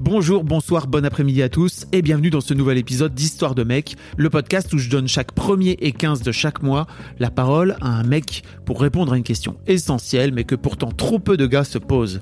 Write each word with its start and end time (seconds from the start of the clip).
Bonjour, 0.00 0.42
bonsoir, 0.42 0.88
bon 0.88 1.04
après-midi 1.04 1.40
à 1.40 1.48
tous 1.48 1.86
et 1.92 2.02
bienvenue 2.02 2.28
dans 2.28 2.40
ce 2.40 2.52
nouvel 2.52 2.78
épisode 2.78 3.14
d'Histoire 3.14 3.54
de 3.54 3.62
mec, 3.62 3.96
le 4.16 4.28
podcast 4.28 4.72
où 4.72 4.78
je 4.78 4.90
donne 4.90 5.06
chaque 5.06 5.30
premier 5.30 5.76
et 5.80 5.92
15 5.92 6.22
de 6.22 6.32
chaque 6.32 6.64
mois 6.64 6.88
la 7.20 7.30
parole 7.30 7.76
à 7.80 7.90
un 7.90 8.02
mec 8.02 8.42
pour 8.66 8.80
répondre 8.80 9.12
à 9.12 9.16
une 9.16 9.22
question 9.22 9.56
essentielle 9.68 10.34
mais 10.34 10.42
que 10.42 10.56
pourtant 10.56 10.90
trop 10.90 11.20
peu 11.20 11.36
de 11.36 11.46
gars 11.46 11.62
se 11.62 11.78
posent. 11.78 12.18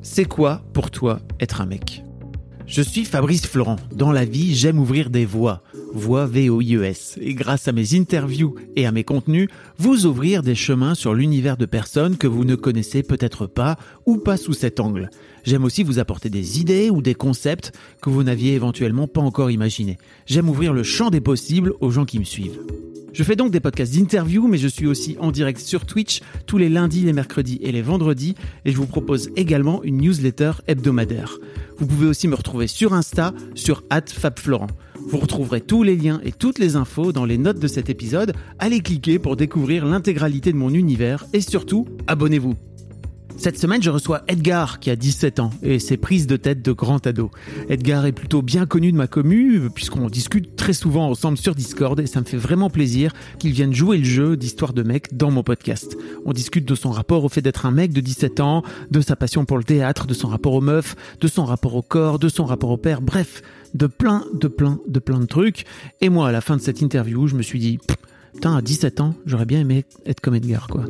C'est 0.00 0.24
quoi 0.24 0.62
pour 0.72 0.90
toi 0.90 1.20
être 1.40 1.60
un 1.60 1.66
mec? 1.66 2.02
Je 2.66 2.80
suis 2.80 3.04
Fabrice 3.04 3.46
Florent. 3.46 3.76
Dans 3.92 4.12
la 4.12 4.24
vie, 4.24 4.54
j'aime 4.54 4.78
ouvrir 4.78 5.10
des 5.10 5.26
voies. 5.26 5.62
Voix 5.92 6.26
V-O-I-E-S. 6.26 7.18
Et 7.20 7.34
grâce 7.34 7.68
à 7.68 7.72
mes 7.72 7.94
interviews 7.94 8.54
et 8.76 8.86
à 8.86 8.92
mes 8.92 9.04
contenus, 9.04 9.48
vous 9.78 10.06
ouvrir 10.06 10.42
des 10.42 10.54
chemins 10.54 10.94
sur 10.94 11.14
l'univers 11.14 11.56
de 11.56 11.66
personnes 11.66 12.16
que 12.16 12.26
vous 12.26 12.44
ne 12.44 12.54
connaissez 12.54 13.02
peut-être 13.02 13.46
pas 13.46 13.76
ou 14.06 14.16
pas 14.16 14.36
sous 14.36 14.52
cet 14.52 14.80
angle. 14.80 15.10
J'aime 15.44 15.64
aussi 15.64 15.82
vous 15.82 15.98
apporter 15.98 16.30
des 16.30 16.60
idées 16.60 16.90
ou 16.90 17.02
des 17.02 17.14
concepts 17.14 17.72
que 18.02 18.10
vous 18.10 18.22
n'aviez 18.22 18.54
éventuellement 18.54 19.08
pas 19.08 19.20
encore 19.20 19.50
imaginés. 19.50 19.98
J'aime 20.26 20.48
ouvrir 20.48 20.72
le 20.72 20.82
champ 20.82 21.10
des 21.10 21.20
possibles 21.20 21.72
aux 21.80 21.90
gens 21.90 22.04
qui 22.04 22.18
me 22.18 22.24
suivent. 22.24 22.58
Je 23.12 23.24
fais 23.24 23.34
donc 23.34 23.50
des 23.50 23.58
podcasts 23.58 23.92
d'interview, 23.94 24.46
mais 24.46 24.58
je 24.58 24.68
suis 24.68 24.86
aussi 24.86 25.16
en 25.18 25.32
direct 25.32 25.60
sur 25.60 25.84
Twitch 25.84 26.20
tous 26.46 26.58
les 26.58 26.68
lundis, 26.68 27.02
les 27.02 27.12
mercredis 27.12 27.58
et 27.62 27.72
les 27.72 27.82
vendredis, 27.82 28.36
et 28.64 28.70
je 28.70 28.76
vous 28.76 28.86
propose 28.86 29.30
également 29.34 29.82
une 29.82 29.98
newsletter 29.98 30.52
hebdomadaire. 30.68 31.38
Vous 31.78 31.86
pouvez 31.86 32.06
aussi 32.06 32.28
me 32.28 32.36
retrouver 32.36 32.68
sur 32.68 32.92
Insta, 32.92 33.34
sur 33.56 33.82
@fabflorent. 33.90 34.68
Vous 35.08 35.18
retrouverez 35.18 35.60
tous 35.60 35.82
les 35.82 35.96
liens 35.96 36.20
et 36.24 36.32
toutes 36.32 36.58
les 36.58 36.76
infos 36.76 37.12
dans 37.12 37.24
les 37.24 37.38
notes 37.38 37.58
de 37.58 37.68
cet 37.68 37.90
épisode. 37.90 38.34
Allez 38.58 38.80
cliquer 38.80 39.18
pour 39.18 39.36
découvrir 39.36 39.84
l'intégralité 39.84 40.52
de 40.52 40.56
mon 40.56 40.72
univers 40.72 41.24
et 41.32 41.40
surtout, 41.40 41.86
abonnez-vous. 42.06 42.54
Cette 43.40 43.58
semaine, 43.58 43.82
je 43.82 43.88
reçois 43.88 44.22
Edgar, 44.28 44.80
qui 44.80 44.90
a 44.90 44.96
17 44.96 45.40
ans, 45.40 45.50
et 45.62 45.78
ses 45.78 45.96
prises 45.96 46.26
de 46.26 46.36
tête 46.36 46.60
de 46.60 46.72
grand 46.72 47.06
ado. 47.06 47.30
Edgar 47.70 48.04
est 48.04 48.12
plutôt 48.12 48.42
bien 48.42 48.66
connu 48.66 48.92
de 48.92 48.98
ma 48.98 49.06
commu, 49.06 49.70
puisqu'on 49.74 50.08
discute 50.08 50.56
très 50.56 50.74
souvent 50.74 51.08
ensemble 51.08 51.38
sur 51.38 51.54
Discord, 51.54 51.98
et 52.00 52.06
ça 52.06 52.20
me 52.20 52.26
fait 52.26 52.36
vraiment 52.36 52.68
plaisir 52.68 53.14
qu'il 53.38 53.52
vienne 53.52 53.72
jouer 53.72 53.96
le 53.96 54.04
jeu 54.04 54.36
d'histoire 54.36 54.74
de 54.74 54.82
mec 54.82 55.16
dans 55.16 55.30
mon 55.30 55.42
podcast. 55.42 55.96
On 56.26 56.34
discute 56.34 56.68
de 56.68 56.74
son 56.74 56.90
rapport 56.90 57.24
au 57.24 57.30
fait 57.30 57.40
d'être 57.40 57.64
un 57.64 57.70
mec 57.70 57.94
de 57.94 58.02
17 58.02 58.40
ans, 58.40 58.62
de 58.90 59.00
sa 59.00 59.16
passion 59.16 59.46
pour 59.46 59.56
le 59.56 59.64
théâtre, 59.64 60.06
de 60.06 60.12
son 60.12 60.28
rapport 60.28 60.52
aux 60.52 60.60
meufs, 60.60 60.94
de 61.18 61.26
son 61.26 61.46
rapport 61.46 61.74
au 61.76 61.82
corps, 61.82 62.18
de 62.18 62.28
son 62.28 62.44
rapport 62.44 62.70
au 62.70 62.76
père, 62.76 63.00
bref, 63.00 63.40
de 63.74 63.86
plein, 63.86 64.24
de 64.34 64.48
plein, 64.48 64.78
de 64.86 64.98
plein 64.98 65.20
de 65.20 65.26
trucs. 65.26 65.64
Et 66.00 66.08
moi, 66.08 66.28
à 66.28 66.32
la 66.32 66.40
fin 66.40 66.56
de 66.56 66.62
cette 66.62 66.80
interview, 66.80 67.26
je 67.26 67.36
me 67.36 67.42
suis 67.42 67.58
dit, 67.58 67.78
putain, 68.34 68.56
à 68.56 68.62
17 68.62 69.00
ans, 69.00 69.14
j'aurais 69.26 69.46
bien 69.46 69.60
aimé 69.60 69.84
être 70.06 70.20
comme 70.20 70.34
Edgar, 70.34 70.68
quoi. 70.68 70.84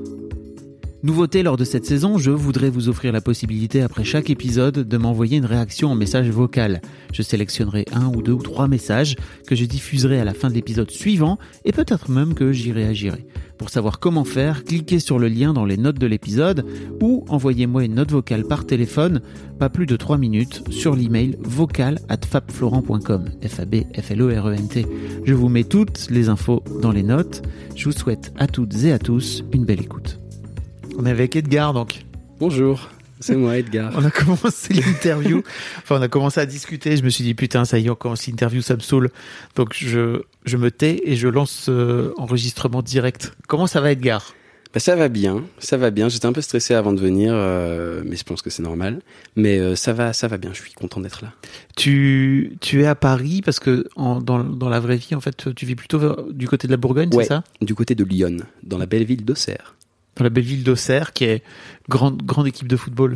Nouveauté 1.03 1.43
lors 1.43 1.57
de 1.57 1.65
cette 1.65 1.87
saison, 1.87 2.19
je 2.19 2.31
voudrais 2.31 2.69
vous 2.69 2.91
offrir 2.91 3.11
la 3.11 3.23
possibilité 3.23 3.81
après 3.81 4.05
chaque 4.05 4.29
épisode 4.29 4.87
de 4.87 4.97
m'envoyer 4.99 5.39
une 5.39 5.47
réaction 5.47 5.91
en 5.91 5.95
message 5.95 6.29
vocal. 6.29 6.83
Je 7.15 7.23
sélectionnerai 7.23 7.87
un 7.93 8.09
ou 8.09 8.21
deux 8.21 8.33
ou 8.33 8.43
trois 8.43 8.69
messages 8.69 9.17
que 9.47 9.57
je 9.57 9.65
diffuserai 9.65 10.21
à 10.21 10.25
la 10.25 10.35
fin 10.35 10.51
de 10.51 10.55
l'épisode 10.55 10.91
suivant 10.91 11.39
et 11.65 11.73
peut-être 11.73 12.11
même 12.11 12.35
que 12.35 12.53
j'y 12.53 12.71
réagirai. 12.71 13.25
Pour 13.61 13.69
savoir 13.69 13.99
comment 13.99 14.25
faire, 14.25 14.65
cliquez 14.65 15.01
sur 15.01 15.19
le 15.19 15.29
lien 15.29 15.53
dans 15.53 15.67
les 15.67 15.77
notes 15.77 15.99
de 15.99 16.07
l'épisode 16.07 16.65
ou 17.03 17.27
envoyez-moi 17.29 17.85
une 17.85 17.97
note 17.97 18.11
vocale 18.11 18.45
par 18.45 18.65
téléphone, 18.65 19.21
pas 19.59 19.69
plus 19.69 19.85
de 19.85 19.97
3 19.97 20.17
minutes, 20.17 20.65
sur 20.71 20.97
l'email 20.97 21.37
vocal 21.43 21.99
at 22.09 22.21
fabflorent.com. 22.27 23.27
F-A-B-F-L-O-R-E-N-T. 23.47 24.87
Je 25.27 25.35
vous 25.35 25.51
mets 25.51 25.65
toutes 25.65 26.09
les 26.09 26.31
infos 26.31 26.65
dans 26.81 26.91
les 26.91 27.03
notes. 27.03 27.43
Je 27.77 27.85
vous 27.85 27.93
souhaite 27.93 28.33
à 28.39 28.47
toutes 28.47 28.83
et 28.85 28.93
à 28.93 28.99
tous 28.99 29.45
une 29.53 29.67
belle 29.67 29.83
écoute. 29.83 30.19
On 30.97 31.05
est 31.05 31.11
avec 31.11 31.37
Edgar 31.37 31.75
donc. 31.75 32.07
Bonjour, 32.39 32.89
c'est 33.21 33.37
moi 33.37 33.57
Edgar. 33.59 33.93
On 33.97 34.05
a 34.05 34.11
commencé 34.11 34.75
l'interview, 34.75 35.43
enfin 35.79 35.99
on 35.99 36.03
a 36.03 36.09
commencé 36.09 36.41
à 36.41 36.47
discuter, 36.47 36.97
je 36.97 37.03
me 37.03 37.11
suis 37.11 37.23
dit 37.25 37.35
putain 37.35 37.65
ça 37.65 37.79
y 37.79 37.87
est 37.87 37.91
on 37.91 37.95
commence 37.95 38.27
l'interview, 38.27 38.63
ça 38.63 38.75
me 38.75 38.81
saoule. 38.81 39.11
Donc 39.57 39.75
je, 39.75 40.23
je 40.45 40.57
me 40.57 40.71
tais 40.71 41.01
et 41.05 41.17
je 41.17 41.29
lance 41.29 41.67
euh, 41.69 42.13
enregistrement 42.17 42.83
direct. 42.83 43.33
Comment 43.49 43.67
ça 43.67 43.81
va 43.81 43.93
Edgar? 43.93 44.35
Bah, 44.73 44.79
Ça 44.79 44.95
va 44.95 45.09
bien, 45.09 45.43
ça 45.59 45.77
va 45.77 45.91
bien. 45.91 46.09
J'étais 46.09 46.27
un 46.27 46.33
peu 46.33 46.41
stressé 46.43 46.75
avant 46.75 46.93
de 46.93 47.01
venir, 47.01 47.33
euh, 47.35 48.03
mais 48.07 48.15
je 48.15 48.23
pense 48.23 48.41
que 48.41 48.51
c'est 48.51 48.63
normal. 48.63 49.01
Mais 49.35 49.59
euh, 49.59 49.75
ça 49.75 49.93
va, 49.93 50.13
ça 50.13 50.29
va 50.29 50.39
bien, 50.39 50.53
je 50.53 50.61
suis 50.61 50.73
content 50.75 51.01
d'être 51.01 51.23
là. 51.23 51.33
Tu, 51.77 52.57
tu 52.61 52.83
es 52.83 52.87
à 52.87 52.95
Paris 52.95 53.43
parce 53.45 53.59
que 53.59 53.85
en, 53.97 54.21
dans, 54.21 54.45
dans 54.45 54.69
la 54.69 54.79
vraie 54.79 54.97
vie 54.97 55.15
en 55.17 55.21
fait 55.21 55.53
tu 55.57 55.67
vis 55.67 55.75
plutôt 55.75 56.31
du 56.31 56.47
côté 56.47 56.69
de 56.69 56.73
la 56.73 56.77
Bourgogne, 56.77 57.13
Ouais, 57.15 57.25
c'est 57.25 57.29
ça? 57.31 57.43
du 57.61 57.75
côté 57.75 57.95
de 57.97 58.05
Lyon, 58.05 58.37
dans 58.63 58.79
la 58.79 58.87
belle 58.87 59.05
ville 59.05 59.25
d'Auxerre. 59.25 59.75
Dans 60.17 60.25
la 60.25 60.31
belle 60.31 60.45
ville 60.45 60.65
d'Auxerre 60.65 61.13
qui 61.13 61.25
est 61.25 61.43
grande, 61.89 62.23
grande 62.23 62.47
équipe 62.47 62.69
de 62.69 62.77
football. 62.77 63.15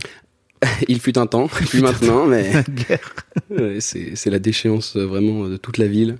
Il 0.88 1.00
fut 1.00 1.19
un 1.19 1.27
temps, 1.27 1.47
plus 1.49 1.81
maintenant, 1.82 2.27
mais 2.27 2.50
ouais, 3.50 3.77
c'est 3.81 4.12
c'est 4.16 4.31
la 4.31 4.38
déchéance 4.38 4.97
euh, 4.97 5.05
vraiment 5.05 5.47
de 5.49 5.56
toute 5.56 5.78
la 5.78 5.87
ville. 5.87 6.16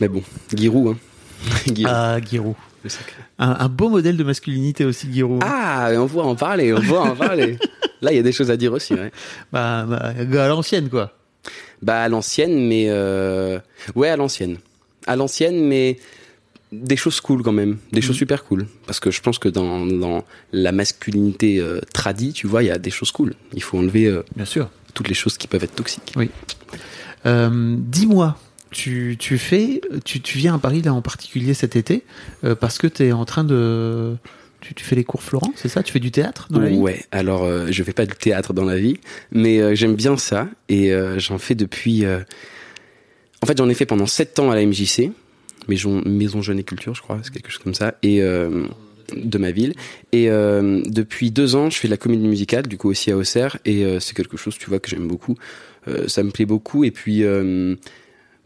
mais 0.00 0.08
bon, 0.08 0.22
Giroud, 0.54 0.94
hein. 0.94 0.98
Giroud, 1.66 1.86
Ah, 1.92 2.18
Giroud. 2.24 2.54
Un, 3.38 3.56
un 3.58 3.68
beau 3.68 3.88
modèle 3.88 4.16
de 4.16 4.24
masculinité 4.24 4.84
aussi, 4.84 5.12
Giroud. 5.12 5.42
Ah, 5.44 5.90
on 5.96 6.06
va 6.06 6.22
en 6.22 6.36
parler, 6.36 6.72
on 6.72 6.80
va 6.80 7.00
en 7.00 7.16
parler. 7.16 7.58
Là, 8.00 8.12
il 8.12 8.16
y 8.16 8.18
a 8.18 8.22
des 8.22 8.32
choses 8.32 8.50
à 8.50 8.56
dire 8.56 8.72
aussi, 8.72 8.94
ouais. 8.94 9.10
Bah, 9.52 9.84
bah, 9.86 10.44
à 10.44 10.48
l'ancienne, 10.48 10.88
quoi. 10.88 11.12
Bah 11.82 12.00
à 12.02 12.08
l'ancienne, 12.08 12.66
mais 12.66 12.86
euh... 12.88 13.58
ouais 13.94 14.08
à 14.08 14.16
l'ancienne, 14.16 14.58
à 15.06 15.14
l'ancienne, 15.16 15.64
mais 15.66 15.98
des 16.72 16.96
choses 16.96 17.20
cool 17.20 17.42
quand 17.42 17.52
même, 17.52 17.78
des 17.92 18.00
choses 18.02 18.16
super 18.16 18.44
cool. 18.44 18.66
Parce 18.86 19.00
que 19.00 19.10
je 19.10 19.20
pense 19.20 19.38
que 19.38 19.48
dans, 19.48 19.86
dans 19.86 20.24
la 20.52 20.72
masculinité 20.72 21.58
euh, 21.60 21.80
tradie, 21.94 22.32
tu 22.32 22.46
vois, 22.46 22.62
il 22.62 22.66
y 22.66 22.70
a 22.70 22.78
des 22.78 22.90
choses 22.90 23.10
cool. 23.10 23.34
Il 23.54 23.62
faut 23.62 23.78
enlever 23.78 24.06
euh, 24.06 24.22
Bien 24.36 24.44
sûr. 24.44 24.68
toutes 24.94 25.08
les 25.08 25.14
choses 25.14 25.38
qui 25.38 25.48
peuvent 25.48 25.64
être 25.64 25.74
toxiques. 25.74 26.14
Euh, 27.26 27.76
Dis-moi, 27.78 28.36
tu, 28.70 29.16
tu 29.18 29.38
fais, 29.38 29.80
tu, 30.04 30.20
tu 30.20 30.36
viens 30.38 30.54
à 30.54 30.58
Paris 30.58 30.82
là 30.82 30.92
en 30.92 31.00
particulier 31.02 31.54
cet 31.54 31.74
été 31.74 32.04
parce 32.60 32.76
que 32.78 32.86
tu 32.86 33.04
es 33.04 33.12
en 33.12 33.24
train 33.24 33.44
de, 33.44 34.14
tu, 34.60 34.74
tu 34.74 34.84
fais 34.84 34.94
les 34.94 35.04
cours 35.04 35.22
Florent, 35.22 35.52
c'est 35.56 35.68
ça? 35.68 35.82
Tu 35.82 35.92
fais 35.92 36.00
du 36.00 36.10
théâtre 36.10 36.48
dans 36.50 36.60
la 36.60 36.68
vie? 36.68 36.76
Ouais, 36.76 37.02
alors 37.10 37.48
je 37.72 37.82
fais 37.82 37.94
pas 37.94 38.04
de 38.04 38.12
théâtre 38.12 38.52
dans 38.52 38.64
la 38.64 38.76
vie, 38.76 38.98
mais 39.32 39.74
j'aime 39.74 39.94
bien 39.94 40.18
ça 40.18 40.48
et 40.68 40.92
j'en 41.16 41.38
fais 41.38 41.54
depuis. 41.54 42.04
En 43.42 43.46
fait, 43.46 43.56
j'en 43.56 43.68
ai 43.68 43.74
fait 43.74 43.86
pendant 43.86 44.06
7 44.06 44.38
ans 44.40 44.50
à 44.50 44.54
la 44.54 44.66
MJC, 44.66 45.10
Maison, 45.68 46.02
Maison 46.04 46.42
Jeune 46.42 46.58
et 46.58 46.64
Culture, 46.64 46.94
je 46.94 47.02
crois, 47.02 47.18
c'est 47.22 47.32
quelque 47.32 47.50
chose 47.50 47.62
comme 47.62 47.74
ça, 47.74 47.94
et 48.02 48.22
euh, 48.22 48.66
de 49.14 49.38
ma 49.38 49.50
ville. 49.50 49.74
Et 50.12 50.30
euh, 50.30 50.82
depuis 50.86 51.30
deux 51.30 51.54
ans, 51.54 51.70
je 51.70 51.78
fais 51.78 51.88
de 51.88 51.92
la 51.92 51.96
comédie 51.96 52.26
musicale, 52.26 52.66
du 52.66 52.76
coup 52.78 52.88
aussi 52.88 53.10
à 53.10 53.16
Auxerre, 53.16 53.58
et 53.64 53.84
euh, 53.84 54.00
c'est 54.00 54.14
quelque 54.14 54.36
chose, 54.36 54.56
tu 54.58 54.68
vois, 54.68 54.80
que 54.80 54.88
j'aime 54.88 55.06
beaucoup. 55.06 55.36
Ça 56.06 56.22
me 56.22 56.30
plaît 56.30 56.44
beaucoup, 56.44 56.84
et 56.84 56.90
puis, 56.90 57.24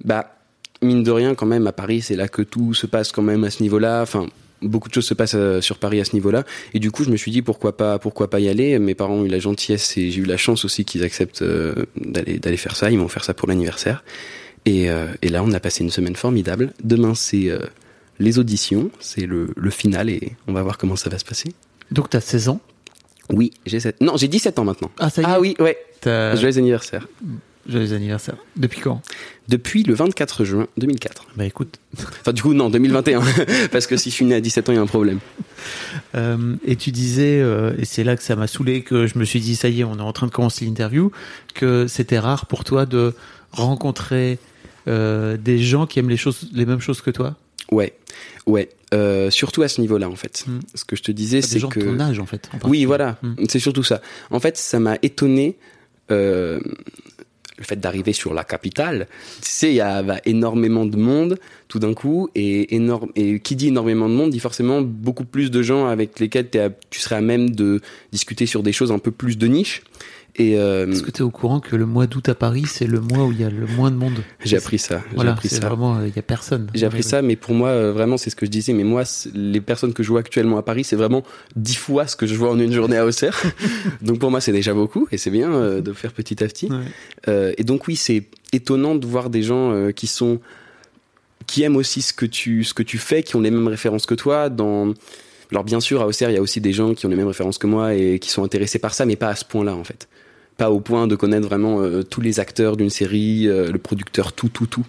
bah, 0.04 0.36
mine 0.80 1.02
de 1.02 1.10
rien, 1.10 1.34
quand 1.34 1.46
même, 1.46 1.66
à 1.66 1.72
Paris, 1.72 2.00
c'est 2.00 2.14
là 2.14 2.28
que 2.28 2.42
tout 2.42 2.72
se 2.72 2.86
passe 2.86 3.10
quand 3.10 3.22
même 3.22 3.42
à 3.42 3.50
ce 3.50 3.64
niveau-là. 3.64 4.00
Enfin, 4.02 4.28
beaucoup 4.60 4.88
de 4.88 4.94
choses 4.94 5.06
se 5.06 5.14
passent 5.14 5.34
sur 5.58 5.78
Paris 5.78 6.00
à 6.00 6.04
ce 6.04 6.12
niveau-là. 6.14 6.44
Et 6.72 6.78
du 6.78 6.92
coup, 6.92 7.02
je 7.02 7.10
me 7.10 7.16
suis 7.16 7.32
dit 7.32 7.42
pourquoi 7.42 7.76
pas, 7.76 7.98
pourquoi 7.98 8.30
pas 8.30 8.38
y 8.38 8.48
aller. 8.48 8.78
Mes 8.78 8.94
parents 8.94 9.14
ont 9.14 9.24
eu 9.24 9.28
la 9.28 9.40
gentillesse 9.40 9.98
et 9.98 10.12
j'ai 10.12 10.20
eu 10.20 10.24
la 10.24 10.36
chance 10.36 10.64
aussi 10.64 10.84
qu'ils 10.84 11.02
acceptent 11.02 11.42
d'aller 11.96 12.38
d'aller 12.38 12.56
faire 12.56 12.76
ça. 12.76 12.92
Ils 12.92 12.98
m'ont 12.98 13.08
fait 13.08 13.24
ça 13.24 13.34
pour 13.34 13.48
l'anniversaire. 13.48 14.04
Et, 14.66 14.90
euh, 14.90 15.08
et 15.22 15.28
là, 15.28 15.42
on 15.44 15.52
a 15.52 15.60
passé 15.60 15.82
une 15.82 15.90
semaine 15.90 16.16
formidable. 16.16 16.72
Demain, 16.84 17.14
c'est 17.14 17.48
euh, 17.50 17.58
les 18.18 18.38
auditions, 18.38 18.90
c'est 19.00 19.26
le, 19.26 19.48
le 19.56 19.70
final 19.70 20.08
et 20.08 20.32
on 20.46 20.52
va 20.52 20.62
voir 20.62 20.78
comment 20.78 20.96
ça 20.96 21.10
va 21.10 21.18
se 21.18 21.24
passer. 21.24 21.52
Donc 21.90 22.10
tu 22.10 22.16
as 22.16 22.20
16 22.20 22.48
ans? 22.48 22.60
Oui, 23.32 23.50
j'ai 23.66 23.80
sept- 23.80 24.00
non, 24.00 24.16
j'ai 24.16 24.28
17 24.28 24.58
ans 24.58 24.64
maintenant. 24.64 24.90
Ah, 24.98 25.10
ça 25.10 25.22
y 25.22 25.24
est 25.24 25.28
Ah 25.28 25.40
oui, 25.40 25.56
ouais. 25.58 25.76
T'as- 26.00 26.36
Joyeux 26.36 26.58
anniversaire. 26.58 27.08
Joyeux 27.68 27.92
anniversaire. 27.92 28.36
Depuis 28.56 28.80
quand? 28.80 29.00
Depuis 29.48 29.82
le 29.84 29.94
24 29.94 30.44
juin 30.44 30.66
2004. 30.76 31.26
Bah 31.36 31.44
écoute. 31.44 31.78
Enfin, 32.20 32.32
du 32.32 32.42
coup, 32.42 32.54
non, 32.54 32.70
2021. 32.70 33.20
Parce 33.72 33.86
que 33.86 33.96
si 33.96 34.10
je 34.10 34.14
suis 34.14 34.24
né 34.24 34.34
à 34.34 34.40
17 34.40 34.68
ans, 34.68 34.72
il 34.72 34.76
y 34.76 34.78
a 34.78 34.82
un 34.82 34.86
problème. 34.86 35.18
Euh, 36.14 36.56
et 36.64 36.76
tu 36.76 36.90
disais, 36.90 37.40
euh, 37.40 37.72
et 37.78 37.84
c'est 37.84 38.04
là 38.04 38.16
que 38.16 38.22
ça 38.22 38.34
m'a 38.36 38.46
saoulé, 38.48 38.82
que 38.82 39.06
je 39.06 39.16
me 39.18 39.24
suis 39.24 39.40
dit, 39.40 39.54
ça 39.56 39.68
y 39.68 39.80
est, 39.80 39.84
on 39.84 39.96
est 39.98 40.02
en 40.02 40.12
train 40.12 40.26
de 40.26 40.32
commencer 40.32 40.64
l'interview, 40.64 41.12
que 41.54 41.86
c'était 41.88 42.18
rare 42.18 42.46
pour 42.46 42.64
toi 42.64 42.84
de 42.86 43.14
rencontrer 43.52 44.38
euh, 44.88 45.36
des 45.36 45.58
gens 45.58 45.86
qui 45.86 45.98
aiment 45.98 46.10
les 46.10 46.16
choses, 46.16 46.48
les 46.52 46.66
mêmes 46.66 46.80
choses 46.80 47.00
que 47.00 47.10
toi. 47.10 47.36
Ouais, 47.70 47.94
ouais. 48.46 48.68
Euh, 48.92 49.30
surtout 49.30 49.62
à 49.62 49.68
ce 49.68 49.80
niveau-là, 49.80 50.08
en 50.08 50.16
fait. 50.16 50.44
Mm. 50.46 50.60
Ce 50.74 50.84
que 50.84 50.96
je 50.96 51.02
te 51.02 51.12
disais, 51.12 51.40
Des 51.40 51.46
c'est 51.46 51.58
gens 51.58 51.68
que. 51.68 51.80
de 51.80 51.84
ton 51.86 52.00
âge, 52.00 52.18
en 52.18 52.26
fait. 52.26 52.50
en 52.52 52.68
Oui, 52.68 52.84
voilà. 52.84 53.18
Mm. 53.22 53.44
C'est 53.48 53.58
surtout 53.60 53.82
ça. 53.82 54.02
En 54.30 54.40
fait, 54.40 54.56
ça 54.58 54.78
m'a 54.80 54.98
étonné 55.02 55.56
euh, 56.10 56.60
le 57.58 57.64
fait 57.64 57.76
d'arriver 57.80 58.12
sur 58.12 58.34
la 58.34 58.44
capitale, 58.44 59.06
tu 59.40 59.48
sais, 59.50 59.70
il 59.70 59.76
y 59.76 59.80
a 59.80 60.02
bah, 60.02 60.18
énormément 60.24 60.84
de 60.84 60.96
monde 60.96 61.38
tout 61.68 61.78
d'un 61.78 61.94
coup, 61.94 62.28
et, 62.34 62.74
énorme, 62.74 63.10
et 63.14 63.40
qui 63.40 63.56
dit 63.56 63.68
énormément 63.68 64.08
de 64.08 64.14
monde 64.14 64.30
dit 64.30 64.40
forcément 64.40 64.82
beaucoup 64.82 65.24
plus 65.24 65.50
de 65.50 65.62
gens 65.62 65.86
avec 65.86 66.18
lesquels 66.20 66.48
à- 66.56 66.70
tu 66.90 67.00
serais 67.00 67.16
à 67.16 67.20
même 67.20 67.50
de 67.50 67.80
discuter 68.10 68.44
sur 68.46 68.62
des 68.62 68.72
choses 68.72 68.90
un 68.92 68.98
peu 68.98 69.10
plus 69.12 69.38
de 69.38 69.46
niche. 69.46 69.82
Et 70.36 70.58
euh, 70.58 70.90
Est-ce 70.90 71.02
que 71.02 71.10
tu 71.10 71.18
es 71.18 71.22
au 71.22 71.30
courant 71.30 71.60
que 71.60 71.76
le 71.76 71.84
mois 71.84 72.06
d'août 72.06 72.26
à 72.30 72.34
Paris, 72.34 72.64
c'est 72.66 72.86
le 72.86 73.00
mois 73.00 73.26
où 73.26 73.32
il 73.32 73.40
y 73.40 73.44
a 73.44 73.50
le 73.50 73.66
moins 73.66 73.90
de 73.90 73.96
monde 73.96 74.14
j'ai 74.42 74.56
appris 74.56 74.78
ça. 74.78 75.02
J'ai 75.10 75.14
Voilà, 75.16 75.32
appris 75.32 75.48
c'est 75.50 75.60
ça. 75.60 75.68
vraiment, 75.68 75.96
euh, 75.98 76.08
il 76.08 76.16
y 76.16 76.18
a 76.18 76.22
personne. 76.22 76.68
J'ai 76.74 76.86
appris 76.86 77.02
ça, 77.02 77.20
mais 77.20 77.36
pour 77.36 77.52
moi, 77.54 77.68
euh, 77.68 77.92
vraiment, 77.92 78.16
c'est 78.16 78.30
ce 78.30 78.36
que 78.36 78.46
je 78.46 78.50
disais. 78.50 78.72
Mais 78.72 78.82
moi, 78.82 79.02
les 79.34 79.60
personnes 79.60 79.92
que 79.92 80.02
je 80.02 80.08
vois 80.08 80.20
actuellement 80.20 80.56
à 80.56 80.62
Paris, 80.62 80.84
c'est 80.84 80.96
vraiment 80.96 81.22
dix 81.54 81.74
fois 81.76 82.06
ce 82.06 82.16
que 82.16 82.26
je 82.26 82.34
vois 82.34 82.50
en 82.50 82.58
une 82.58 82.72
journée 82.72 82.96
à 82.96 83.04
Auxerre. 83.04 83.38
donc 84.00 84.20
pour 84.20 84.30
moi, 84.30 84.40
c'est 84.40 84.52
déjà 84.52 84.72
beaucoup, 84.72 85.06
et 85.12 85.18
c'est 85.18 85.30
bien 85.30 85.52
euh, 85.52 85.80
de 85.82 85.92
faire 85.92 86.12
petit 86.12 86.42
à 86.42 86.46
petit. 86.48 86.66
ouais. 86.70 86.78
Euh, 87.28 87.52
et 87.58 87.64
donc 87.64 87.86
oui, 87.86 87.96
c'est 87.96 88.24
étonnant 88.52 88.94
de 88.94 89.06
voir 89.06 89.28
des 89.28 89.42
gens 89.42 89.72
euh, 89.72 89.90
qui 89.92 90.06
sont 90.06 90.40
qui 91.46 91.62
aiment 91.62 91.76
aussi 91.76 92.00
ce 92.02 92.12
que 92.14 92.24
tu 92.24 92.64
ce 92.64 92.72
que 92.72 92.82
tu 92.82 92.96
fais, 92.98 93.22
qui 93.22 93.36
ont 93.36 93.40
les 93.40 93.50
mêmes 93.50 93.68
références 93.68 94.06
que 94.06 94.14
toi. 94.14 94.48
Dans 94.48 94.94
alors 95.50 95.64
bien 95.64 95.80
sûr, 95.80 96.00
à 96.00 96.06
Auxerre, 96.06 96.30
il 96.30 96.34
y 96.34 96.38
a 96.38 96.42
aussi 96.42 96.62
des 96.62 96.72
gens 96.72 96.94
qui 96.94 97.04
ont 97.04 97.10
les 97.10 97.16
mêmes 97.16 97.26
références 97.26 97.58
que 97.58 97.66
moi 97.66 97.94
et 97.94 98.18
qui 98.18 98.30
sont 98.30 98.42
intéressés 98.42 98.78
par 98.78 98.94
ça, 98.94 99.04
mais 99.04 99.16
pas 99.16 99.28
à 99.28 99.34
ce 99.36 99.44
point-là 99.44 99.74
en 99.76 99.84
fait. 99.84 100.08
Pas 100.58 100.70
au 100.70 100.80
point 100.80 101.06
de 101.06 101.16
connaître 101.16 101.46
vraiment 101.46 101.80
euh, 101.80 102.02
tous 102.02 102.20
les 102.20 102.38
acteurs 102.38 102.76
d'une 102.76 102.90
série, 102.90 103.48
euh, 103.48 103.72
le 103.72 103.78
producteur, 103.78 104.32
tout, 104.32 104.48
tout, 104.48 104.66
tout. 104.66 104.84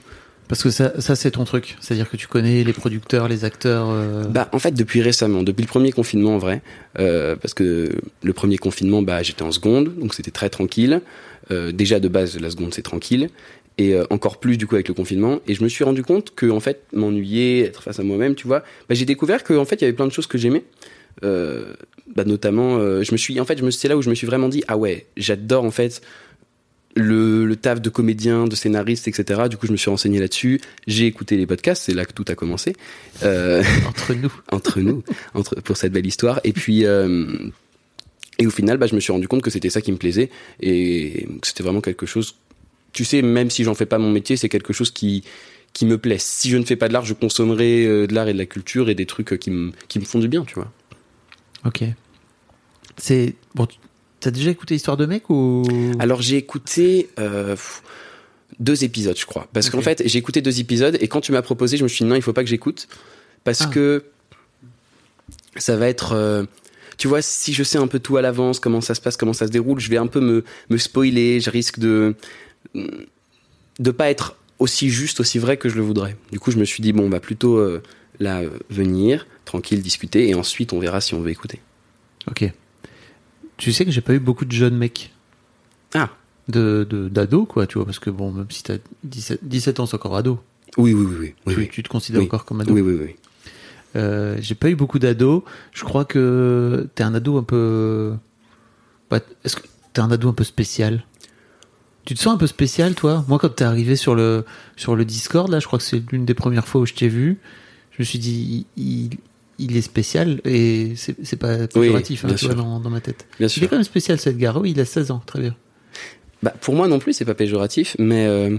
Parce 0.50 0.62
que 0.62 0.70
ça, 0.70 1.00
ça 1.02 1.16
c'est 1.16 1.32
ton 1.32 1.46
truc. 1.46 1.78
C'est-à-dire 1.80 2.10
que 2.10 2.18
tu 2.18 2.28
connais 2.28 2.64
les 2.64 2.74
producteurs, 2.74 3.28
les 3.28 3.46
acteurs. 3.46 3.88
euh, 3.90 4.24
Bah, 4.26 4.50
en 4.52 4.60
fait, 4.60 4.72
depuis 4.74 5.02
récemment, 5.02 5.42
depuis 5.42 5.64
le 5.64 5.68
premier 5.68 5.92
confinement, 5.92 6.36
en 6.36 6.38
vrai, 6.38 6.62
parce 6.96 7.54
que 7.54 7.90
le 8.22 8.34
premier 8.34 8.58
confinement, 8.58 9.02
bah, 9.02 9.24
j'étais 9.24 9.42
en 9.42 9.52
seconde, 9.52 9.96
donc 9.98 10.14
c'était 10.14 10.32
très 10.32 10.50
tranquille. 10.50 11.02
Déjà 11.50 12.00
de 12.00 12.08
base, 12.08 12.40
la 12.40 12.50
seconde, 12.50 12.74
c'est 12.74 12.84
tranquille, 12.84 13.30
et 13.78 13.96
encore 14.10 14.38
plus 14.38 14.58
du 14.58 14.68
coup 14.68 14.76
avec 14.76 14.88
le 14.90 14.94
confinement. 14.94 15.40
Et 15.48 15.56
je 15.56 15.64
me 15.64 15.70
suis 15.70 15.84
rendu 15.84 16.04
compte 16.04 16.36
que, 16.36 16.50
en 16.50 16.60
fait, 16.60 16.84
m'ennuyer, 16.94 17.64
être 17.64 17.82
face 17.82 18.00
à 18.00 18.04
moi-même, 18.04 18.36
tu 18.36 18.46
vois, 18.46 18.60
bah, 18.90 18.96
j'ai 18.96 19.06
découvert 19.06 19.44
que, 19.44 19.54
en 19.54 19.66
fait, 19.66 19.76
il 19.76 19.82
y 19.82 19.86
avait 19.86 19.94
plein 19.94 20.08
de 20.08 20.12
choses 20.12 20.28
que 20.28 20.38
j'aimais. 20.38 20.64
Euh, 21.24 21.74
bah, 22.16 22.26
notamment, 22.26 22.78
euh, 22.78 23.04
je 23.04 23.12
me 23.12 23.18
suis, 23.18 23.40
en 23.40 23.46
fait, 23.46 23.58
je 23.58 23.64
me, 23.64 23.72
c'est 23.72 23.88
là 23.88 23.98
où 23.98 24.02
je 24.02 24.10
me 24.10 24.16
suis 24.16 24.28
vraiment 24.28 24.50
dit, 24.50 24.64
ah 24.68 24.78
ouais, 24.78 25.08
j'adore 25.18 25.64
en 25.64 25.72
fait 25.72 26.02
le, 26.96 27.46
le 27.46 27.56
taf 27.56 27.82
de 27.82 27.90
comédien, 27.90 28.46
de 28.46 28.56
scénariste, 28.56 29.08
etc. 29.08 29.44
Du 29.50 29.58
coup, 29.58 29.68
je 29.68 29.72
me 29.72 29.78
suis 29.78 29.90
renseigné 29.90 30.20
là-dessus. 30.20 30.62
J'ai 30.86 31.08
écouté 31.08 31.38
les 31.38 31.48
podcasts, 31.48 31.84
c'est 31.84 31.94
là 31.94 32.06
que 32.06 32.14
tout 32.14 32.26
a 32.28 32.36
commencé. 32.36 32.76
Euh, 33.24 33.64
entre 33.88 34.14
nous. 34.14 34.34
entre 34.52 34.80
nous, 34.82 35.04
entre, 35.34 35.56
pour 35.62 35.78
cette 35.78 35.94
belle 35.94 36.06
histoire. 36.06 36.40
Et 36.44 36.54
puis, 36.54 36.84
et 36.84 38.48
au 38.48 38.52
final, 38.52 38.78
bah, 38.78 38.88
je 38.88 38.96
me 38.96 39.00
suis 39.00 39.12
rendu 39.12 39.28
compte 39.28 39.42
que 39.42 39.50
c'était 39.50 39.70
ça 39.70 39.82
qui 39.82 39.92
me 39.92 39.98
plaisait 39.98 40.30
et 40.60 41.28
que 41.42 41.48
c'était 41.48 41.64
vraiment 41.64 41.82
quelque 41.82 42.06
chose. 42.06 42.36
Tu 42.92 43.06
sais, 43.06 43.22
même 43.24 43.50
si 43.50 43.64
j'en 43.64 43.74
fais 43.74 43.88
pas 43.88 43.98
mon 43.98 44.12
métier, 44.12 44.38
c'est 44.38 44.50
quelque 44.50 44.74
chose 44.74 44.92
qui 44.92 45.24
qui 45.72 45.88
me 45.88 45.98
plaît. 45.98 46.18
Si 46.20 46.52
je 46.52 46.58
ne 46.58 46.66
fais 46.66 46.76
pas 46.76 46.88
de 46.88 46.94
l'art, 46.94 47.06
je 47.06 47.16
consommerai 47.16 47.88
de 48.06 48.14
l'art 48.14 48.28
et 48.28 48.34
de 48.34 48.38
la 48.38 48.46
culture 48.46 48.92
et 48.92 48.96
des 48.96 49.08
trucs 49.08 49.40
qui 49.40 49.50
me 49.50 49.72
qui 49.88 49.98
me 49.98 50.06
font 50.06 50.20
du 50.20 50.28
bien, 50.28 50.44
tu 50.46 50.54
vois. 50.54 50.72
Ok. 51.66 51.84
C'est 52.98 53.36
bon. 53.56 53.68
T'as 54.20 54.32
déjà 54.32 54.52
écouté 54.52 54.76
Histoire 54.76 54.98
de 54.98 55.06
mec 55.06 55.30
ou? 55.30 55.64
Alors 56.00 56.22
j'ai 56.22 56.38
écouté 56.38 57.10
euh, 57.20 57.56
deux 58.60 58.84
épisodes, 58.84 59.18
je 59.18 59.26
crois, 59.26 59.48
parce 59.54 59.70
qu'en 59.70 59.82
fait 59.82 60.02
j'ai 60.06 60.18
écouté 60.20 60.42
deux 60.42 60.60
épisodes 60.60 60.98
et 61.02 61.08
quand 61.08 61.22
tu 61.22 61.32
m'as 61.32 61.42
proposé, 61.42 61.76
je 61.78 61.84
me 61.84 61.90
suis 61.90 62.04
dit 62.06 62.10
non, 62.10 62.16
il 62.16 62.22
faut 62.22 62.34
pas 62.34 62.44
que 62.44 62.50
j'écoute 62.50 62.88
parce 63.44 63.62
Ah. 63.62 63.66
que 63.68 64.06
ça 65.58 65.76
va 65.76 65.88
être, 65.88 66.14
euh, 66.14 66.46
tu 66.98 67.08
vois, 67.08 67.22
si 67.22 67.54
je 67.54 67.64
sais 67.64 67.78
un 67.78 67.88
peu 67.88 68.00
tout 68.00 68.18
à 68.18 68.22
l'avance, 68.22 68.60
comment 68.60 68.82
ça 68.82 68.96
se 68.96 69.02
passe, 69.02 69.18
comment 69.18 69.34
ça 69.34 69.46
se 69.48 69.52
déroule, 69.52 69.80
je 69.80 69.90
vais 69.90 69.98
un 69.98 70.08
peu 70.08 70.20
me 70.22 70.44
me 70.70 70.78
spoiler, 70.78 71.40
je 71.42 71.50
risque 71.50 71.80
de 71.80 72.16
de 73.80 73.92
pas 73.92 74.10
être 74.10 74.38
aussi 74.60 74.90
juste, 74.90 75.20
aussi 75.20 75.40
vrai 75.40 75.58
que 75.58 75.68
je 75.68 75.76
le 75.76 75.82
voudrais. 75.82 76.16
Du 76.32 76.40
coup, 76.40 76.52
je 76.52 76.58
me 76.58 76.64
suis 76.66 76.82
dit 76.82 76.94
bon, 76.94 77.10
bah 77.10 77.20
plutôt 77.20 77.58
euh, 77.58 77.82
là 78.20 78.42
venir, 78.70 79.28
tranquille, 79.46 79.82
discuter 79.82 80.30
et 80.30 80.36
ensuite 80.36 80.74
on 80.74 80.80
verra 80.80 81.02
si 81.02 81.14
on 81.14 81.22
veut 81.22 81.32
écouter. 81.32 81.60
Ok. 82.30 82.52
Tu 83.58 83.72
sais 83.72 83.86
que 83.86 83.92
j'ai 83.92 84.02
pas 84.02 84.14
eu 84.14 84.20
beaucoup 84.20 84.46
de 84.46 84.52
jeunes 84.52 84.78
mecs. 84.78 85.12
Ah. 85.94 86.10
De 86.48 86.86
de- 86.90 87.08
d'ados 87.10 87.48
quoi, 87.48 87.68
tu 87.68 87.78
vois, 87.78 87.86
parce 87.86 88.00
que 88.00 88.10
bon, 88.10 88.32
même 88.32 88.48
si 88.50 88.64
t'as 88.64 88.78
17, 89.04 89.40
17 89.44 89.80
ans, 89.80 89.86
c'est 89.86 89.96
encore 89.96 90.16
ado. 90.16 90.40
Oui, 90.78 90.94
oui, 90.94 91.06
oui, 91.06 91.16
oui, 91.20 91.34
oui, 91.46 91.54
tu, 91.54 91.60
oui. 91.60 91.70
tu 91.72 91.84
te 91.84 91.90
considères 91.90 92.22
encore 92.24 92.46
comme 92.46 92.62
ado. 92.62 92.74
Oui, 92.74 92.82
oui, 92.82 92.98
oui. 93.00 93.16
Euh, 93.96 94.38
j'ai 94.42 94.56
pas 94.56 94.70
eu 94.70 94.76
beaucoup 94.76 94.98
d'ados. 94.98 95.44
Je 95.72 95.84
crois 95.84 96.04
que 96.04 96.90
t'es 96.96 97.04
un 97.04 97.14
ado 97.14 97.38
un 97.38 97.44
peu. 97.44 98.16
Bah, 99.10 99.20
Est-ce 99.44 99.56
que 99.58 99.62
t'es 99.94 100.02
un 100.02 100.10
ado 100.12 100.28
un 100.30 100.34
peu 100.34 100.44
spécial? 100.44 101.06
Tu 102.06 102.16
te 102.16 102.20
sens 102.20 102.34
un 102.34 102.38
peu 102.38 102.48
spécial, 102.48 102.96
toi? 102.96 103.24
Moi, 103.28 103.38
quand 103.40 103.50
t'es 103.56 103.64
arrivé 103.64 103.96
sur 103.96 104.16
le 104.16 104.46
sur 104.76 104.96
le 104.96 105.06
Discord, 105.06 105.48
là, 105.50 105.60
je 105.60 105.68
crois 105.68 105.78
que 105.80 105.86
c'est 105.86 106.04
l'une 106.12 106.26
des 106.26 106.34
premières 106.34 106.68
fois 106.68 106.82
où 106.82 106.86
je 106.88 106.94
t'ai 106.96 107.08
vu. 107.08 107.38
Je 107.94 108.02
me 108.02 108.04
suis 108.06 108.20
dit, 108.20 108.66
il, 108.78 109.10
il 109.60 109.78
est 109.78 109.82
spécial 109.82 110.42
et 110.46 110.94
c'est 110.96 111.36
pas 111.38 111.68
péjoratif 111.68 112.26
hein, 112.26 112.30
tu 112.36 112.46
vois, 112.46 112.54
sûr. 112.54 112.56
dans, 112.56 112.80
dans 112.80 112.90
ma 112.90 113.02
tête. 113.02 113.26
Bien 113.40 113.48
Il 113.48 113.50
sûr. 113.52 113.64
est 113.64 113.68
quand 113.68 113.76
même 113.76 113.84
spécial, 113.84 114.20
cette 114.20 114.38
gare. 114.38 114.60
Oui, 114.60 114.72
il 114.72 114.80
a 114.80 114.86
16 114.86 115.12
ans, 115.12 115.22
très 115.26 115.40
bien. 115.40 115.56
Bah, 116.42 116.54
pour 116.60 116.76
moi 116.76 116.88
non 116.88 117.00
plus, 117.00 117.14
c'est 117.14 117.26
pas 117.26 117.36
péjoratif, 117.36 117.96
mais 118.00 118.26
euh, 118.26 118.58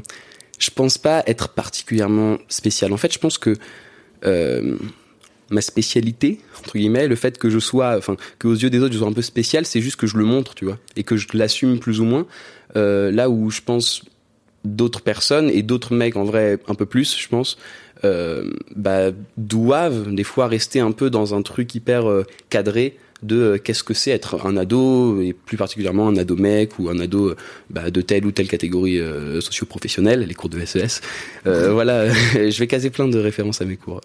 je 0.58 0.70
pense 0.70 0.98
pas 0.98 1.22
être 1.26 1.48
particulièrement 1.50 2.38
spécial. 2.48 2.92
En 2.92 2.96
fait, 2.96 3.12
je 3.12 3.18
pense 3.18 3.36
que 3.38 3.56
euh, 4.24 4.76
ma 5.50 5.60
spécialité, 5.60 6.40
entre 6.60 6.78
guillemets, 6.78 7.08
le 7.08 7.16
fait 7.16 7.36
que 7.38 7.50
je 7.50 7.58
sois, 7.58 7.96
enfin, 7.98 8.16
que 8.38 8.48
aux 8.48 8.54
yeux 8.54 8.70
des 8.70 8.78
autres 8.78 8.94
je 8.94 8.98
sois 8.98 9.08
un 9.08 9.12
peu 9.12 9.20
spécial, 9.22 9.66
c'est 9.66 9.80
juste 9.80 9.96
que 9.96 10.06
je 10.06 10.16
le 10.16 10.24
montre, 10.24 10.54
tu 10.54 10.64
vois, 10.64 10.78
et 10.96 11.02
que 11.02 11.16
je 11.16 11.26
l'assume 11.34 11.78
plus 11.78 12.00
ou 12.00 12.04
moins. 12.04 12.26
Euh, 12.76 13.10
là 13.10 13.28
où 13.28 13.50
je 13.50 13.60
pense 13.60 14.02
d'autres 14.64 15.02
personnes 15.02 15.50
et 15.50 15.62
d'autres 15.62 15.94
mecs 15.94 16.16
en 16.16 16.24
vrai 16.24 16.58
un 16.68 16.74
peu 16.74 16.86
plus, 16.86 17.18
je 17.18 17.28
pense, 17.28 17.58
bah, 18.74 19.10
doivent 19.36 20.14
des 20.14 20.24
fois 20.24 20.46
rester 20.46 20.80
un 20.80 20.92
peu 20.92 21.10
dans 21.10 21.34
un 21.34 21.42
truc 21.42 21.74
hyper 21.74 22.08
euh, 22.08 22.24
cadré 22.50 22.96
de 23.24 23.36
euh, 23.36 23.58
qu'est-ce 23.58 23.82
que 23.82 23.94
c'est 23.94 24.10
être 24.10 24.46
un 24.46 24.56
ado 24.56 25.20
et 25.20 25.32
plus 25.32 25.56
particulièrement 25.56 26.08
un 26.08 26.16
ado 26.16 26.36
mec 26.36 26.78
ou 26.78 26.88
un 26.90 26.98
ado 26.98 27.30
euh, 27.30 27.36
bah, 27.70 27.90
de 27.90 28.00
telle 28.00 28.26
ou 28.26 28.32
telle 28.32 28.48
catégorie 28.48 29.00
euh, 29.00 29.40
socio-professionnelle, 29.40 30.20
les 30.20 30.34
cours 30.34 30.50
de 30.50 30.62
SES. 30.64 31.00
Euh, 31.46 31.72
voilà, 31.72 32.12
je 32.34 32.58
vais 32.58 32.66
caser 32.66 32.90
plein 32.90 33.08
de 33.08 33.18
références 33.18 33.60
à 33.60 33.64
mes 33.64 33.76
cours. 33.76 34.00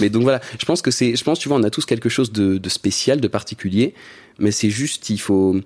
Mais 0.00 0.08
donc 0.08 0.22
voilà, 0.22 0.40
je 0.58 0.64
pense 0.64 0.82
que 0.82 0.90
c'est, 0.90 1.14
je 1.14 1.24
pense 1.24 1.38
tu 1.38 1.48
vois, 1.48 1.58
on 1.58 1.62
a 1.62 1.70
tous 1.70 1.84
quelque 1.84 2.08
chose 2.08 2.32
de, 2.32 2.58
de 2.58 2.68
spécial, 2.68 3.20
de 3.20 3.28
particulier, 3.28 3.94
mais 4.38 4.50
c'est 4.50 4.70
juste 4.70 5.10
il 5.10 5.20
faut 5.20 5.56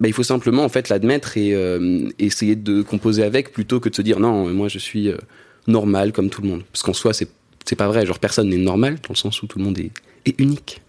bah, 0.00 0.08
il 0.08 0.14
faut 0.14 0.24
simplement 0.24 0.64
en 0.64 0.68
fait 0.68 0.88
l'admettre 0.88 1.36
et 1.36 1.54
euh, 1.54 2.08
essayer 2.18 2.56
de 2.56 2.82
composer 2.82 3.22
avec 3.22 3.52
plutôt 3.52 3.78
que 3.78 3.88
de 3.88 3.94
se 3.94 4.02
dire 4.02 4.18
non 4.18 4.52
moi 4.52 4.66
je 4.66 4.78
suis 4.78 5.08
euh, 5.08 5.16
normal 5.66 6.12
comme 6.12 6.30
tout 6.30 6.42
le 6.42 6.48
monde. 6.48 6.62
Parce 6.72 6.82
qu'en 6.82 6.92
soi 6.92 7.12
c'est 7.12 7.28
c'est 7.64 7.76
pas 7.76 7.88
vrai. 7.88 8.04
Genre 8.06 8.18
personne 8.18 8.48
n'est 8.48 8.56
normal 8.56 8.96
dans 8.96 9.10
le 9.10 9.16
sens 9.16 9.42
où 9.42 9.46
tout 9.46 9.58
le 9.58 9.64
monde 9.64 9.78
est, 9.78 9.92
est 10.26 10.38
unique. 10.40 10.82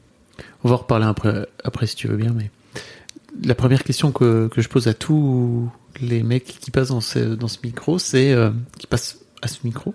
On 0.64 0.70
va 0.70 0.76
en 0.76 0.80
reparler 0.80 1.06
après, 1.06 1.48
après 1.64 1.88
si 1.88 1.96
tu 1.96 2.08
veux 2.08 2.18
bien, 2.18 2.34
mais 2.36 2.50
la 3.44 3.56
première 3.56 3.84
question 3.84 4.12
que, 4.12 4.48
que 4.48 4.62
je 4.62 4.70
pose 4.70 4.88
à 4.88 4.94
tous 4.94 5.70
les 6.02 6.24
mecs 6.24 6.46
qui 6.46 6.72
passent 6.72 6.90
dans 6.90 7.02
ce, 7.02 7.20
dans 7.20 7.48
ce 7.48 7.60
micro, 7.64 8.00
c'est 8.00 8.32
euh, 8.32 8.52
qui 8.80 8.88
passent 8.88 9.20
à 9.42 9.48
ce 9.48 9.60
micro, 9.64 9.94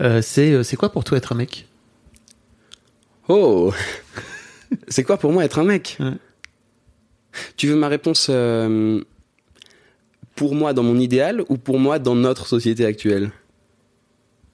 euh, 0.00 0.20
c'est 0.22 0.52
euh, 0.52 0.62
c'est 0.62 0.76
quoi 0.76 0.92
pour 0.92 1.04
toi 1.04 1.18
être 1.18 1.32
un 1.32 1.36
mec? 1.36 1.66
Oh! 3.28 3.72
C'est 4.88 5.04
quoi 5.04 5.18
pour 5.18 5.32
moi 5.32 5.44
être 5.44 5.58
un 5.58 5.64
mec? 5.64 5.98
Ouais. 6.00 6.12
tu 7.58 7.66
veux 7.66 7.76
ma 7.76 7.88
réponse 7.88 8.28
euh, 8.30 9.02
pour 10.34 10.54
moi 10.54 10.72
dans 10.72 10.82
mon 10.82 10.98
idéal 10.98 11.42
ou 11.50 11.58
pour 11.58 11.78
moi 11.78 11.98
dans 11.98 12.14
notre 12.14 12.46
société 12.46 12.86
actuelle? 12.86 13.32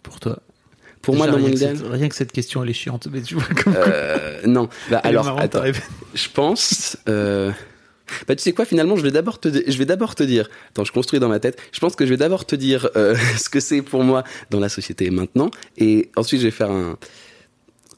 Pour 0.09 0.21
toi 0.21 0.39
pour 1.03 1.17
moi 1.17 1.27
dans 1.27 1.39
mon 1.39 1.47
rien 1.47 1.51
que 1.51 1.57
idéal 1.57 1.77
cette- 1.77 1.87
rien 1.87 2.09
que 2.09 2.15
cette 2.15 2.33
question 2.33 2.63
elle 2.63 2.71
est 2.71 2.75
chiante, 2.75 3.09
mais 3.11 3.23
tu 3.23 3.35
vois 3.35 3.45
comme 3.63 3.75
euh, 3.77 4.41
non 4.47 4.69
bah 4.91 4.99
alors 5.05 5.39
attends. 5.39 5.63
Je 6.15 6.29
pense. 6.29 6.97
Euh... 7.09 7.53
Bah 8.27 8.35
tu 8.35 8.43
sais 8.43 8.53
quoi 8.53 8.65
finalement 8.65 8.97
je 8.97 9.03
vais 9.03 9.11
d'abord 9.11 9.39
te 9.39 9.49
je 9.49 9.79
vais 9.79 9.85
d'abord 9.85 10.15
te 10.15 10.23
dire 10.23 10.49
attends 10.71 10.85
je 10.85 10.93
construis 10.93 11.21
dans 11.21 11.29
ma 11.29 11.41
tête 11.41 11.61
je 11.73 11.81
pense 11.81 11.95
que 11.95 12.07
je 12.07 12.11
vais 12.11 12.17
d'abord 12.17 12.47
te 12.47 12.57
dire 12.57 12.89
euh, 12.97 13.15
ce 13.39 13.51
que 13.51 13.61
c'est 13.61 13.83
pour 13.83 14.03
moi 14.03 14.25
dans 14.51 14.61
la 14.61 14.71
société 14.71 15.11
maintenant 15.11 15.51
et 15.77 16.11
ensuite 16.17 16.41
je 16.41 16.47
vais 16.47 16.51
faire 16.51 16.71
un 16.71 16.97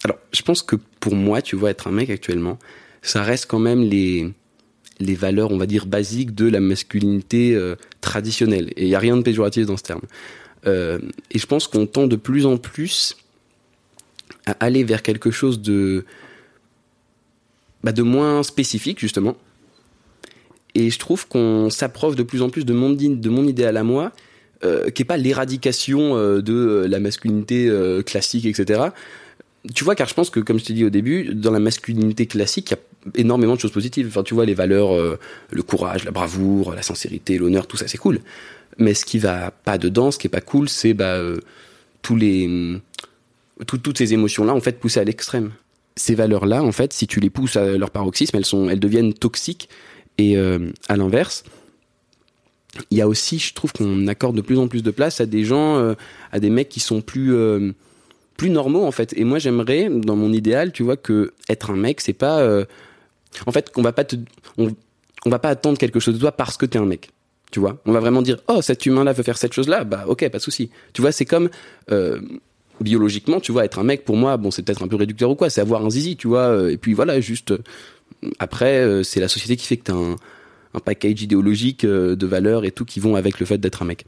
alors 0.04 0.18
je 0.32 0.42
pense 0.42 0.62
que 0.62 0.74
pour 0.98 1.14
moi 1.14 1.42
tu 1.42 1.54
vois 1.54 1.70
être 1.70 1.86
un 1.86 1.92
mec 1.92 2.10
actuellement 2.10 2.58
ça 3.02 3.22
reste 3.22 3.46
quand 3.46 3.60
même 3.60 3.82
les 3.82 4.32
les 4.98 5.14
valeurs 5.14 5.52
on 5.52 5.58
va 5.58 5.66
dire 5.66 5.86
basiques 5.86 6.34
de 6.34 6.48
la 6.48 6.58
masculinité 6.58 7.54
euh, 7.54 7.76
traditionnelle 8.00 8.72
et 8.76 8.82
il 8.84 8.88
y 8.88 8.96
a 8.96 8.98
rien 8.98 9.16
de 9.16 9.22
péjoratif 9.22 9.64
dans 9.66 9.76
ce 9.76 9.84
terme 9.84 10.02
et 10.66 11.38
je 11.38 11.46
pense 11.46 11.66
qu'on 11.66 11.86
tend 11.86 12.06
de 12.06 12.16
plus 12.16 12.46
en 12.46 12.58
plus 12.58 13.16
à 14.46 14.52
aller 14.60 14.84
vers 14.84 15.02
quelque 15.02 15.30
chose 15.30 15.60
de 15.60 16.04
bah, 17.82 17.92
de 17.92 18.02
moins 18.02 18.42
spécifique 18.42 19.00
justement. 19.00 19.36
Et 20.74 20.90
je 20.90 20.98
trouve 20.98 21.26
qu'on 21.26 21.70
s'approche 21.70 22.14
de 22.14 22.22
plus 22.22 22.42
en 22.42 22.50
plus 22.50 22.64
de 22.64 22.72
mon, 22.72 22.96
idéal 23.46 23.76
à 23.76 23.82
moi, 23.82 24.12
euh, 24.64 24.90
qui 24.90 25.02
est 25.02 25.04
pas 25.04 25.16
l'éradication 25.16 26.16
euh, 26.16 26.42
de 26.42 26.52
euh, 26.52 26.86
la 26.86 27.00
masculinité 27.00 27.68
euh, 27.68 28.02
classique, 28.02 28.46
etc. 28.46 28.80
tu 29.74 29.84
vois, 29.84 29.94
car 29.94 30.06
je 30.08 30.14
pense 30.14 30.30
que, 30.30 30.38
comme 30.38 30.60
je 30.60 30.64
t'ai 30.66 30.74
dit 30.74 30.84
au 30.84 30.90
début, 30.90 31.34
dans 31.34 31.50
la 31.50 31.58
masculinité 31.58 32.26
classique, 32.26 32.70
il 32.70 32.74
y 32.74 33.18
a 33.18 33.20
énormément 33.20 33.54
de 33.54 33.60
choses 33.60 33.72
positives. 33.72 34.06
Enfin, 34.08 34.22
tu 34.22 34.34
vois, 34.34 34.44
les 34.44 34.54
valeurs, 34.54 34.94
euh, 34.94 35.18
le 35.50 35.62
courage, 35.62 36.04
la 36.04 36.10
bravoure, 36.10 36.74
la 36.74 36.82
sincérité, 36.82 37.38
l'honneur, 37.38 37.66
tout 37.66 37.76
ça, 37.76 37.88
c'est 37.88 37.98
cool. 37.98 38.20
Mais 38.78 38.94
ce 38.94 39.04
qui 39.04 39.18
va 39.18 39.50
pas 39.50 39.78
dedans, 39.78 40.10
ce 40.10 40.18
qui 40.18 40.26
est 40.26 40.30
pas 40.30 40.40
cool, 40.40 40.68
c'est 40.68 40.94
bah, 40.94 41.16
euh, 41.16 41.38
tous 42.02 42.16
les, 42.16 42.80
toutes 43.66 43.98
ces 43.98 44.14
émotions-là, 44.14 44.54
en 44.54 44.60
fait, 44.60 44.78
poussées 44.78 45.00
à 45.00 45.04
l'extrême. 45.04 45.52
Ces 45.96 46.14
valeurs-là, 46.14 46.62
en 46.62 46.72
fait, 46.72 46.92
si 46.92 47.06
tu 47.06 47.20
les 47.20 47.30
pousses 47.30 47.56
à 47.56 47.76
leur 47.76 47.90
paroxysme, 47.90 48.36
elles 48.36 48.46
sont, 48.46 48.68
elles 48.68 48.80
deviennent 48.80 49.12
toxiques. 49.12 49.68
Et 50.18 50.36
euh, 50.36 50.70
à 50.88 50.96
l'inverse, 50.96 51.44
il 52.90 52.98
y 52.98 53.00
a 53.00 53.08
aussi, 53.08 53.38
je 53.38 53.52
trouve 53.54 53.72
qu'on 53.72 54.06
accorde 54.06 54.36
de 54.36 54.40
plus 54.40 54.58
en 54.58 54.68
plus 54.68 54.82
de 54.82 54.90
place 54.90 55.20
à 55.20 55.26
des 55.26 55.44
gens, 55.44 55.94
à 56.30 56.38
des 56.38 56.50
mecs 56.50 56.68
qui 56.68 56.80
sont 56.80 57.00
plus 57.00 57.34
plus 58.40 58.48
normaux 58.48 58.86
en 58.86 58.90
fait. 58.90 59.12
Et 59.18 59.24
moi 59.24 59.38
j'aimerais, 59.38 59.90
dans 59.90 60.16
mon 60.16 60.32
idéal, 60.32 60.72
tu 60.72 60.82
vois, 60.82 60.96
que 60.96 61.34
être 61.50 61.70
un 61.70 61.76
mec, 61.76 62.00
c'est 62.00 62.14
pas, 62.14 62.40
euh, 62.40 62.64
en 63.44 63.52
fait, 63.52 63.70
qu'on 63.70 63.82
va 63.82 63.92
pas 63.92 64.04
te, 64.04 64.16
on, 64.56 64.70
va 65.26 65.38
pas 65.38 65.50
attendre 65.50 65.76
quelque 65.76 66.00
chose 66.00 66.14
de 66.14 66.20
toi 66.20 66.32
parce 66.32 66.56
que 66.56 66.64
t'es 66.64 66.78
un 66.78 66.86
mec. 66.86 67.10
Tu 67.50 67.60
vois, 67.60 67.80
on 67.84 67.92
va 67.92 68.00
vraiment 68.00 68.22
dire, 68.22 68.38
oh, 68.48 68.62
cet 68.62 68.86
humain-là 68.86 69.12
veut 69.12 69.22
faire 69.22 69.38
cette 69.38 69.52
chose-là, 69.52 69.84
bah 69.84 70.04
ok, 70.06 70.28
pas 70.28 70.38
de 70.38 70.42
souci. 70.42 70.70
Tu 70.92 71.02
vois, 71.02 71.12
c'est 71.12 71.24
comme 71.24 71.50
euh, 71.90 72.20
biologiquement, 72.80 73.40
tu 73.40 73.50
vois, 73.50 73.64
être 73.64 73.78
un 73.78 73.84
mec 73.84 74.04
pour 74.04 74.16
moi, 74.16 74.36
bon, 74.36 74.50
c'est 74.50 74.62
peut-être 74.62 74.82
un 74.82 74.88
peu 74.88 74.96
réducteur 74.96 75.30
ou 75.30 75.34
quoi, 75.34 75.50
c'est 75.50 75.60
avoir 75.60 75.84
un 75.84 75.90
zizi, 75.90 76.16
tu 76.16 76.28
vois. 76.28 76.48
Euh, 76.48 76.70
et 76.70 76.76
puis 76.76 76.94
voilà, 76.94 77.20
juste 77.20 77.52
après, 78.38 79.02
c'est 79.02 79.20
la 79.20 79.28
société 79.28 79.56
qui 79.56 79.66
fait 79.66 79.76
que 79.78 79.84
t'as 79.84 79.94
un, 79.94 80.16
package 80.84 81.22
idéologique 81.22 81.84
de 81.84 82.26
valeurs 82.26 82.64
et 82.64 82.70
tout 82.70 82.84
qui 82.84 83.00
vont 83.00 83.16
avec 83.16 83.40
le 83.40 83.46
fait 83.46 83.58
d'être 83.58 83.82
un 83.82 83.86
mec. 83.86 84.04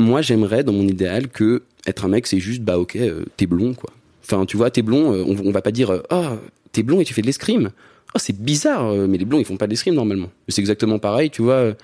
Moi, 0.00 0.22
j'aimerais, 0.22 0.62
dans 0.62 0.72
mon 0.72 0.86
idéal, 0.86 1.28
que 1.28 1.62
être 1.86 2.04
un 2.04 2.08
mec, 2.08 2.26
c'est 2.26 2.38
juste, 2.38 2.62
bah 2.62 2.78
ok, 2.78 2.96
euh, 2.96 3.24
t'es 3.36 3.46
blond, 3.46 3.74
quoi. 3.74 3.90
Enfin, 4.24 4.44
tu 4.46 4.56
vois, 4.56 4.70
t'es 4.70 4.82
blond, 4.82 5.12
euh, 5.12 5.24
on, 5.26 5.50
va 5.50 5.62
pas 5.62 5.72
dire, 5.72 5.90
euh, 5.90 6.02
oh, 6.10 6.36
t'es 6.70 6.82
blond 6.82 7.00
et 7.00 7.04
tu 7.04 7.14
fais 7.14 7.22
de 7.22 7.26
l'escrime. 7.26 7.70
Oh, 8.14 8.18
c'est 8.18 8.38
bizarre, 8.38 8.92
mais 9.08 9.18
les 9.18 9.24
blonds, 9.24 9.38
ils 9.38 9.44
font 9.44 9.56
pas 9.56 9.66
de 9.66 9.70
l'escrime 9.70 9.94
normalement. 9.94 10.30
C'est 10.48 10.60
exactement 10.60 10.98
pareil, 10.98 11.30
tu 11.30 11.42
vois, 11.42 11.74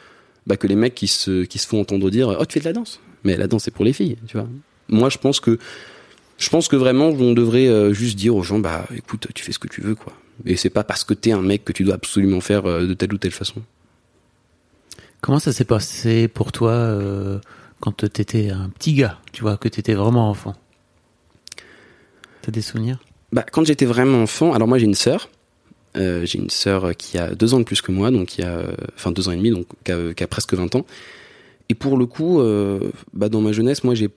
bah, 0.47 0.57
que 0.57 0.67
les 0.67 0.77
mecs 0.77 0.95
qui 0.95 1.09
se, 1.09 1.45
qui 1.45 1.59
se 1.59 1.67
font 1.67 1.81
entendre 1.81 2.11
dire, 2.11 2.37
oh, 2.39 2.45
tu 2.47 2.55
fais 2.55 2.61
de 2.61 2.65
la 2.65 2.73
danse. 2.73 3.01
Mais 3.25 3.37
la 3.37 3.47
danse, 3.47 3.65
c'est 3.65 3.71
pour 3.71 3.85
les 3.85 3.93
filles, 3.93 4.17
tu 4.27 4.37
vois. 4.37 4.49
Moi, 4.89 5.09
je 5.09 5.19
pense 5.19 5.41
que, 5.41 5.59
je 6.39 6.51
pense 6.51 6.69
que 6.69 6.77
vraiment, 6.77 7.09
on 7.09 7.33
devrait 7.33 7.95
juste 7.95 8.17
dire 8.17 8.37
aux 8.37 8.43
gens, 8.43 8.59
bah, 8.59 8.87
écoute, 8.95 9.29
tu 9.35 9.45
fais 9.45 9.53
ce 9.53 9.59
que 9.59 9.69
tu 9.69 9.81
veux, 9.81 9.95
quoi. 9.95 10.13
Et 10.45 10.57
c'est 10.57 10.71
pas 10.71 10.85
parce 10.85 11.05
que 11.05 11.15
t'es 11.15 11.33
un 11.33 11.43
mec 11.43 11.65
que 11.65 11.73
tu 11.73 11.85
dois 11.85 11.95
absolument 11.95 12.41
faire 12.41 12.65
de 12.65 12.93
telle 12.95 13.15
ou 13.15 13.19
telle 13.19 13.31
façon. 13.33 13.63
Comment 15.21 15.39
ça 15.39 15.53
s'est 15.53 15.65
passé 15.65 16.29
pour 16.29 16.53
toi 16.53 16.99
quand 17.81 18.05
t'étais 18.07 18.51
un 18.51 18.69
petit 18.69 18.95
gars, 18.95 19.19
tu 19.33 19.43
vois, 19.43 19.57
que 19.57 19.69
t'étais 19.69 19.95
vraiment 19.95 20.29
enfant? 20.29 20.55
T'as 22.43 22.53
des 22.53 22.61
souvenirs? 22.61 22.99
Bah, 23.33 23.43
quand 23.51 23.65
j'étais 23.65 23.87
vraiment 23.87 24.23
enfant, 24.23 24.53
alors 24.53 24.69
moi 24.69 24.77
j'ai 24.77 24.85
une 24.85 24.95
sœur. 24.95 25.31
Euh, 25.97 26.25
j'ai 26.25 26.39
une 26.39 26.51
sœur 26.51 26.97
qui 26.97 27.19
a 27.19 27.35
deux 27.35 27.55
ans 27.55 27.61
de 27.61 27.65
plus 27.65 27.81
que 27.81 27.93
moi, 27.93 28.11
donc 28.11 28.29
qui 28.29 28.43
a, 28.43 28.65
enfin 28.97 29.13
deux 29.13 29.29
ans 29.29 29.33
et 29.33 29.37
demi, 29.37 29.51
donc 29.51 29.67
qui 29.85 29.93
a, 29.93 30.27
presque 30.27 30.55
20 30.55 30.75
ans. 30.75 30.87
Et 31.69 31.75
pour 31.75 31.97
le 31.97 32.07
coup, 32.07 32.41
euh, 32.41 32.91
bah, 33.13 33.29
dans 33.29 33.41
ma 33.41 33.53
jeunesse, 33.53 33.85
moi 33.85 33.95
j'ai, 33.95 34.09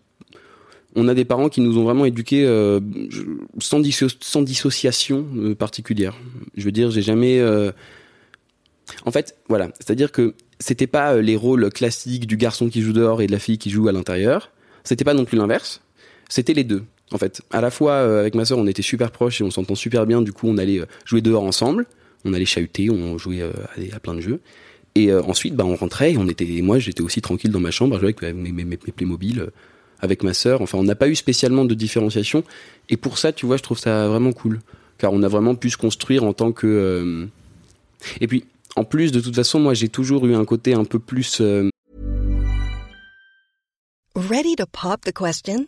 on 0.96 1.08
a 1.08 1.14
des 1.14 1.26
parents 1.26 1.50
qui 1.50 1.62
nous 1.62 1.78
ont 1.78 1.84
vraiment 1.84 2.06
éduqués 2.06 2.46
euh, 2.46 2.80
sans, 3.60 3.82
sans, 4.22 4.42
dissociation 4.42 5.26
particulière. 5.58 6.18
Je 6.56 6.66
veux 6.66 6.72
dire, 6.72 6.90
j'ai 6.92 7.04
jamais. 7.04 7.42
En 9.06 9.12
fait, 9.12 9.38
voilà, 9.48 9.70
c'est-à-dire 9.80 10.12
que 10.12 10.34
c'était 10.60 10.88
pas 10.88 11.22
les 11.22 11.36
rôles 11.36 11.70
classiques 11.72 12.26
du 12.26 12.38
garçon 12.38 12.70
qui 12.70 12.82
joue 12.82 12.94
dehors 12.94 13.22
et 13.22 13.28
de 13.28 13.32
la 13.32 13.40
fille 13.40 13.58
qui 13.58 13.70
joue 13.70 13.88
à 13.88 13.92
l'intérieur. 13.92 14.52
C'était 14.84 15.04
pas 15.04 15.14
non 15.14 15.26
plus 15.26 15.38
l'inverse. 15.38 15.82
C'était 16.30 16.54
les 16.54 16.64
deux. 16.64 16.84
En 17.12 17.18
fait, 17.18 17.42
à 17.52 17.62
la 17.62 17.72
fois 17.72 17.94
euh, 17.94 18.20
avec 18.20 18.36
ma 18.36 18.46
sœur, 18.46 18.58
on 18.58 18.68
était 18.68 18.82
super 18.82 19.12
proches 19.12 19.42
et 19.42 19.44
on 19.44 19.52
s'entend 19.52 19.76
super 19.76 20.06
bien. 20.06 20.22
Du 20.22 20.34
coup, 20.34 20.48
on 20.48 20.58
allait 20.58 20.80
euh, 20.80 20.86
jouer 21.06 21.22
dehors 21.22 21.44
ensemble. 21.44 21.86
On 22.26 22.34
allait 22.34 22.46
chahuter, 22.46 22.90
on 22.90 23.18
jouait 23.18 23.42
à, 23.44 24.00
plein 24.00 24.16
de 24.16 24.22
jeux. 24.22 24.40
Et 24.96 25.14
ensuite, 25.14 25.56
bah, 25.56 25.64
on 25.64 25.76
rentrait 25.76 26.14
et 26.14 26.18
on 26.18 26.28
était. 26.28 26.46
moi, 26.62 26.80
j'étais 26.80 27.02
aussi 27.02 27.22
tranquille 27.22 27.52
dans 27.52 27.60
ma 27.60 27.72
chambre, 27.72 28.00
jouer 28.00 28.16
avec 28.20 28.36
mes, 28.36 28.52
mes, 28.52 28.66
mes 28.66 28.78
Playmobil, 28.78 29.48
avec 30.00 30.24
ma 30.24 30.34
sœur. 30.34 30.62
Enfin, 30.62 30.80
on 30.80 30.84
n'a 30.84 30.96
pas 30.96 31.08
eu 31.08 31.16
spécialement 31.16 31.64
de 31.64 31.76
différenciation. 31.76 32.44
Et 32.90 32.98
pour 32.98 33.20
ça, 33.20 33.32
tu 33.32 33.46
vois, 33.46 33.56
je 33.58 33.64
trouve 33.64 33.78
ça 33.78 34.08
vraiment 34.08 34.34
cool, 34.34 34.60
car 34.98 35.14
on 35.14 35.22
a 35.22 35.28
vraiment 35.28 35.54
pu 35.54 35.70
se 35.70 35.78
construire 35.78 36.24
en 36.24 36.34
tant 36.34 36.52
que. 36.52 37.28
Et 38.20 38.28
puis, 38.28 38.46
en 38.76 38.84
plus, 38.84 39.12
de 39.12 39.20
toute 39.20 39.36
façon, 39.36 39.60
moi, 39.60 39.74
j'ai 39.74 39.90
toujours 39.90 40.26
eu 40.26 40.36
un 40.36 40.46
côté 40.46 40.74
un 40.74 40.86
peu 40.86 41.00
plus. 41.00 41.40
Euh... 41.40 41.70
Ready 44.16 44.56
to 44.56 44.66
pop 44.66 45.02
the 45.06 45.14
question? 45.14 45.68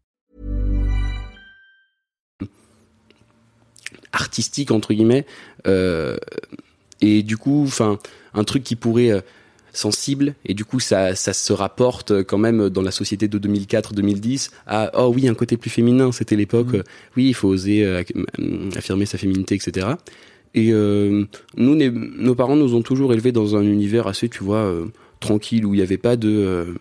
Artistique, 4.13 4.71
entre 4.71 4.93
guillemets. 4.93 5.25
Euh, 5.67 6.17
et 7.01 7.23
du 7.23 7.37
coup, 7.37 7.63
enfin, 7.65 7.99
un 8.33 8.43
truc 8.43 8.63
qui 8.63 8.75
pourrait. 8.75 9.11
Euh, 9.11 9.21
sensible 9.73 10.35
et 10.45 10.53
du 10.53 10.65
coup 10.65 10.79
ça, 10.79 11.15
ça 11.15 11.33
se 11.33 11.53
rapporte 11.53 12.23
quand 12.23 12.37
même 12.37 12.69
dans 12.69 12.81
la 12.81 12.91
société 12.91 13.27
de 13.27 13.39
2004-2010 13.39 14.51
à 14.67 14.91
oh 14.95 15.11
oui 15.15 15.27
un 15.27 15.33
côté 15.33 15.57
plus 15.57 15.69
féminin 15.69 16.11
c'était 16.11 16.35
l'époque 16.35 16.73
mmh. 16.73 16.83
oui 17.17 17.27
il 17.29 17.33
faut 17.33 17.47
oser 17.47 17.85
euh, 17.85 18.03
affirmer 18.75 19.05
sa 19.05 19.17
féminité 19.17 19.55
etc 19.55 19.87
et 20.53 20.71
euh, 20.73 21.23
nous 21.55 21.75
nos 21.75 22.35
parents 22.35 22.57
nous 22.57 22.75
ont 22.75 22.81
toujours 22.81 23.13
élevés 23.13 23.31
dans 23.31 23.55
un 23.55 23.63
univers 23.63 24.07
assez 24.07 24.27
tu 24.27 24.43
vois 24.43 24.57
euh, 24.57 24.85
tranquille 25.19 25.65
où 25.65 25.73
il 25.73 25.77
n'y 25.77 25.83
avait 25.83 25.97
pas 25.97 26.17
de 26.17 26.75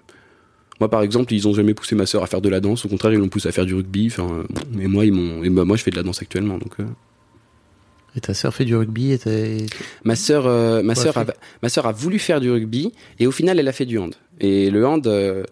moi 0.81 0.89
par 0.89 1.03
exemple 1.03 1.33
ils 1.33 1.47
ont 1.47 1.55
jamais 1.55 1.75
poussé 1.75 1.95
ma 1.95 2.07
sœur 2.07 2.25
à 2.25 2.27
faire 2.27 2.41
de 2.41 2.49
la 2.49 2.61
danse 2.61 2.85
au 2.85 2.89
contraire 2.89 3.13
ils 3.13 3.19
l'ont 3.19 3.29
poussé 3.29 3.49
à 3.49 3.53
faire 3.53 3.67
du 3.67 3.75
rugby 3.75 4.09
enfin 4.09 4.45
et 4.81 4.89
moi 4.89 5.05
ils 5.05 5.13
m'ont 5.13 5.45
et 5.45 5.51
bah, 5.51 5.65
moi 5.65 5.77
je 5.77 5.85
fais 5.85 5.93
de 5.93 5.97
la 5.97 6.03
danse 6.03 6.23
actuellement 6.23 6.59
donc 6.59 6.77
et 8.17 8.21
ta 8.21 8.35
sœur 8.35 8.55
fait 8.55 8.65
du 8.65 8.75
rugby 8.75 9.13
et 9.13 9.67
Ma 10.05 10.17
sœur, 10.17 10.47
euh, 10.47 10.83
ma 10.83 10.95
sœur, 10.95 11.17
a, 11.19 11.25
ma 11.63 11.69
sœur 11.69 11.87
a 11.87 11.93
voulu 11.93 12.19
faire 12.19 12.41
du 12.41 12.51
rugby 12.51 12.93
et 13.19 13.27
au 13.27 13.31
final 13.31 13.59
elle 13.59 13.69
a 13.69 13.73
fait 13.73 13.87
du 13.87 13.99
hand. 13.99 14.15
Et 14.41 14.71
le 14.71 14.87
hand, 14.87 15.07
euh, 15.07 15.45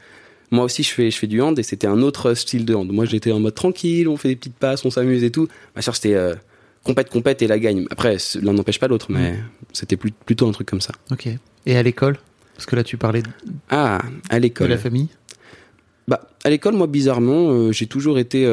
moi 0.50 0.64
aussi 0.64 0.82
je 0.82 0.90
fais, 0.90 1.10
je 1.10 1.16
fais 1.16 1.26
du 1.26 1.40
hand 1.40 1.58
et 1.58 1.62
c'était 1.62 1.86
un 1.86 2.02
autre 2.02 2.34
style 2.34 2.64
de 2.64 2.74
hand. 2.74 2.90
Moi 2.90 3.04
j'étais 3.04 3.32
en 3.32 3.40
mode 3.40 3.54
tranquille, 3.54 4.08
on 4.08 4.16
fait 4.16 4.28
des 4.28 4.36
petites 4.36 4.56
passes, 4.56 4.84
on 4.84 4.90
s'amuse 4.90 5.22
et 5.24 5.30
tout. 5.30 5.48
Ma 5.76 5.82
sœur 5.82 5.94
c'était 5.94 6.14
euh, 6.14 6.34
compète, 6.82 7.10
compète 7.10 7.42
et 7.42 7.46
la 7.46 7.58
gagne. 7.58 7.86
Après 7.90 8.16
l'un 8.42 8.52
n'empêche 8.52 8.80
pas 8.80 8.88
l'autre, 8.88 9.06
mais 9.10 9.38
c'était 9.72 9.96
plutôt 9.96 10.48
un 10.48 10.52
truc 10.52 10.68
comme 10.68 10.80
ça. 10.80 10.92
Ok. 11.10 11.28
Et 11.66 11.76
à 11.76 11.82
l'école? 11.82 12.18
Parce 12.54 12.66
que 12.66 12.74
là 12.74 12.82
tu 12.82 12.96
parlais 12.96 13.22
de... 13.22 13.28
ah 13.70 14.02
à 14.30 14.38
l'école 14.40 14.66
de 14.66 14.72
la 14.72 14.78
famille? 14.78 15.08
Bah 16.08 16.28
à 16.42 16.50
l'école 16.50 16.74
moi 16.74 16.88
bizarrement 16.88 17.70
j'ai 17.70 17.86
toujours 17.86 18.18
été 18.18 18.44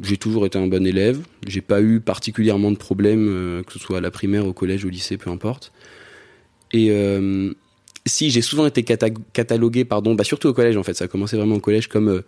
j'ai 0.00 0.16
toujours 0.16 0.46
été 0.46 0.58
un 0.58 0.66
bon 0.66 0.86
élève. 0.86 1.20
J'ai 1.46 1.60
pas 1.60 1.82
eu 1.82 2.00
particulièrement 2.00 2.70
de 2.70 2.76
problèmes, 2.76 3.28
euh, 3.28 3.62
que 3.62 3.72
ce 3.72 3.78
soit 3.78 3.98
à 3.98 4.00
la 4.00 4.10
primaire, 4.10 4.46
au 4.46 4.52
collège, 4.52 4.84
au 4.84 4.88
lycée, 4.88 5.18
peu 5.18 5.30
importe. 5.30 5.72
Et 6.72 6.90
euh, 6.90 7.52
si 8.06 8.30
j'ai 8.30 8.40
souvent 8.40 8.66
été 8.66 8.82
catalogué, 8.82 9.84
pardon, 9.84 10.14
bah 10.14 10.24
surtout 10.24 10.48
au 10.48 10.54
collège 10.54 10.76
en 10.76 10.82
fait, 10.82 10.94
ça 10.94 11.04
a 11.04 11.08
commencé 11.08 11.36
vraiment 11.36 11.56
au 11.56 11.60
collège 11.60 11.88
comme 11.88 12.08
euh, 12.08 12.22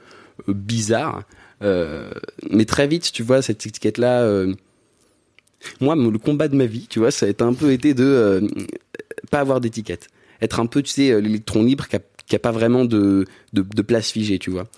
bizarre. 0.49 1.23
mais 1.63 2.65
très 2.67 2.87
vite, 2.87 3.11
tu 3.13 3.23
vois, 3.23 3.41
cette 3.41 3.67
étiquette-là. 3.67 4.45
moi, 5.81 5.97
le 5.97 6.19
combat 6.19 6.49
de 6.49 6.57
ma 6.57 6.67
vie, 6.67 6.87
tu 6.89 6.99
vois, 6.99 7.11
ça 7.11 7.27
a 7.27 7.45
un 7.45 7.55
peu 7.55 7.73
été 7.73 7.95
de 7.95 8.47
pas 9.31 9.41
avoir 9.41 9.61
d'étiquette, 9.61 10.09
être 10.43 10.61
un 10.61 10.67
peu, 10.67 10.83
tu 10.83 10.93
sais, 10.93 11.21
l'électron 11.23 11.63
libre 11.63 11.89
qui 11.89 12.37
a, 12.37 12.39
pas 12.39 12.53
vraiment 12.53 12.85
de, 12.85 13.25
de 13.55 13.83
place 13.83 14.11
figée, 14.11 14.39
tu 14.39 14.51
vois 14.51 14.69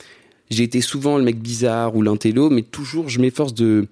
j'ai 0.51 0.65
été 0.65 0.81
souvent 0.81 1.19
le 1.19 1.25
mec 1.25 1.41
bizarre 1.41 1.97
ou 1.97 2.03
l'intello, 2.03 2.51
mais 2.51 2.63
toujours 2.63 3.09
je 3.09 3.21
m'efforce 3.21 3.55
de, 3.55 3.89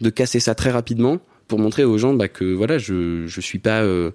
de 0.00 0.10
casser 0.10 0.40
ça 0.40 0.54
très 0.54 0.70
rapidement 0.70 1.18
pour 1.48 1.58
montrer 1.58 1.84
aux 1.84 1.98
gens 1.98 2.14
bah, 2.14 2.28
que 2.28 2.44
voilà, 2.44 2.78
je, 2.78 3.26
je 3.26 3.40
suis 3.40 3.58
pas. 3.58 3.82
Euh, 3.82 4.10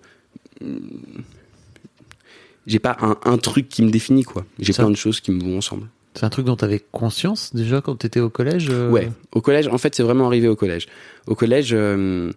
j'ai 2.67 2.79
pas 2.79 2.95
un, 3.01 3.17
un, 3.25 3.37
truc 3.37 3.69
qui 3.69 3.81
me 3.81 3.89
définit, 3.89 4.23
quoi. 4.23 4.45
J'ai 4.59 4.73
plein 4.73 4.89
de 4.89 4.95
choses 4.95 5.19
qui 5.19 5.31
me 5.31 5.41
vont 5.41 5.57
ensemble. 5.57 5.87
C'est 6.13 6.25
un 6.25 6.29
truc 6.29 6.45
dont 6.45 6.55
tu 6.55 6.65
avais 6.65 6.81
conscience 6.91 7.55
déjà 7.55 7.81
quand 7.81 7.95
tu 7.95 8.05
étais 8.05 8.19
au 8.19 8.29
collège 8.29 8.67
euh 8.69 8.89
Ouais, 8.89 9.09
au 9.31 9.41
collège, 9.41 9.67
en 9.67 9.77
fait, 9.77 9.95
c'est 9.95 10.03
vraiment 10.03 10.27
arrivé 10.27 10.47
au 10.47 10.55
collège. 10.55 10.87
Au 11.25 11.35
collège, 11.35 11.71
euh, 11.73 12.31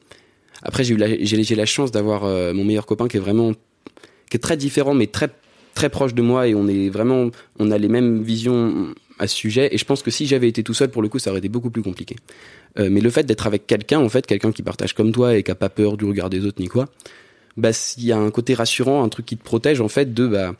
après, 0.62 0.84
j'ai 0.84 0.94
eu 0.94 0.96
la, 0.96 1.08
j'ai, 1.22 1.54
la 1.54 1.66
chance 1.66 1.90
d'avoir 1.90 2.22
mon 2.54 2.64
meilleur 2.64 2.86
copain 2.86 3.08
qui 3.08 3.18
est 3.18 3.20
vraiment. 3.20 3.52
qui 4.30 4.36
est 4.36 4.40
très 4.40 4.56
différent, 4.56 4.94
mais 4.94 5.08
très 5.08 5.28
très 5.74 5.90
proche 5.90 6.14
de 6.14 6.22
moi 6.22 6.46
et 6.46 6.54
on 6.54 6.68
est 6.68 6.88
vraiment, 6.88 7.30
on 7.58 7.70
a 7.70 7.78
les 7.78 7.88
mêmes 7.88 8.22
visions 8.22 8.94
à 9.18 9.26
ce 9.26 9.34
sujet. 9.36 9.68
Et 9.72 9.78
je 9.78 9.84
pense 9.84 10.02
que 10.02 10.10
si 10.10 10.26
j'avais 10.26 10.48
été 10.48 10.62
tout 10.62 10.74
seul, 10.74 10.90
pour 10.90 11.02
le 11.02 11.08
coup, 11.08 11.18
ça 11.18 11.30
aurait 11.30 11.38
été 11.38 11.48
beaucoup 11.48 11.70
plus 11.70 11.82
compliqué. 11.82 12.16
Euh, 12.78 12.88
mais 12.90 13.00
le 13.00 13.10
fait 13.10 13.24
d'être 13.24 13.46
avec 13.46 13.66
quelqu'un, 13.66 14.00
en 14.00 14.08
fait, 14.08 14.26
quelqu'un 14.26 14.52
qui 14.52 14.62
partage 14.62 14.94
comme 14.94 15.12
toi 15.12 15.36
et 15.36 15.42
qui 15.42 15.50
a 15.50 15.54
pas 15.54 15.68
peur 15.68 15.96
du 15.96 16.04
regard 16.04 16.30
des 16.30 16.44
autres 16.44 16.60
ni 16.60 16.68
quoi, 16.68 16.86
bah, 17.56 17.72
s'il 17.72 18.04
y 18.04 18.12
a 18.12 18.18
un 18.18 18.30
côté 18.30 18.54
rassurant, 18.54 19.04
un 19.04 19.08
truc 19.08 19.26
qui 19.26 19.36
te 19.36 19.44
protège, 19.44 19.80
en 19.80 19.88
fait, 19.88 20.12
de, 20.12 20.26
bah, 20.26 20.54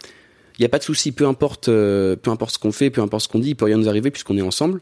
il 0.59 0.63
y 0.63 0.65
a 0.65 0.69
pas 0.69 0.79
de 0.79 0.85
souci, 0.85 1.13
peu 1.13 1.27
importe, 1.27 1.69
euh, 1.69 2.17
peu 2.17 2.31
importe 2.31 2.55
ce 2.55 2.59
qu'on 2.59 2.73
fait, 2.73 2.91
peu 2.91 3.01
importe 3.01 3.25
ce 3.25 3.29
qu'on 3.29 3.41
dit, 3.41 3.51
il 3.51 3.57
peut 3.57 3.65
rien 3.65 3.77
nous 3.77 3.89
arriver 3.89 4.11
puisqu'on 4.11 4.39
est 4.39 4.43
ensemble. 4.43 4.81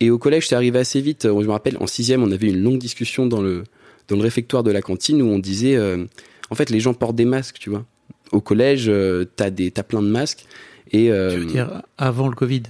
Et 0.00 0.10
au 0.10 0.18
collège, 0.18 0.48
c'est 0.48 0.56
arrivé 0.56 0.78
assez 0.80 1.00
vite. 1.00 1.22
Je 1.24 1.46
me 1.46 1.50
rappelle, 1.50 1.76
en 1.78 1.86
sixième, 1.86 2.22
on 2.22 2.32
avait 2.32 2.48
une 2.48 2.60
longue 2.60 2.78
discussion 2.78 3.26
dans 3.26 3.40
le, 3.40 3.62
dans 4.08 4.16
le 4.16 4.22
réfectoire 4.22 4.62
de 4.62 4.70
la 4.70 4.82
cantine 4.82 5.22
où 5.22 5.26
on 5.26 5.38
disait, 5.38 5.76
euh, 5.76 6.04
en 6.50 6.54
fait, 6.54 6.70
les 6.70 6.80
gens 6.80 6.92
portent 6.92 7.16
des 7.16 7.24
masques, 7.24 7.58
tu 7.58 7.70
vois. 7.70 7.84
Au 8.32 8.40
collège, 8.40 8.86
euh, 8.88 9.24
t'as 9.36 9.50
des, 9.50 9.70
t'as 9.70 9.82
plein 9.82 10.02
de 10.02 10.08
masques. 10.08 10.44
Et, 10.90 11.10
euh, 11.10 11.30
Tu 11.32 11.38
veux 11.38 11.46
dire 11.46 11.82
avant 11.98 12.28
le 12.28 12.34
Covid? 12.34 12.62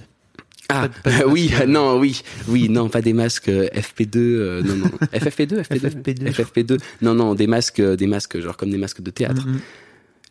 Ah, 0.73 0.89
pas 1.03 1.11
pas 1.11 1.25
oui, 1.27 1.51
euh. 1.61 1.65
non, 1.65 1.97
oui, 1.97 2.21
oui, 2.47 2.69
non, 2.69 2.89
pas 2.89 3.01
des 3.01 3.13
masques 3.13 3.49
euh, 3.49 3.67
FP2, 3.69 4.17
euh, 4.17 4.61
non, 4.63 4.75
non, 4.75 4.85
FFP2, 5.13 5.61
FP2, 5.63 6.03
FFP2. 6.03 6.31
FFP2, 6.31 6.79
non, 7.01 7.13
non, 7.13 7.35
des 7.35 7.47
masques, 7.47 7.79
euh, 7.79 7.95
des 7.95 8.07
masques, 8.07 8.39
genre 8.39 8.57
comme 8.57 8.71
des 8.71 8.77
masques 8.77 9.01
de 9.01 9.11
théâtre. 9.11 9.45
Mhm. 9.47 9.59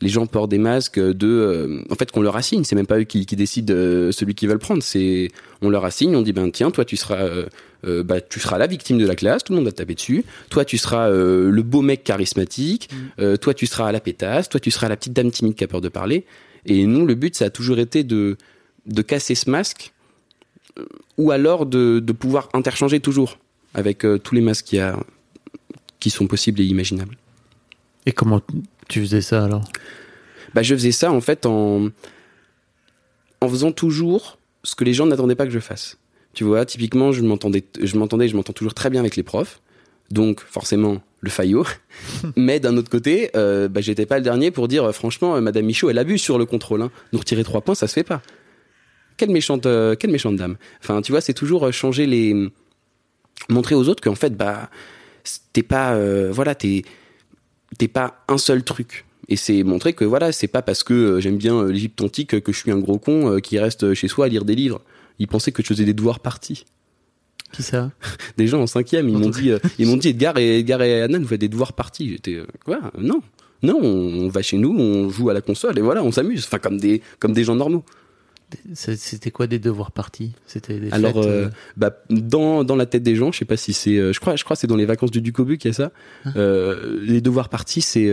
Les 0.02 0.08
gens 0.08 0.26
portent 0.26 0.50
des 0.50 0.58
masques 0.58 0.98
de, 0.98 1.28
euh, 1.28 1.84
en 1.88 1.94
fait, 1.94 2.10
qu'on 2.10 2.22
leur 2.22 2.34
assigne. 2.34 2.64
C'est 2.64 2.74
même 2.74 2.88
pas 2.88 2.98
eux 2.98 3.04
qui, 3.04 3.24
qui 3.24 3.36
décident 3.36 3.72
euh, 3.72 4.10
celui 4.10 4.34
qu'ils 4.34 4.48
veulent 4.48 4.58
prendre. 4.58 4.82
C'est, 4.82 5.28
on 5.62 5.70
leur 5.70 5.84
assigne, 5.84 6.16
on 6.16 6.22
dit 6.22 6.32
ben 6.32 6.50
tiens, 6.50 6.72
toi 6.72 6.84
tu 6.84 6.96
seras, 6.96 7.28
euh, 7.86 8.02
bah 8.02 8.20
tu 8.20 8.40
seras 8.40 8.58
la 8.58 8.66
victime 8.66 8.98
de 8.98 9.06
la 9.06 9.14
classe, 9.14 9.44
tout 9.44 9.52
le 9.52 9.58
monde 9.58 9.66
va 9.66 9.70
te 9.70 9.76
taper 9.76 9.94
dessus. 9.94 10.24
Toi 10.50 10.64
tu 10.64 10.76
seras 10.76 11.08
le 11.08 11.62
beau 11.62 11.82
mec 11.82 12.02
charismatique. 12.02 12.90
Euh, 13.20 13.36
toi 13.36 13.54
tu 13.54 13.66
seras 13.66 13.92
la 13.92 14.00
pétasse. 14.00 14.48
Toi 14.48 14.58
tu 14.58 14.72
seras 14.72 14.88
la 14.88 14.96
petite 14.96 15.12
dame 15.12 15.30
timide 15.30 15.54
qui 15.54 15.62
a 15.62 15.68
peur 15.68 15.80
de 15.80 15.88
parler. 15.88 16.26
Et 16.66 16.84
nous, 16.86 17.06
le 17.06 17.14
but, 17.14 17.36
ça 17.36 17.46
a 17.46 17.50
toujours 17.50 17.78
été 17.78 18.02
de 18.02 18.36
de 18.86 19.02
casser 19.02 19.36
ce 19.36 19.48
masque 19.48 19.92
ou 21.18 21.30
alors 21.30 21.66
de, 21.66 22.00
de 22.00 22.12
pouvoir 22.12 22.48
interchanger 22.54 23.00
toujours 23.00 23.38
avec 23.74 24.04
euh, 24.04 24.18
tous 24.18 24.34
les 24.34 24.40
masques 24.40 24.74
a, 24.74 24.98
qui 26.00 26.10
sont 26.10 26.26
possibles 26.26 26.60
et 26.60 26.64
imaginables. 26.64 27.16
Et 28.06 28.12
comment 28.12 28.40
tu 28.88 29.00
faisais 29.00 29.20
ça 29.20 29.44
alors? 29.44 29.64
Bah, 30.54 30.62
je 30.62 30.74
faisais 30.74 30.92
ça 30.92 31.12
en 31.12 31.20
fait 31.20 31.46
en, 31.46 31.88
en 33.40 33.48
faisant 33.48 33.72
toujours 33.72 34.38
ce 34.64 34.74
que 34.74 34.84
les 34.84 34.94
gens 34.94 35.06
n'attendaient 35.06 35.34
pas 35.34 35.46
que 35.46 35.52
je 35.52 35.58
fasse. 35.58 35.98
Tu 36.34 36.44
vois, 36.44 36.64
typiquement, 36.64 37.12
je 37.12 37.22
m'entendais, 37.22 37.64
je 37.80 37.96
m'entendais, 37.96 38.28
je 38.28 38.36
m'entends 38.36 38.52
toujours 38.52 38.74
très 38.74 38.88
bien 38.88 39.00
avec 39.00 39.16
les 39.16 39.22
profs, 39.22 39.60
donc 40.10 40.40
forcément 40.40 41.02
le 41.20 41.30
faillot. 41.30 41.64
Mais 42.36 42.60
d'un 42.60 42.76
autre 42.76 42.90
côté, 42.90 43.30
euh, 43.36 43.68
bah, 43.68 43.80
j'étais 43.80 44.06
pas 44.06 44.16
le 44.16 44.22
dernier 44.22 44.50
pour 44.50 44.68
dire 44.68 44.84
euh, 44.84 44.92
franchement, 44.92 45.36
euh, 45.36 45.40
Madame 45.40 45.66
Michaud, 45.66 45.90
elle 45.90 45.98
abuse 45.98 46.20
sur 46.20 46.38
le 46.38 46.46
contrôle. 46.46 46.82
Hein. 46.82 46.90
Nous 47.12 47.18
retirer 47.18 47.44
trois 47.44 47.60
points, 47.60 47.74
ça 47.74 47.86
se 47.86 47.92
fait 47.94 48.04
pas. 48.04 48.22
Quelle 49.16 49.30
méchante, 49.30 49.66
euh, 49.66 49.94
quelle 49.94 50.10
méchante 50.10 50.36
dame. 50.36 50.56
Enfin, 50.80 51.02
tu 51.02 51.12
vois, 51.12 51.20
c'est 51.20 51.34
toujours 51.34 51.66
euh, 51.66 51.72
changer 51.72 52.06
les, 52.06 52.50
montrer 53.48 53.74
aux 53.74 53.88
autres 53.88 54.02
qu'en 54.02 54.14
fait, 54.14 54.36
bah, 54.36 54.70
t'es 55.52 55.62
pas, 55.62 55.94
euh, 55.94 56.30
voilà, 56.32 56.54
t'es, 56.54 56.82
t'es 57.78 57.88
pas 57.88 58.24
un 58.28 58.38
seul 58.38 58.64
truc. 58.64 59.04
Et 59.28 59.36
c'est 59.36 59.62
montrer 59.62 59.92
que 59.92 60.04
voilà, 60.04 60.32
c'est 60.32 60.48
pas 60.48 60.62
parce 60.62 60.82
que 60.82 61.20
j'aime 61.20 61.36
bien 61.36 61.64
l'Égypte 61.64 62.00
antique 62.00 62.40
que 62.40 62.52
je 62.52 62.58
suis 62.58 62.72
un 62.72 62.78
gros 62.78 62.98
con 62.98 63.38
qui 63.40 63.58
reste 63.58 63.94
chez 63.94 64.08
soi 64.08 64.26
à 64.26 64.28
lire 64.28 64.44
des 64.44 64.56
livres. 64.56 64.82
Ils 65.18 65.28
pensaient 65.28 65.52
que 65.52 65.62
je 65.62 65.68
faisais 65.68 65.84
des 65.84 65.94
devoirs 65.94 66.20
partis. 66.20 66.64
Qui 67.52 67.62
ça? 67.62 67.90
Des 68.38 68.46
gens 68.46 68.62
en 68.62 68.66
cinquième, 68.66 69.08
ils 69.08 69.16
m'ont 69.16 69.28
dit, 69.28 69.50
euh, 69.50 69.58
ils 69.78 69.86
m'ont 69.86 69.98
dit 69.98 70.08
Edgar 70.08 70.38
et 70.38 70.60
Edgar 70.60 70.82
et 70.82 71.02
Anna, 71.02 71.18
vous 71.18 71.26
faites 71.26 71.40
des 71.40 71.48
devoirs 71.48 71.74
partis. 71.74 72.08
J'étais 72.08 72.34
euh, 72.34 72.46
quoi? 72.64 72.80
Non, 72.98 73.20
non, 73.62 73.78
on, 73.82 74.24
on 74.24 74.28
va 74.28 74.42
chez 74.42 74.56
nous, 74.56 74.74
on 74.76 75.10
joue 75.10 75.28
à 75.28 75.34
la 75.34 75.42
console 75.42 75.78
et 75.78 75.82
voilà, 75.82 76.02
on 76.02 76.10
s'amuse. 76.10 76.44
Enfin 76.46 76.58
comme 76.58 76.78
des 76.78 77.02
comme 77.18 77.34
des 77.34 77.44
gens 77.44 77.54
normaux. 77.54 77.84
C'était 78.74 79.30
quoi 79.30 79.46
des 79.46 79.58
devoirs 79.58 79.92
partis? 79.92 80.32
C'était 80.46 80.78
des 80.78 80.92
Alors, 80.92 81.14
fêtes, 81.14 81.24
euh, 81.24 81.46
euh, 81.46 81.50
bah, 81.76 81.96
dans, 82.10 82.64
dans 82.64 82.76
la 82.76 82.86
tête 82.86 83.02
des 83.02 83.16
gens, 83.16 83.32
je 83.32 83.38
sais 83.38 83.44
pas 83.44 83.56
si 83.56 83.72
c'est, 83.72 83.96
euh, 83.96 84.12
je 84.12 84.20
crois, 84.20 84.36
je 84.36 84.44
crois 84.44 84.56
que 84.56 84.60
c'est 84.60 84.66
dans 84.66 84.76
les 84.76 84.86
vacances 84.86 85.10
du 85.10 85.20
Ducobu 85.20 85.58
qu'il 85.58 85.70
y 85.70 85.74
a 85.74 85.74
ça. 85.74 85.92
Euh, 86.36 87.00
les 87.02 87.20
devoirs 87.20 87.48
partis, 87.48 87.80
c'est, 87.80 88.12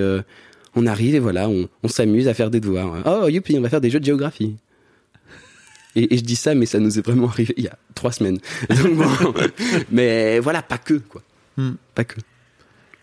on 0.75 0.85
arrive 0.85 1.15
et 1.15 1.19
voilà, 1.19 1.49
on, 1.49 1.67
on 1.83 1.87
s'amuse 1.87 2.27
à 2.27 2.33
faire 2.33 2.49
des 2.49 2.59
devoirs. 2.59 3.03
Oh, 3.05 3.27
youpi, 3.27 3.57
on 3.57 3.61
va 3.61 3.69
faire 3.69 3.81
des 3.81 3.89
jeux 3.89 3.99
de 3.99 4.05
géographie. 4.05 4.55
Et, 5.95 6.13
et 6.13 6.17
je 6.17 6.23
dis 6.23 6.35
ça, 6.35 6.53
mais 6.55 6.65
ça 6.65 6.79
nous 6.79 6.99
est 6.99 7.01
vraiment 7.01 7.27
arrivé 7.27 7.53
il 7.57 7.63
y 7.63 7.67
a 7.67 7.77
trois 7.95 8.11
semaines. 8.11 8.37
Donc 8.69 8.95
bon, 8.95 9.33
mais 9.91 10.39
voilà, 10.39 10.61
pas 10.61 10.77
que, 10.77 10.95
quoi. 10.95 11.23
Hmm. 11.57 11.73
Pas 11.95 12.03
que. 12.03 12.19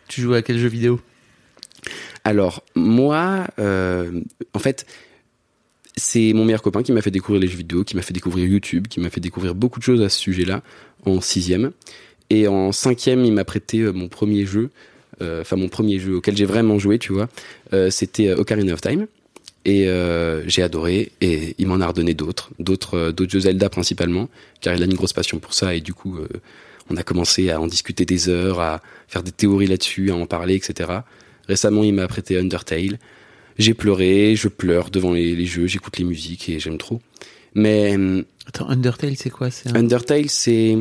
tu 0.08 0.20
jouais 0.20 0.38
à 0.38 0.42
quel 0.42 0.58
jeu 0.58 0.68
vidéo? 0.68 1.00
Alors, 2.24 2.64
moi, 2.74 3.46
en 3.58 4.58
fait, 4.58 4.86
c'est 5.96 6.32
mon 6.34 6.44
meilleur 6.44 6.62
copain 6.62 6.82
qui 6.82 6.92
m'a 6.92 7.00
fait 7.00 7.10
découvrir 7.10 7.40
les 7.40 7.48
jeux 7.48 7.56
vidéo, 7.56 7.84
qui 7.84 7.96
m'a 7.96 8.02
fait 8.02 8.12
découvrir 8.12 8.46
YouTube, 8.46 8.86
qui 8.88 9.00
m'a 9.00 9.10
fait 9.10 9.20
découvrir 9.20 9.54
beaucoup 9.54 9.78
de 9.78 9.84
choses 9.84 10.02
à 10.02 10.08
ce 10.08 10.18
sujet-là 10.18 10.62
en 11.04 11.20
sixième. 11.20 11.72
Et 12.28 12.48
en 12.48 12.72
cinquième, 12.72 13.24
il 13.24 13.32
m'a 13.32 13.44
prêté 13.44 13.80
euh, 13.80 13.92
mon 13.92 14.08
premier 14.08 14.44
jeu, 14.44 14.70
euh, 15.22 15.40
enfin 15.40 15.56
mon 15.56 15.68
premier 15.68 15.98
jeu 15.98 16.16
auquel 16.16 16.36
j'ai 16.36 16.44
vraiment 16.44 16.78
joué, 16.78 16.98
tu 16.98 17.12
vois. 17.12 17.28
Euh, 17.72 17.90
C'était 17.90 18.28
euh, 18.28 18.36
Ocarina 18.36 18.74
of 18.74 18.80
Time. 18.80 19.06
Et 19.64 19.88
euh, 19.88 20.48
j'ai 20.48 20.62
adoré, 20.62 21.10
et 21.20 21.56
il 21.58 21.66
m'en 21.66 21.80
a 21.80 21.88
redonné 21.88 22.14
d'autres, 22.14 22.50
d'autres, 22.60 23.10
d'autres 23.10 23.32
jeux 23.32 23.40
Zelda 23.40 23.68
principalement, 23.68 24.28
car 24.60 24.76
il 24.76 24.82
a 24.82 24.86
une 24.86 24.94
grosse 24.94 25.12
passion 25.12 25.40
pour 25.40 25.54
ça, 25.54 25.74
et 25.74 25.80
du 25.80 25.92
coup, 25.92 26.20
on 26.88 26.96
a 26.96 27.02
commencé 27.02 27.50
à 27.50 27.60
en 27.60 27.66
discuter 27.66 28.04
des 28.04 28.28
heures, 28.28 28.60
à 28.60 28.80
faire 29.08 29.24
des 29.24 29.32
théories 29.32 29.66
là-dessus, 29.66 30.12
à 30.12 30.14
en 30.14 30.26
parler, 30.26 30.54
etc. 30.54 31.00
Récemment, 31.48 31.82
il 31.82 31.94
m'a 31.94 32.06
prêté 32.06 32.38
Undertale. 32.38 33.00
J'ai 33.58 33.74
pleuré, 33.74 34.34
je 34.36 34.48
pleure 34.48 34.90
devant 34.90 35.12
les, 35.12 35.34
les 35.34 35.46
jeux, 35.46 35.66
j'écoute 35.66 35.98
les 35.98 36.04
musiques 36.04 36.48
et 36.48 36.58
j'aime 36.60 36.78
trop. 36.78 37.00
Mais 37.54 37.94
hum, 37.94 38.24
Attends, 38.46 38.68
Undertale, 38.68 39.16
c'est 39.16 39.30
quoi? 39.30 39.48
Un- 39.66 39.74
Undertale, 39.74 40.28
c'est 40.28 40.76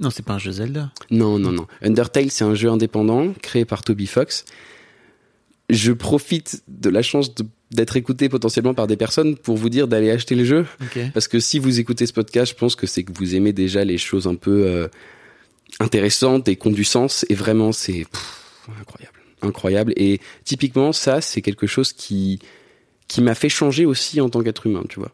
Non, 0.00 0.10
c'est 0.10 0.24
pas 0.24 0.34
un 0.34 0.38
jeu 0.38 0.52
Zelda. 0.52 0.92
non, 1.10 1.38
non, 1.38 1.50
non. 1.52 1.66
Undertale, 1.82 2.30
c'est 2.30 2.44
un 2.44 2.54
jeu 2.54 2.68
indépendant 2.70 3.32
créé 3.42 3.64
par 3.64 3.82
Toby 3.82 4.06
Fox. 4.06 4.44
Je 5.70 5.92
profite 5.92 6.62
de 6.68 6.88
la 6.88 7.02
chance 7.02 7.34
d'être 7.72 7.96
écouté 7.98 8.28
potentiellement 8.30 8.72
par 8.72 8.86
des 8.86 8.96
personnes 8.96 9.36
pour 9.36 9.56
vous 9.58 9.68
dire 9.68 9.86
d'aller 9.88 10.10
acheter 10.10 10.34
le 10.34 10.44
jeu. 10.44 10.64
Parce 11.12 11.28
que 11.28 11.40
si 11.40 11.58
vous 11.58 11.78
écoutez 11.80 12.06
ce 12.06 12.14
podcast, 12.14 12.52
je 12.52 12.56
pense 12.56 12.74
que 12.76 12.86
c'est 12.86 13.02
que 13.02 13.12
vous 13.12 13.34
aimez 13.34 13.52
déjà 13.52 13.84
les 13.84 13.98
choses 13.98 14.26
un 14.26 14.34
peu 14.36 14.64
euh, 14.66 14.88
intéressantes 15.80 16.48
et 16.48 16.56
qui 16.56 16.66
ont 16.68 16.70
du 16.70 16.84
sens. 16.84 17.26
Et 17.28 17.34
vraiment, 17.34 17.72
c'est 17.72 18.06
incroyable. 18.80 19.17
Incroyable. 19.42 19.92
Et 19.96 20.20
typiquement, 20.44 20.92
ça, 20.92 21.20
c'est 21.20 21.42
quelque 21.42 21.66
chose 21.66 21.92
qui, 21.92 22.38
qui 23.06 23.20
m'a 23.22 23.34
fait 23.34 23.48
changer 23.48 23.86
aussi 23.86 24.20
en 24.20 24.28
tant 24.28 24.42
qu'être 24.42 24.66
humain, 24.66 24.82
tu 24.88 24.98
vois. 24.98 25.12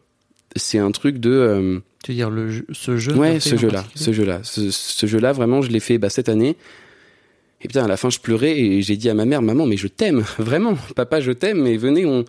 C'est 0.55 0.79
un 0.79 0.91
truc 0.91 1.17
de... 1.19 1.29
euh, 1.31 1.79
Tu 2.03 2.11
veux 2.11 2.15
dire 2.15 2.29
le 2.29 2.49
jeu- 2.49 2.65
ce 2.71 2.97
jeu 2.97 3.13
Ouais, 3.15 3.39
ce 3.39 3.55
jeu-là, 3.57 3.85
ce 3.95 4.11
jeu-là, 4.13 4.39
ce, 4.43 4.71
ce 4.71 5.05
jeu-là, 5.05 5.31
vraiment, 5.33 5.61
je 5.61 5.69
l'ai 5.69 5.79
fait 5.81 5.97
bah, 5.97 6.09
cette 6.09 6.29
année. 6.29 6.55
Et 7.61 7.67
putain, 7.67 7.83
à 7.85 7.87
la 7.87 7.97
fin, 7.97 8.09
je 8.09 8.19
pleurais 8.19 8.57
et 8.57 8.81
j'ai 8.81 8.95
dit 8.97 9.09
à 9.09 9.13
ma 9.13 9.25
mère, 9.25 9.41
maman, 9.41 9.65
mais 9.65 9.77
je 9.77 9.87
t'aime, 9.87 10.19
vraiment, 10.39 10.75
papa, 10.95 11.19
je 11.19 11.31
t'aime, 11.31 11.61
mais 11.63 11.77
venez, 11.77 12.05
on, 12.05 12.23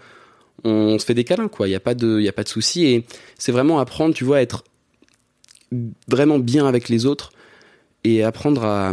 on 0.64 0.98
se 0.98 1.04
fait 1.04 1.14
des 1.14 1.24
câlins, 1.24 1.48
quoi. 1.48 1.68
Il 1.68 1.70
y 1.70 1.74
a 1.74 1.80
pas 1.80 1.94
de, 1.94 2.20
y 2.20 2.28
a 2.28 2.32
pas 2.32 2.42
de 2.44 2.48
souci. 2.48 2.84
Et 2.86 3.04
c'est 3.38 3.52
vraiment 3.52 3.78
apprendre, 3.78 4.14
tu 4.14 4.24
vois, 4.24 4.38
à 4.38 4.40
être 4.42 4.64
vraiment 6.08 6.38
bien 6.38 6.66
avec 6.66 6.88
les 6.88 7.06
autres 7.06 7.30
et 8.04 8.22
apprendre 8.22 8.64
à. 8.64 8.92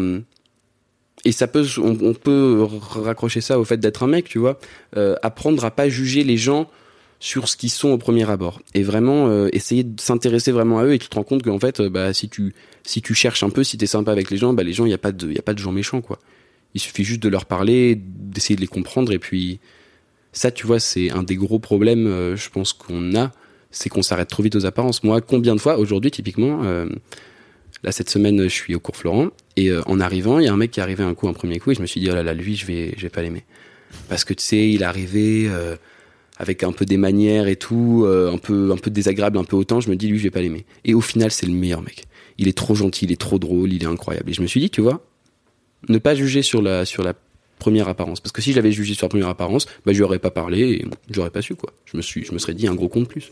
Et 1.26 1.32
ça 1.32 1.48
peut, 1.48 1.66
on, 1.78 2.14
peut 2.14 2.68
raccrocher 2.92 3.40
ça 3.40 3.58
au 3.58 3.64
fait 3.64 3.78
d'être 3.78 4.04
un 4.04 4.08
mec, 4.08 4.28
tu 4.28 4.40
vois. 4.40 4.60
Euh, 4.98 5.16
apprendre 5.22 5.64
à 5.64 5.72
pas 5.72 5.88
juger 5.88 6.24
les 6.24 6.36
gens 6.36 6.70
sur 7.24 7.48
ce 7.48 7.56
qu'ils 7.56 7.70
sont 7.70 7.88
au 7.88 7.98
premier 7.98 8.30
abord. 8.30 8.62
Et 8.74 8.84
vraiment 8.84 9.30
euh, 9.30 9.48
essayer 9.54 9.86
de 9.86 10.02
s'intéresser 10.02 10.52
vraiment 10.52 10.80
à 10.80 10.84
eux 10.84 10.94
et 10.94 11.00
tu 11.00 11.08
te 11.08 11.16
rends 11.16 11.24
compte 11.24 11.42
qu'en 11.42 11.58
fait 11.58 11.80
euh, 11.80 11.90
bah 11.90 12.14
si 12.14 12.28
tu 12.28 12.54
si 12.84 13.02
tu 13.02 13.14
cherches 13.14 13.44
un 13.44 13.50
peu 13.50 13.64
si 13.64 13.78
t'es 13.78 13.86
sympa 13.86 14.12
avec 14.12 14.30
les 14.30 14.36
gens 14.36 14.52
bah 14.52 14.64
les 14.64 14.74
gens 14.74 14.86
il 14.86 14.92
y 14.92 14.94
a 14.94 14.98
pas 14.98 15.14
de 15.14 15.32
y 15.32 15.40
a 15.40 15.42
pas 15.42 15.54
de 15.54 15.60
gens 15.60 15.72
méchants 15.72 16.02
quoi. 16.02 16.20
Il 16.74 16.82
suffit 16.82 17.06
juste 17.06 17.24
de 17.24 17.30
leur 17.30 17.46
parler 17.46 17.96
d'essayer 17.98 18.58
de 18.58 18.62
les 18.62 18.68
comprendre 18.68 19.14
et 19.14 19.20
puis 19.20 19.62
ça 20.34 20.52
tu 20.52 20.68
vois 20.68 20.82
c'est 20.82 21.12
un 21.12 21.24
des 21.24 21.38
gros 21.38 21.60
problèmes 21.60 22.08
euh, 22.08 22.36
je 22.36 22.50
pense 22.50 22.74
qu'on 22.74 23.16
a 23.16 23.32
c'est 23.72 23.88
qu'on 23.88 24.04
s'arrête 24.04 24.28
trop 24.28 24.44
vite 24.44 24.58
aux 24.58 24.66
apparences. 24.66 25.02
Moi 25.06 25.22
combien 25.22 25.56
de 25.56 25.62
fois 25.62 25.78
aujourd'hui 25.78 26.12
typiquement 26.12 26.66
euh, 26.66 26.90
là 27.84 27.94
cette 27.94 28.10
semaine 28.10 28.44
je 28.44 28.54
suis 28.54 28.76
au 28.76 28.82
cours 28.82 28.98
Florent 28.98 29.30
et 29.56 29.70
euh, 29.70 29.82
en 29.86 30.00
arrivant 30.00 30.40
il 30.40 30.46
y 30.46 30.48
a 30.48 30.54
un 30.54 30.58
mec 30.58 30.72
qui 30.72 30.80
est 30.80 30.84
arrivé 30.84 31.04
un 31.04 31.14
coup 31.14 31.28
un 31.28 31.34
premier 31.34 31.60
coup 31.60 31.72
et 31.72 31.76
je 31.76 31.82
me 31.82 31.86
suis 31.86 32.00
dit 32.00 32.10
oh 32.10 32.16
là 32.16 32.24
là 32.24 32.34
lui 32.34 32.56
je 32.56 32.66
vais 32.66 32.94
je 32.98 33.04
vais 33.04 33.10
pas 33.10 33.22
l'aimer 33.22 33.44
parce 34.10 34.26
que 34.26 34.34
tu 34.34 34.44
sais 34.44 34.70
il 34.70 34.82
est 34.82 34.86
arrivé 34.86 35.48
euh, 35.48 35.76
avec 36.38 36.64
un 36.64 36.72
peu 36.72 36.86
des 36.86 36.98
manières 36.98 37.48
et 37.48 37.56
tout, 37.56 38.04
euh, 38.06 38.32
un 38.32 38.38
peu 38.38 38.72
un 38.72 38.78
peu 38.78 38.90
désagréable, 38.90 39.38
un 39.38 39.44
peu 39.44 39.56
autant, 39.56 39.80
je 39.80 39.90
me 39.90 39.96
dis 39.96 40.08
lui 40.08 40.18
je 40.18 40.24
vais 40.24 40.32
pas 40.32 40.42
l'aimer. 40.42 40.66
Et 40.84 40.94
au 40.94 41.02
final 41.02 41.32
c'est 41.32 41.46
le 41.46 41.54
meilleur 41.54 41.82
mec. 41.82 42.06
Il 42.38 42.48
est 42.48 42.58
trop 42.58 42.76
gentil, 42.76 43.06
il 43.06 43.12
est 43.12 43.22
trop 43.22 43.40
drôle, 43.40 43.72
il 43.72 43.84
est 43.84 43.88
incroyable. 43.88 44.30
Et 44.30 44.34
je 44.34 44.42
me 44.42 44.48
suis 44.48 44.60
dit 44.60 44.70
tu 44.70 44.82
vois, 44.82 45.06
ne 45.90 45.98
pas 45.98 46.16
juger 46.16 46.42
sur 46.42 46.62
la 46.62 46.86
sur 46.86 47.04
la 47.04 47.14
première 47.60 47.88
apparence, 47.88 48.20
parce 48.20 48.34
que 48.34 48.42
si 48.42 48.52
j'avais 48.52 48.72
jugé 48.72 48.94
sur 48.94 49.06
la 49.06 49.10
première 49.10 49.30
apparence, 49.30 49.68
bah 49.86 49.94
je 49.94 49.98
lui 49.98 50.04
aurais 50.04 50.20
pas 50.20 50.32
parlé 50.32 50.62
et 50.62 50.86
j'aurais 51.10 51.30
pas 51.30 51.42
su 51.42 51.56
quoi. 51.56 51.72
Je 51.86 51.98
me 51.98 52.02
suis 52.02 52.26
je 52.26 52.34
me 52.34 52.40
serais 52.40 52.54
dit 52.54 52.68
un 52.68 52.76
gros 52.76 52.90
con 52.90 53.02
de 53.02 53.06
plus. 53.08 53.32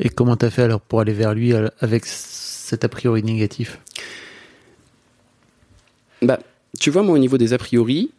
Et 0.00 0.08
comment 0.08 0.36
t'as 0.36 0.50
fait 0.50 0.62
alors 0.62 0.80
pour 0.80 1.00
aller 1.00 1.12
vers 1.12 1.34
lui 1.34 1.52
euh, 1.52 1.68
avec 1.80 2.06
cet 2.06 2.84
a 2.84 2.88
priori 2.88 3.22
négatif? 3.22 3.78
Bah, 6.22 6.38
tu 6.78 6.90
vois, 6.90 7.02
moi, 7.02 7.14
au 7.14 7.18
niveau 7.18 7.38
des 7.38 7.52
a 7.52 7.58
priori, 7.58 8.10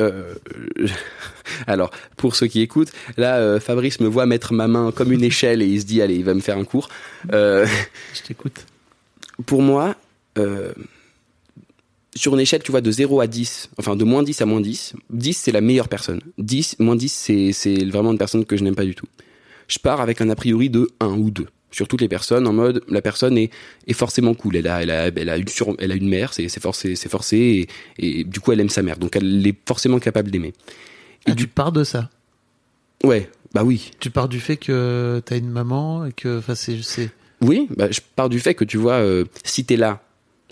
euh, 0.00 0.34
alors, 1.66 1.90
pour 2.16 2.36
ceux 2.36 2.48
qui 2.48 2.60
écoutent, 2.60 2.92
là, 3.16 3.38
euh, 3.38 3.60
Fabrice 3.60 4.00
me 4.00 4.08
voit 4.08 4.26
mettre 4.26 4.52
ma 4.52 4.68
main 4.68 4.92
comme 4.92 5.12
une 5.12 5.24
échelle 5.24 5.62
et 5.62 5.66
il 5.66 5.80
se 5.80 5.86
dit, 5.86 6.02
allez, 6.02 6.16
il 6.16 6.24
va 6.24 6.34
me 6.34 6.40
faire 6.40 6.58
un 6.58 6.64
cours. 6.64 6.88
Euh, 7.32 7.66
Je 8.14 8.22
t'écoute. 8.22 8.66
pour 9.46 9.62
moi, 9.62 9.94
sur 12.14 12.34
une 12.34 12.40
échelle, 12.40 12.62
tu 12.62 12.70
vois, 12.70 12.80
de 12.80 12.90
0 12.90 13.20
à 13.20 13.26
10, 13.26 13.70
enfin 13.78 13.96
de 13.96 14.04
moins 14.04 14.22
10 14.22 14.40
à 14.40 14.46
moins 14.46 14.60
10, 14.60 14.94
10 15.10 15.36
c'est 15.36 15.52
la 15.52 15.60
meilleure 15.60 15.88
personne. 15.88 16.20
10, 16.38 16.76
moins 16.78 16.94
10, 16.94 17.12
c'est, 17.12 17.52
c'est 17.52 17.84
vraiment 17.84 18.12
une 18.12 18.18
personne 18.18 18.44
que 18.44 18.56
je 18.56 18.62
n'aime 18.62 18.76
pas 18.76 18.84
du 18.84 18.94
tout. 18.94 19.06
Je 19.68 19.78
pars 19.78 20.00
avec 20.00 20.20
un 20.20 20.28
a 20.30 20.34
priori 20.34 20.70
de 20.70 20.88
1 21.00 21.06
ou 21.06 21.30
2 21.30 21.46
sur 21.70 21.86
toutes 21.86 22.00
les 22.00 22.08
personnes 22.08 22.46
en 22.46 22.54
mode 22.54 22.82
la 22.88 23.02
personne 23.02 23.36
est, 23.36 23.50
est 23.86 23.92
forcément 23.92 24.32
cool. 24.32 24.56
Elle 24.56 24.68
a 24.68 24.82
elle 24.82 24.90
a 24.90 25.08
elle 25.08 25.28
a 25.28 25.36
une 25.36 25.48
sur, 25.48 25.76
elle 25.78 25.92
a 25.92 25.94
une 25.94 26.08
mère 26.08 26.32
c'est 26.32 26.48
c'est 26.48 26.60
forcé 26.60 26.96
c'est 26.96 27.10
forcé 27.10 27.68
et, 27.98 28.20
et 28.20 28.24
du 28.24 28.40
coup 28.40 28.52
elle 28.52 28.60
aime 28.60 28.70
sa 28.70 28.82
mère. 28.82 28.96
Donc 28.96 29.16
elle 29.16 29.46
est 29.46 29.56
forcément 29.66 29.98
capable 29.98 30.30
d'aimer. 30.30 30.54
Et 31.26 31.34
tu 31.34 31.46
pars 31.46 31.72
de 31.72 31.84
ça? 31.84 32.08
Ouais 33.04 33.28
bah 33.52 33.64
oui. 33.64 33.90
Tu 34.00 34.10
pars 34.10 34.28
du 34.28 34.40
fait 34.40 34.56
que 34.56 35.22
t'as 35.24 35.38
une 35.38 35.50
maman 35.50 36.06
et 36.06 36.12
que, 36.12 36.38
enfin, 36.38 36.54
c'est, 36.54 36.80
c'est... 36.82 37.10
Oui, 37.40 37.68
bah, 37.76 37.90
je 37.90 38.00
pars 38.16 38.28
du 38.28 38.40
fait 38.40 38.54
que 38.54 38.64
tu 38.64 38.76
vois, 38.76 38.94
euh, 38.94 39.24
si 39.44 39.64
t'es 39.64 39.76
là, 39.76 40.02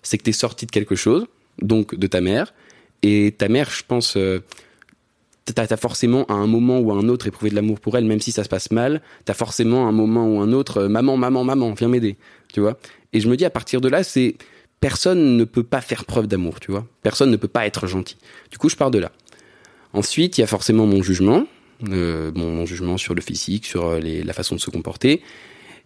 c'est 0.03 0.19
que 0.19 0.23
t'es 0.23 0.33
sorti 0.33 0.67
de 0.67 0.71
quelque 0.71 0.95
chose, 0.95 1.27
donc 1.61 1.95
de 1.95 2.07
ta 2.07 2.21
mère, 2.21 2.55
et 3.03 3.35
ta 3.37 3.49
mère, 3.49 3.71
je 3.71 3.83
pense, 3.87 4.17
euh, 4.17 4.41
t'as 5.53 5.67
as 5.71 5.77
forcément 5.77 6.25
à 6.27 6.35
un 6.35 6.47
moment 6.47 6.81
ou 6.81 6.93
à 6.93 6.97
un 6.97 7.09
autre 7.09 7.27
éprouvé 7.27 7.51
de 7.51 7.55
l'amour 7.55 7.81
pour 7.81 7.97
elle, 7.97 8.05
même 8.05 8.21
si 8.21 8.33
ça 8.33 8.45
se 8.45 8.49
passe 8.49 8.71
mal, 8.71 9.01
t'as 9.25 9.35
forcément 9.35 9.87
à 9.87 9.89
un 9.89 9.93
moment 9.93 10.27
ou 10.27 10.41
un 10.41 10.53
autre, 10.53 10.83
euh, 10.83 10.89
maman, 10.89 11.17
maman, 11.17 11.45
maman, 11.45 11.73
viens 11.75 11.89
m'aider, 11.89 12.17
tu 12.53 12.61
vois. 12.61 12.79
Et 13.13 13.21
je 13.21 13.29
me 13.29 13.37
dis 13.37 13.45
à 13.45 13.51
partir 13.51 13.81
de 13.81 13.89
là, 13.89 14.03
c'est 14.03 14.37
personne 14.81 15.37
ne 15.37 15.45
peut 15.45 15.63
pas 15.63 15.81
faire 15.81 16.05
preuve 16.05 16.27
d'amour, 16.27 16.61
tu 16.61 16.71
vois. 16.71 16.87
Personne 17.03 17.31
ne 17.31 17.37
peut 17.37 17.49
pas 17.49 17.67
être 17.67 17.87
gentil. 17.87 18.17
Du 18.51 18.59
coup, 18.59 18.69
je 18.69 18.77
pars 18.77 18.91
de 18.91 18.99
là. 18.99 19.13
Ensuite, 19.93 20.37
il 20.37 20.41
y 20.43 20.45
a 20.45 20.47
forcément 20.47 20.87
mon 20.87 21.03
jugement, 21.03 21.47
euh, 21.89 22.31
mon, 22.35 22.67
jugement 22.67 22.97
sur 22.97 23.15
le 23.15 23.23
physique, 23.23 23.67
sur 23.67 23.87
euh, 23.87 24.01
la 24.01 24.33
façon 24.33 24.57
de 24.57 24.61
se 24.61 24.71
comporter. 24.71 25.23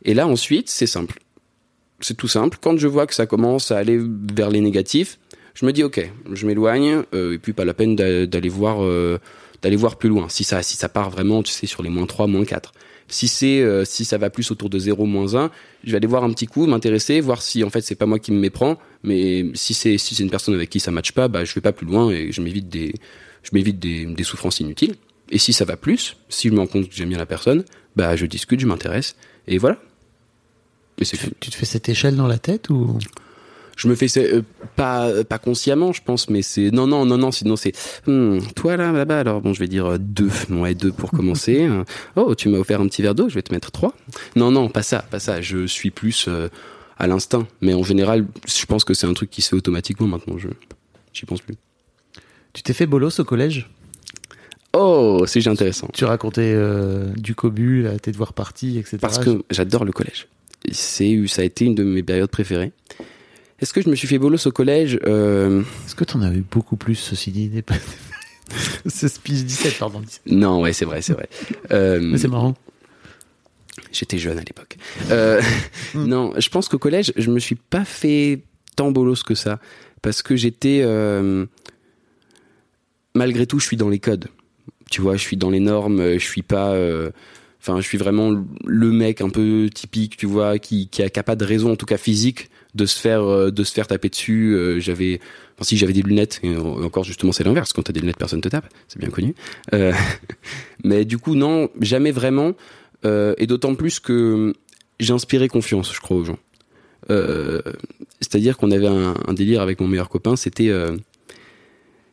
Et 0.04 0.14
là, 0.14 0.26
ensuite, 0.26 0.70
c'est 0.70 0.86
simple. 0.86 1.20
C'est 2.00 2.16
tout 2.16 2.28
simple. 2.28 2.56
Quand 2.60 2.78
je 2.78 2.88
vois 2.88 3.06
que 3.06 3.14
ça 3.14 3.26
commence 3.26 3.70
à 3.70 3.76
aller 3.76 4.00
vers 4.34 4.48
les 4.50 4.62
négatifs, 4.62 5.18
je 5.54 5.66
me 5.66 5.72
dis 5.72 5.84
ok, 5.84 6.10
je 6.32 6.46
m'éloigne 6.46 7.02
et 7.12 7.38
puis 7.38 7.52
pas 7.52 7.66
la 7.66 7.74
peine 7.74 7.94
d'a- 7.94 8.24
d'aller 8.24 8.48
voir 8.48 8.78
d'aller 9.62 9.76
voir 9.76 9.96
plus 9.96 10.08
loin. 10.08 10.28
Si 10.28 10.44
ça 10.44 10.62
si 10.62 10.76
ça 10.76 10.88
part 10.88 11.10
vraiment, 11.10 11.42
tu 11.42 11.52
sais, 11.52 11.66
sur 11.66 11.82
les 11.82 11.90
moins 11.90 12.06
3, 12.06 12.26
moins 12.26 12.44
4. 12.44 12.72
Si 13.08 13.26
c'est 13.26 13.60
euh, 13.60 13.84
si 13.84 14.04
ça 14.04 14.18
va 14.18 14.30
plus 14.30 14.50
autour 14.50 14.70
de 14.70 14.78
0, 14.78 15.04
moins 15.04 15.34
1, 15.34 15.50
je 15.84 15.90
vais 15.90 15.96
aller 15.96 16.06
voir 16.06 16.22
un 16.24 16.30
petit 16.30 16.46
coup, 16.46 16.66
m'intéresser, 16.66 17.20
voir 17.20 17.42
si 17.42 17.64
en 17.64 17.70
fait 17.70 17.80
c'est 17.80 17.96
pas 17.96 18.06
moi 18.06 18.18
qui 18.18 18.30
me 18.32 18.38
méprends, 18.38 18.78
mais 19.02 19.46
si 19.54 19.74
c'est 19.74 19.98
si 19.98 20.14
c'est 20.14 20.22
une 20.22 20.30
personne 20.30 20.54
avec 20.54 20.70
qui 20.70 20.80
ça 20.80 20.90
matche 20.90 21.12
pas, 21.12 21.28
bah 21.28 21.44
je 21.44 21.52
vais 21.54 21.60
pas 21.60 21.72
plus 21.72 21.86
loin 21.86 22.10
et 22.10 22.30
je 22.30 22.40
m'évite 22.40 22.68
des 22.68 22.94
je 23.42 23.50
m'évite 23.52 23.78
des, 23.78 24.06
des 24.06 24.24
souffrances 24.24 24.60
inutiles. 24.60 24.94
Et 25.30 25.38
si 25.38 25.52
ça 25.52 25.64
va 25.64 25.76
plus, 25.76 26.16
si 26.28 26.48
je 26.48 26.54
me 26.54 26.58
rends 26.60 26.66
compte 26.66 26.88
que 26.88 26.94
j'aime 26.94 27.08
bien 27.08 27.18
la 27.18 27.26
personne, 27.26 27.64
bah 27.96 28.16
je 28.16 28.26
discute, 28.26 28.60
je 28.60 28.66
m'intéresse 28.66 29.16
et 29.48 29.58
voilà. 29.58 29.78
Et 30.98 31.04
c'est 31.04 31.16
tout. 31.16 31.30
Tu 31.40 31.50
te 31.50 31.56
fais 31.56 31.66
cette 31.66 31.88
échelle 31.88 32.16
dans 32.16 32.26
la 32.26 32.38
tête 32.38 32.70
ou? 32.70 32.98
Je 33.80 33.88
me 33.88 33.94
fais 33.94 34.08
euh, 34.18 34.42
pas 34.76 35.24
pas 35.24 35.38
consciemment, 35.38 35.94
je 35.94 36.02
pense, 36.02 36.28
mais 36.28 36.42
c'est 36.42 36.70
non 36.70 36.86
non 36.86 37.06
non 37.06 37.16
non. 37.16 37.32
Sinon 37.32 37.56
c'est 37.56 37.72
hmm, 38.06 38.40
toi 38.54 38.76
là 38.76 38.92
là-bas. 38.92 39.20
Alors 39.20 39.40
bon, 39.40 39.54
je 39.54 39.60
vais 39.60 39.68
dire 39.68 39.86
euh, 39.86 39.98
deux. 39.98 40.28
Ouais, 40.50 40.74
deux 40.74 40.92
pour 40.92 41.10
commencer. 41.10 41.66
Euh, 41.70 41.84
oh, 42.16 42.34
tu 42.34 42.48
m'as 42.48 42.58
offert 42.58 42.80
un 42.80 42.88
petit 42.88 43.00
verre 43.00 43.14
d'eau. 43.14 43.28
Je 43.28 43.34
vais 43.34 43.42
te 43.42 43.52
mettre 43.54 43.70
trois. 43.70 43.94
Non 44.36 44.50
non, 44.50 44.68
pas 44.68 44.82
ça, 44.82 45.02
pas 45.10 45.18
ça. 45.18 45.40
Je 45.40 45.66
suis 45.66 45.90
plus 45.90 46.26
euh, 46.28 46.48
à 46.98 47.06
l'instinct, 47.06 47.46
mais 47.60 47.72
en 47.72 47.82
général, 47.82 48.26
je 48.46 48.66
pense 48.66 48.84
que 48.84 48.92
c'est 48.92 49.06
un 49.06 49.14
truc 49.14 49.30
qui 49.30 49.40
se 49.40 49.50
fait 49.50 49.56
automatiquement 49.56 50.06
maintenant. 50.06 50.36
Je 50.36 50.48
j'y 51.12 51.26
pense 51.26 51.40
plus. 51.40 51.54
Tu 52.52 52.62
t'es 52.62 52.72
fait 52.72 52.86
bolos 52.86 53.18
au 53.18 53.24
collège? 53.24 53.70
Oh, 54.72 55.24
c'est 55.26 55.46
intéressant. 55.46 55.88
Tu 55.92 56.04
racontais 56.04 56.52
euh, 56.54 57.06
du 57.16 57.34
cobu, 57.34 57.82
là, 57.82 57.98
tes 57.98 58.12
devoirs 58.12 58.32
partis, 58.32 58.78
etc. 58.78 58.98
Parce 59.00 59.18
que 59.18 59.42
j'adore 59.50 59.84
le 59.84 59.92
collège. 59.92 60.28
C'est 60.70 61.26
ça 61.26 61.42
a 61.42 61.44
été 61.44 61.64
une 61.64 61.74
de 61.74 61.84
mes 61.84 62.02
périodes 62.02 62.30
préférées. 62.30 62.72
Est-ce 63.60 63.74
que 63.74 63.82
je 63.82 63.90
me 63.90 63.94
suis 63.94 64.08
fait 64.08 64.18
bolos 64.18 64.46
au 64.46 64.52
collège 64.52 64.98
euh, 65.06 65.62
Est-ce 65.84 65.94
que 65.94 66.04
t'en 66.04 66.22
as 66.22 66.32
eu 66.32 66.44
beaucoup 66.50 66.76
plus, 66.76 66.94
ceci 66.94 67.30
dit 67.30 67.48
des... 67.48 67.62
Ce 68.86 69.06
speech 69.06 69.44
17, 69.44 69.78
pardon. 69.78 70.00
17. 70.00 70.22
Non, 70.26 70.60
ouais, 70.62 70.72
c'est 70.72 70.84
vrai, 70.84 71.02
c'est 71.02 71.12
vrai. 71.12 71.28
Euh, 71.70 72.00
Mais 72.00 72.18
c'est 72.18 72.28
marrant. 72.28 72.56
J'étais 73.92 74.18
jeune 74.18 74.38
à 74.38 74.42
l'époque. 74.42 74.76
Euh, 75.10 75.40
non, 75.94 76.32
je 76.36 76.48
pense 76.48 76.68
qu'au 76.68 76.78
collège, 76.78 77.12
je 77.16 77.30
me 77.30 77.38
suis 77.38 77.54
pas 77.54 77.84
fait 77.84 78.40
tant 78.76 78.90
bolos 78.90 79.22
que 79.22 79.34
ça. 79.34 79.60
Parce 80.02 80.22
que 80.22 80.34
j'étais. 80.36 80.84
malgré 83.14 83.46
tout, 83.46 83.60
je 83.60 83.66
suis 83.66 83.76
dans 83.76 83.88
les 83.88 84.00
codes. 84.00 84.28
Tu 84.90 85.00
vois, 85.00 85.16
je 85.16 85.22
suis 85.22 85.36
dans 85.36 85.50
les 85.50 85.60
normes, 85.60 86.14
je 86.14 86.24
suis 86.24 86.42
pas. 86.42 86.74
Enfin, 87.60 87.80
je 87.80 87.86
suis 87.86 87.98
vraiment 87.98 88.30
le 88.64 88.90
mec 88.90 89.20
un 89.20 89.28
peu 89.28 89.68
typique, 89.72 90.16
tu 90.16 90.26
vois, 90.26 90.58
qui, 90.58 90.88
qui 90.88 91.02
a, 91.02 91.08
qui 91.08 91.20
a 91.20 91.22
pas 91.22 91.36
de 91.36 91.44
raison, 91.44 91.72
en 91.72 91.76
tout 91.76 91.86
cas 91.86 91.98
physique, 91.98 92.48
de 92.74 92.86
se 92.86 92.98
faire, 92.98 93.22
euh, 93.22 93.50
de 93.50 93.64
se 93.64 93.72
faire 93.72 93.86
taper 93.86 94.08
dessus. 94.08 94.54
Euh, 94.54 94.80
j'avais, 94.80 95.20
enfin, 95.56 95.64
si 95.64 95.76
j'avais 95.76 95.92
des 95.92 96.02
lunettes, 96.02 96.40
et 96.42 96.56
encore 96.56 97.04
justement, 97.04 97.32
c'est 97.32 97.44
l'inverse. 97.44 97.72
Quand 97.72 97.82
t'as 97.82 97.92
des 97.92 98.00
lunettes, 98.00 98.16
personne 98.18 98.40
te 98.40 98.48
tape. 98.48 98.66
C'est 98.88 98.98
bien 98.98 99.10
connu. 99.10 99.34
Euh, 99.74 99.92
mais 100.84 101.04
du 101.04 101.18
coup, 101.18 101.34
non, 101.34 101.68
jamais 101.80 102.12
vraiment. 102.12 102.52
Euh, 103.04 103.34
et 103.38 103.46
d'autant 103.46 103.74
plus 103.74 103.98
que 104.00 104.52
j'ai 104.98 105.12
inspiré 105.12 105.48
confiance, 105.48 105.92
je 105.94 106.00
crois, 106.00 106.16
aux 106.18 106.24
gens. 106.24 106.38
Euh, 107.10 107.62
C'est-à-dire 108.20 108.56
qu'on 108.58 108.70
avait 108.70 108.86
un, 108.86 109.14
délire 109.32 109.62
avec 109.62 109.80
mon 109.80 109.88
meilleur 109.88 110.08
copain, 110.10 110.36
c'était 110.36 110.68
euh, 110.68 110.96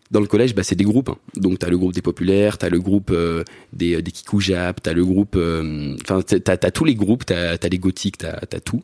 dans 0.10 0.22
le 0.22 0.28
collège, 0.28 0.56
bah, 0.56 0.63
c'est 0.63 0.76
des 0.76 0.86
groupes. 0.86 1.10
hein. 1.10 1.17
Donc 1.36 1.60
t'as 1.60 1.70
le 1.70 1.78
groupe 1.78 1.93
des 1.93 2.02
populaires, 2.02 2.58
t'as 2.58 2.70
le 2.70 2.80
groupe 2.80 3.12
euh, 3.12 3.43
des, 3.74 4.02
des 4.02 4.12
kikoujap, 4.12 4.82
t'as 4.82 4.93
le 4.93 5.04
groupe, 5.06 5.36
euh, 5.36 5.96
enfin 6.02 6.22
t'as, 6.22 6.56
t'as- 6.58 6.72
tous 6.72 6.86
les 6.86 6.96
groupes, 6.96 7.26
t'as, 7.26 7.58
t'as 7.58 7.67
les 7.67 7.78
gothiques, 7.80 8.17
t'as, 8.17 8.39
t'as 8.46 8.62
tout. 8.62 8.82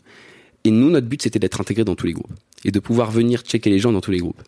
Et 0.63 0.71
nous, 0.71 0.89
notre 0.89 1.07
but, 1.07 1.21
c'était 1.21 1.39
d'être 1.39 1.59
intégrés 1.59 1.83
dans 1.83 1.95
tous 1.95 2.05
les 2.05 2.13
groupes 2.13 2.31
et 2.63 2.71
de 2.71 2.79
pouvoir 2.79 3.11
venir 3.11 3.41
checker 3.41 3.69
les 3.69 3.79
gens 3.79 3.91
dans 3.91 4.01
tous 4.01 4.11
les 4.11 4.19
groupes. 4.19 4.41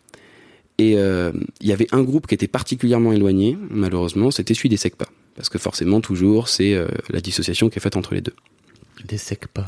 Et 0.78 0.96
euh, 0.96 1.32
il 1.60 1.68
y 1.68 1.72
avait 1.72 1.88
un 1.92 2.02
groupe 2.02 2.26
qui 2.26 2.34
était 2.34 2.48
particulièrement 2.48 3.12
éloigné, 3.12 3.56
malheureusement, 3.70 4.30
c'était 4.30 4.54
celui 4.54 4.68
des 4.68 4.76
SECPA. 4.76 5.06
Parce 5.34 5.48
que 5.48 5.58
forcément, 5.58 6.00
toujours, 6.00 6.48
c'est 6.48 6.74
euh, 6.74 6.88
la 7.10 7.20
dissociation 7.20 7.68
qui 7.68 7.78
est 7.78 7.82
faite 7.82 7.96
entre 7.96 8.14
les 8.14 8.20
deux. 8.20 8.34
Des 9.06 9.18
secs 9.18 9.46
pas. 9.52 9.64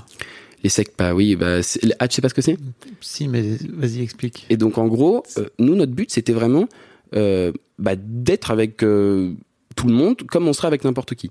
Les 0.64 0.70
SECPA, 0.70 1.14
oui, 1.14 1.36
bah, 1.36 1.60
ah, 1.98 2.08
tu 2.08 2.14
sais 2.14 2.22
pas 2.22 2.28
ce 2.28 2.34
que 2.34 2.42
c'est? 2.42 2.56
Si, 3.00 3.28
mais 3.28 3.56
vas-y, 3.72 4.02
explique. 4.02 4.46
Et 4.50 4.56
donc, 4.56 4.76
en 4.76 4.88
gros, 4.88 5.22
euh, 5.36 5.46
nous, 5.58 5.74
notre 5.74 5.92
but, 5.92 6.10
c'était 6.10 6.32
vraiment 6.32 6.68
bah, 7.12 7.94
d'être 7.96 8.50
avec 8.50 8.78
tout 8.78 9.86
le 9.86 9.94
monde 9.94 10.22
comme 10.24 10.48
on 10.48 10.52
serait 10.52 10.66
avec 10.66 10.84
n'importe 10.84 11.14
qui. 11.14 11.30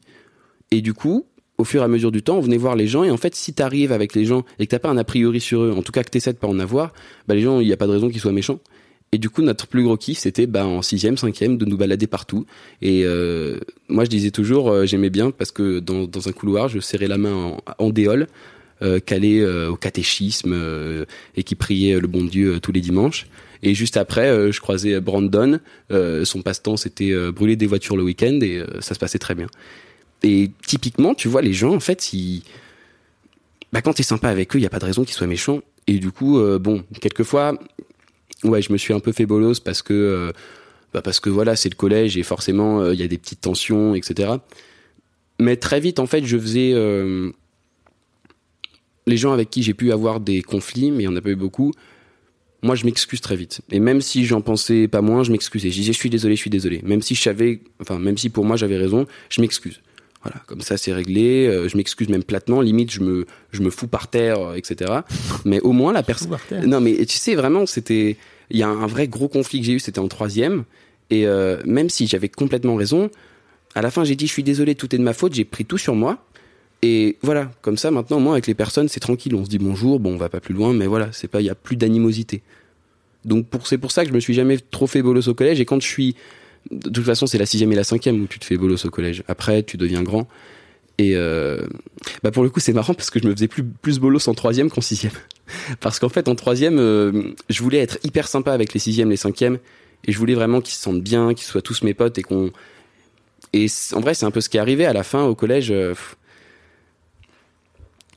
Et 0.72 0.82
du 0.82 0.94
coup, 0.94 1.26
au 1.58 1.64
fur 1.64 1.82
et 1.82 1.86
à 1.86 1.88
mesure 1.88 2.12
du 2.12 2.22
temps, 2.22 2.38
on 2.38 2.42
venait 2.42 2.58
voir 2.58 2.76
les 2.76 2.88
gens. 2.88 3.04
Et 3.04 3.12
en 3.12 3.18
fait, 3.18 3.36
si 3.36 3.54
t'arrives 3.54 3.92
avec 3.92 4.14
les 4.14 4.26
gens 4.26 4.44
et 4.60 4.66
que 4.66 4.72
t'as 4.72 4.80
pas 4.80 4.90
un 4.90 4.98
a 4.98 5.04
priori 5.04 5.40
sur 5.40 5.62
eux, 5.62 5.74
en 5.76 5.82
tout 5.82 5.92
cas 5.92 6.04
que 6.04 6.10
t'essaies 6.10 6.34
de 6.34 6.38
pas 6.38 6.48
en 6.48 6.60
avoir, 6.60 6.94
bah, 7.28 7.36
les 7.36 7.42
gens, 7.42 7.60
il 7.60 7.68
n'y 7.68 7.74
a 7.74 7.78
pas 7.78 7.88
de 7.88 7.92
raison 7.92 8.10
qu'ils 8.10 8.22
soient 8.22 8.32
méchants. 8.32 8.60
Et 9.12 9.18
du 9.18 9.30
coup, 9.30 9.42
notre 9.42 9.68
plus 9.68 9.84
gros 9.84 9.98
kiff, 9.98 10.20
c'était 10.20 10.48
bah, 10.48 10.66
en 10.66 10.82
sixième, 10.82 11.18
cinquième, 11.18 11.58
de 11.58 11.66
nous 11.66 11.78
balader 11.78 12.08
partout. 12.08 12.46
Et 12.82 13.04
euh, 13.06 13.58
moi, 13.88 14.04
je 14.04 14.10
disais 14.10 14.32
toujours, 14.32 14.70
euh, 14.70 14.86
j'aimais 14.86 15.10
bien 15.10 15.32
parce 15.32 15.52
que 15.52 15.80
dans, 15.80 16.06
dans 16.06 16.28
un 16.28 16.32
couloir, 16.32 16.68
je 16.68 16.80
serrais 16.80 17.08
la 17.08 17.18
main 17.18 17.34
en, 17.34 17.58
en 17.80 17.90
déole, 17.90 18.28
euh, 18.84 19.00
calé 19.00 19.40
euh, 19.40 19.70
au 19.72 19.78
catéchisme 19.78 20.56
et 21.36 21.44
qui 21.44 21.56
priait 21.56 22.00
le 22.00 22.08
bon 22.08 22.26
Dieu 22.26 22.60
tous 22.60 22.72
les 22.72 22.82
dimanches. 22.82 23.28
Et 23.64 23.74
juste 23.74 23.98
après, 23.98 24.52
je 24.52 24.62
croisais 24.62 25.00
Brandon. 25.00 25.60
Son 25.90 26.42
passe-temps, 26.44 26.78
c'était 26.78 27.32
brûler 27.32 27.56
des 27.56 27.66
voitures 27.66 27.98
le 27.98 28.04
week-end 28.04 28.38
et 28.44 28.62
ça 28.82 28.94
se 28.94 29.00
passait 29.00 29.18
très 29.18 29.34
bien. 29.34 29.48
Et 30.24 30.52
typiquement, 30.66 31.14
tu 31.14 31.28
vois, 31.28 31.42
les 31.42 31.54
gens, 31.54 31.74
en 31.74 31.80
fait, 31.80 32.12
bah, 33.72 33.82
quand 33.82 33.94
t'es 33.94 34.04
sympa 34.04 34.30
avec 34.30 34.56
eux, 34.56 34.60
il 34.60 34.64
y 34.64 34.66
a 34.66 34.70
pas 34.70 34.80
de 34.80 34.86
raison 34.86 35.04
qu'ils 35.04 35.14
soient 35.14 35.28
méchants. 35.28 35.62
Et 35.88 36.00
du 36.00 36.12
coup, 36.12 36.40
euh, 36.40 36.60
bon, 36.60 36.84
quelquefois, 37.02 37.54
ouais, 38.44 38.62
je 38.62 38.72
me 38.72 38.78
suis 38.78 38.94
un 38.94 39.00
peu 39.00 39.12
fait 39.12 39.26
bolos 39.26 39.60
parce 39.60 39.82
que, 39.82 39.94
euh, 39.94 40.32
bah, 40.94 41.02
parce 41.02 41.20
que 41.20 41.30
voilà, 41.30 41.56
c'est 41.56 41.70
le 41.70 41.76
collège 41.76 42.18
et 42.18 42.24
forcément, 42.24 42.82
euh, 42.82 42.94
il 42.94 43.00
y 43.00 43.04
a 43.04 43.08
des 43.08 43.18
petites 43.18 43.42
tensions, 43.42 43.96
etc. 43.96 44.34
Mais 45.40 45.56
très 45.56 45.80
vite, 45.80 46.00
en 46.00 46.08
fait, 46.08 46.26
je 46.26 46.38
faisais, 46.38 46.72
euh, 46.74 47.32
les 49.06 49.18
gens 49.18 49.32
avec 49.32 49.50
qui 49.50 49.64
j'ai 49.64 49.74
pu 49.74 49.92
avoir 49.92 50.20
des 50.20 50.42
conflits, 50.42 50.92
mais 50.92 51.04
il 51.04 51.08
n'y 51.08 51.14
en 51.14 51.16
a 51.16 51.22
pas 51.22 51.30
eu 51.30 51.36
beaucoup, 51.36 51.72
moi 52.62 52.76
je 52.76 52.86
m'excuse 52.86 53.22
très 53.22 53.36
vite. 53.36 53.62
Et 53.72 53.80
même 53.80 54.02
si 54.02 54.26
j'en 54.26 54.42
pensais 54.42 54.88
pas 54.88 55.02
moins, 55.02 55.24
je 55.24 55.32
m'excusais. 55.32 55.70
Je 55.70 55.76
disais 55.76 55.94
je 55.94 55.98
suis 55.98 56.10
désolé, 56.10 56.36
je 56.36 56.42
suis 56.42 56.50
désolé. 56.50 56.82
Même 56.84 57.02
si 57.02 57.16
je 57.16 57.22
savais, 57.22 57.62
enfin 57.82 58.00
même 58.00 58.18
si 58.18 58.30
pour 58.30 58.46
moi 58.46 58.58
j'avais 58.58 58.78
raison, 58.78 59.06
je 59.30 59.42
m'excuse. 59.42 59.82
Voilà, 60.28 60.44
comme 60.46 60.62
ça 60.62 60.76
c'est 60.78 60.92
réglé. 60.92 61.48
euh, 61.48 61.70
je 61.70 61.78
m'excuse 61.78 62.10
même 62.10 62.24
platement. 62.24 62.60
Limite 62.60 62.92
je 62.92 63.02
me 63.02 63.26
je 63.52 63.62
me 63.62 63.70
fous 63.70 63.88
par 63.88 64.10
terre, 64.10 64.40
euh, 64.42 64.56
etc. 64.56 64.92
Mais 65.46 65.62
au 65.62 65.72
moins 65.72 65.94
la 65.94 66.04
personne. 66.04 66.30
Par 66.30 66.46
terre. 66.46 66.68
Non 66.68 66.82
mais 66.82 67.06
tu 67.06 67.18
sais 67.18 67.36
vraiment 67.36 67.66
c'était 67.66 68.18
il 68.50 68.58
y 68.58 68.64
a 68.64 68.68
un 68.68 68.88
vrai 68.88 69.08
gros 69.08 69.30
conflit 69.30 69.60
que 69.62 69.66
j'ai 69.66 69.74
eu, 69.74 69.80
c'était 69.80 70.00
en 70.00 70.08
troisième. 70.08 70.64
Et 71.10 71.26
euh, 71.28 71.62
même 71.66 71.90
si 71.90 72.08
j'avais 72.08 72.28
complètement 72.28 72.76
raison, 72.76 73.10
à 73.74 73.82
la 73.82 73.90
fin 73.90 74.04
j'ai 74.04 74.16
dit 74.16 74.28
je 74.28 74.34
suis 74.34 74.44
désolé, 74.44 74.76
tout 74.76 74.94
est 74.94 74.98
de 74.98 75.04
ma 75.04 75.14
faute. 75.14 75.34
J'ai 75.34 75.46
pris 75.46 75.64
tout 75.64 75.78
sur 75.78 75.96
moi. 75.96 76.18
Et 76.82 77.18
voilà, 77.22 77.50
comme 77.62 77.78
ça 77.78 77.90
maintenant, 77.90 78.20
moi 78.20 78.34
avec 78.34 78.48
les 78.48 78.54
personnes, 78.54 78.88
c'est 78.90 79.00
tranquille. 79.00 79.34
On 79.34 79.46
se 79.46 79.50
dit 79.50 79.58
bonjour, 79.60 80.00
bon, 80.00 80.14
on 80.14 80.18
va 80.18 80.30
pas 80.30 80.42
plus 80.42 80.54
loin, 80.54 80.74
mais 80.74 80.86
voilà, 80.88 81.10
c'est 81.12 81.28
pas, 81.28 81.42
il 81.42 81.46
y 81.46 81.50
a 81.50 81.56
plus 81.56 81.76
d'animosité. 81.76 82.42
Donc 83.26 83.48
pour 83.48 83.66
c'est 83.66 83.78
pour 83.78 83.92
ça 83.92 84.04
que 84.04 84.10
je 84.10 84.14
me 84.14 84.20
suis 84.20 84.34
jamais 84.34 84.58
trop 84.58 84.88
fait 84.88 85.02
bolos 85.02 85.28
au 85.28 85.34
collège. 85.34 85.60
Et 85.60 85.66
quand 85.66 85.82
je 85.82 85.88
suis, 85.88 86.16
de 86.72 86.90
toute 86.90 87.06
façon, 87.06 87.28
c'est 87.28 87.38
la 87.38 87.46
sixième 87.46 87.72
et 87.72 87.76
la 87.76 87.84
cinquième 87.84 88.22
où 88.22 88.28
tu 88.28 88.40
te 88.40 88.46
fais 88.46 88.58
bolos 88.58 88.86
au 88.86 88.90
collège. 88.90 89.24
Après, 89.28 89.64
tu 89.64 89.78
deviens 89.78 90.04
grand. 90.04 90.28
Et 91.00 91.16
euh, 91.16 91.62
bah 92.24 92.32
pour 92.32 92.42
le 92.44 92.50
coup, 92.50 92.60
c'est 92.60 92.74
marrant 92.74 92.94
parce 92.96 93.12
que 93.12 93.20
je 93.20 93.28
me 93.28 93.34
faisais 93.34 93.48
plus 93.48 93.64
plus 93.64 94.00
bolos 94.00 94.28
en 94.28 94.34
troisième 94.34 94.70
qu'en 94.70 94.82
sixième. 94.82 95.14
Parce 95.80 96.00
qu'en 96.00 96.10
fait, 96.10 96.28
en 96.28 96.36
troisième, 96.36 96.78
euh, 96.80 97.32
je 97.50 97.62
voulais 97.64 97.78
être 97.78 98.00
hyper 98.04 98.28
sympa 98.28 98.52
avec 98.52 98.74
les 98.74 98.80
sixièmes, 98.80 99.10
les 99.12 99.16
cinquièmes, 99.18 99.60
et 100.06 100.12
je 100.12 100.18
voulais 100.18 100.34
vraiment 100.34 100.60
qu'ils 100.60 100.74
se 100.74 100.82
sentent 100.82 101.02
bien, 101.04 101.34
qu'ils 101.34 101.46
soient 101.46 101.62
tous 101.62 101.84
mes 101.84 101.94
potes 101.94 102.18
et 102.18 102.22
qu'on. 102.24 102.52
Et 103.54 103.68
en 103.94 104.00
vrai, 104.02 104.14
c'est 104.14 104.26
un 104.26 104.32
peu 104.32 104.42
ce 104.42 104.50
qui 104.50 104.58
est 104.58 104.60
arrivé 104.60 104.86
à 104.86 104.92
la 104.94 105.04
fin 105.04 105.24
au 105.24 105.36
collège. 105.36 105.72
euh, 105.72 105.94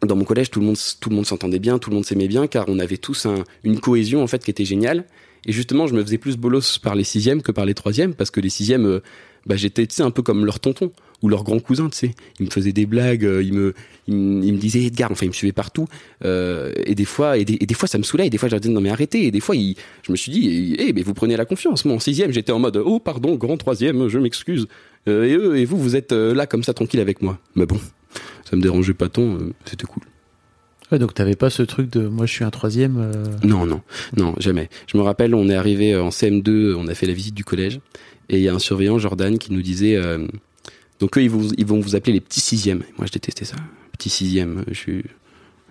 dans 0.03 0.17
mon 0.17 0.25
collège, 0.25 0.51
tout 0.51 0.61
le 0.61 0.67
monde, 0.67 0.79
tout 1.01 1.11
le 1.11 1.17
monde 1.17 1.27
s'entendait 1.27 1.59
bien, 1.59 1.79
tout 1.79 1.91
le 1.91 1.95
monde 1.97 2.05
s'aimait 2.07 2.29
bien, 2.29 2.47
car 2.47 2.65
on 2.69 2.79
avait 2.79 2.97
tous 2.97 3.27
un- 3.27 3.45
une 3.65 3.79
cohésion 3.81 4.23
en 4.23 4.27
fait 4.27 4.43
qui 4.43 4.51
était 4.51 4.65
géniale. 4.65 5.05
Et 5.47 5.53
justement, 5.53 5.87
je 5.87 5.95
me 5.95 6.03
faisais 6.03 6.19
plus 6.19 6.37
bolos 6.37 6.79
par 6.79 6.95
les 6.95 7.05
sixièmes 7.05 7.43
que 7.43 7.53
par 7.53 7.67
les 7.67 7.75
troisièmes, 7.75 8.15
parce 8.15 8.31
que 8.31 8.41
les 8.41 8.51
sixièmes, 8.51 8.87
euh, 8.87 9.01
bah, 9.47 9.57
j'étais 9.57 9.87
un 10.03 10.11
peu 10.11 10.23
comme 10.23 10.45
leur 10.45 10.61
tonton 10.61 10.93
ou 11.23 11.29
leur 11.29 11.45
grand 11.45 11.61
cousin, 11.61 11.89
tu 11.89 11.99
sais. 11.99 12.11
Ils 12.39 12.47
me 12.47 12.51
faisaient 12.51 12.73
des 12.73 12.87
blagues, 12.87 13.25
euh, 13.25 13.43
ils 13.43 13.53
me, 13.53 13.75
ils 14.07 14.15
me, 14.17 14.59
disaient 14.59 14.85
Edgar, 14.85 15.11
enfin 15.11 15.27
ils 15.27 15.31
me 15.31 15.35
suivaient 15.35 15.53
partout. 15.53 15.87
Euh, 16.25 16.73
et 16.87 16.95
des 16.95 17.05
fois, 17.05 17.37
et 17.37 17.45
des, 17.45 17.75
fois 17.75 17.89
ça 17.89 17.99
me 17.99 18.03
saoulait, 18.03 18.27
et 18.27 18.31
des 18.31 18.39
fois 18.39 18.49
je 18.49 18.55
leur 18.55 18.61
disais 18.61 18.73
non 18.73 18.81
mais 18.81 18.91
arrêtez. 18.91 19.27
Et 19.27 19.31
des 19.31 19.41
fois, 19.41 19.55
je 19.55 20.13
me 20.13 20.17
suis 20.17 20.33
dit, 20.33 20.77
eh 20.79 20.93
mais 20.93 21.03
vous 21.03 21.15
prenez 21.15 21.37
la 21.37 21.45
confiance. 21.45 21.85
Moi 21.85 21.95
en 21.95 22.01
sixième, 22.01 22.33
j'étais 22.33 22.53
en 22.53 22.59
mode 22.59 22.77
oh 22.77 23.01
pardon, 23.01 23.37
grand 23.37 23.57
troisième, 23.57 24.09
je 24.09 24.19
m'excuse. 24.19 24.67
Et 25.07 25.11
eux 25.11 25.59
et 25.59 25.65
vous, 25.65 25.79
vous 25.79 25.97
êtes 25.97 26.13
là 26.13 26.47
comme 26.47 26.63
ça 26.63 26.75
tranquille 26.75 27.01
avec 27.01 27.23
moi. 27.23 27.39
Mais 27.55 27.67
bon, 27.67 27.79
ça 28.49 28.57
me 28.57 28.63
dérangeait 28.63 28.95
pas 28.95 29.09
tant, 29.09 29.39
c'était 29.65 29.87
cool. 29.87 30.03
Donc 30.99 31.15
t'avais 31.15 31.37
pas 31.37 31.51
ce 31.51 31.63
truc 31.63 31.91
de 31.91 32.07
moi 32.09 32.27
je 32.27 32.33
suis 32.33 32.45
un 32.45 32.51
troisième. 32.51 32.99
euh, 32.99 33.25
Non, 33.45 33.67
non, 33.67 33.81
non, 34.17 34.35
jamais. 34.39 34.69
Je 34.87 34.97
me 34.97 35.03
rappelle, 35.03 35.35
on 35.35 35.49
est 35.49 35.55
arrivé 35.55 35.95
euh, 35.95 36.03
en 36.03 36.09
CM2, 36.09 36.75
on 36.75 36.89
a 36.89 36.95
fait 36.95 37.07
la 37.07 37.13
visite 37.13 37.35
du 37.35 37.45
collège, 37.45 37.81
et 38.29 38.39
il 38.39 38.43
y 38.43 38.49
a 38.49 38.55
un 38.55 38.59
surveillant, 38.59 38.99
Jordan, 38.99 39.39
qui 39.39 39.53
nous 39.53 39.63
disait, 39.63 39.97
euh, 39.97 40.27
donc 40.99 41.17
eux, 41.17 41.23
ils 41.23 41.31
vont, 41.31 41.81
vous 41.81 41.97
appeler 41.97 42.13
les 42.15 42.21
petits 42.21 42.41
sixièmes. 42.41 42.83
Moi, 42.99 43.07
je 43.07 43.13
détestais 43.13 43.45
ça. 43.45 43.57
Petit 43.93 44.09
sixième, 44.11 44.65
je 44.69 44.75
suis, 44.75 45.05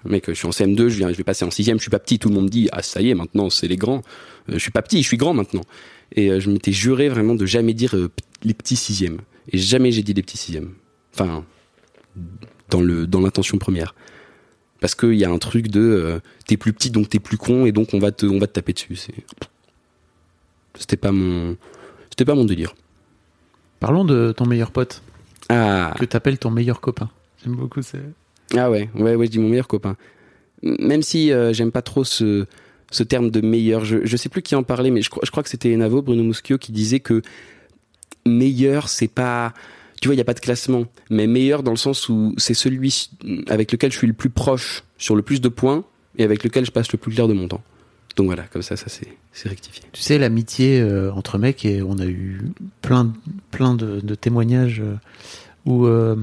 mec, 0.06 0.26
je 0.28 0.34
suis 0.34 0.48
en 0.48 0.52
CM2, 0.52 0.88
je 0.88 0.98
viens, 0.98 1.12
je 1.12 1.18
vais 1.18 1.24
passer 1.24 1.46
en 1.46 1.52
sixième, 1.52 1.78
je 1.78 1.82
suis 1.84 1.92
pas 1.92 2.00
petit. 2.00 2.18
Tout 2.20 2.30
le 2.30 2.36
monde 2.36 2.50
dit, 2.50 2.70
ah, 2.72 2.82
ça 2.82 3.02
y 3.02 3.10
est, 3.10 3.16
maintenant, 3.16 3.50
c'est 3.50 3.68
les 3.68 3.78
grands. 3.78 4.02
Je 4.48 4.58
suis 4.58 4.72
pas 4.72 4.82
petit, 4.82 5.02
je 5.04 5.08
suis 5.08 5.18
grand 5.18 5.34
maintenant. 5.34 5.64
Et 6.16 6.40
je 6.40 6.50
m'étais 6.50 6.72
juré 6.72 7.10
vraiment 7.10 7.36
de 7.36 7.46
jamais 7.46 7.74
dire 7.74 7.96
les 8.44 8.54
petits 8.54 8.76
sixièmes. 8.76 9.20
Et 9.52 9.58
jamais 9.58 9.92
j'ai 9.92 10.02
dit 10.02 10.14
les 10.14 10.22
petits 10.24 10.38
sixièmes. 10.38 10.72
Enfin, 11.14 11.44
dans 12.70 13.20
l'intention 13.22 13.58
première 13.58 13.94
parce 14.80 14.96
qu'il 14.96 15.16
y 15.16 15.26
a 15.26 15.30
un 15.30 15.38
truc 15.38 15.68
de 15.68 15.80
euh, 15.82 16.20
t'es 16.48 16.58
plus 16.58 16.74
petit 16.74 16.90
donc 16.90 17.10
t'es 17.10 17.20
plus 17.20 17.38
con 17.38 17.66
et 17.66 17.72
donc 17.72 17.94
on 17.94 18.00
va 18.00 18.12
te 18.12 18.26
on 18.26 18.40
va 18.40 18.48
te 18.48 18.54
taper 18.54 18.74
dessus 18.74 18.96
c'était 20.76 20.98
pas 20.98 21.12
mon 21.12 21.58
c'était 22.10 22.26
pas 22.26 22.36
mon 22.36 22.46
délire 22.46 22.76
Parlons 23.80 24.04
de 24.04 24.34
ton 24.36 24.46
meilleur 24.46 24.72
pote 24.72 25.02
ah 25.50 25.96
que 25.98 26.06
t'appelles 26.06 26.38
ton 26.38 26.52
meilleur 26.52 26.80
copain. 26.82 27.10
J'aime 27.44 27.56
beaucoup 27.56 27.82
ça. 27.82 27.98
ah 28.56 28.70
ouais 28.70 28.90
ouais 28.94 29.16
ouais 29.16 29.26
je 29.26 29.32
dis 29.32 29.40
mon 29.40 29.50
meilleur 29.50 29.68
copain 29.68 29.96
même 30.62 31.02
si 31.02 31.32
euh, 31.32 31.54
j'aime 31.54 31.72
pas 31.72 31.82
trop 31.82 32.04
ce 32.04 32.46
ce 32.92 33.04
terme 33.04 33.30
de 33.32 33.42
meilleur 33.42 33.86
je 33.86 34.06
je 34.06 34.18
sais 34.18 34.30
plus 34.30 34.42
qui 34.42 34.56
en 34.56 34.64
parlait 34.64 34.92
mais 34.92 35.02
je 35.02 35.10
crois 35.10 35.22
je 35.26 35.32
crois 35.32 35.44
que 35.44 35.50
c'était 35.50 35.76
Navo 35.76 36.02
Bruno 36.02 36.24
Muschio 36.24 36.58
qui 36.58 36.72
disait 36.72 37.00
que 37.00 37.22
meilleur 38.26 38.90
c'est 38.90 39.08
pas 39.08 39.54
tu 40.02 40.08
vois 40.08 40.16
il 40.16 40.18
y 40.18 40.22
a 40.22 40.26
pas 40.26 40.34
de 40.34 40.40
classement 40.40 40.86
mais 41.10 41.28
meilleur 41.28 41.64
dans 41.64 41.72
le 41.72 41.78
sens 41.78 42.10
où 42.10 42.34
c'est 42.38 42.54
celui 42.54 43.10
avec 43.48 43.72
lequel 43.72 43.92
je 43.92 43.98
suis 43.98 44.08
le 44.08 44.14
plus 44.14 44.30
proche 44.30 44.84
sur 44.98 45.16
le 45.16 45.22
plus 45.22 45.42
de 45.42 45.50
points 45.50 45.84
et 46.18 46.24
avec 46.24 46.44
lequel 46.44 46.66
je 46.66 46.72
passe 46.72 46.92
le 46.92 46.98
plus 46.98 47.12
clair 47.12 47.28
de 47.28 47.34
mon 47.34 47.48
temps. 47.48 47.62
Donc 48.16 48.26
voilà 48.28 48.44
comme 48.44 48.62
ça 48.62 48.76
ça 48.76 48.88
c'est 48.90 49.50
rectifié. 49.50 49.84
Tu 49.92 50.02
sais, 50.02 50.18
l'amitié 50.18 50.82
euh, 50.82 51.12
entre 51.14 51.38
mecs, 51.38 51.64
et 51.66 51.82
on 51.82 51.98
a 52.00 52.06
eu 52.06 52.52
plein, 52.82 53.14
plein 53.52 53.76
de, 53.76 54.16
témoignages 54.16 54.82
euh, 54.82 54.96
où 55.66 55.86
euh, 55.86 56.16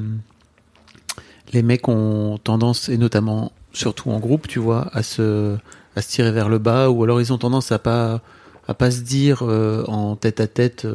les 1.52 1.62
mecs 1.62 1.88
ont 1.88 2.38
tendance, 2.42 2.88
et 2.88 2.98
notamment 2.98 3.52
surtout 3.72 4.10
en 4.10 4.18
groupe, 4.18 4.48
tu 4.48 4.58
vois, 4.58 4.88
à 4.92 5.02
se, 5.02 5.56
à 5.94 6.02
se 6.02 6.08
tirer 6.08 6.32
vers 6.32 6.48
le 6.48 6.58
bas, 6.58 6.90
ou 6.90 7.04
alors 7.04 7.20
ils 7.20 7.32
ont 7.32 7.38
tendance 7.38 7.72
à 7.72 7.78
pas, 7.78 8.20
à 8.68 8.74
pas 8.74 8.90
se 8.90 9.00
dire 9.00 9.42
en 9.42 10.16
tête 10.16 10.40
à 10.40 10.46
tête 10.46 10.86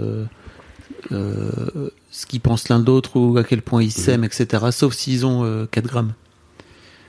ce 2.12 2.26
qu'ils 2.26 2.41
pensent 2.41 2.69
l'un 2.69 2.80
de 2.80 2.86
l'autre 2.86 3.15
ou 3.17 3.38
à 3.38 3.43
quel 3.43 3.62
point 3.62 3.82
ils 3.82 3.91
s'aiment, 3.91 4.24
etc. 4.24 4.65
Sauf 4.71 4.93
s'ils 4.93 5.26
ont 5.26 5.43
euh, 5.43 5.65
4 5.71 5.88
grammes. 5.88 6.13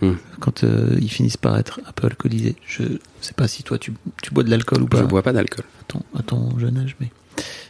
Mhm. 0.00 0.16
Quand 0.40 0.64
euh, 0.64 0.96
ils 1.00 1.10
finissent 1.10 1.36
par 1.36 1.58
être 1.58 1.80
un 1.86 1.92
peu 1.92 2.06
alcoolisés. 2.06 2.56
Je 2.66 2.84
sais 3.20 3.34
pas 3.34 3.46
si 3.48 3.62
toi 3.62 3.78
tu, 3.78 3.92
tu 4.22 4.32
bois 4.32 4.42
de 4.42 4.50
l'alcool 4.50 4.82
ou 4.82 4.86
pas 4.86 4.98
je 4.98 5.04
bois 5.04 5.22
pas 5.22 5.32
d'alcool 5.32 5.64
à 5.80 5.84
ton, 5.86 6.02
à 6.18 6.22
ton 6.22 6.58
jeune 6.58 6.78
âge, 6.78 6.96
mais 7.00 7.08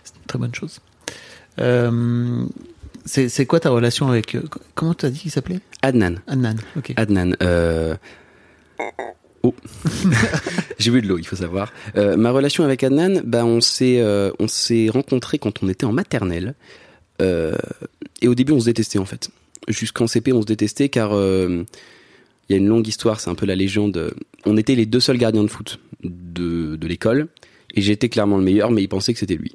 c'est 0.05 0.15
une 0.17 0.27
très 0.27 0.39
bonne 0.39 0.55
chose. 0.55 0.81
Euh, 1.59 2.45
c'est 3.05 3.47
quoi 3.47 3.61
ta 3.61 3.71
relation 3.71 4.09
avec. 4.09 4.35
euh, 4.35 4.43
comment 4.75 4.95
tu 4.95 5.07
as 5.07 5.11
dit 5.11 5.19
qu'il 5.19 5.31
s'appelait? 5.31 5.61
Adnan 5.83 6.17
Annan. 6.27 6.57
Ok. 6.77 6.93
Adnan. 6.97 7.35
Euh... 7.43 7.97
Oh, 9.43 9.55
j'ai 10.79 10.91
bu 10.93 11.03
de 11.03 11.09
l'eau, 11.09 11.19
il 11.19 11.27
faut 11.27 11.35
savoir. 11.37 11.73
Euh, 11.97 12.17
ma 12.17 12.31
relation 12.31 12.63
avec 12.65 12.85
Adnan, 12.85 13.21
bah 13.25 13.45
on 13.45 13.61
s'est 13.61 13.99
euh, 14.01 14.31
on 14.39 14.47
s'est 14.47 14.89
rencontrés 14.89 15.39
quand 15.39 15.63
on 15.65 15.69
était 15.69 15.85
en 15.85 15.93
maternelle. 15.93 16.55
Euh, 17.23 17.57
et 18.21 18.29
au 18.29 18.35
début, 18.35 18.53
on 18.53 18.61
se 18.61 18.67
détestait 18.67 18.99
en 18.99 19.05
fait. 19.05 19.31
Jusqu'en 19.69 20.07
CP, 20.07 20.33
on 20.33 20.43
se 20.43 20.47
détestait 20.47 20.89
car 20.89 21.13
euh, 21.15 21.63
il 22.49 22.53
y 22.53 22.55
a 22.55 22.59
une 22.59 22.67
longue 22.69 22.87
histoire. 22.87 23.21
C'est 23.21 23.31
un 23.31 23.35
peu 23.35 23.47
la 23.47 23.55
légende. 23.55 24.13
On 24.45 24.57
était 24.57 24.75
les 24.75 24.87
deux 24.87 25.01
seuls 25.01 25.19
gardiens 25.19 25.43
de 25.45 25.49
foot 25.49 25.79
de 26.03 26.77
de 26.77 26.87
l'école 26.87 27.29
et 27.75 27.81
j'étais 27.81 28.09
clairement 28.09 28.37
le 28.39 28.45
meilleur, 28.45 28.71
mais 28.71 28.83
il 28.83 28.89
pensait 28.89 29.13
que 29.13 29.19
c'était 29.21 29.37
lui. 29.37 29.53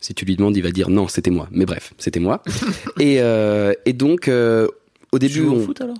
Si 0.00 0.14
tu 0.14 0.24
lui 0.24 0.36
demandes, 0.36 0.56
il 0.56 0.62
va 0.62 0.70
dire 0.70 0.90
non, 0.90 1.08
c'était 1.08 1.30
moi. 1.30 1.48
Mais 1.50 1.64
bref, 1.64 1.92
c'était 1.98 2.20
moi. 2.20 2.42
et 3.00 3.20
euh, 3.20 3.72
et 3.86 3.92
donc 3.94 4.28
euh, 4.28 4.68
au 5.12 5.18
Tu 5.18 5.26
début, 5.26 5.40
joues 5.40 5.52
au 5.54 5.56
on- 5.56 5.64
foot 5.64 5.80
alors? 5.80 5.96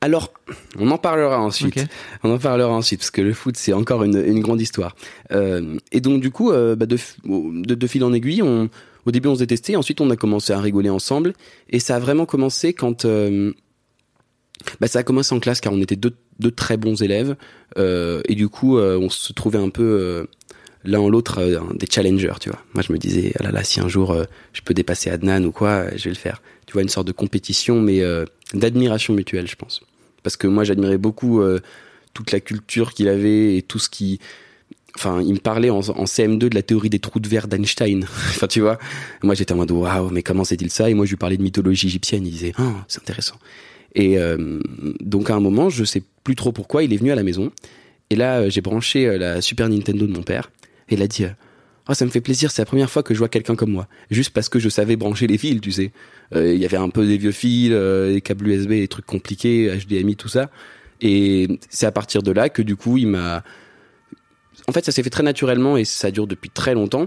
Alors, 0.00 0.32
on 0.76 0.90
en 0.90 0.98
parlera 0.98 1.40
ensuite. 1.40 1.86
On 2.24 2.32
en 2.34 2.38
parlera 2.38 2.72
ensuite 2.72 2.98
parce 2.98 3.12
que 3.12 3.20
le 3.22 3.32
foot 3.32 3.56
c'est 3.56 3.72
encore 3.72 4.02
une, 4.02 4.16
une 4.26 4.40
grande 4.40 4.60
histoire. 4.60 4.96
Euh, 5.30 5.76
et 5.92 6.00
donc 6.00 6.20
du 6.20 6.32
coup, 6.32 6.50
euh, 6.50 6.74
bah, 6.74 6.86
de, 6.86 6.96
f- 6.96 7.14
de, 7.24 7.76
de 7.76 7.86
fil 7.86 8.02
en 8.02 8.12
aiguille, 8.12 8.42
on, 8.42 8.68
au 9.06 9.10
début 9.10 9.28
on 9.28 9.34
se 9.34 9.40
détestait, 9.40 9.76
ensuite 9.76 10.00
on 10.00 10.10
a 10.10 10.16
commencé 10.16 10.52
à 10.52 10.60
rigoler 10.60 10.90
ensemble 10.90 11.32
et 11.70 11.80
ça 11.80 11.96
a 11.96 11.98
vraiment 11.98 12.26
commencé 12.26 12.72
quand 12.72 13.04
euh, 13.04 13.52
bah, 14.80 14.88
ça 14.88 15.00
a 15.00 15.02
commencé 15.02 15.34
en 15.34 15.40
classe 15.40 15.60
car 15.60 15.72
on 15.72 15.80
était 15.80 15.96
deux, 15.96 16.14
très 16.54 16.76
bons 16.76 17.02
élèves 17.02 17.36
euh, 17.78 18.22
et 18.26 18.34
du 18.34 18.48
coup 18.48 18.78
euh, 18.78 18.98
on 18.98 19.08
se 19.08 19.32
trouvait 19.32 19.58
un 19.58 19.70
peu 19.70 20.26
l'un 20.84 21.00
en 21.00 21.08
l'autre 21.08 21.42
des 21.74 21.86
challengers, 21.90 22.34
tu 22.40 22.50
vois. 22.50 22.60
Moi 22.74 22.82
je 22.86 22.92
me 22.92 22.98
disais 22.98 23.32
ah 23.38 23.42
là 23.42 23.50
là 23.50 23.64
si 23.64 23.80
un 23.80 23.88
jour 23.88 24.16
je 24.52 24.60
peux 24.62 24.74
dépasser 24.74 25.10
Adnan 25.10 25.44
ou 25.44 25.52
quoi, 25.52 25.86
je 25.96 26.04
vais 26.04 26.10
le 26.10 26.16
faire. 26.16 26.42
Tu 26.66 26.72
vois 26.72 26.82
une 26.82 26.88
sorte 26.88 27.06
de 27.06 27.12
compétition 27.12 27.80
mais 27.80 28.02
d'admiration 28.54 29.14
mutuelle, 29.14 29.48
je 29.48 29.56
pense. 29.56 29.82
Parce 30.22 30.36
que 30.36 30.46
moi 30.46 30.64
j'admirais 30.64 30.98
beaucoup 30.98 31.42
toute 32.14 32.32
la 32.32 32.40
culture 32.40 32.92
qu'il 32.92 33.08
avait 33.08 33.56
et 33.56 33.62
tout 33.62 33.78
ce 33.78 33.88
qui 33.88 34.20
enfin 34.94 35.20
il 35.20 35.34
me 35.34 35.38
parlait 35.38 35.70
en, 35.70 35.78
en 35.78 36.04
CM2 36.04 36.38
de 36.38 36.54
la 36.54 36.62
théorie 36.62 36.90
des 36.90 36.98
trous 36.98 37.20
de 37.20 37.28
verre 37.28 37.48
d'Einstein. 37.48 38.04
enfin 38.30 38.46
tu 38.46 38.60
vois, 38.60 38.78
moi 39.22 39.34
j'étais 39.34 39.52
en 39.52 39.56
mode 39.56 39.70
waouh, 39.70 40.10
mais 40.10 40.22
comment 40.22 40.44
c'est-il 40.44 40.70
ça? 40.70 40.90
Et 40.90 40.94
moi 40.94 41.04
je 41.04 41.10
lui 41.10 41.16
parlais 41.16 41.36
de 41.36 41.42
mythologie 41.42 41.86
égyptienne, 41.86 42.26
il 42.26 42.32
disait 42.32 42.52
"Ah, 42.58 42.84
c'est 42.88 43.00
intéressant." 43.00 43.36
Et 43.94 44.18
euh, 44.18 44.60
donc 45.00 45.30
à 45.30 45.34
un 45.34 45.40
moment, 45.40 45.70
je 45.70 45.84
sais 45.84 46.02
plus 46.24 46.36
trop 46.36 46.52
pourquoi, 46.52 46.82
il 46.82 46.92
est 46.92 46.96
venu 46.96 47.10
à 47.10 47.14
la 47.14 47.22
maison 47.22 47.50
et 48.10 48.16
là 48.16 48.40
euh, 48.40 48.50
j'ai 48.50 48.60
branché 48.60 49.06
euh, 49.06 49.18
la 49.18 49.40
Super 49.40 49.68
Nintendo 49.68 50.06
de 50.06 50.12
mon 50.12 50.22
père 50.22 50.50
et 50.88 50.94
il 50.94 51.02
a 51.02 51.06
dit 51.06 51.24
Oh, 51.90 51.94
ça 51.94 52.04
me 52.04 52.10
fait 52.10 52.20
plaisir, 52.20 52.50
c'est 52.50 52.60
la 52.60 52.66
première 52.66 52.90
fois 52.90 53.02
que 53.02 53.14
je 53.14 53.18
vois 53.18 53.30
quelqu'un 53.30 53.56
comme 53.56 53.70
moi. 53.70 53.88
Juste 54.10 54.34
parce 54.34 54.50
que 54.50 54.58
je 54.58 54.68
savais 54.68 54.96
brancher 54.96 55.26
les 55.26 55.38
fils, 55.38 55.58
tu 55.62 55.72
sais. 55.72 55.90
Il 56.34 56.56
y 56.56 56.66
avait 56.66 56.76
un 56.76 56.90
peu 56.90 57.06
des 57.06 57.16
vieux 57.16 57.32
fils, 57.32 57.70
des 57.70 58.20
câbles 58.22 58.46
USB, 58.46 58.68
des 58.72 58.88
trucs 58.88 59.06
compliqués, 59.06 59.74
HDMI, 59.74 60.14
tout 60.14 60.28
ça. 60.28 60.50
Et 61.00 61.48
c'est 61.70 61.86
à 61.86 61.90
partir 61.90 62.22
de 62.22 62.30
là 62.30 62.50
que 62.50 62.60
du 62.60 62.76
coup, 62.76 62.98
il 62.98 63.06
m'a... 63.06 63.42
En 64.68 64.72
fait, 64.72 64.84
ça 64.84 64.92
s'est 64.92 65.02
fait 65.02 65.10
très 65.10 65.22
naturellement 65.22 65.78
et 65.78 65.84
ça 65.86 66.10
dure 66.10 66.26
depuis 66.26 66.50
très 66.50 66.74
longtemps. 66.74 67.06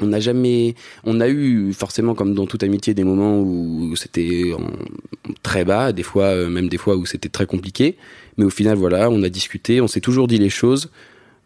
on 0.00 0.06
n'a 0.06 0.20
jamais, 0.20 0.76
on 1.02 1.20
a 1.20 1.28
eu 1.28 1.72
forcément 1.72 2.14
comme 2.14 2.34
dans 2.34 2.46
toute 2.46 2.62
amitié 2.62 2.94
des 2.94 3.02
moments 3.02 3.40
où 3.40 3.94
c'était 3.96 4.52
très 5.42 5.64
bas, 5.64 5.92
des 5.92 6.04
fois 6.04 6.26
euh, 6.26 6.48
même 6.48 6.68
des 6.68 6.78
fois 6.78 6.96
où 6.96 7.06
c'était 7.06 7.28
très 7.28 7.46
compliqué, 7.46 7.96
mais 8.38 8.44
au 8.44 8.50
final 8.50 8.76
voilà, 8.76 9.10
on 9.10 9.22
a 9.24 9.28
discuté, 9.28 9.80
on 9.80 9.88
s'est 9.88 10.00
toujours 10.00 10.28
dit 10.28 10.38
les 10.38 10.48
choses, 10.48 10.90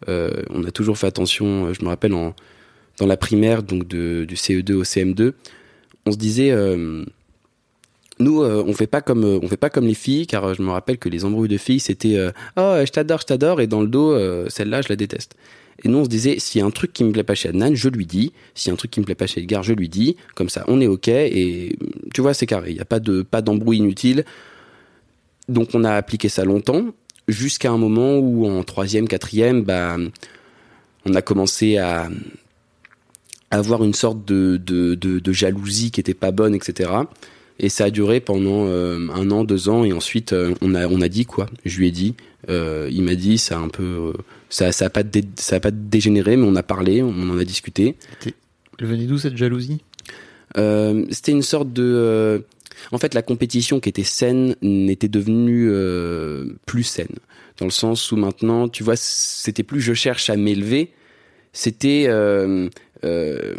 euh, 0.08 0.42
on 0.50 0.64
a 0.64 0.70
toujours 0.70 0.98
fait 0.98 1.06
attention. 1.06 1.66
Euh, 1.66 1.72
je 1.74 1.82
me 1.82 1.88
rappelle 1.88 2.12
en 2.12 2.34
dans 2.98 3.06
la 3.06 3.16
primaire 3.16 3.62
donc 3.62 3.86
de, 3.86 4.24
du 4.26 4.34
CE2 4.34 4.72
au 4.74 4.82
CM2, 4.82 5.32
on 6.04 6.12
se 6.12 6.16
disait 6.16 6.52
nous 8.20 8.42
on 8.42 8.72
fait 8.72 8.86
pas 8.86 9.00
comme 9.00 9.24
on 9.24 9.48
fait 9.48 9.56
pas 9.56 9.70
comme 9.70 9.86
les 9.86 9.94
filles 9.94 10.26
car 10.26 10.54
je 10.54 10.62
me 10.62 10.70
rappelle 10.70 10.98
que 10.98 11.08
les 11.08 11.24
embrouilles 11.24 11.48
de 11.48 11.56
filles 11.56 11.80
c'était 11.80 12.18
oh 12.56 12.76
je 12.84 12.90
t'adore 12.90 13.20
je 13.20 13.26
t'adore 13.26 13.60
et 13.60 13.66
dans 13.66 13.80
le 13.80 13.86
dos 13.86 14.18
celle-là 14.48 14.82
je 14.82 14.88
la 14.88 14.96
déteste 14.96 15.36
et 15.84 15.88
nous, 15.88 15.98
on 15.98 16.04
se 16.04 16.08
disait, 16.08 16.38
s'il 16.38 16.60
y 16.60 16.62
a 16.62 16.66
un 16.66 16.70
truc 16.70 16.92
qui 16.92 17.04
me 17.04 17.12
plaît 17.12 17.22
pas 17.22 17.34
chez 17.34 17.50
Adnan, 17.50 17.74
je 17.74 17.88
lui 17.88 18.04
dis. 18.04 18.32
S'il 18.54 18.70
y 18.70 18.72
a 18.72 18.74
un 18.74 18.76
truc 18.76 18.90
qui 18.90 19.00
me 19.00 19.04
plaît 19.04 19.14
pas 19.14 19.26
chez 19.26 19.40
Edgar, 19.40 19.62
je 19.62 19.72
lui 19.72 19.88
dis. 19.88 20.16
Comme 20.34 20.48
ça, 20.48 20.64
on 20.66 20.80
est 20.80 20.88
OK. 20.88 21.08
Et 21.08 21.78
tu 22.12 22.20
vois, 22.20 22.34
c'est 22.34 22.46
carré. 22.46 22.70
Il 22.70 22.74
n'y 22.74 22.80
a 22.80 22.84
pas 22.84 22.98
de 22.98 23.22
pas 23.22 23.42
d'embrouille 23.42 23.78
inutile. 23.78 24.24
Donc, 25.48 25.70
on 25.74 25.84
a 25.84 25.92
appliqué 25.92 26.28
ça 26.28 26.44
longtemps. 26.44 26.86
Jusqu'à 27.28 27.70
un 27.70 27.78
moment 27.78 28.16
où, 28.16 28.46
en 28.48 28.64
troisième, 28.64 29.06
quatrième, 29.06 29.62
bah, 29.62 29.96
on 31.06 31.14
a 31.14 31.22
commencé 31.22 31.76
à 31.78 32.08
avoir 33.50 33.84
une 33.84 33.94
sorte 33.94 34.24
de, 34.24 34.56
de, 34.56 34.94
de, 34.94 35.32
jalousie 35.32 35.90
qui 35.90 36.00
était 36.00 36.12
pas 36.12 36.32
bonne, 36.32 36.54
etc. 36.54 36.90
Et 37.58 37.68
ça 37.68 37.84
a 37.86 37.90
duré 37.90 38.20
pendant 38.20 38.66
euh, 38.66 39.08
un 39.12 39.30
an, 39.30 39.42
deux 39.44 39.68
ans, 39.68 39.84
et 39.84 39.92
ensuite 39.92 40.32
euh, 40.32 40.54
on 40.60 40.74
a 40.74 40.86
on 40.86 41.00
a 41.00 41.08
dit 41.08 41.26
quoi? 41.26 41.46
Je 41.64 41.78
lui 41.78 41.88
ai 41.88 41.90
dit, 41.90 42.14
euh, 42.48 42.88
il 42.92 43.02
m'a 43.02 43.16
dit, 43.16 43.36
ça 43.36 43.56
a 43.56 43.60
un 43.60 43.68
peu 43.68 44.12
ça 44.48 44.70
ça 44.72 44.86
a 44.86 44.90
pas 44.90 45.02
ça 45.36 45.56
a 45.56 45.60
pas 45.60 45.70
dégénéré 45.72 46.36
mais 46.36 46.46
on 46.46 46.56
a 46.56 46.62
parlé 46.62 47.02
on 47.02 47.30
en 47.30 47.38
a 47.38 47.44
discuté. 47.44 47.96
Elle 48.78 48.86
venait 48.86 49.06
d'où 49.06 49.18
cette 49.18 49.36
jalousie? 49.36 49.80
Euh, 50.56 51.04
c'était 51.10 51.32
une 51.32 51.42
sorte 51.42 51.72
de 51.72 51.82
euh, 51.84 52.38
en 52.92 52.98
fait 52.98 53.12
la 53.12 53.22
compétition 53.22 53.80
qui 53.80 53.88
était 53.88 54.04
saine 54.04 54.54
n'était 54.62 55.08
devenue 55.08 55.68
euh, 55.68 56.54
plus 56.64 56.84
saine. 56.84 57.16
Dans 57.58 57.66
le 57.66 57.72
sens 57.72 58.12
où 58.12 58.16
maintenant 58.16 58.68
tu 58.68 58.84
vois 58.84 58.96
c'était 58.96 59.64
plus 59.64 59.80
je 59.80 59.94
cherche 59.94 60.30
à 60.30 60.36
m'élever 60.36 60.92
c'était 61.52 62.04
euh, 62.08 62.68
euh, 63.04 63.56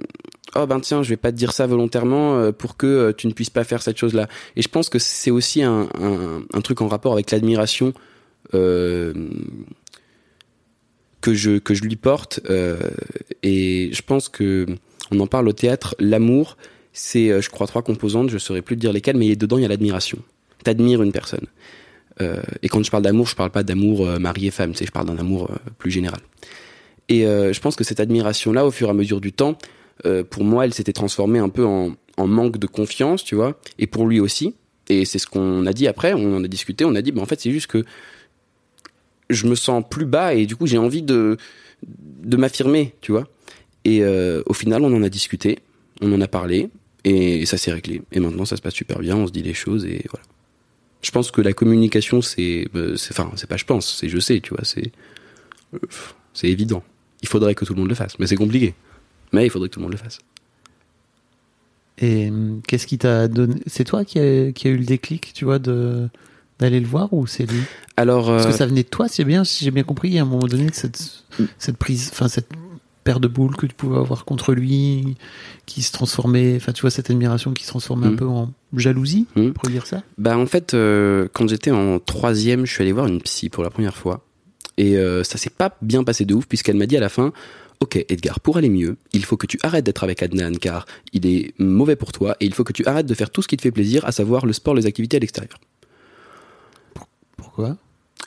oh 0.56 0.66
ben 0.66 0.80
tiens 0.80 1.04
je 1.04 1.10
vais 1.10 1.18
pas 1.18 1.32
te 1.32 1.38
dire 1.38 1.54
ça 1.54 1.68
volontairement 1.68 2.52
pour 2.52 2.78
que 2.78 3.12
tu 3.12 3.28
ne 3.28 3.34
puisses 3.34 3.50
pas 3.50 3.64
faire 3.64 3.82
cette 3.82 3.98
chose 3.98 4.14
là 4.14 4.28
et 4.56 4.62
je 4.62 4.68
pense 4.68 4.90
que 4.90 5.00
c'est 5.00 5.32
aussi 5.32 5.64
un, 5.64 5.88
truc 6.64 6.82
en 6.82 6.88
rapport 6.88 7.14
avec 7.14 7.32
l'admiration 7.32 7.94
euh, 8.54 9.14
que 11.22 11.34
je 11.34 11.60
que 11.60 11.74
je 11.74 11.84
lui 11.84 11.96
porte 11.96 12.40
euh, 12.50 12.78
et 13.44 13.90
je 13.94 14.02
pense 14.02 14.30
que 14.30 14.66
on 15.12 15.20
en 15.20 15.28
parle 15.28 15.48
au 15.48 15.54
théâtre 15.54 15.96
l'amour 16.00 16.58
c'est 16.94 17.30
euh, 17.30 17.42
je 17.42 17.50
crois 17.50 17.68
trois 17.68 17.82
composantes 17.82 18.30
je 18.30 18.38
saurais 18.38 18.62
plus 18.62 18.76
dire 18.76 18.94
lesquelles 18.94 19.18
mais 19.18 19.36
dedans 19.36 19.58
il 19.58 19.62
y 19.62 19.66
a 19.66 19.68
l'admiration. 19.68 20.20
T'admires 20.64 21.02
une 21.02 21.14
personne. 21.14 21.46
Euh, 22.22 22.42
et 22.62 22.68
quand 22.68 22.84
je 22.84 22.92
parle 22.92 23.04
d'amour 23.04 23.28
je 23.28 23.36
parle 23.36 23.52
pas 23.52 23.64
d'amour 23.64 24.06
euh, 24.06 24.20
mari 24.20 24.52
femme 24.52 24.72
tu 24.72 24.80
sais 24.80 24.86
je 24.86 24.92
parle 24.92 25.08
d'un 25.08 25.18
amour 25.18 25.50
euh, 25.52 25.56
plus 25.78 25.92
général. 25.92 26.20
Et 27.08 27.22
je 27.22 27.60
pense 27.60 27.76
que 27.76 27.84
cette 27.84 28.00
admiration 28.00 28.54
là 28.54 28.68
au 28.68 28.70
fur 28.70 28.88
et 28.88 28.92
à 28.92 28.94
mesure 28.94 29.20
du 29.20 29.34
temps 29.34 29.58
pour 30.30 30.44
moi 30.44 30.66
elle 30.66 30.74
s'était 30.74 30.94
transformée 30.94 31.40
un 31.40 31.50
peu 31.50 31.66
en, 31.66 31.96
manque 32.18 32.58
de 32.58 32.68
confiance 32.68 33.24
tu 33.24 33.36
vois 33.36 33.60
et 33.78 33.88
pour 33.88 34.06
lui 34.06 34.20
aussi 34.20 34.56
et 34.90 35.06
c'est 35.06 35.20
ce 35.20 35.28
qu'on 35.28 35.66
a 35.66 35.74
dit 35.74 35.88
après 35.88 36.14
on 36.14 36.36
en 36.36 36.44
a 36.44 36.48
discuté 36.48 36.84
on 36.84 36.96
a 36.96 37.02
dit 37.02 37.12
bah 37.12 37.22
en 37.22 37.26
fait 37.26 37.40
c'est 37.40 37.52
juste 37.52 37.68
que 37.68 37.84
je 39.30 39.48
me 39.48 39.56
sens 39.56 39.84
plus 39.90 40.06
bas 40.06 40.34
et 40.34 40.46
du 40.46 40.56
coup 40.56 40.68
j'ai 40.68 40.78
envie 40.78 41.02
de 41.02 41.38
m'affirmer, 42.38 42.96
tu 43.02 43.12
vois. 43.12 43.28
Et 43.86 44.04
euh, 44.04 44.44
au 44.46 44.54
final, 44.54 44.84
on 44.84 44.94
en 44.94 45.04
a 45.04 45.10
discuté, 45.10 45.60
on 46.02 46.12
en 46.14 46.22
a 46.22 46.28
parlé 46.28 46.70
et 47.06 47.46
ça 47.46 47.58
s'est 47.58 47.72
réglé. 47.72 48.02
Et 48.12 48.20
maintenant, 48.20 48.46
ça 48.46 48.58
se 48.58 48.62
passe 48.62 48.74
super 48.74 49.00
bien, 49.00 49.16
on 49.16 49.28
se 49.28 49.32
dit 49.32 49.44
les 49.44 49.54
choses 49.54 49.86
et 49.86 50.04
voilà. 50.10 50.26
Je 51.02 51.12
pense 51.12 51.32
que 51.32 51.42
la 51.42 51.54
communication, 51.54 52.22
c'est, 52.22 52.68
euh, 52.76 52.98
enfin, 53.12 53.32
c'est 53.38 53.48
pas 53.48 53.56
je 53.56 53.64
pense, 53.64 53.98
c'est 54.00 54.10
je 54.10 54.20
sais, 54.20 54.42
tu 54.42 54.54
vois, 54.54 54.66
c'est, 54.66 54.92
euh, 55.74 55.80
c'est 56.34 56.50
évident. 56.50 56.84
Il 57.22 57.30
faudrait 57.30 57.56
que 57.56 57.64
tout 57.64 57.74
le 57.74 57.80
monde 57.80 57.90
le 57.90 57.96
fasse, 57.96 58.20
mais 58.20 58.28
c'est 58.28 58.36
compliqué. 58.36 58.74
Mais 59.32 59.46
il 59.46 59.50
faudrait 59.50 59.70
que 59.70 59.74
tout 59.74 59.80
le 59.80 59.84
monde 59.86 59.94
le 59.94 59.98
fasse. 59.98 60.20
Et 62.02 62.32
qu'est-ce 62.68 62.88
qui 62.88 62.98
t'a 62.98 63.28
donné 63.28 63.56
C'est 63.68 63.84
toi 63.84 64.06
qui 64.06 64.20
a, 64.20 64.52
qui 64.52 64.68
a 64.68 64.72
eu 64.72 64.78
le 64.78 64.86
déclic, 64.86 65.34
tu 65.34 65.46
vois, 65.46 65.60
de 65.60 66.10
d'aller 66.60 66.82
le 66.82 66.88
voir 66.88 67.14
ou 67.14 67.26
c'est 67.26 67.50
lui? 67.50 67.62
Alors, 67.96 68.28
parce 68.28 68.46
que 68.46 68.52
ça 68.52 68.66
venait 68.66 68.84
de 68.84 68.90
toi, 68.90 69.08
c'est 69.08 69.24
bien, 69.24 69.44
si 69.46 69.64
j'ai 69.64 69.72
bien 69.72 69.84
compris, 69.84 70.20
à 70.20 70.24
un 70.24 70.26
moment 70.26 70.46
donné, 70.46 70.68
cette, 70.74 71.24
cette 71.58 71.78
prise, 71.78 72.10
enfin 72.12 72.28
cette 72.28 72.50
paire 73.06 73.22
de 73.22 73.30
boules 73.30 73.56
que 73.56 73.66
tu 73.66 73.74
pouvais 73.74 73.98
avoir 73.98 74.26
contre 74.26 74.54
lui, 74.54 75.16
qui 75.66 75.82
se 75.82 75.94
transformait, 75.94 76.58
enfin 76.58 76.74
tu 76.74 76.82
vois 76.82 76.92
cette 76.92 77.10
admiration 77.10 77.54
qui 77.54 77.64
se 77.64 77.70
transformait 77.70 78.08
un 78.08 78.16
peu 78.16 78.28
en 78.28 78.52
jalousie, 78.76 79.26
mmh. 79.36 79.52
pour 79.52 79.70
dire 79.70 79.86
ça? 79.86 80.04
Bah 80.18 80.38
en 80.38 80.46
fait, 80.46 80.74
euh, 80.74 81.30
quand 81.32 81.48
j'étais 81.48 81.72
en 81.72 82.00
troisième, 82.00 82.66
je 82.66 82.74
suis 82.74 82.82
allé 82.82 82.92
voir 82.92 83.08
une 83.08 83.22
psy 83.22 83.50
pour 83.50 83.64
la 83.64 83.70
première 83.70 83.96
fois, 83.96 84.26
et 84.78 84.98
euh, 84.98 85.24
ça 85.24 85.38
s'est 85.38 85.50
pas 85.50 85.78
bien 85.82 86.04
passé 86.04 86.26
de 86.26 86.34
ouf 86.34 86.46
puisqu'elle 86.46 86.78
m'a 86.78 86.88
dit 86.88 86.98
à 86.98 87.02
la 87.02 87.10
fin. 87.10 87.32
Ok, 87.82 87.96
Edgar, 88.10 88.42
pour 88.42 88.58
aller 88.58 88.68
mieux, 88.68 88.98
il 89.14 89.24
faut 89.24 89.38
que 89.38 89.48
tu 89.48 89.58
arrêtes 89.64 89.86
d'être 89.86 90.04
avec 90.04 90.22
Adnan 90.22 90.58
car 90.58 90.86
il 91.14 91.26
est 91.26 91.54
mauvais 91.60 91.96
pour 91.96 92.12
toi 92.12 92.36
et 92.42 92.46
il 92.46 92.54
faut 92.54 92.66
que 92.66 92.74
tu 92.74 92.86
arrêtes 92.86 93.06
de 93.06 93.14
faire 93.14 93.30
tout 93.30 93.42
ce 93.42 93.48
qui 93.48 93.56
te 93.56 93.62
fait 93.62 93.72
plaisir, 93.72 94.04
à 94.04 94.12
savoir 94.12 94.46
le 94.46 94.52
sport, 94.52 94.76
les 94.76 94.86
activités 94.86 95.16
à 95.16 95.20
l'extérieur. 95.22 95.58
Pourquoi? 97.38 97.78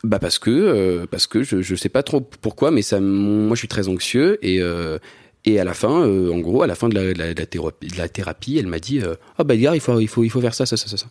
Bah 0.05 0.19
parce 0.19 0.39
que 0.39 0.51
euh, 0.51 1.07
parce 1.09 1.27
que 1.27 1.43
je 1.43 1.63
je 1.63 1.75
sais 1.77 1.89
pas 1.89 2.03
trop 2.03 2.21
pourquoi 2.21 2.73
mais 2.73 2.83
ça 2.83 2.99
moi 2.99 3.55
je 3.55 3.61
suis 3.61 3.69
très 3.69 3.87
anxieux 3.87 4.39
et 4.45 4.61
euh, 4.61 4.99
et 5.45 5.61
à 5.61 5.65
la 5.65 5.75
fin 5.75 6.05
euh, 6.05 6.33
en 6.33 6.39
gros 6.41 6.63
à 6.63 6.67
la 6.67 6.75
fin 6.75 6.89
de 6.89 6.95
la, 6.95 7.13
la, 7.13 7.47
thérapie, 7.47 7.87
de 7.87 7.97
la 7.97 8.09
thérapie 8.09 8.59
elle 8.59 8.67
m'a 8.67 8.81
dit 8.81 9.01
ah 9.01 9.15
oh, 9.39 9.45
bah 9.45 9.57
gars 9.57 9.77
il 9.77 9.81
faut 9.81 10.01
il 10.01 10.09
faut 10.09 10.25
il 10.25 10.31
faut 10.31 10.41
faire 10.41 10.55
ça 10.55 10.67
ça 10.67 10.77
ça 10.77 10.89
ça 10.97 11.07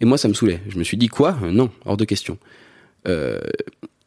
et 0.00 0.04
moi 0.04 0.16
ça 0.16 0.28
me 0.28 0.34
saoulait. 0.34 0.60
Je 0.68 0.78
me 0.78 0.84
suis 0.84 0.96
dit 0.96 1.08
quoi? 1.08 1.38
Non 1.50 1.70
hors 1.84 1.96
de 1.96 2.04
question 2.04 2.38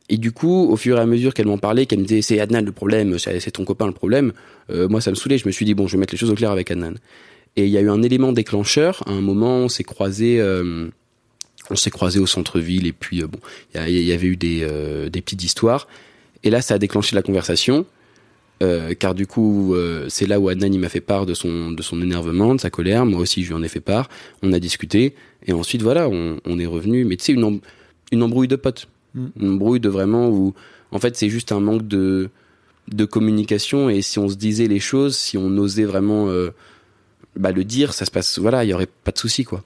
et 0.09 0.17
du 0.17 0.31
coup 0.31 0.67
au 0.69 0.75
fur 0.75 0.97
et 0.97 1.01
à 1.01 1.05
mesure 1.05 1.33
qu'elle 1.33 1.47
m'en 1.47 1.57
parlait 1.57 1.85
qu'elle 1.85 1.99
me 1.99 2.05
disait 2.05 2.21
c'est 2.21 2.39
Adnan 2.39 2.65
le 2.65 2.71
problème 2.71 3.17
c'est 3.17 3.51
ton 3.51 3.63
copain 3.63 3.87
le 3.87 3.93
problème 3.93 4.33
moi 4.69 4.99
ça 4.99 5.11
me 5.11 5.15
saoulait 5.15 5.37
je 5.37 5.47
me 5.47 5.51
suis 5.51 5.65
dit 5.65 5.73
bon 5.73 5.87
je 5.87 5.93
vais 5.93 5.99
mettre 5.99 6.13
les 6.13 6.17
choses 6.17 6.29
au 6.29 6.35
clair 6.35 6.51
avec 6.51 6.71
Adnan 6.71 6.95
et 7.55 7.65
il 7.65 7.71
y 7.71 7.77
a 7.77 7.81
eu 7.81 7.89
un 7.89 8.01
élément 8.01 8.33
déclencheur 8.33 9.01
à 9.07 9.11
un 9.11 9.21
moment 9.21 9.59
on 9.59 9.69
s'est 9.69 9.85
croisé 9.85 10.41
on 11.69 11.75
s'est 11.75 11.91
croisé 11.91 12.19
au 12.19 12.25
centre-ville 12.25 12.87
et 12.87 12.93
puis 12.93 13.21
euh, 13.21 13.27
bon, 13.27 13.39
il 13.75 13.89
y, 13.89 14.11
avait 14.11 14.27
eu 14.27 14.37
des, 14.37 14.59
euh, 14.63 15.09
petites 15.09 15.43
histoires. 15.43 15.87
Et 16.43 16.49
là, 16.49 16.61
ça 16.61 16.75
a 16.75 16.77
déclenché 16.77 17.15
la 17.15 17.21
conversation. 17.21 17.85
Euh, 18.61 18.93
car 18.93 19.13
du 19.13 19.27
coup, 19.27 19.75
c'est 20.07 20.27
là 20.27 20.39
où 20.39 20.47
Adnan 20.47 20.71
il 20.71 20.79
m'a 20.79 20.89
fait 20.89 21.01
part 21.01 21.25
de 21.25 21.33
son 21.33 21.75
énervement, 22.01 22.55
de 22.55 22.61
sa 22.61 22.69
colère. 22.69 23.05
Moi 23.05 23.19
aussi, 23.19 23.43
je 23.43 23.49
lui 23.49 23.55
en 23.55 23.63
ai 23.63 23.67
fait 23.67 23.81
part. 23.81 24.09
On 24.41 24.53
a 24.53 24.59
discuté 24.59 25.15
et 25.45 25.53
ensuite 25.53 25.81
voilà, 25.81 26.07
on, 26.09 26.59
est 26.59 26.65
revenu. 26.65 27.03
Mais 27.03 27.17
tu 27.17 27.23
sais, 27.25 27.33
une 27.33 28.23
embrouille 28.23 28.47
de 28.47 28.55
potes, 28.55 28.87
mm. 29.15 29.28
une 29.39 29.49
embrouille 29.54 29.80
de 29.80 29.89
vraiment 29.89 30.30
où 30.30 30.54
en 30.91 30.99
fait 30.99 31.15
c'est 31.15 31.30
juste 31.30 31.52
un 31.52 31.60
manque 31.60 31.88
de 31.88 32.30
de 32.89 33.06
communication 33.06 33.89
et 33.89 34.02
si 34.02 34.19
on 34.19 34.28
se 34.28 34.36
disait 34.36 34.67
les 34.67 34.82
choses, 34.82 35.15
si 35.15 35.38
on 35.38 35.58
osait 35.58 35.86
vraiment 35.86 36.28
bah, 37.36 37.52
le 37.52 37.63
dire, 37.63 37.93
ça 37.93 38.06
se 38.06 38.12
passe. 38.12 38.39
Voilà, 38.39 38.63
il 38.63 38.69
y 38.69 38.73
aurait 38.73 38.89
pas 39.04 39.12
de 39.12 39.17
souci 39.17 39.43
quoi. 39.43 39.63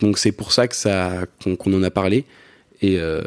Donc 0.00 0.18
c'est 0.18 0.32
pour 0.32 0.52
ça 0.52 0.66
ça 0.70 1.26
qu'on 1.40 1.72
en 1.74 1.82
a 1.82 1.90
parlé. 1.90 2.24
Et 2.80 2.98
euh, 2.98 3.22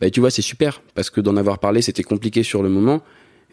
bah, 0.00 0.10
tu 0.10 0.20
vois, 0.20 0.30
c'est 0.30 0.42
super 0.42 0.82
parce 0.94 1.10
que 1.10 1.20
d'en 1.20 1.36
avoir 1.36 1.58
parlé, 1.58 1.82
c'était 1.82 2.02
compliqué 2.02 2.42
sur 2.42 2.62
le 2.62 2.68
moment. 2.68 3.02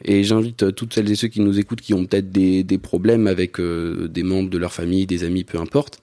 Et 0.03 0.23
j'invite 0.23 0.63
euh, 0.63 0.71
toutes 0.71 0.93
celles 0.93 1.11
et 1.11 1.15
ceux 1.15 1.27
qui 1.27 1.41
nous 1.41 1.59
écoutent, 1.59 1.81
qui 1.81 1.93
ont 1.93 2.05
peut-être 2.05 2.31
des, 2.31 2.63
des, 2.63 2.77
problèmes 2.77 3.27
avec 3.27 3.59
euh, 3.59 4.07
des 4.07 4.23
membres 4.23 4.49
de 4.49 4.57
leur 4.57 4.73
famille, 4.73 5.05
des 5.05 5.23
amis, 5.23 5.43
peu 5.43 5.59
importe, 5.59 5.99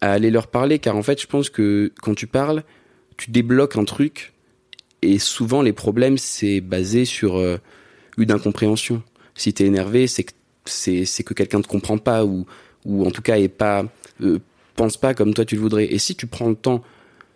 à 0.00 0.12
aller 0.12 0.30
leur 0.30 0.48
parler, 0.48 0.80
car 0.80 0.96
en 0.96 1.02
fait, 1.02 1.20
je 1.20 1.28
pense 1.28 1.48
que 1.48 1.92
quand 2.02 2.14
tu 2.14 2.26
parles, 2.26 2.64
tu 3.16 3.30
débloques 3.30 3.76
un 3.76 3.84
truc, 3.84 4.32
et 5.02 5.18
souvent 5.18 5.62
les 5.62 5.72
problèmes, 5.72 6.18
c'est 6.18 6.60
basé 6.60 7.04
sur 7.04 7.36
euh, 7.36 7.58
une 8.16 8.30
incompréhension. 8.30 9.02
Si 9.34 9.52
t'es 9.52 9.64
énervé, 9.64 10.06
c'est 10.06 10.24
que 10.24 10.32
c'est 10.64 11.24
que 11.24 11.34
quelqu'un 11.34 11.60
te 11.60 11.66
comprend 11.66 11.98
pas 11.98 12.24
ou 12.24 12.46
ou 12.84 13.04
en 13.04 13.10
tout 13.10 13.22
cas 13.22 13.36
est 13.36 13.48
pas 13.48 13.84
euh, 14.20 14.38
pense 14.76 14.96
pas 14.96 15.14
comme 15.14 15.34
toi 15.34 15.44
tu 15.44 15.56
le 15.56 15.60
voudrais. 15.60 15.92
Et 15.92 15.98
si 15.98 16.14
tu 16.14 16.26
prends 16.26 16.48
le 16.48 16.54
temps 16.54 16.82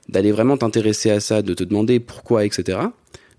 d'aller 0.08 0.32
vraiment 0.32 0.56
t'intéresser 0.56 1.10
à 1.10 1.20
ça, 1.20 1.42
de 1.42 1.54
te 1.54 1.64
demander 1.64 2.00
pourquoi, 2.00 2.44
etc., 2.44 2.78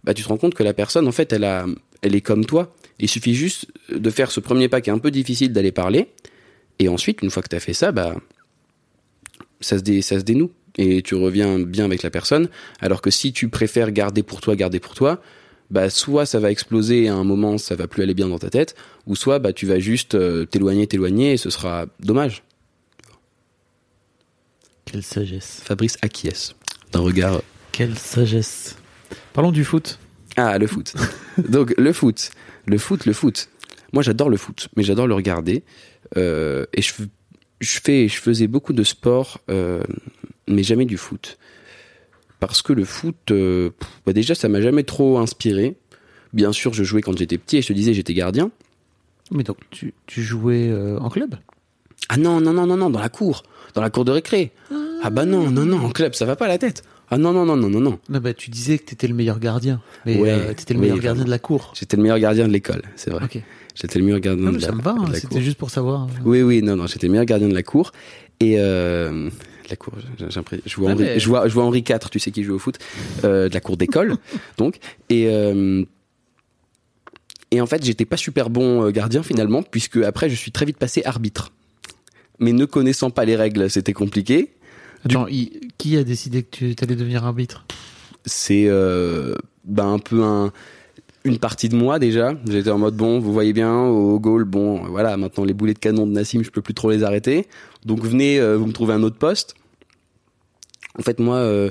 bah 0.04 0.14
tu 0.14 0.24
te 0.24 0.28
rends 0.28 0.38
compte 0.38 0.54
que 0.54 0.64
la 0.64 0.74
personne, 0.74 1.08
en 1.08 1.12
fait, 1.12 1.34
elle 1.34 1.44
a, 1.44 1.66
elle 2.02 2.16
est 2.16 2.22
comme 2.22 2.46
toi. 2.46 2.74
Il 3.00 3.10
suffit 3.10 3.36
juste 3.36 3.68
de 3.90 4.10
faire 4.10 4.32
ce 4.32 4.40
premier 4.40 4.70
pas 4.70 4.82
qui 4.82 4.90
est 4.90 4.94
un 4.94 5.00
peu 5.00 5.12
difficile 5.12 5.54
d'aller 5.54 5.72
parler. 5.72 6.08
Et 6.80 6.90
ensuite, 6.90 7.22
une 7.22 7.30
fois 7.30 7.42
que 7.44 7.50
tu 7.50 7.56
as 7.56 7.60
fait 7.60 7.74
ça, 7.74 7.92
bah, 7.92 8.16
ça 9.62 9.78
se, 9.78 9.84
dé, 9.84 10.02
ça 10.02 10.20
se 10.20 10.24
dénoue. 10.24 10.52
Et 10.78 11.02
tu 11.02 11.16
reviens 11.16 11.60
bien 11.60 11.86
avec 11.86 12.04
la 12.04 12.10
personne. 12.10 12.50
Alors 12.80 13.02
que 13.02 13.10
si 13.10 13.34
tu 13.34 13.50
préfères 13.50 13.92
garder 13.92 14.24
pour 14.24 14.42
toi, 14.42 14.56
garder 14.56 14.80
pour 14.80 14.94
toi, 14.94 15.22
bah, 15.70 15.90
soit 15.90 16.26
ça 16.26 16.40
va 16.40 16.52
exploser 16.52 17.04
et 17.04 17.08
à 17.10 17.16
un 17.16 17.24
moment, 17.24 17.58
ça 17.58 17.76
va 17.76 17.88
plus 17.88 18.04
aller 18.04 18.14
bien 18.14 18.30
dans 18.30 18.40
ta 18.40 18.50
tête, 18.50 18.76
ou 19.06 19.16
soit, 19.16 19.40
bah, 19.40 19.54
tu 19.54 19.66
vas 19.66 19.80
juste 19.80 20.16
euh, 20.16 20.46
t'éloigner, 20.46 20.88
t'éloigner 20.88 21.34
et 21.34 21.38
ce 21.38 21.50
sera 21.50 21.88
dommage. 22.00 22.44
Quelle 24.86 25.04
sagesse. 25.04 25.62
Fabrice 25.66 25.98
acquiesce 26.02 26.56
d'un 26.94 27.02
regard. 27.02 27.42
Quelle 27.74 27.98
sagesse. 27.98 28.78
Parlons 29.34 29.52
du 29.52 29.66
foot. 29.66 30.00
Ah, 30.38 30.58
le 30.58 30.68
foot. 30.68 30.94
Donc, 31.50 31.74
le 31.78 31.92
foot. 31.92 32.32
Le 32.66 32.78
foot, 32.78 33.06
le 33.06 33.14
foot. 33.14 33.50
moi 33.94 34.04
j'adore 34.04 34.30
le 34.30 34.38
foot, 34.38 34.70
mais 34.76 34.84
j'adore 34.84 35.08
le 35.08 35.14
regarder. 35.14 35.64
Euh, 36.16 36.66
et 36.74 36.82
je, 36.82 36.94
je 37.60 37.80
fais, 37.84 38.08
je 38.08 38.18
faisais 38.22 38.48
beaucoup 38.48 38.74
de 38.74 38.84
sport, 38.84 39.40
euh, 39.50 39.82
mais 40.48 40.64
jamais 40.64 40.86
du 40.86 40.98
foot. 40.98 41.38
Parce 42.40 42.62
que 42.62 42.74
le 42.74 42.86
foot, 42.86 43.16
euh, 43.32 43.72
bah 44.06 44.14
déjà, 44.14 44.36
ça 44.36 44.48
m'a 44.50 44.62
jamais 44.62 44.84
trop 44.84 45.18
inspiré. 45.18 45.76
Bien 46.34 46.52
sûr, 46.52 46.74
je 46.74 46.84
jouais 46.84 47.02
quand 47.02 47.18
j'étais 47.18 47.38
petit 47.38 47.58
et 47.58 47.62
je 47.62 47.68
te 47.68 47.74
disais, 47.74 47.94
j'étais 47.94 48.14
gardien. 48.14 48.52
Mais 49.32 49.44
donc, 49.44 49.58
tu, 49.72 49.94
tu 50.06 50.22
jouais 50.22 50.70
euh, 50.70 51.00
en 51.00 51.10
club 51.10 51.36
Ah 52.10 52.18
non, 52.18 52.40
non, 52.40 52.54
non, 52.54 52.68
non, 52.68 52.78
non, 52.78 52.90
dans 52.90 53.00
la 53.00 53.10
cour, 53.10 53.44
dans 53.74 53.82
la 53.82 53.90
cour 53.90 54.06
de 54.06 54.12
récré. 54.12 54.52
Ah 55.04 55.10
bah 55.10 55.26
non, 55.26 55.50
non, 55.52 55.66
non, 55.66 55.80
en 55.80 55.90
club, 55.90 56.14
ça 56.14 56.26
va 56.26 56.36
pas 56.36 56.48
la 56.48 56.58
tête. 56.58 56.84
Ah 57.10 57.18
non, 57.18 57.32
non, 57.32 57.46
non, 57.46 57.56
non, 57.56 57.70
non, 57.70 57.80
non. 57.80 58.00
Bah, 58.10 58.34
tu 58.34 58.50
disais 58.50 58.78
que 58.78 58.84
t'étais 58.86 59.08
le 59.08 59.14
meilleur 59.14 59.40
gardien. 59.40 59.82
Mais 60.06 60.18
Ouais, 60.20 60.30
euh, 60.30 60.54
t'étais 60.54 60.74
le 60.74 60.80
meilleur 60.82 61.00
gardien 61.00 61.24
de 61.24 61.30
la 61.30 61.40
cour. 61.40 61.72
J'étais 61.74 61.96
le 61.96 62.04
meilleur 62.04 62.20
gardien 62.20 62.48
de 62.48 62.54
l'école, 62.54 62.82
c'est 62.96 63.12
vrai. 63.12 63.28
J'étais 63.76 64.00
le 64.00 64.06
meilleur 64.06 64.20
gardien 64.20 64.46
Non, 64.46 64.52
de 64.52 64.60
la, 64.60 64.68
ça 64.68 64.74
me 64.74 64.82
va, 64.82 64.92
hein, 64.92 65.06
c'était 65.14 65.42
juste 65.42 65.58
pour 65.58 65.70
savoir. 65.70 66.08
Oui, 66.26 66.42
oui, 66.42 66.62
non, 66.62 66.76
non, 66.76 66.86
j'étais 66.88 67.08
le 67.08 67.12
meilleur 67.12 67.26
gardien 67.26 67.48
de 67.48 67.54
la 67.54 67.64
cour. 67.64 67.92
Et 68.40 68.56
euh, 68.60 69.30
de 69.68 69.72
la 69.72 69.76
cour, 69.78 69.94
j'ai 70.18 70.26
je 70.66 70.76
vois 70.78 70.92
Henri, 70.92 71.04
mais- 71.04 71.20
je 71.20 71.28
vois, 71.28 71.48
je 71.48 71.54
vois 71.54 71.64
Henri 71.66 71.84
IV, 71.88 72.10
tu 72.12 72.20
sais 72.20 72.32
qui 72.32 72.44
joue 72.44 72.56
au 72.56 72.60
foot, 72.60 72.80
euh, 73.24 73.48
de 73.50 73.54
la 73.54 73.60
cour 73.62 73.78
d'école, 73.78 74.16
donc. 74.58 74.80
Et 75.10 75.28
euh, 75.30 75.84
et 77.52 77.62
en 77.62 77.66
fait, 77.66 77.84
j'étais 77.84 78.06
pas 78.06 78.18
super 78.18 78.50
bon 78.50 78.84
euh, 78.86 78.92
gardien 78.92 79.24
finalement, 79.24 79.64
puisque 79.64 79.98
après, 79.98 80.30
je 80.30 80.36
suis 80.36 80.52
très 80.52 80.66
vite 80.66 80.78
passé 80.78 81.02
arbitre. 81.06 81.52
Mais 82.40 82.52
ne 82.52 82.66
connaissant 82.66 83.10
pas 83.10 83.26
les 83.26 83.36
règles, 83.36 83.70
c'était 83.70 83.94
compliqué. 83.94 84.54
Attends, 85.06 85.28
il- 85.28 85.60
qui 85.78 85.96
a 85.98 86.04
décidé 86.04 86.44
que 86.44 86.74
tu 86.74 86.84
allais 86.84 86.96
devenir 86.96 87.24
arbitre? 87.26 87.66
C'est 88.26 88.66
euh, 88.68 89.36
ben 89.64 89.88
un 89.94 90.00
peu 90.00 90.24
un 90.24 90.52
une 91.28 91.40
partie 91.40 91.70
de 91.70 91.76
moi 91.76 92.00
déjà. 92.00 92.34
J'étais 92.50 92.72
en 92.72 92.78
mode 92.78 92.96
bon, 92.96 93.20
vous 93.20 93.34
voyez 93.34 93.54
bien 93.54 93.84
au 93.84 94.20
goal, 94.20 94.46
bon 94.46 94.82
voilà, 94.88 95.18
maintenant 95.18 95.44
les 95.44 95.54
boulets 95.54 95.74
de 95.74 95.80
canon 95.80 96.08
de 96.08 96.12
Nassim, 96.12 96.44
je 96.44 96.50
peux 96.50 96.62
plus 96.62 96.74
trop 96.74 96.90
les 96.90 97.04
arrêter. 97.04 97.48
Donc 97.86 98.04
venez, 98.04 98.40
euh, 98.40 98.58
vous 98.58 98.66
me 98.66 98.74
trouvez 98.74 98.94
un 98.94 99.04
autre 99.04 99.18
poste. 99.18 99.56
En 100.98 101.04
fait 101.04 101.20
moi, 101.20 101.38
euh, 101.38 101.70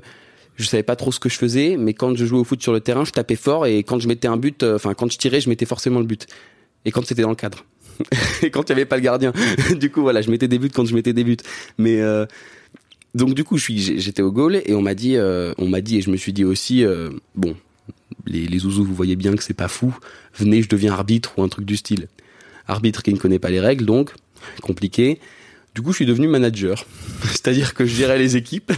je 0.57 0.64
savais 0.66 0.82
pas 0.82 0.96
trop 0.96 1.12
ce 1.12 1.20
que 1.20 1.28
je 1.28 1.36
faisais, 1.36 1.76
mais 1.76 1.94
quand 1.94 2.16
je 2.16 2.24
jouais 2.24 2.38
au 2.38 2.44
foot 2.44 2.62
sur 2.62 2.72
le 2.72 2.80
terrain, 2.80 3.04
je 3.04 3.12
tapais 3.12 3.36
fort 3.36 3.66
et 3.66 3.82
quand 3.82 3.98
je 3.98 4.09
mettais 4.09 4.28
un 4.28 4.36
but, 4.36 4.62
euh, 4.62 4.76
enfin 4.76 4.94
quand 4.94 5.11
je 5.11 5.18
tirais, 5.18 5.40
je 5.40 5.48
mettais 5.48 5.66
forcément 5.66 6.00
le 6.00 6.07
but. 6.07 6.26
Et 6.84 6.92
quand 6.92 7.04
c'était 7.04 7.22
dans 7.22 7.30
le 7.30 7.36
cadre. 7.36 7.64
et 8.42 8.50
quand 8.50 8.68
il 8.68 8.68
y 8.68 8.72
avait 8.72 8.84
pas 8.84 8.96
le 8.96 9.02
gardien. 9.02 9.32
du 9.80 9.90
coup 9.90 10.02
voilà, 10.02 10.20
je 10.20 10.30
mettais 10.30 10.48
des 10.48 10.59
buts 10.59 10.70
quand 10.72 10.84
je 10.84 10.94
mettais 10.94 11.12
des 11.12 11.24
buts. 11.24 11.38
Mais 11.78 12.00
euh, 12.00 12.26
donc 13.14 13.34
du 13.34 13.44
coup, 13.44 13.57
je 13.57 13.72
j'étais 13.72 14.22
au 14.22 14.30
goal 14.30 14.61
et 14.64 14.74
on 14.74 14.82
m'a 14.82 14.94
dit, 14.94 15.16
on 15.18 15.68
m'a 15.68 15.80
dit 15.80 15.96
et 15.96 16.00
je 16.02 16.11
me 16.11 16.18
suis 16.18 16.34
dit 16.34 16.44
aussi, 16.44 16.84
bon, 17.34 17.57
les, 18.27 18.47
les 18.47 18.59
zouzous, 18.59 18.85
vous 18.85 18.95
voyez 18.95 19.17
bien 19.17 19.35
que 19.37 19.43
c'est 19.43 19.55
pas 19.55 19.69
fou. 19.69 19.97
Venez, 20.39 20.62
je 20.62 20.69
deviens 20.69 20.93
arbitre 20.93 21.39
ou 21.39 21.43
un 21.43 21.49
truc 21.49 21.64
du 21.64 21.77
style. 21.77 22.09
Arbitre 22.69 23.03
qui 23.03 23.12
ne 23.12 23.19
connaît 23.19 23.39
pas 23.39 23.51
les 23.51 23.61
règles, 23.61 23.85
donc 23.85 24.12
compliqué. 24.62 25.21
Du 25.75 25.83
coup, 25.83 25.91
je 25.91 25.97
suis 25.97 26.07
devenu 26.07 26.27
manager, 26.27 26.87
c'est-à-dire 27.25 27.75
que 27.75 27.85
je 27.85 27.95
gérais 27.95 28.19
les 28.19 28.37
équipes 28.39 28.73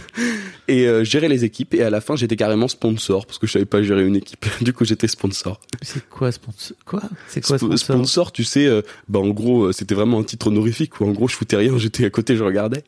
et 0.67 0.85
euh, 0.85 1.05
gérais 1.05 1.29
les 1.29 1.45
équipes 1.45 1.73
et 1.73 1.81
à 1.81 1.89
la 1.89 2.01
fin, 2.01 2.17
j'étais 2.17 2.35
carrément 2.35 2.67
sponsor 2.67 3.25
parce 3.25 3.37
que 3.39 3.47
je 3.47 3.53
savais 3.53 3.63
pas 3.65 3.81
gérer 3.81 4.05
une 4.05 4.17
équipe. 4.17 4.45
Du 4.61 4.73
coup, 4.73 4.83
j'étais 4.83 5.07
sponsor. 5.07 5.61
C'est 5.81 6.07
quoi 6.09 6.29
sponsor? 6.33 6.75
Quoi? 6.85 7.01
C'est 7.29 7.39
quoi 7.39 7.55
Sp- 7.55 7.59
sponsor? 7.77 7.77
sponsor, 7.95 8.31
tu 8.33 8.43
sais, 8.43 8.65
euh, 8.67 8.81
bah 9.07 9.19
en 9.19 9.29
gros, 9.29 9.67
euh, 9.67 9.71
c'était 9.71 9.95
vraiment 9.95 10.19
un 10.19 10.23
titre 10.23 10.47
honorifique 10.47 10.99
où 10.99 11.05
en 11.05 11.11
gros, 11.11 11.29
je 11.29 11.35
foutais 11.35 11.55
rien, 11.55 11.77
j'étais 11.77 12.03
à 12.03 12.09
côté, 12.09 12.35
je 12.35 12.43
regardais. 12.43 12.83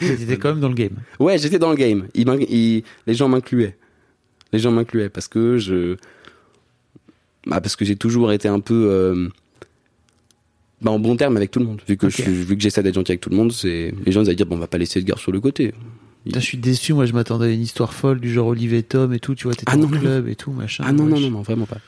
Mais 0.00 0.16
T'étais 0.16 0.36
quand 0.36 0.50
même 0.50 0.60
dans 0.60 0.68
le 0.68 0.74
game. 0.74 0.94
Ouais, 1.18 1.36
j'étais 1.36 1.58
dans 1.58 1.70
le 1.70 1.76
game. 1.76 2.06
Il 2.14 2.28
il- 2.48 2.84
les 3.08 3.14
gens 3.14 3.28
m'incluaient. 3.28 3.76
Les 4.52 4.58
gens 4.58 4.72
m'incluaient 4.72 5.08
parce 5.08 5.28
que 5.28 5.58
je, 5.58 5.96
bah 7.46 7.60
parce 7.60 7.76
que 7.76 7.84
j'ai 7.84 7.96
toujours 7.96 8.32
été 8.32 8.48
un 8.48 8.60
peu, 8.60 8.88
euh, 8.90 9.28
bah 10.82 10.90
en 10.90 10.98
bon 10.98 11.16
terme 11.16 11.36
avec 11.36 11.50
tout 11.50 11.58
le 11.60 11.66
monde. 11.66 11.80
Vu 11.86 11.96
que 11.96 12.08
je 12.08 12.22
vu 12.22 12.56
que 12.56 12.62
j'essaie 12.62 12.82
d'être 12.82 12.94
gentil 12.94 13.12
avec 13.12 13.20
tout 13.20 13.30
le 13.30 13.36
monde, 13.36 13.52
c'est 13.52 13.94
les 14.04 14.12
gens 14.12 14.22
ils 14.22 14.26
allaient 14.26 14.36
dire 14.36 14.46
bon, 14.46 14.56
on 14.56 14.58
va 14.60 14.66
pas 14.66 14.78
laisser 14.78 14.98
Edgar 15.00 15.18
sur 15.18 15.32
le 15.32 15.40
côté. 15.40 15.72
Putain, 16.24 16.40
je 16.40 16.44
suis 16.44 16.58
déçu, 16.58 16.92
moi 16.92 17.06
je 17.06 17.12
m'attendais 17.12 17.46
à 17.46 17.50
une 17.50 17.62
histoire 17.62 17.94
folle 17.94 18.20
du 18.20 18.30
genre 18.30 18.48
Olivier 18.48 18.78
et 18.78 18.82
Tom 18.82 19.12
et 19.14 19.20
tout, 19.20 19.34
tu 19.34 19.44
vois, 19.44 19.54
t'étais 19.54 19.72
Ah 19.72 19.76
non, 19.76 19.88
non, 19.88 19.98
club 19.98 20.28
et 20.28 20.36
tout, 20.36 20.52
machin. 20.52 20.84
Ah 20.86 20.92
non 20.92 21.04
non 21.04 21.18
non 21.18 21.30
non 21.30 21.42
vraiment 21.42 21.64
pas. 21.66 21.78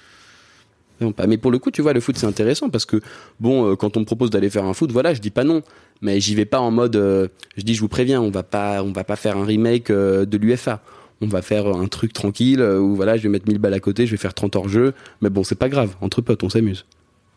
Vraiment 0.98 1.12
pas. 1.12 1.26
Mais 1.26 1.36
pour 1.36 1.50
le 1.50 1.58
coup, 1.58 1.70
tu 1.70 1.82
vois, 1.82 1.92
le 1.92 2.00
foot 2.00 2.16
c'est 2.16 2.26
intéressant 2.26 2.70
parce 2.70 2.86
que 2.86 3.00
bon, 3.40 3.72
euh, 3.72 3.76
quand 3.76 3.96
on 3.96 4.00
me 4.00 4.04
propose 4.06 4.30
d'aller 4.30 4.48
faire 4.48 4.64
un 4.64 4.72
foot, 4.72 4.90
voilà, 4.90 5.12
je 5.12 5.20
dis 5.20 5.30
pas 5.30 5.44
non, 5.44 5.62
mais 6.00 6.18
j'y 6.20 6.34
vais 6.34 6.46
pas 6.46 6.60
en 6.60 6.70
mode, 6.70 6.96
euh, 6.96 7.28
je 7.58 7.62
dis 7.62 7.74
je 7.74 7.80
vous 7.80 7.88
préviens, 7.88 8.22
on 8.22 8.30
va 8.30 8.42
pas, 8.42 8.82
on 8.82 8.92
va 8.92 9.04
pas 9.04 9.16
faire 9.16 9.36
un 9.36 9.44
remake 9.44 9.92
de 9.92 10.36
l'UFA. 10.38 10.82
On 11.22 11.26
va 11.28 11.40
faire 11.40 11.66
un 11.68 11.86
truc 11.86 12.12
tranquille 12.12 12.60
euh, 12.60 12.78
où 12.80 12.94
voilà, 12.96 13.16
je 13.16 13.22
vais 13.22 13.28
mettre 13.28 13.48
1000 13.48 13.58
balles 13.58 13.74
à 13.74 13.80
côté, 13.80 14.06
je 14.06 14.10
vais 14.10 14.16
faire 14.16 14.34
30 14.34 14.56
hors 14.56 14.68
jeu, 14.68 14.92
mais 15.20 15.30
bon, 15.30 15.44
c'est 15.44 15.54
pas 15.54 15.68
grave, 15.68 15.94
entre 16.00 16.20
potes, 16.20 16.42
on 16.42 16.48
s'amuse. 16.50 16.84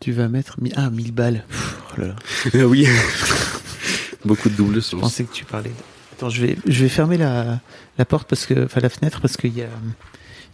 Tu 0.00 0.12
vas 0.12 0.28
mettre. 0.28 0.60
mi- 0.60 0.72
Ah, 0.76 0.90
1000 0.90 1.12
balles. 1.12 1.44
Pff, 1.48 1.76
oh 1.96 2.00
là 2.02 2.06
là. 2.08 2.66
oui. 2.66 2.86
Beaucoup 4.24 4.48
de 4.48 4.54
double 4.54 4.74
Je 4.76 4.80
sens. 4.80 5.00
pensais 5.00 5.24
que 5.24 5.32
tu 5.32 5.44
parlais. 5.44 5.70
Attends, 6.12 6.30
je 6.30 6.44
vais, 6.44 6.56
je 6.66 6.82
vais 6.82 6.88
fermer 6.88 7.16
la, 7.16 7.60
la 7.98 8.04
porte 8.04 8.28
parce 8.28 8.46
que, 8.46 8.64
enfin 8.64 8.80
la 8.80 8.88
fenêtre 8.88 9.20
parce 9.20 9.36
qu'il 9.36 9.56
y 9.56 9.62
a, 9.62 9.68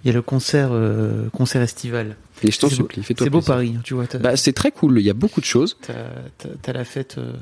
il 0.05 0.09
y 0.09 0.11
a 0.11 0.13
le 0.13 0.23
concert, 0.23 0.69
euh, 0.73 1.29
concert 1.31 1.63
estival. 1.63 2.17
Et 2.43 2.51
je 2.51 2.59
t'en 2.59 2.69
C'est 2.69 2.77
beau- 2.77 2.83
supplie, 2.83 3.03
fais-toi 3.03 3.25
C'est 3.25 3.31
beau. 3.31 3.41
Paris, 3.41 3.77
tu 3.85 3.95
vois. 3.95 4.05
Bah, 4.21 4.37
c'est 4.37 4.53
très 4.53 4.73
cool, 4.73 4.99
il 4.99 5.05
y 5.07 5.11
a 5.11 5.15
beaucoup 5.15 5.41
de 5.41 5.47
choses. 5.47 5.77
t'as, 5.81 5.95
t'as- 6.39 6.49
t'as 6.61 6.73
la 6.73 6.85
fête. 6.85 7.17
euh, 7.19 7.33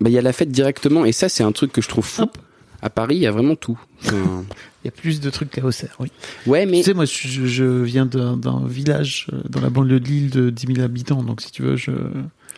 Bah, 0.00 0.08
il 0.08 0.12
y 0.12 0.18
a 0.18 0.22
la 0.22 0.32
fête 0.32 0.50
directement, 0.50 1.04
et 1.04 1.12
ça, 1.12 1.28
c'est 1.28 1.42
un 1.42 1.52
truc 1.52 1.72
que 1.72 1.82
je 1.82 1.88
trouve 1.88 2.04
fou. 2.06 2.22
Hop. 2.22 2.38
À 2.84 2.90
Paris, 2.90 3.16
il 3.16 3.22
y 3.22 3.26
a 3.26 3.32
vraiment 3.32 3.56
tout. 3.56 3.80
Enfin, 4.04 4.44
Il 4.84 4.86
y 4.86 4.88
a 4.88 4.90
plus 4.90 5.18
de 5.20 5.30
trucs 5.30 5.50
qu'à 5.50 5.64
Auxerre, 5.64 5.96
oui. 5.98 6.08
ouais, 6.46 6.66
mais 6.66 6.78
Tu 6.78 6.82
sais, 6.84 6.94
moi, 6.94 7.06
je, 7.06 7.46
je 7.46 7.64
viens 7.64 8.04
d'un, 8.04 8.38
village 8.66 9.26
euh, 9.32 9.40
dans 9.48 9.62
la 9.62 9.70
banlieue 9.70 9.98
de 9.98 10.04
Lille 10.06 10.28
de 10.30 10.50
10 10.50 10.74
000 10.74 10.80
habitants, 10.84 11.22
donc 11.22 11.40
si 11.40 11.50
tu 11.50 11.62
veux, 11.62 11.76
je, 11.76 11.92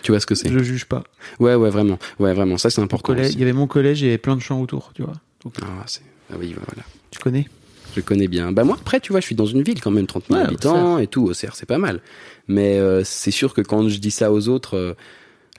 tu 0.02 0.10
vois 0.10 0.18
ce 0.18 0.26
que 0.26 0.34
c'est. 0.34 0.50
je 0.52 0.58
juge 0.58 0.86
pas. 0.86 1.04
Ouais, 1.38 1.54
ouais, 1.54 1.70
vraiment. 1.70 2.00
Ouais, 2.18 2.34
vraiment. 2.34 2.58
Ça, 2.58 2.68
c'est 2.68 2.80
important. 2.82 3.06
Collège- 3.14 3.34
il 3.34 3.38
y 3.38 3.42
avait 3.44 3.52
mon 3.52 3.68
collège 3.68 4.02
et 4.02 4.06
il 4.06 4.08
y 4.08 4.10
avait 4.10 4.18
plein 4.18 4.34
de 4.34 4.40
champs 4.42 4.60
autour, 4.60 4.90
tu 4.94 5.02
vois. 5.02 5.12
Donc, 5.44 5.54
Ah, 5.62 5.84
c'est- 5.86 6.02
ah 6.32 6.36
oui, 6.40 6.52
bah, 6.56 6.62
voilà. 6.66 6.82
tu 7.12 7.20
connais? 7.20 7.46
Je 7.94 8.00
connais 8.00 8.26
bien. 8.26 8.50
Bah, 8.50 8.64
moi, 8.64 8.76
après, 8.80 8.98
tu 8.98 9.12
vois, 9.12 9.20
je 9.20 9.26
suis 9.26 9.36
dans 9.36 9.46
une 9.46 9.62
ville 9.62 9.80
quand 9.80 9.92
même, 9.92 10.08
30 10.08 10.24
000 10.28 10.40
Ouais, 10.40 10.44
habitants 10.46 10.98
et 10.98 11.06
tout. 11.06 11.22
Auxerre, 11.28 11.54
c'est 11.54 11.64
pas 11.66 11.78
mal. 11.78 12.00
Mais 12.48 12.76
euh, 12.78 13.02
c'est 13.04 13.30
sûr 13.30 13.54
que 13.54 13.60
quand 13.60 13.88
je 13.88 13.98
dis 13.98 14.10
ça 14.10 14.32
aux 14.32 14.48
autres, 14.48 14.76
euh, 14.76 14.94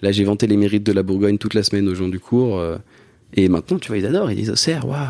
là, 0.02 0.12
j'ai 0.12 0.26
vanté 0.26 0.46
les 0.48 0.58
mérites 0.58 0.84
de 0.84 0.92
la 0.92 1.02
Bourgogne 1.04 1.38
toute 1.38 1.54
la 1.54 1.64
semaine 1.64 1.88
aux 1.88 1.96
gens 1.96 2.10
du 2.10 2.20
cours. 2.20 2.60
euh, 2.60 2.78
et 3.34 3.50
maintenant, 3.50 3.78
tu 3.80 3.90
vois, 3.90 3.98
ils 3.98 4.06
adorent. 4.06 4.32
Ils 4.32 4.36
disent 4.36 4.50
Auxerre, 4.50 4.88
waouh, 4.88 5.08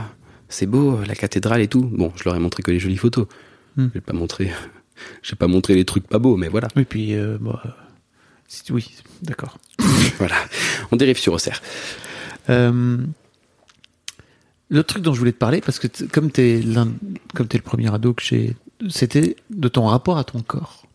c'est 0.49 0.65
beau, 0.65 0.99
la 1.05 1.15
cathédrale 1.15 1.61
et 1.61 1.67
tout. 1.67 1.83
Bon, 1.83 2.11
je 2.15 2.23
leur 2.25 2.35
ai 2.35 2.39
montré 2.39 2.63
que 2.63 2.71
les 2.71 2.79
jolies 2.79 2.97
photos. 2.97 3.27
Hmm. 3.75 3.87
Je 3.89 3.93
vais 3.93 4.01
pas 4.01 4.13
vais 4.13 5.35
pas 5.37 5.47
montrer 5.47 5.75
les 5.75 5.85
trucs 5.85 6.07
pas 6.07 6.19
beaux, 6.19 6.37
mais 6.37 6.47
voilà. 6.47 6.67
Oui, 6.75 6.85
puis, 6.85 7.13
euh, 7.15 7.37
bon, 7.39 7.55
euh, 7.65 7.69
oui, 8.71 8.93
d'accord. 9.21 9.57
voilà. 10.17 10.35
On 10.91 10.95
dérive 10.95 11.17
sur 11.17 11.33
Auxerre. 11.33 11.61
Euh, 12.49 12.97
le 14.69 14.83
truc 14.83 15.03
dont 15.03 15.13
je 15.13 15.19
voulais 15.19 15.31
te 15.31 15.37
parler, 15.37 15.61
parce 15.61 15.79
que 15.79 15.87
comme 16.07 16.31
t'es 16.31 16.61
l'un, 16.61 16.89
comme 17.33 17.47
t'es 17.47 17.57
le 17.57 17.63
premier 17.63 17.93
ado 17.93 18.13
que 18.13 18.23
j'ai, 18.23 18.55
c'était 18.89 19.35
de 19.49 19.67
ton 19.67 19.85
rapport 19.85 20.17
à 20.17 20.23
ton 20.23 20.41
corps. 20.41 20.85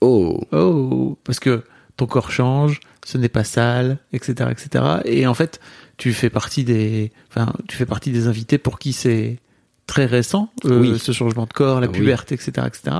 Oh, 0.00 0.40
Oh, 0.52 1.18
parce 1.24 1.40
que 1.40 1.64
ton 1.96 2.06
corps 2.06 2.30
change, 2.30 2.80
ce 3.04 3.18
n'est 3.18 3.28
pas 3.28 3.44
sale, 3.44 3.98
etc., 4.12 4.50
etc. 4.50 4.84
Et 5.04 5.26
en 5.26 5.34
fait, 5.34 5.60
tu 5.98 6.12
fais 6.14 6.30
partie 6.30 6.64
des, 6.64 7.12
enfin, 7.28 7.52
tu 7.68 7.76
fais 7.76 7.84
partie 7.86 8.10
des 8.10 8.26
invités 8.26 8.56
pour 8.56 8.78
qui 8.78 8.92
c'est 8.94 9.38
très 9.86 10.06
récent, 10.06 10.50
euh, 10.64 10.80
Oui. 10.80 10.98
ce 10.98 11.12
changement 11.12 11.44
de 11.46 11.52
corps, 11.52 11.80
la 11.80 11.86
Oui. 11.88 11.98
puberté, 11.98 12.34
etc., 12.34 12.66
etc. 12.66 12.96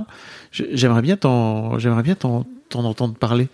J'aimerais 0.53 1.03
bien 1.03 1.17
t'en, 1.17 1.79
j'aimerais 1.79 2.03
bien 2.03 2.15
t'en, 2.15 2.47
t'en 2.69 2.85
entendre 2.85 3.15
parler. 3.15 3.49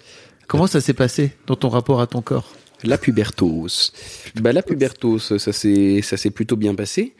Comment 0.47 0.66
ça 0.66 0.80
s'est 0.80 0.92
passé 0.95 1.32
dans 1.47 1.57
ton 1.57 1.68
rapport 1.68 2.01
à 2.01 2.07
ton 2.07 2.22
corps? 2.22 2.53
La 2.82 2.99
pubertose. 2.99 3.92
Bah, 4.36 4.53
la 4.53 4.62
pubertose, 4.62 5.36
ça 5.38 5.53
s'est, 5.53 6.01
ça 6.03 6.16
s'est 6.16 6.30
plutôt 6.30 6.57
bien 6.57 6.74
passé. 6.74 7.14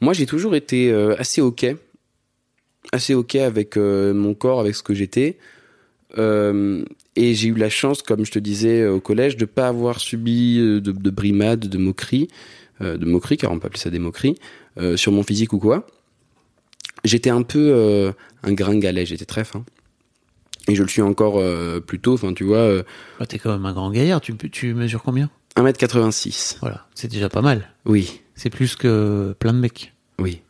Moi, 0.00 0.12
j'ai 0.12 0.26
toujours 0.26 0.54
été 0.54 0.90
euh, 0.92 1.14
assez 1.18 1.40
ok. 1.40 1.66
Assez 2.92 3.14
ok 3.14 3.36
avec 3.36 3.76
euh, 3.76 4.12
mon 4.12 4.34
corps, 4.34 4.60
avec 4.60 4.74
ce 4.74 4.82
que 4.82 4.94
j'étais. 4.94 5.38
Euh, 6.18 6.84
et 7.16 7.34
j'ai 7.34 7.48
eu 7.48 7.54
la 7.54 7.70
chance, 7.70 8.02
comme 8.02 8.24
je 8.24 8.30
te 8.32 8.38
disais 8.38 8.80
euh, 8.82 8.94
au 8.94 9.00
collège, 9.00 9.36
de 9.36 9.44
pas 9.44 9.68
avoir 9.68 10.00
subi 10.00 10.58
euh, 10.58 10.80
de, 10.80 10.92
de 10.92 11.10
brimades, 11.10 11.68
de 11.68 11.78
moqueries, 11.78 12.28
euh, 12.80 12.96
de 12.96 13.06
moqueries, 13.06 13.36
car 13.38 13.50
on 13.52 13.58
peut 13.58 13.66
appeler 13.66 13.80
ça 13.80 13.90
des 13.90 13.98
moqueries, 13.98 14.36
euh, 14.78 14.96
sur 14.96 15.12
mon 15.12 15.22
physique 15.22 15.52
ou 15.52 15.58
quoi. 15.58 15.86
J'étais 17.04 17.30
un 17.30 17.42
peu 17.42 18.12
un 18.44 18.52
gringalet, 18.52 19.04
j'étais 19.06 19.24
très 19.24 19.44
fin. 19.44 19.64
Et 20.68 20.76
je 20.76 20.82
le 20.84 20.88
suis 20.88 21.02
encore 21.02 21.38
euh, 21.40 21.80
plutôt, 21.80 22.14
enfin 22.14 22.32
tu 22.32 22.44
vois, 22.44 22.82
Bah, 23.18 23.26
T'es 23.26 23.38
quand 23.40 23.50
même 23.50 23.66
un 23.66 23.72
grand 23.72 23.90
gaillard. 23.90 24.20
Tu, 24.20 24.36
tu 24.36 24.72
mesures 24.74 25.02
combien? 25.02 25.28
1m86. 25.56 26.58
Voilà, 26.60 26.86
c'est 26.94 27.08
déjà 27.10 27.28
pas 27.28 27.42
mal. 27.42 27.68
Oui, 27.84 28.20
C'est 28.36 28.50
plus 28.50 28.76
que 28.76 29.34
plein 29.38 29.52
de 29.52 29.58
mecs. 29.58 29.92
Oui. 30.18 30.40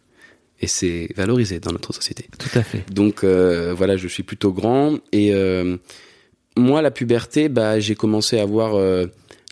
Et 0.64 0.68
c'est 0.68 1.08
valorisé 1.16 1.58
dans 1.58 1.72
notre 1.72 1.92
société. 1.92 2.26
Tout 2.38 2.56
à 2.56 2.62
fait. 2.62 2.88
Donc 2.88 3.24
euh, 3.24 3.74
voilà, 3.76 3.96
je 3.96 4.06
suis 4.06 4.22
plutôt 4.22 4.52
grand. 4.52 5.00
Et 5.10 5.34
euh, 5.34 5.76
moi, 6.56 6.82
la 6.82 6.92
puberté, 6.92 7.48
bah, 7.48 7.80
j'ai 7.80 7.96
commencé 7.96 8.38
à 8.38 8.42
avoir 8.42 8.76
euh, 8.76 9.06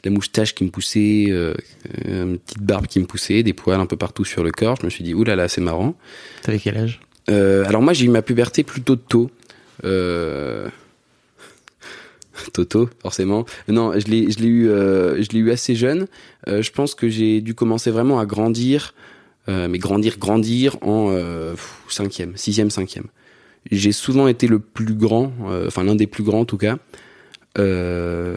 la 0.05 0.13
moustache 0.13 0.55
qui 0.55 0.63
me 0.63 0.71
poussait, 0.71 1.27
euh, 1.31 1.55
une 2.07 2.39
petite 2.39 2.63
barbe 2.63 2.87
qui 2.87 3.01
me 3.01 3.07
poussait, 3.07 3.43
des 3.43 3.53
poils 3.53 3.81
un 3.81 3.87
peu 3.87 3.97
partout 3.97 4.25
sur 4.25 4.45
le 4.45 4.53
corps. 4.53 4.77
Je 4.81 4.87
me 4.87 4.91
suis 4.91 5.03
dit, 5.03 5.13
oulala, 5.13 5.49
c'est 5.49 5.61
marrant. 5.61 5.97
T'avais 6.43 6.61
quel 6.61 6.77
âge? 6.77 7.01
Alors 7.27 7.83
moi, 7.83 7.93
j'ai 7.93 8.07
eu 8.07 8.09
ma 8.09 8.23
puberté 8.23 8.63
plutôt 8.63 8.95
tôt. 8.95 9.33
Toto, 12.53 12.89
forcément. 13.03 13.47
Non, 13.69 13.99
je 13.99 14.07
l'ai, 14.07 14.31
je 14.31 14.39
l'ai 14.39 14.49
eu, 14.49 14.65
je 14.67 15.29
l'ai 15.33 15.39
eu 15.41 15.51
assez 15.51 15.75
jeune. 15.75 16.07
Je 16.47 16.71
pense 16.71 16.95
que 16.95 17.09
j'ai 17.09 17.41
dû 17.41 17.55
commencer 17.55 17.91
vraiment 17.91 18.19
à 18.19 18.27
grandir, 18.27 18.95
mais 19.69 19.79
grandir, 19.79 20.19
grandir 20.19 20.77
en 20.83 21.11
euh, 21.11 21.55
cinquième, 21.89 22.37
sixième, 22.37 22.71
cinquième. 22.71 23.07
J'ai 23.71 23.93
souvent 23.93 24.29
été 24.29 24.47
le 24.47 24.59
plus 24.59 24.95
grand, 24.95 25.33
euh, 25.45 25.67
enfin 25.67 25.85
l'un 25.85 25.95
des 25.95 26.07
plus 26.07 26.23
grands 26.23 26.41
en 26.41 26.45
tout 26.45 26.59
cas. 26.59 26.79
Euh, 27.59 28.37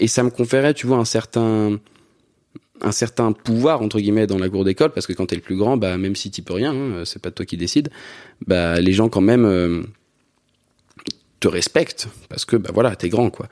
et 0.00 0.08
ça 0.08 0.22
me 0.22 0.30
conférait, 0.30 0.74
tu 0.74 0.86
vois, 0.86 0.98
un 0.98 1.04
certain, 1.04 1.78
un 2.80 2.92
certain 2.92 3.32
pouvoir 3.32 3.82
entre 3.82 4.00
guillemets 4.00 4.26
dans 4.26 4.38
la 4.38 4.48
cour 4.48 4.64
d'école, 4.64 4.90
parce 4.92 5.06
que 5.06 5.12
quand 5.12 5.26
t'es 5.26 5.36
le 5.36 5.42
plus 5.42 5.56
grand, 5.56 5.76
bah 5.76 5.96
même 5.96 6.16
si 6.16 6.30
t'y 6.30 6.42
peux 6.42 6.54
rien, 6.54 6.72
hein, 6.72 7.02
c'est 7.04 7.22
pas 7.22 7.30
toi 7.30 7.46
qui 7.46 7.56
décide, 7.56 7.90
bah 8.46 8.80
les 8.80 8.92
gens 8.92 9.08
quand 9.08 9.20
même 9.20 9.44
euh, 9.44 9.82
te 11.40 11.48
respectent 11.48 12.08
parce 12.28 12.44
que 12.44 12.56
bah 12.56 12.70
voilà, 12.72 12.96
t'es 12.96 13.08
grand 13.08 13.30
quoi. 13.30 13.48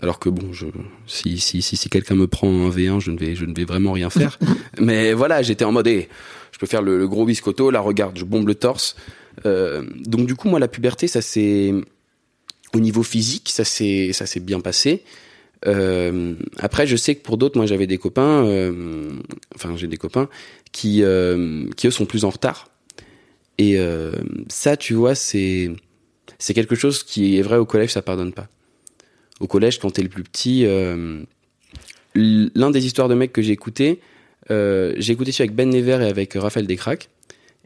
Alors 0.00 0.18
que 0.18 0.28
bon, 0.28 0.52
je, 0.52 0.66
si 1.06 1.38
si 1.38 1.62
si, 1.62 1.76
si 1.76 1.88
quelqu'un 1.88 2.14
me 2.14 2.26
prend 2.26 2.48
un 2.48 2.70
V1, 2.70 3.00
je 3.00 3.10
ne 3.10 3.18
vais 3.18 3.34
je 3.34 3.44
ne 3.44 3.54
vais 3.54 3.64
vraiment 3.64 3.92
rien 3.92 4.10
faire. 4.10 4.38
Mais 4.80 5.12
voilà, 5.12 5.42
j'étais 5.42 5.64
en 5.64 5.72
mode, 5.72 5.88
eh, 5.88 6.08
je 6.52 6.58
peux 6.58 6.66
faire 6.66 6.82
le, 6.82 6.98
le 6.98 7.08
gros 7.08 7.24
biscotto. 7.24 7.70
Là, 7.70 7.80
regarde, 7.80 8.18
je 8.18 8.24
bombe 8.24 8.46
le 8.46 8.54
torse. 8.54 8.96
Euh, 9.46 9.84
donc 10.04 10.26
du 10.26 10.34
coup, 10.34 10.48
moi, 10.48 10.58
la 10.58 10.68
puberté, 10.68 11.08
ça 11.08 11.22
c'est 11.22 11.72
au 12.74 12.80
niveau 12.80 13.02
physique, 13.02 13.48
ça 13.48 13.64
s'est 13.64 14.12
ça 14.12 14.26
s'est 14.26 14.40
bien 14.40 14.60
passé. 14.60 15.02
Euh, 15.66 16.34
après, 16.58 16.86
je 16.86 16.96
sais 16.96 17.14
que 17.14 17.22
pour 17.22 17.36
d'autres, 17.36 17.56
moi, 17.56 17.66
j'avais 17.66 17.86
des 17.86 17.98
copains, 17.98 18.46
euh, 18.46 19.10
enfin, 19.54 19.76
j'ai 19.76 19.86
des 19.86 19.96
copains 19.96 20.28
qui 20.72 21.02
euh, 21.02 21.66
qui 21.76 21.86
eux 21.86 21.90
sont 21.90 22.06
plus 22.06 22.24
en 22.24 22.30
retard. 22.30 22.68
Et 23.58 23.78
euh, 23.78 24.12
ça, 24.48 24.76
tu 24.76 24.94
vois, 24.94 25.14
c'est 25.14 25.70
c'est 26.38 26.54
quelque 26.54 26.76
chose 26.76 27.02
qui 27.02 27.38
est 27.38 27.42
vrai 27.42 27.56
au 27.56 27.66
collège, 27.66 27.92
ça 27.92 28.02
pardonne 28.02 28.32
pas. 28.32 28.48
Au 29.40 29.46
collège, 29.46 29.78
quand 29.78 29.90
t'es 29.90 30.02
le 30.02 30.08
plus 30.08 30.22
petit, 30.24 30.64
euh, 30.66 31.22
l'un 32.14 32.70
des 32.70 32.86
histoires 32.86 33.08
de 33.08 33.14
mecs 33.14 33.32
que 33.32 33.42
j'ai 33.42 33.52
écouté, 33.52 34.00
euh, 34.50 34.94
j'ai 34.98 35.12
écouté 35.12 35.30
celui 35.32 35.48
avec 35.48 35.56
Ben 35.56 35.68
Never 35.70 35.98
et 36.04 36.08
avec 36.08 36.34
Raphaël 36.34 36.66
Descraques. 36.66 37.08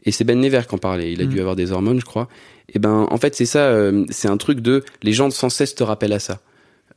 Et 0.05 0.11
c'est 0.11 0.23
Ben 0.23 0.39
Never 0.39 0.61
qui 0.67 0.75
en 0.75 0.77
parlait. 0.77 1.11
Il 1.13 1.21
a 1.21 1.25
Mm. 1.25 1.29
dû 1.29 1.39
avoir 1.39 1.55
des 1.55 1.71
hormones, 1.71 1.99
je 1.99 2.05
crois. 2.05 2.27
Et 2.73 2.79
ben, 2.79 3.07
en 3.09 3.17
fait, 3.17 3.35
c'est 3.35 3.45
ça. 3.45 3.67
euh, 3.67 4.05
c'est 4.09 4.27
un 4.27 4.37
truc 4.37 4.59
de 4.59 4.83
les 5.01 5.13
gens 5.13 5.29
sans 5.31 5.49
cesse 5.49 5.75
te 5.75 5.83
rappellent 5.83 6.13
à 6.13 6.19
ça. 6.19 6.41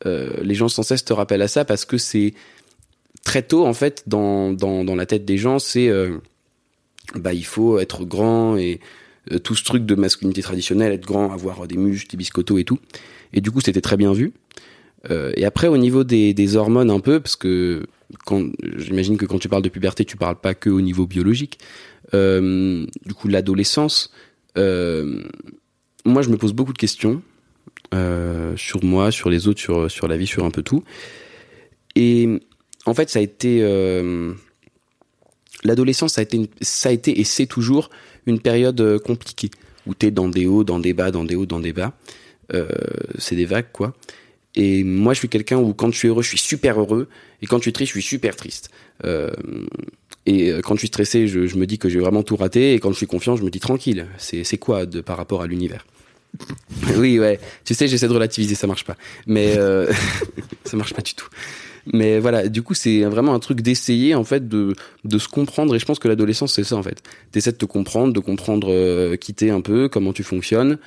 Euh, 0.04 0.30
les 0.42 0.54
gens 0.54 0.68
sans 0.68 0.82
cesse 0.82 1.04
te 1.04 1.12
rappellent 1.12 1.42
à 1.42 1.48
ça 1.48 1.64
parce 1.64 1.84
que 1.84 1.96
c'est 1.98 2.34
très 3.24 3.42
tôt 3.42 3.64
en 3.66 3.72
fait 3.74 4.02
dans 4.06 4.52
dans 4.52 4.84
dans 4.84 4.94
la 4.94 5.06
tête 5.06 5.24
des 5.24 5.38
gens, 5.38 5.58
c'est 5.58 5.90
bah 7.14 7.32
il 7.32 7.44
faut 7.46 7.78
être 7.78 8.04
grand 8.04 8.56
et 8.56 8.80
tout 9.42 9.54
ce 9.54 9.64
truc 9.64 9.86
de 9.86 9.94
masculinité 9.94 10.42
traditionnelle, 10.42 10.92
être 10.92 11.06
grand, 11.06 11.32
avoir 11.32 11.66
des 11.66 11.76
muscles, 11.76 12.10
des 12.10 12.16
biscottos 12.16 12.58
et 12.58 12.64
tout. 12.64 12.78
Et 13.36 13.40
du 13.40 13.52
coup, 13.52 13.60
c'était 13.60 13.82
très 13.82 13.96
bien 13.96 14.12
vu. 14.12 14.32
Euh, 15.10 15.32
et 15.36 15.44
après, 15.44 15.68
au 15.68 15.76
niveau 15.76 16.02
des, 16.02 16.56
hormones, 16.56 16.90
un 16.90 17.00
peu, 17.00 17.20
parce 17.20 17.36
que 17.36 17.86
j'imagine 18.76 19.16
que 19.16 19.26
quand 19.26 19.38
tu 19.38 19.48
parles 19.48 19.62
de 19.62 19.68
puberté, 19.68 20.04
tu 20.04 20.16
parles 20.16 20.40
pas 20.40 20.54
que 20.54 20.70
au 20.70 20.80
niveau 20.80 21.06
biologique. 21.06 21.58
Euh, 22.14 22.86
du 23.04 23.14
coup, 23.14 23.28
l'adolescence, 23.28 24.10
euh, 24.56 25.22
moi, 26.04 26.22
je 26.22 26.30
me 26.30 26.36
pose 26.36 26.52
beaucoup 26.52 26.72
de 26.72 26.78
questions 26.78 27.22
sur 28.56 28.84
moi, 28.84 29.10
sur 29.10 29.30
les 29.30 29.48
autres, 29.48 29.60
sur 29.60 29.90
sur 29.90 30.06
la 30.06 30.18
vie, 30.18 30.26
sur 30.26 30.44
un 30.44 30.50
peu 30.50 30.62
tout. 30.62 30.82
Et 31.94 32.40
en 32.84 32.92
fait, 32.92 33.08
ça 33.08 33.20
a 33.20 33.22
été 33.22 33.60
l'adolescence, 35.64 36.14
ça 36.14 36.20
a 36.20 36.24
été, 36.24 36.50
ça 36.60 36.90
a 36.90 36.92
été 36.92 37.18
et 37.18 37.24
c'est 37.24 37.46
toujours 37.46 37.88
une 38.26 38.40
période 38.40 38.98
compliquée 38.98 39.50
où 39.86 39.94
t'es 39.94 40.10
dans 40.10 40.28
des 40.28 40.46
hauts, 40.46 40.64
dans 40.64 40.78
des 40.78 40.92
bas, 40.92 41.10
dans 41.10 41.24
des 41.24 41.36
hauts, 41.36 41.46
dans 41.46 41.60
des 41.60 41.72
bas. 41.72 41.94
Euh, 42.54 42.68
c'est 43.18 43.36
des 43.36 43.44
vagues, 43.44 43.70
quoi. 43.72 43.94
Et 44.54 44.84
moi, 44.84 45.12
je 45.12 45.18
suis 45.18 45.28
quelqu'un 45.28 45.58
où 45.58 45.74
quand 45.74 45.92
je 45.92 45.98
suis 45.98 46.08
heureux, 46.08 46.22
je 46.22 46.28
suis 46.28 46.38
super 46.38 46.80
heureux, 46.80 47.08
et 47.42 47.46
quand 47.46 47.58
je 47.58 47.62
suis 47.62 47.72
triste, 47.72 47.92
je 47.92 48.00
suis 48.00 48.08
super 48.08 48.36
triste. 48.36 48.70
Euh, 49.04 49.30
et 50.24 50.50
euh, 50.50 50.60
quand 50.62 50.74
je 50.74 50.80
suis 50.80 50.88
stressé, 50.88 51.28
je, 51.28 51.56
me 51.56 51.66
dis 51.66 51.78
que 51.78 51.88
j'ai 51.88 52.00
vraiment 52.00 52.22
tout 52.22 52.36
raté, 52.36 52.74
et 52.74 52.80
quand 52.80 52.90
je 52.90 52.96
suis 52.96 53.06
confiant, 53.06 53.36
je 53.36 53.44
me 53.44 53.50
dis 53.50 53.60
tranquille. 53.60 54.06
C'est 54.18 54.58
quoi 54.58 54.86
de 54.86 55.00
par 55.00 55.16
rapport 55.16 55.42
à 55.42 55.46
l'univers? 55.46 55.86
Oui, 56.98 57.18
ouais. 57.18 57.40
Tu 57.64 57.74
sais, 57.74 57.88
j'essaie 57.88 58.08
de 58.08 58.12
relativiser, 58.12 58.54
ça 58.54 58.66
marche 58.66 58.84
pas. 58.84 58.96
Mais 59.26 59.54
ça 60.64 60.76
marche 60.76 60.94
pas 60.94 61.02
du 61.02 61.14
tout. 61.14 61.28
Mais 61.92 62.18
voilà, 62.18 62.48
du 62.48 62.62
coup, 62.62 62.74
c'est 62.74 63.02
vraiment 63.02 63.32
un 63.34 63.38
truc 63.38 63.60
d'essayer 63.60 64.14
en 64.14 64.24
fait 64.24 64.48
de 64.48 64.74
se 65.18 65.28
comprendre. 65.28 65.74
Et 65.74 65.78
je 65.78 65.86
pense 65.86 65.98
que 65.98 66.08
l'adolescence, 66.08 66.54
c'est 66.54 66.64
ça 66.64 66.76
en 66.76 66.82
fait. 66.82 67.02
T'essaies 67.32 67.52
de 67.52 67.56
te 67.56 67.64
comprendre, 67.64 68.12
de 68.12 68.20
comprendre, 68.20 68.68
euh, 68.70 69.16
quitter 69.16 69.50
un 69.50 69.60
peu 69.60 69.88
comment 69.88 70.12
tu 70.12 70.22
fonctionnes, 70.22 70.78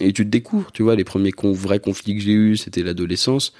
et 0.00 0.12
tu 0.12 0.24
te 0.24 0.30
découvres. 0.30 0.72
Tu 0.72 0.82
vois, 0.82 0.96
les 0.96 1.04
premiers 1.04 1.32
vrais 1.42 1.80
conflits 1.80 2.16
que 2.16 2.22
j'ai 2.22 2.32
eus, 2.32 2.56
c'était 2.56 2.82
l'adolescence. 2.82 3.52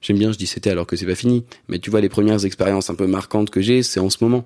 J'aime 0.00 0.18
bien, 0.18 0.32
je 0.32 0.38
dis 0.38 0.46
c'était 0.46 0.70
alors 0.70 0.86
que 0.86 0.96
c'est 0.96 1.06
pas 1.06 1.14
fini. 1.14 1.44
Mais 1.68 1.78
tu 1.78 1.90
vois, 1.90 2.00
les 2.00 2.08
premières 2.08 2.44
expériences 2.44 2.90
un 2.90 2.94
peu 2.94 3.06
marquantes 3.06 3.50
que 3.50 3.60
j'ai, 3.60 3.82
c'est 3.82 4.00
en 4.00 4.10
ce 4.10 4.18
moment. 4.22 4.44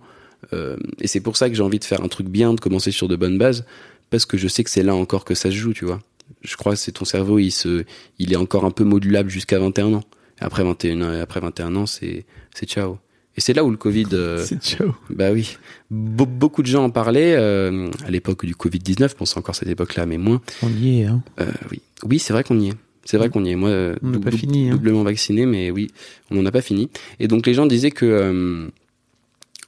Euh, 0.53 0.77
et 1.01 1.07
c'est 1.07 1.21
pour 1.21 1.37
ça 1.37 1.49
que 1.49 1.55
j'ai 1.55 1.63
envie 1.63 1.79
de 1.79 1.85
faire 1.85 2.03
un 2.03 2.09
truc 2.09 2.29
bien, 2.29 2.55
de 2.55 2.61
commencer 2.61 2.91
sur 2.91 3.09
de 3.09 3.17
bonnes 3.17 3.39
bases, 3.39 3.65
parce 4.11 4.27
que 4.27 4.37
je 4.37 4.49
sais 4.49 4.65
que 4.65 4.71
c'est 4.71 4.83
là 4.83 4.95
encore 4.95 5.25
que 5.25 5.35
ça 5.35 5.51
se 5.51 5.57
joue, 5.57 5.73
tu 5.73 5.85
vois. 5.85 6.01
Je 6.43 6.57
crois 6.57 6.73
que 6.73 6.79
c'est 6.79 6.93
ton 6.93 7.05
cerveau, 7.05 7.39
il 7.39 7.51
se, 7.51 7.85
il 8.19 8.33
est 8.33 8.37
encore 8.37 8.65
un 8.65 8.71
peu 8.71 8.85
modulable 8.85 9.31
jusqu'à 9.31 9.59
21 9.59 9.95
ans. 9.95 10.05
Après 10.41 10.65
21 10.65 11.03
ans, 11.03 11.21
après 11.21 11.41
21 11.41 11.77
ans, 11.77 11.87
c'est 11.87 12.25
ciao. 12.65 12.99
Et 13.37 13.41
c'est 13.41 13.55
là 13.55 13.65
où 13.65 13.71
le 13.71 13.77
Covid, 13.77 14.07
euh, 14.13 14.45
bah 15.11 15.33
oui, 15.33 15.57
Be- 15.91 16.27
beaucoup 16.27 16.63
de 16.63 16.67
gens 16.67 16.85
en 16.85 16.91
parlaient 16.91 17.35
euh, 17.37 17.89
à 18.07 18.11
l'époque 18.11 18.45
du 18.45 18.55
Covid 18.55 18.79
19. 18.79 19.17
Bon, 19.17 19.25
c'est 19.25 19.39
encore 19.39 19.55
cette 19.55 19.69
époque-là, 19.69 20.05
mais 20.07 20.19
moins. 20.19 20.41
On 20.63 20.69
y 20.71 21.01
est, 21.01 21.05
hein. 21.07 21.23
Euh, 21.41 21.51
oui, 21.71 21.81
oui, 22.05 22.19
c'est 22.19 22.33
vrai 22.33 22.45
qu'on 22.45 22.59
y 22.61 22.69
est. 22.69 22.75
C'est 23.05 23.17
vrai 23.17 23.31
qu'on 23.31 23.45
y 23.45 23.51
est. 23.51 23.57
Moi, 23.57 23.71
euh, 23.71 23.97
On 24.03 24.09
n'a 24.09 24.13
dou- 24.19 24.21
pas 24.21 24.31
dou- 24.31 24.37
fini, 24.37 24.69
hein. 24.69 24.73
doublement 24.73 25.03
vacciné, 25.03 25.45
mais 25.47 25.71
oui, 25.71 25.91
on 26.31 26.37
n'en 26.37 26.47
a 26.47 26.53
pas 26.53 26.61
fini. 26.63 26.89
Et 27.21 27.27
donc 27.29 27.47
les 27.47 27.55
gens 27.55 27.67
disaient 27.67 27.91
que 27.91 28.07
euh, 28.07 28.69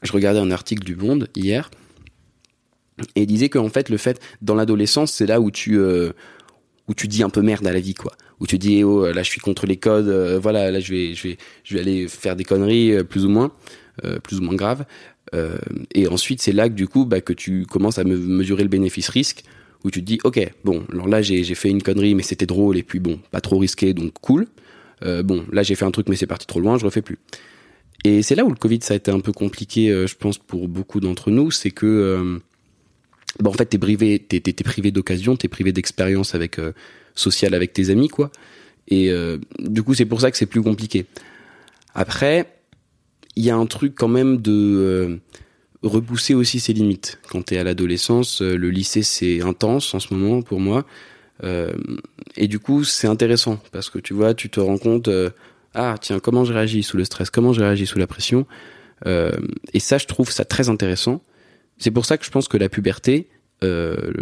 je 0.02 0.12
regardais 0.12 0.38
un 0.40 0.50
article 0.50 0.84
du 0.84 0.94
Monde 0.96 1.28
hier 1.34 1.70
et 3.16 3.22
il 3.22 3.26
disait 3.26 3.48
qu'en 3.48 3.68
fait 3.70 3.88
le 3.88 3.96
fait 3.96 4.20
dans 4.40 4.54
l'adolescence 4.54 5.10
c'est 5.12 5.26
là 5.26 5.40
où 5.40 5.50
tu 5.50 5.78
euh, 5.78 6.12
où 6.86 6.94
tu 6.94 7.08
dis 7.08 7.24
un 7.24 7.28
peu 7.30 7.42
merde 7.42 7.66
à 7.66 7.72
la 7.72 7.80
vie 7.80 7.94
quoi 7.94 8.12
où 8.44 8.46
tu 8.46 8.58
dis 8.58 8.76
eh 8.76 8.84
oh 8.84 9.10
là 9.10 9.22
je 9.22 9.30
suis 9.30 9.40
contre 9.40 9.66
les 9.66 9.78
codes 9.78 10.08
euh, 10.08 10.38
voilà 10.38 10.70
là 10.70 10.78
je 10.78 10.92
vais 10.92 11.14
je 11.14 11.28
vais 11.28 11.38
je 11.64 11.74
vais 11.74 11.80
aller 11.80 12.08
faire 12.08 12.36
des 12.36 12.44
conneries 12.44 12.92
euh, 12.92 13.02
plus 13.02 13.24
ou 13.24 13.30
moins 13.30 13.52
euh, 14.04 14.18
plus 14.20 14.38
ou 14.38 14.42
moins 14.42 14.54
graves. 14.54 14.84
Et 15.94 16.06
ensuite 16.06 16.40
c'est 16.40 16.52
là 16.52 16.68
que 16.68 16.74
du 16.74 16.86
coup 16.86 17.06
bah, 17.06 17.20
que 17.20 17.32
tu 17.32 17.66
commences 17.66 17.98
à 17.98 18.04
me 18.04 18.16
mesurer 18.16 18.62
le 18.62 18.68
bénéfice 18.68 19.08
risque 19.08 19.42
où 19.82 19.90
tu 19.90 20.00
te 20.00 20.06
dis 20.06 20.20
ok 20.22 20.38
bon 20.62 20.84
alors 20.92 21.08
là 21.08 21.22
j'ai 21.22 21.42
fait 21.56 21.70
une 21.70 21.82
connerie 21.82 22.14
mais 22.14 22.22
c'était 22.22 22.46
drôle 22.46 22.76
et 22.76 22.84
puis 22.84 23.00
bon 23.00 23.18
pas 23.32 23.40
trop 23.40 23.58
risqué 23.58 23.94
donc 23.94 24.12
cool. 24.20 24.46
Bon 25.02 25.44
là 25.50 25.64
j'ai 25.64 25.74
fait 25.74 25.86
un 25.86 25.90
truc 25.90 26.08
mais 26.08 26.14
c'est 26.14 26.28
parti 26.28 26.46
trop 26.46 26.60
loin 26.60 26.78
je 26.78 26.84
refais 26.84 27.02
plus. 27.02 27.18
Et 28.04 28.22
c'est 28.22 28.36
là 28.36 28.44
où 28.44 28.50
le 28.50 28.54
Covid 28.54 28.78
ça 28.82 28.94
a 28.94 28.96
été 28.96 29.10
un 29.10 29.18
peu 29.18 29.32
compliqué 29.32 29.88
je 30.06 30.14
pense 30.14 30.38
pour 30.38 30.68
beaucoup 30.68 31.00
d'entre 31.00 31.32
nous 31.32 31.50
c'est 31.50 31.72
que 31.72 31.86
euh, 31.86 32.38
bah, 33.40 33.50
en 33.50 33.54
fait 33.54 33.66
t'es 33.66 33.78
privé 33.78 34.20
t'es 34.20 34.52
privé 34.52 34.92
d'occasion 34.92 35.34
t'es 35.34 35.48
privé 35.48 35.72
d'expérience 35.72 36.36
avec 36.36 36.60
sociale 37.14 37.54
avec 37.54 37.72
tes 37.72 37.90
amis 37.90 38.08
quoi. 38.08 38.30
Et 38.88 39.10
euh, 39.10 39.38
du 39.58 39.82
coup 39.82 39.94
c'est 39.94 40.04
pour 40.04 40.20
ça 40.20 40.30
que 40.30 40.36
c'est 40.36 40.46
plus 40.46 40.62
compliqué. 40.62 41.06
Après 41.94 42.46
il 43.36 43.44
y 43.44 43.50
a 43.50 43.56
un 43.56 43.66
truc 43.66 43.94
quand 43.96 44.08
même 44.08 44.40
de 44.40 44.52
euh, 44.52 45.16
repousser 45.82 46.34
aussi 46.34 46.60
ses 46.60 46.72
limites. 46.72 47.18
Quand 47.28 47.42
t'es 47.42 47.58
à 47.58 47.64
l'adolescence 47.64 48.42
euh, 48.42 48.56
le 48.56 48.70
lycée 48.70 49.02
c'est 49.02 49.40
intense 49.42 49.94
en 49.94 50.00
ce 50.00 50.12
moment 50.14 50.42
pour 50.42 50.60
moi. 50.60 50.84
Euh, 51.42 51.72
et 52.36 52.46
du 52.46 52.58
coup 52.58 52.84
c'est 52.84 53.08
intéressant 53.08 53.60
parce 53.72 53.90
que 53.90 53.98
tu 53.98 54.14
vois 54.14 54.34
tu 54.34 54.50
te 54.50 54.60
rends 54.60 54.78
compte 54.78 55.08
euh, 55.08 55.30
ah 55.74 55.96
tiens 56.00 56.20
comment 56.20 56.44
je 56.44 56.52
réagis 56.52 56.82
sous 56.82 56.96
le 56.96 57.04
stress? 57.04 57.30
Comment 57.30 57.52
je 57.52 57.60
réagis 57.60 57.86
sous 57.86 57.98
la 57.98 58.06
pression? 58.06 58.46
Euh, 59.06 59.32
et 59.72 59.80
ça 59.80 59.98
je 59.98 60.06
trouve 60.06 60.30
ça 60.30 60.44
très 60.44 60.68
intéressant. 60.68 61.22
C'est 61.78 61.90
pour 61.90 62.06
ça 62.06 62.16
que 62.18 62.24
je 62.24 62.30
pense 62.30 62.48
que 62.48 62.56
la 62.56 62.68
puberté, 62.68 63.28
euh, 63.62 64.12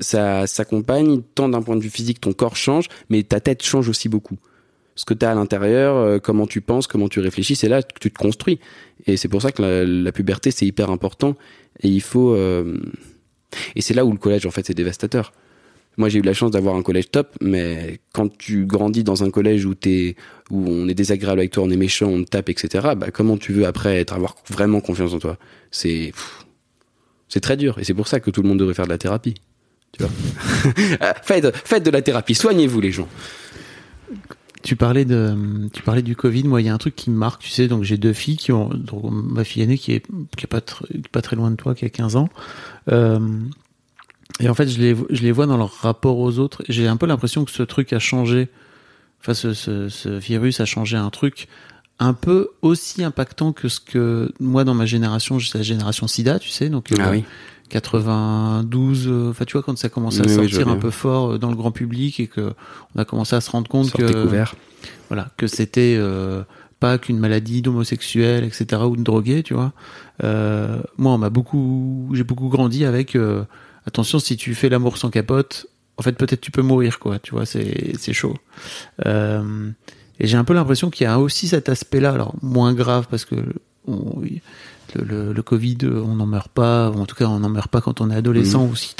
ça 0.00 0.46
s'accompagne 0.46 1.22
tant 1.34 1.48
d'un 1.48 1.62
point 1.62 1.76
de 1.76 1.82
vue 1.82 1.90
physique, 1.90 2.20
ton 2.20 2.32
corps 2.32 2.56
change, 2.56 2.88
mais 3.10 3.22
ta 3.22 3.40
tête 3.40 3.62
change 3.62 3.88
aussi 3.88 4.08
beaucoup. 4.08 4.38
Ce 4.94 5.04
que 5.04 5.14
tu 5.14 5.24
as 5.24 5.30
à 5.30 5.34
l'intérieur, 5.34 5.96
euh, 5.96 6.18
comment 6.18 6.46
tu 6.46 6.60
penses, 6.60 6.86
comment 6.86 7.08
tu 7.08 7.20
réfléchis, 7.20 7.56
c'est 7.56 7.68
là 7.68 7.82
que 7.82 7.98
tu 7.98 8.10
te 8.10 8.18
construis. 8.18 8.60
Et 9.06 9.16
c'est 9.16 9.28
pour 9.28 9.40
ça 9.40 9.50
que 9.52 9.62
la, 9.62 10.12
puberté, 10.12 10.50
c'est 10.50 10.66
hyper 10.66 10.90
important. 10.90 11.34
Et 11.80 11.88
il 11.88 12.02
faut... 12.02 12.34
euh, 12.34 12.78
Et 13.74 13.80
c'est 13.80 13.94
là 13.94 14.04
où 14.04 14.12
le 14.12 14.18
collège, 14.18 14.46
en 14.46 14.50
fait, 14.50 14.66
c'est 14.66 14.74
dévastateur. 14.74 15.32
Moi, 15.98 16.08
j'ai 16.08 16.20
eu 16.20 16.22
la 16.22 16.32
chance 16.32 16.50
d'avoir 16.50 16.74
un 16.74 16.82
collège 16.82 17.10
top, 17.10 17.28
mais 17.40 18.00
quand 18.12 18.34
tu 18.36 18.64
grandis 18.64 19.04
dans 19.04 19.24
un 19.24 19.30
collège 19.30 19.66
où 19.66 19.74
t'es, 19.74 20.16
où 20.50 20.64
on 20.66 20.88
est 20.88 20.94
désagréable 20.94 21.40
avec 21.40 21.52
toi, 21.52 21.64
on 21.64 21.70
est 21.70 21.76
méchant, 21.76 22.06
on 22.06 22.24
te 22.24 22.30
tape, 22.30 22.48
etc. 22.48 22.88
Bah, 22.96 23.10
comment 23.10 23.36
tu 23.36 23.52
veux 23.52 23.66
après 23.66 24.00
être 24.00 24.14
avoir 24.14 24.36
vraiment 24.48 24.80
confiance 24.80 25.12
en 25.12 25.18
toi? 25.18 25.36
C'est, 25.70 26.12
c'est 27.28 27.40
très 27.40 27.58
dur. 27.58 27.78
Et 27.78 27.84
c'est 27.84 27.94
pour 27.94 28.08
ça 28.08 28.20
que 28.20 28.30
tout 28.30 28.42
le 28.42 28.48
monde 28.48 28.58
devrait 28.58 28.74
faire 28.74 28.86
de 28.86 28.90
la 28.90 28.98
thérapie. 28.98 29.34
Tu 29.92 30.04
vois 30.04 30.12
Ah, 31.00 31.14
faites, 31.22 31.54
faites 31.56 31.84
de 31.84 31.90
la 31.90 32.02
thérapie. 32.02 32.34
Soignez-vous 32.34 32.80
les 32.80 32.92
gens. 32.92 33.08
Tu 34.62 34.76
parlais 34.76 35.04
de, 35.04 35.68
tu 35.72 35.82
parlais 35.82 36.02
du 36.02 36.14
Covid. 36.14 36.44
Moi, 36.44 36.60
il 36.62 36.66
y 36.66 36.68
a 36.68 36.74
un 36.74 36.78
truc 36.78 36.94
qui 36.94 37.10
me 37.10 37.16
marque. 37.16 37.42
Tu 37.42 37.50
sais, 37.50 37.66
donc 37.66 37.82
j'ai 37.82 37.96
deux 37.96 38.12
filles 38.12 38.36
qui 38.36 38.52
ont, 38.52 38.68
donc, 38.68 39.02
ma 39.10 39.42
fille 39.42 39.62
aînée 39.62 39.76
qui 39.76 39.92
est, 39.92 40.06
qui 40.36 40.44
est 40.44 40.46
pas, 40.46 40.60
tr- 40.60 40.86
pas 41.10 41.20
très 41.20 41.34
loin 41.34 41.50
de 41.50 41.56
toi, 41.56 41.74
qui 41.74 41.84
a 41.84 41.88
15 41.88 42.14
ans. 42.16 42.28
Euh, 42.90 43.18
et 44.40 44.48
en 44.48 44.54
fait, 44.54 44.68
je 44.68 44.78
les, 44.78 44.96
je 45.10 45.22
les 45.22 45.32
vois 45.32 45.46
dans 45.46 45.56
leur 45.56 45.72
rapport 45.72 46.18
aux 46.18 46.38
autres. 46.38 46.62
J'ai 46.68 46.86
un 46.86 46.96
peu 46.96 47.06
l'impression 47.06 47.44
que 47.44 47.50
ce 47.50 47.62
truc 47.64 47.92
a 47.92 47.98
changé 47.98 48.48
enfin, 49.20 49.34
ce, 49.34 49.52
ce, 49.52 49.88
ce 49.88 50.08
virus 50.08 50.60
a 50.60 50.64
changé 50.64 50.96
un 50.96 51.10
truc 51.10 51.48
un 51.98 52.14
peu 52.14 52.48
aussi 52.62 53.04
impactant 53.04 53.52
que 53.52 53.68
ce 53.68 53.78
que 53.80 54.32
moi 54.40 54.64
dans 54.64 54.74
ma 54.74 54.86
génération, 54.86 55.38
c'est 55.38 55.58
la 55.58 55.62
génération 55.62 56.06
SIDA, 56.08 56.38
tu 56.40 56.48
sais, 56.48 56.68
donc 56.68 56.86
Ah 56.98 57.08
euh, 57.08 57.10
oui. 57.12 57.24
92, 57.72 59.06
euh, 59.08 59.30
enfin 59.30 59.44
tu 59.44 59.52
vois 59.54 59.62
quand 59.62 59.76
ça 59.78 59.86
a 59.86 59.90
commencé 59.90 60.20
à 60.20 60.24
Oui, 60.24 60.34
sortir 60.34 60.68
un 60.68 60.76
peu 60.76 60.90
fort 60.90 61.32
euh, 61.32 61.38
dans 61.38 61.48
le 61.50 61.56
grand 61.56 61.72
public 61.72 62.20
et 62.20 62.26
que 62.26 62.52
on 62.94 63.00
a 63.00 63.04
commencé 63.04 63.34
à 63.36 63.40
se 63.40 63.50
rendre 63.50 63.68
compte 63.68 63.90
que 63.98 64.12
voilà 65.08 65.28
que 65.36 65.46
c'était 65.46 65.96
euh, 65.98 66.42
pas 66.80 66.98
qu'une 66.98 67.18
maladie 67.18 67.62
d'homosexuel, 67.62 68.44
etc. 68.44 68.82
ou 68.82 68.96
de 68.96 69.02
drogué, 69.02 69.42
tu 69.42 69.54
vois. 69.54 69.72
Euh, 70.24 70.82
moi, 70.98 71.12
on 71.12 71.18
m'a 71.18 71.30
beaucoup, 71.30 72.10
j'ai 72.12 72.24
beaucoup 72.24 72.48
grandi 72.48 72.84
avec 72.84 73.14
euh, 73.14 73.44
attention 73.86 74.18
si 74.18 74.36
tu 74.36 74.54
fais 74.54 74.68
l'amour 74.68 74.96
sans 74.98 75.10
capote, 75.10 75.66
en 75.96 76.02
fait 76.02 76.12
peut-être 76.12 76.40
tu 76.40 76.50
peux 76.50 76.62
mourir, 76.62 76.98
quoi. 76.98 77.18
Tu 77.20 77.32
vois, 77.32 77.46
c'est 77.46 77.92
c'est 77.98 78.12
chaud. 78.12 78.36
Et 80.20 80.26
j'ai 80.26 80.36
un 80.36 80.44
peu 80.44 80.54
l'impression 80.54 80.90
qu'il 80.90 81.04
y 81.04 81.08
a 81.08 81.18
aussi 81.18 81.48
cet 81.48 81.68
aspect-là, 81.68 82.12
alors 82.12 82.34
moins 82.42 82.74
grave 82.74 83.06
parce 83.10 83.24
que 83.24 83.36
on- 83.88 84.20
le, 84.94 85.04
le, 85.04 85.32
le 85.32 85.42
Covid, 85.42 85.78
euh, 85.84 86.02
on 86.04 86.16
n'en 86.16 86.26
meurt 86.26 86.50
pas, 86.50 86.90
ou 86.90 87.00
en 87.00 87.06
tout 87.06 87.16
cas 87.16 87.26
on 87.26 87.40
n'en 87.40 87.48
meurt 87.48 87.70
pas 87.70 87.80
quand 87.80 88.00
on 88.00 88.10
est 88.10 88.16
adolescent, 88.16 88.66
ou 88.66 88.74
si, 88.76 88.94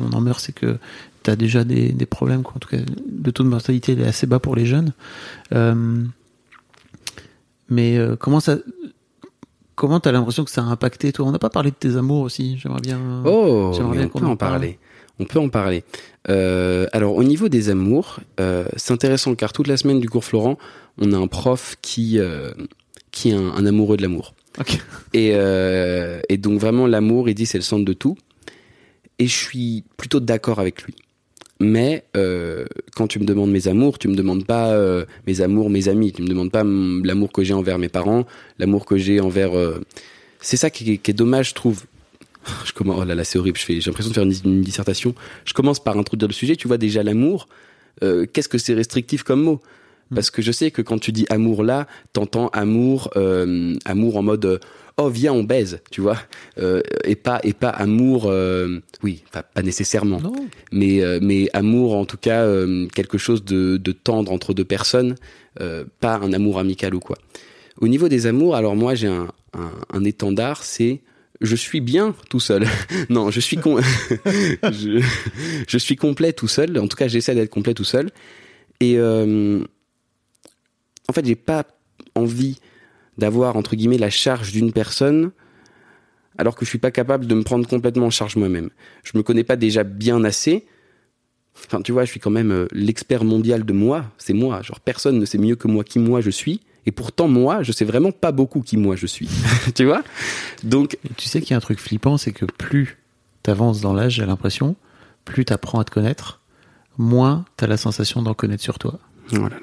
on 0.00 0.12
en 0.12 0.20
meurt, 0.20 0.40
c'est 0.40 0.52
que 0.54 0.78
tu 1.22 1.30
as 1.30 1.36
déjà 1.36 1.64
des, 1.64 1.90
des 1.92 2.06
problèmes. 2.06 2.42
Quoi. 2.42 2.54
En 2.56 2.58
tout 2.58 2.68
cas, 2.68 2.78
le 2.78 3.32
taux 3.32 3.42
de 3.44 3.48
mortalité 3.48 3.92
il 3.92 4.00
est 4.00 4.06
assez 4.06 4.26
bas 4.26 4.38
pour 4.38 4.56
les 4.56 4.66
jeunes. 4.66 4.92
Euh, 5.52 6.04
mais 7.68 7.96
euh, 7.96 8.16
comment 8.16 8.40
ça... 8.40 8.58
Comment 9.76 9.98
t'as 9.98 10.12
l'impression 10.12 10.44
que 10.44 10.52
ça 10.52 10.62
a 10.62 10.66
impacté 10.66 11.12
toi? 11.12 11.26
On 11.26 11.32
n'a 11.32 11.40
pas 11.40 11.50
parlé 11.50 11.70
de 11.70 11.74
tes 11.76 11.96
amours 11.96 12.20
aussi. 12.20 12.56
J'aimerais 12.58 12.80
bien. 12.80 13.00
Oh, 13.24 13.72
J'aimerais 13.74 13.96
mais 13.96 14.04
bien 14.04 14.10
on 14.14 14.18
peut 14.20 14.26
en 14.26 14.30
en 14.30 14.36
parle. 14.36 14.52
parler. 14.52 14.78
On 15.18 15.24
peut 15.24 15.40
en 15.40 15.48
parler. 15.48 15.82
Euh, 16.28 16.86
alors, 16.92 17.16
au 17.16 17.24
niveau 17.24 17.48
des 17.48 17.70
amours, 17.70 18.20
c'est 18.76 18.92
intéressant 18.92 19.34
car 19.34 19.52
toute 19.52 19.66
la 19.66 19.76
semaine 19.76 19.98
du 19.98 20.08
cours 20.08 20.24
Florent, 20.24 20.58
on 20.98 21.12
a 21.12 21.16
un 21.16 21.26
prof 21.26 21.76
qui 21.82 22.20
qui 23.10 23.30
est 23.30 23.34
un, 23.34 23.48
un 23.48 23.66
amoureux 23.66 23.96
de 23.96 24.02
l'amour. 24.02 24.33
Et, 25.12 25.30
euh, 25.34 26.20
et 26.28 26.36
donc 26.36 26.60
vraiment 26.60 26.86
l'amour, 26.86 27.28
il 27.28 27.34
dit 27.34 27.46
c'est 27.46 27.58
le 27.58 27.62
centre 27.64 27.84
de 27.84 27.92
tout. 27.92 28.16
Et 29.18 29.26
je 29.26 29.36
suis 29.36 29.84
plutôt 29.96 30.20
d'accord 30.20 30.58
avec 30.58 30.82
lui. 30.82 30.94
Mais 31.60 32.04
euh, 32.16 32.64
quand 32.96 33.06
tu 33.06 33.20
me 33.20 33.24
demandes 33.24 33.50
mes 33.50 33.68
amours, 33.68 33.98
tu 33.98 34.08
me 34.08 34.16
demandes 34.16 34.44
pas 34.44 34.72
euh, 34.72 35.04
mes 35.26 35.40
amours, 35.40 35.70
mes 35.70 35.88
amis. 35.88 36.12
Tu 36.12 36.22
me 36.22 36.28
demandes 36.28 36.50
pas 36.50 36.62
hum, 36.62 37.02
l'amour 37.04 37.32
que 37.32 37.44
j'ai 37.44 37.54
envers 37.54 37.78
mes 37.78 37.88
parents, 37.88 38.26
l'amour 38.58 38.86
que 38.86 38.96
j'ai 38.96 39.20
envers. 39.20 39.56
euh, 39.56 39.80
C'est 40.40 40.56
ça 40.56 40.70
qui 40.70 41.00
est, 41.04 41.12
dommage, 41.12 41.50
je 41.50 41.54
trouve. 41.54 41.84
Je 42.64 42.72
commence. 42.72 42.98
Oh 43.00 43.04
là 43.04 43.14
là, 43.14 43.24
c'est 43.24 43.38
horrible. 43.38 43.58
J'ai 43.58 43.80
l'impression 43.80 44.10
de 44.10 44.14
faire 44.14 44.24
une, 44.24 44.34
une 44.44 44.62
dissertation. 44.62 45.14
Je 45.44 45.54
commence 45.54 45.82
par 45.82 45.96
introduire 45.96 46.28
le 46.28 46.34
sujet. 46.34 46.56
Tu 46.56 46.66
vois 46.68 46.76
déjà 46.78 47.02
l'amour. 47.02 47.48
euh, 48.02 48.26
Qu'est-ce 48.30 48.48
que 48.48 48.58
c'est 48.58 48.74
restrictif 48.74 49.22
comme 49.22 49.42
mot? 49.42 49.62
Parce 50.14 50.30
que 50.30 50.42
je 50.42 50.52
sais 50.52 50.70
que 50.70 50.82
quand 50.82 50.98
tu 50.98 51.12
dis 51.12 51.26
amour 51.28 51.64
là, 51.64 51.86
t'entends 52.12 52.48
amour, 52.48 53.10
euh, 53.16 53.74
amour 53.84 54.16
en 54.16 54.22
mode 54.22 54.44
euh, 54.44 54.58
oh 54.96 55.08
viens 55.08 55.32
on 55.32 55.42
baise, 55.44 55.80
tu 55.90 56.00
vois, 56.00 56.18
euh, 56.58 56.80
et 57.04 57.16
pas 57.16 57.40
et 57.42 57.52
pas 57.52 57.70
amour, 57.70 58.26
euh, 58.26 58.80
oui, 59.02 59.24
pas, 59.32 59.42
pas 59.42 59.62
nécessairement, 59.62 60.20
Non. 60.20 60.32
mais 60.72 61.02
euh, 61.02 61.18
mais 61.22 61.48
amour 61.52 61.96
en 61.96 62.04
tout 62.04 62.16
cas 62.16 62.42
euh, 62.44 62.86
quelque 62.94 63.18
chose 63.18 63.44
de, 63.44 63.76
de 63.76 63.92
tendre 63.92 64.30
entre 64.32 64.54
deux 64.54 64.64
personnes, 64.64 65.16
euh, 65.60 65.84
pas 66.00 66.16
un 66.16 66.32
amour 66.32 66.58
amical 66.58 66.94
ou 66.94 67.00
quoi. 67.00 67.16
Au 67.80 67.88
niveau 67.88 68.08
des 68.08 68.26
amours, 68.26 68.54
alors 68.54 68.76
moi 68.76 68.94
j'ai 68.94 69.08
un, 69.08 69.28
un, 69.58 69.70
un 69.92 70.04
étendard, 70.04 70.62
c'est 70.62 71.00
je 71.40 71.56
suis 71.56 71.80
bien 71.80 72.14
tout 72.30 72.38
seul. 72.40 72.64
non, 73.10 73.30
je 73.30 73.40
suis 73.40 73.56
con... 73.56 73.78
je, 74.62 75.02
je 75.68 75.78
suis 75.78 75.96
complet 75.96 76.32
tout 76.32 76.46
seul. 76.48 76.78
En 76.78 76.86
tout 76.86 76.96
cas, 76.96 77.08
j'essaie 77.08 77.34
d'être 77.34 77.50
complet 77.50 77.74
tout 77.74 77.84
seul. 77.84 78.10
Et 78.80 78.94
euh, 78.98 79.60
en 81.08 81.12
fait, 81.12 81.24
j'ai 81.24 81.36
pas 81.36 81.64
envie 82.14 82.58
d'avoir 83.18 83.56
entre 83.56 83.76
guillemets 83.76 83.98
la 83.98 84.10
charge 84.10 84.52
d'une 84.52 84.72
personne 84.72 85.30
alors 86.38 86.56
que 86.56 86.64
je 86.64 86.70
suis 86.70 86.78
pas 86.78 86.90
capable 86.90 87.26
de 87.26 87.34
me 87.34 87.42
prendre 87.42 87.66
complètement 87.68 88.06
en 88.06 88.10
charge 88.10 88.36
moi-même. 88.36 88.70
Je 89.04 89.16
me 89.16 89.22
connais 89.22 89.44
pas 89.44 89.56
déjà 89.56 89.84
bien 89.84 90.24
assez. 90.24 90.66
Enfin, 91.56 91.80
tu 91.80 91.92
vois, 91.92 92.04
je 92.04 92.10
suis 92.10 92.20
quand 92.20 92.30
même 92.30 92.50
euh, 92.50 92.66
l'expert 92.72 93.24
mondial 93.24 93.64
de 93.64 93.72
moi. 93.72 94.06
C'est 94.18 94.32
moi. 94.32 94.60
Genre, 94.62 94.80
personne 94.80 95.18
ne 95.18 95.24
sait 95.24 95.38
mieux 95.38 95.54
que 95.54 95.68
moi 95.68 95.84
qui 95.84 96.00
moi 96.00 96.20
je 96.20 96.30
suis. 96.30 96.60
Et 96.86 96.92
pourtant, 96.92 97.28
moi, 97.28 97.62
je 97.62 97.72
sais 97.72 97.84
vraiment 97.84 98.10
pas 98.10 98.32
beaucoup 98.32 98.60
qui 98.60 98.76
moi 98.76 98.96
je 98.96 99.06
suis. 99.06 99.30
tu 99.74 99.84
vois? 99.84 100.02
Donc, 100.64 100.98
tu 101.16 101.28
sais 101.28 101.40
qu'il 101.40 101.52
y 101.52 101.54
a 101.54 101.56
un 101.56 101.60
truc 101.60 101.78
flippant, 101.78 102.18
c'est 102.18 102.32
que 102.32 102.44
plus 102.44 102.98
t'avances 103.42 103.80
dans 103.80 103.92
l'âge, 103.92 104.14
j'ai 104.14 104.26
l'impression, 104.26 104.74
plus 105.24 105.44
t'apprends 105.44 105.78
à 105.78 105.84
te 105.84 105.92
connaître, 105.92 106.40
moins 106.98 107.44
t'as 107.56 107.66
la 107.66 107.76
sensation 107.76 108.22
d'en 108.22 108.34
connaître 108.34 108.62
sur 108.62 108.78
toi. 108.78 108.98
oh 109.32 109.36
là 109.36 109.48
là. 109.48 109.58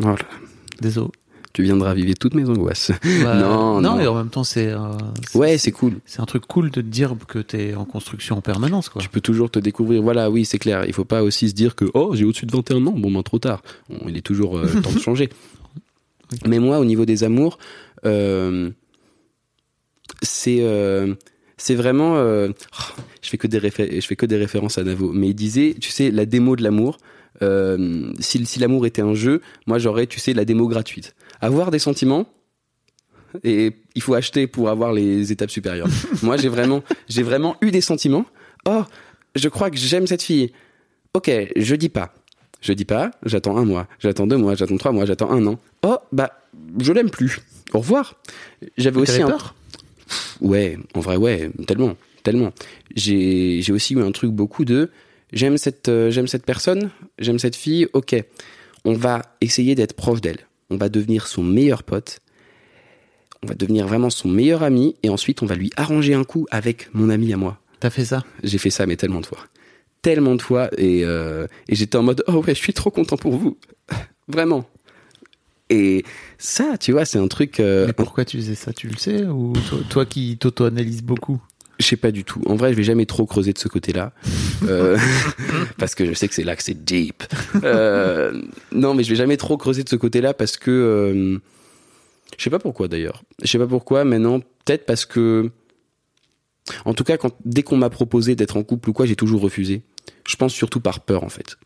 Oh 0.00 0.04
là 0.04 0.12
là. 0.12 0.49
Désolé. 0.80 1.08
Tu 1.52 1.64
viendras 1.64 1.94
vivre 1.94 2.14
toutes 2.14 2.34
mes 2.34 2.48
angoisses. 2.48 2.92
Bah, 3.24 3.34
Non, 3.40 3.80
non. 3.80 3.98
et 3.98 4.06
en 4.06 4.14
même 4.14 4.28
temps, 4.30 4.44
c'est 4.44 4.68
euh, 4.68 4.78
Ouais, 5.34 5.58
c'est 5.58 5.72
cool. 5.72 5.94
c'est 6.06 6.20
un 6.20 6.24
truc 6.26 6.46
cool 6.46 6.70
de 6.70 6.80
te 6.80 6.86
dire 6.86 7.16
que 7.26 7.40
t'es 7.40 7.74
en 7.74 7.84
construction 7.84 8.36
en 8.38 8.40
permanence, 8.40 8.88
quoi. 8.88 9.02
Tu 9.02 9.08
peux 9.08 9.20
toujours 9.20 9.50
te 9.50 9.58
découvrir. 9.58 10.00
Voilà, 10.00 10.30
oui, 10.30 10.44
c'est 10.44 10.60
clair. 10.60 10.84
Il 10.86 10.92
faut 10.92 11.04
pas 11.04 11.24
aussi 11.24 11.48
se 11.48 11.54
dire 11.54 11.74
que 11.74 11.86
oh, 11.94 12.14
j'ai 12.14 12.24
au-dessus 12.24 12.46
de 12.46 12.52
21 12.52 12.86
ans, 12.86 12.92
bon 12.92 13.10
ben 13.10 13.22
trop 13.24 13.40
tard. 13.40 13.62
Bon, 13.88 13.98
il 14.06 14.16
est 14.16 14.20
toujours 14.20 14.58
euh, 14.58 14.68
temps 14.80 14.92
de 14.92 15.00
changer. 15.00 15.28
Mais 16.46 16.60
moi, 16.60 16.78
au 16.78 16.84
niveau 16.84 17.04
des 17.04 17.24
amours, 17.24 17.58
euh, 18.06 18.70
c'est 20.22 20.64
c'est 21.56 21.74
vraiment. 21.74 22.16
euh, 22.16 22.48
oh, 22.78 23.00
je 23.22 23.28
fais 23.28 23.38
que 23.38 23.46
des 23.48 23.58
je 23.60 24.06
fais 24.06 24.16
que 24.16 24.26
des 24.26 24.36
références 24.36 24.78
à 24.78 24.84
Navo. 24.84 25.10
Mais 25.12 25.28
il 25.30 25.34
disait, 25.34 25.74
tu 25.80 25.90
sais, 25.90 26.10
la 26.12 26.26
démo 26.26 26.54
de 26.56 26.62
l'amour. 26.62 26.98
Euh, 27.42 28.12
si 28.18 28.44
si 28.46 28.58
l'amour 28.58 28.86
était 28.86 29.02
un 29.02 29.14
jeu, 29.14 29.40
moi 29.66 29.78
j'aurais, 29.78 30.06
tu 30.06 30.20
sais, 30.20 30.32
la 30.32 30.44
démo 30.44 30.68
gratuite. 30.68 31.14
Avoir 31.40 31.70
des 31.70 31.78
sentiments. 31.78 32.26
Et 33.44 33.72
il 33.94 34.02
faut 34.02 34.14
acheter 34.14 34.48
pour 34.48 34.70
avoir 34.70 34.92
les 34.92 35.30
étapes 35.30 35.50
supérieures. 35.50 35.88
moi, 36.22 36.36
j'ai 36.36 36.48
vraiment, 36.48 36.82
j'ai 37.08 37.22
vraiment 37.22 37.56
eu 37.60 37.70
des 37.70 37.80
sentiments. 37.80 38.26
Oh, 38.66 38.82
je 39.36 39.48
crois 39.48 39.70
que 39.70 39.76
j'aime 39.76 40.08
cette 40.08 40.22
fille. 40.22 40.52
Ok, 41.14 41.30
je 41.56 41.74
dis 41.76 41.88
pas. 41.88 42.12
Je 42.60 42.72
dis 42.72 42.84
pas, 42.84 43.12
j'attends 43.24 43.56
un 43.56 43.64
mois, 43.64 43.86
j'attends 44.00 44.26
deux 44.26 44.36
mois, 44.36 44.54
j'attends 44.54 44.76
trois 44.76 44.92
mois, 44.92 45.06
j'attends 45.06 45.30
un 45.30 45.46
an. 45.46 45.58
Oh, 45.82 45.96
bah, 46.12 46.30
je 46.78 46.92
l'aime 46.92 47.08
plus. 47.08 47.40
Au 47.72 47.78
revoir. 47.78 48.16
J'avais 48.76 49.00
aussi 49.00 49.22
un. 49.22 49.28
peur? 49.28 49.54
Ouais, 50.40 50.78
en 50.94 51.00
vrai, 51.00 51.16
ouais, 51.16 51.50
tellement, 51.66 51.96
tellement. 52.22 52.52
J'ai, 52.94 53.62
j'ai 53.62 53.72
aussi 53.72 53.94
eu 53.94 54.02
un 54.02 54.12
truc 54.12 54.30
beaucoup 54.30 54.66
de. 54.66 54.90
J'aime 55.32 55.58
cette, 55.58 55.88
euh, 55.88 56.10
j'aime 56.10 56.26
cette 56.26 56.44
personne, 56.44 56.90
j'aime 57.18 57.38
cette 57.38 57.56
fille. 57.56 57.86
Ok, 57.92 58.14
on 58.84 58.94
va 58.94 59.22
essayer 59.40 59.74
d'être 59.74 59.94
proche 59.94 60.20
d'elle. 60.20 60.46
On 60.70 60.76
va 60.76 60.88
devenir 60.88 61.26
son 61.26 61.42
meilleur 61.42 61.82
pote. 61.82 62.20
On 63.42 63.46
va 63.46 63.54
devenir 63.54 63.86
vraiment 63.86 64.10
son 64.10 64.28
meilleur 64.28 64.62
ami 64.62 64.96
et 65.02 65.08
ensuite 65.08 65.42
on 65.42 65.46
va 65.46 65.54
lui 65.54 65.70
arranger 65.76 66.14
un 66.14 66.24
coup 66.24 66.46
avec 66.50 66.92
mon 66.94 67.08
ami 67.10 67.32
à 67.32 67.36
moi. 67.36 67.58
T'as 67.80 67.90
fait 67.90 68.04
ça? 68.04 68.24
J'ai 68.42 68.58
fait 68.58 68.70
ça, 68.70 68.84
mais 68.86 68.96
tellement 68.96 69.20
de 69.20 69.26
fois. 69.26 69.38
Tellement 70.02 70.34
de 70.34 70.42
fois. 70.42 70.68
Et, 70.76 71.04
euh, 71.04 71.46
et 71.68 71.74
j'étais 71.74 71.96
en 71.96 72.02
mode, 72.02 72.22
oh 72.26 72.34
ouais, 72.44 72.54
je 72.54 72.60
suis 72.60 72.74
trop 72.74 72.90
content 72.90 73.16
pour 73.16 73.36
vous. 73.36 73.56
Vraiment. 74.28 74.66
Et 75.70 76.04
ça, 76.36 76.76
tu 76.78 76.92
vois, 76.92 77.04
c'est 77.04 77.18
un 77.18 77.28
truc. 77.28 77.60
euh, 77.60 77.86
Mais 77.86 77.92
pourquoi 77.92 78.24
tu 78.24 78.36
faisais 78.36 78.54
ça? 78.56 78.72
Tu 78.72 78.88
le 78.88 78.96
sais 78.96 79.24
Ou 79.24 79.52
toi, 79.68 79.78
toi 79.88 80.06
qui 80.06 80.36
t'auto-analyses 80.36 81.02
beaucoup? 81.02 81.40
Je 81.80 81.86
sais 81.86 81.96
pas 81.96 82.10
du 82.10 82.24
tout. 82.24 82.42
En 82.46 82.54
vrai, 82.56 82.72
je 82.72 82.76
vais 82.76 82.82
jamais 82.82 83.06
trop 83.06 83.26
creuser 83.26 83.52
de 83.52 83.58
ce 83.58 83.68
côté-là. 83.68 84.12
Euh, 84.68 84.98
parce 85.78 85.94
que 85.94 86.04
je 86.04 86.12
sais 86.12 86.28
que 86.28 86.34
c'est 86.34 86.44
là 86.44 86.54
que 86.54 86.62
c'est 86.62 86.84
deep. 86.84 87.24
Euh, 87.64 88.42
non, 88.72 88.92
mais 88.92 89.02
je 89.02 89.08
vais 89.08 89.16
jamais 89.16 89.38
trop 89.38 89.56
creuser 89.56 89.82
de 89.84 89.88
ce 89.88 89.96
côté-là 89.96 90.34
parce 90.34 90.58
que. 90.58 90.70
euh, 90.70 91.38
je 92.36 92.44
sais 92.44 92.50
pas 92.50 92.58
pourquoi 92.58 92.86
d'ailleurs. 92.86 93.22
Je 93.42 93.48
sais 93.48 93.58
pas 93.58 93.66
pourquoi, 93.66 94.04
mais 94.04 94.18
non, 94.18 94.40
peut-être 94.40 94.84
parce 94.84 95.06
que. 95.06 95.50
En 96.84 96.92
tout 96.92 97.04
cas, 97.04 97.16
quand, 97.16 97.34
dès 97.46 97.62
qu'on 97.62 97.78
m'a 97.78 97.88
proposé 97.88 98.34
d'être 98.34 98.58
en 98.58 98.62
couple 98.62 98.90
ou 98.90 98.92
quoi, 98.92 99.06
j'ai 99.06 99.16
toujours 99.16 99.40
refusé. 99.40 99.80
Je 100.28 100.36
pense 100.36 100.52
surtout 100.52 100.80
par 100.80 101.00
peur, 101.00 101.24
en 101.24 101.30
fait. 101.30 101.56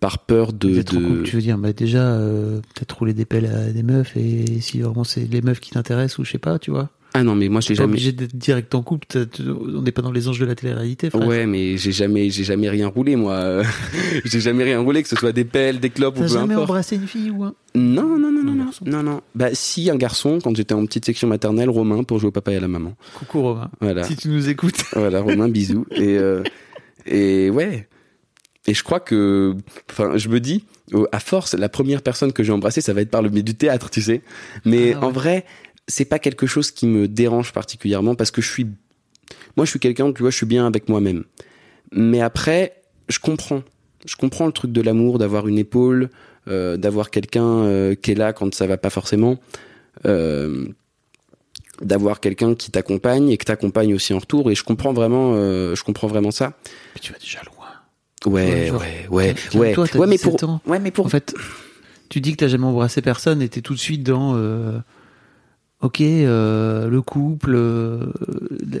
Par 0.00 0.18
peur 0.18 0.52
de. 0.52 0.82
De... 0.82 0.82
couple, 0.82 1.22
tu 1.22 1.36
veux 1.36 1.42
dire 1.42 1.56
bah 1.56 1.72
déjà 1.72 2.12
euh, 2.12 2.60
peut-être 2.74 2.98
rouler 2.98 3.14
des 3.14 3.24
pelles 3.24 3.46
à 3.46 3.72
des 3.72 3.82
meufs 3.82 4.14
et 4.18 4.60
si 4.60 4.80
vraiment 4.82 5.04
c'est 5.04 5.24
les 5.24 5.40
meufs 5.40 5.60
qui 5.60 5.70
t'intéressent 5.70 6.18
ou 6.18 6.24
je 6.24 6.32
sais 6.32 6.38
pas 6.38 6.58
tu 6.58 6.70
vois 6.70 6.90
Ah 7.16 7.22
non, 7.22 7.36
mais 7.36 7.48
moi, 7.48 7.60
pas 7.60 7.74
jamais. 7.74 7.92
obligé 7.92 8.10
d'être 8.10 8.34
direct 8.36 8.74
en 8.74 8.82
couple 8.82 9.06
t'as- 9.08 9.24
on 9.48 9.82
n'est 9.82 9.92
pas 9.92 10.02
dans 10.02 10.10
les 10.10 10.26
anges 10.28 10.40
de 10.40 10.44
la 10.44 10.56
télé-réalité 10.56 11.10
frère 11.10 11.24
Ouais, 11.26 11.46
mais 11.46 11.76
j'ai 11.76 11.92
jamais, 11.92 12.28
j'ai 12.28 12.42
jamais 12.42 12.68
rien 12.68 12.88
roulé, 12.88 13.14
moi. 13.14 13.62
j'ai 14.24 14.40
jamais 14.40 14.64
rien 14.64 14.80
roulé, 14.80 15.00
que 15.02 15.08
ce 15.08 15.14
soit 15.14 15.30
des 15.32 15.44
pelles, 15.44 15.78
des 15.78 15.90
clopes 15.90 16.16
ou 16.16 16.20
t'as 16.22 16.26
peu 16.26 16.32
jamais 16.32 16.54
importe. 16.54 16.70
embrassé 16.70 16.96
une 16.96 17.06
fille 17.06 17.30
ou 17.30 17.44
un? 17.44 17.54
Non, 17.76 18.02
non, 18.18 18.18
non, 18.18 18.32
non, 18.32 18.52
non, 18.54 18.70
non, 18.84 19.02
non. 19.04 19.20
Bah, 19.36 19.48
si, 19.52 19.90
un 19.90 19.96
garçon, 19.96 20.38
quand 20.42 20.56
j'étais 20.56 20.74
en 20.74 20.84
petite 20.86 21.04
section 21.04 21.28
maternelle, 21.28 21.70
Romain, 21.70 22.02
pour 22.02 22.18
jouer 22.18 22.28
au 22.28 22.32
papa 22.32 22.52
et 22.52 22.56
à 22.56 22.60
la 22.60 22.68
maman. 22.68 22.94
coucou 23.14 23.42
Romain 23.42 23.70
Voilà. 23.80 24.02
si 24.04 24.16
tu 24.16 24.28
nous 24.28 24.48
écoutes 24.48 24.82
Voilà, 24.94 25.20
Romain, 25.20 25.48
bisous. 25.48 25.86
Et, 25.92 26.18
euh, 26.18 26.42
et 27.06 27.48
ouais. 27.50 27.86
Et 28.66 28.74
je 28.74 28.82
crois 28.82 28.98
que, 29.00 29.54
enfin, 29.90 30.16
je 30.16 30.28
me 30.30 30.40
dis, 30.40 30.64
à 31.12 31.20
force, 31.20 31.54
la 31.54 31.68
première 31.68 32.00
personne 32.02 32.32
que 32.32 32.42
j'ai 32.42 32.50
embrassée, 32.52 32.80
ça 32.80 32.92
va 32.94 33.02
être 33.02 33.10
par 33.10 33.20
le 33.22 33.28
biais 33.28 33.42
du 33.42 33.54
théâtre, 33.54 33.90
tu 33.90 34.00
sais. 34.02 34.22
Mais 34.64 34.94
Ah 34.94 35.00
ouais. 35.00 35.04
en 35.06 35.10
vrai, 35.10 35.44
c'est 35.88 36.04
pas 36.04 36.18
quelque 36.18 36.46
chose 36.46 36.70
qui 36.70 36.86
me 36.86 37.08
dérange 37.08 37.52
particulièrement 37.52 38.14
parce 38.14 38.30
que 38.30 38.40
je 38.40 38.50
suis, 38.50 38.66
moi, 39.56 39.64
je 39.64 39.70
suis 39.70 39.80
quelqu'un, 39.80 40.12
tu 40.12 40.22
vois, 40.22 40.30
je 40.30 40.36
suis 40.36 40.46
bien 40.46 40.66
avec 40.66 40.88
moi-même. 40.88 41.24
Mais 41.92 42.20
après, 42.20 42.82
je 43.08 43.18
comprends. 43.18 43.62
je 44.06 44.16
comprends 44.16 44.46
le 44.46 44.52
truc 44.52 44.72
de 44.72 44.80
l'amour, 44.80 45.18
d'avoir 45.18 45.46
une 45.48 45.58
épaule, 45.58 46.10
euh, 46.48 46.76
d'avoir 46.76 47.10
quelqu'un 47.10 47.44
euh, 47.44 47.94
qui 47.94 48.12
est 48.12 48.14
là 48.14 48.32
quand 48.32 48.54
ça 48.54 48.66
va 48.66 48.76
pas 48.76 48.90
forcément, 48.90 49.38
euh, 50.06 50.66
d'avoir 51.80 52.20
quelqu'un 52.20 52.54
qui 52.54 52.70
t'accompagne 52.70 53.30
et 53.30 53.36
que 53.36 53.44
t'accompagne 53.44 53.94
aussi 53.94 54.12
en 54.14 54.18
retour. 54.18 54.50
Et 54.50 54.54
je 54.54 54.64
comprends 54.64 54.92
vraiment, 54.92 55.34
je 55.34 55.82
comprends 55.82 56.08
vraiment 56.08 56.30
ça. 56.30 56.54
Mais 56.94 57.00
tu 57.00 57.12
vas 57.12 57.18
déjà 57.18 57.40
loin. 57.44 57.52
Ouais, 58.26 58.70
ouais, 58.70 59.06
ouais, 59.10 59.10
ouais. 59.10 59.34
calme-toi, 59.50 59.88
t'as 59.88 59.98
ouais, 59.98 60.06
mais 60.06 60.16
17 60.16 60.40
pour, 60.40 60.48
ans. 60.48 60.60
ouais, 60.66 60.78
mais 60.78 60.90
pour. 60.90 61.04
En 61.04 61.10
fait, 61.10 61.34
tu 62.08 62.22
dis 62.22 62.32
que 62.32 62.38
t'as 62.38 62.48
jamais 62.48 62.64
embrassé 62.64 63.02
personne 63.02 63.42
et 63.42 63.48
t'es 63.48 63.60
tout 63.60 63.74
de 63.74 63.78
suite 63.78 64.02
dans. 64.02 64.34
Ok, 65.84 66.00
euh, 66.00 66.88
le 66.88 67.02
couple, 67.02 67.52
euh, 67.54 68.06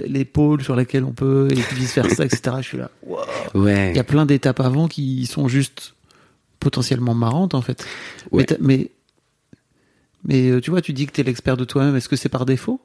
l'épaule 0.06 0.62
sur 0.62 0.74
laquelle 0.74 1.04
on 1.04 1.12
peut, 1.12 1.48
et 1.50 1.74
vice 1.74 1.94
versa, 1.94 2.24
etc. 2.24 2.56
Je 2.58 2.62
suis 2.62 2.78
là. 2.78 2.90
wow. 3.06 3.18
ouais. 3.54 3.90
Il 3.90 3.96
y 3.96 4.00
a 4.00 4.04
plein 4.04 4.24
d'étapes 4.24 4.60
avant 4.60 4.88
qui 4.88 5.26
sont 5.26 5.46
juste 5.46 5.94
potentiellement 6.60 7.14
marrantes 7.14 7.54
en 7.54 7.60
fait. 7.60 7.84
Mais, 8.32 8.38
Ouais. 8.50 8.56
mais, 8.60 8.90
mais 10.26 10.48
euh, 10.48 10.60
tu 10.62 10.70
vois, 10.70 10.80
tu 10.80 10.94
dis 10.94 11.06
que 11.06 11.12
t'es 11.12 11.22
l'expert 11.22 11.58
de 11.58 11.64
toi-même. 11.66 11.94
Est-ce 11.94 12.08
que 12.08 12.16
c'est 12.16 12.30
par 12.30 12.46
défaut? 12.46 12.80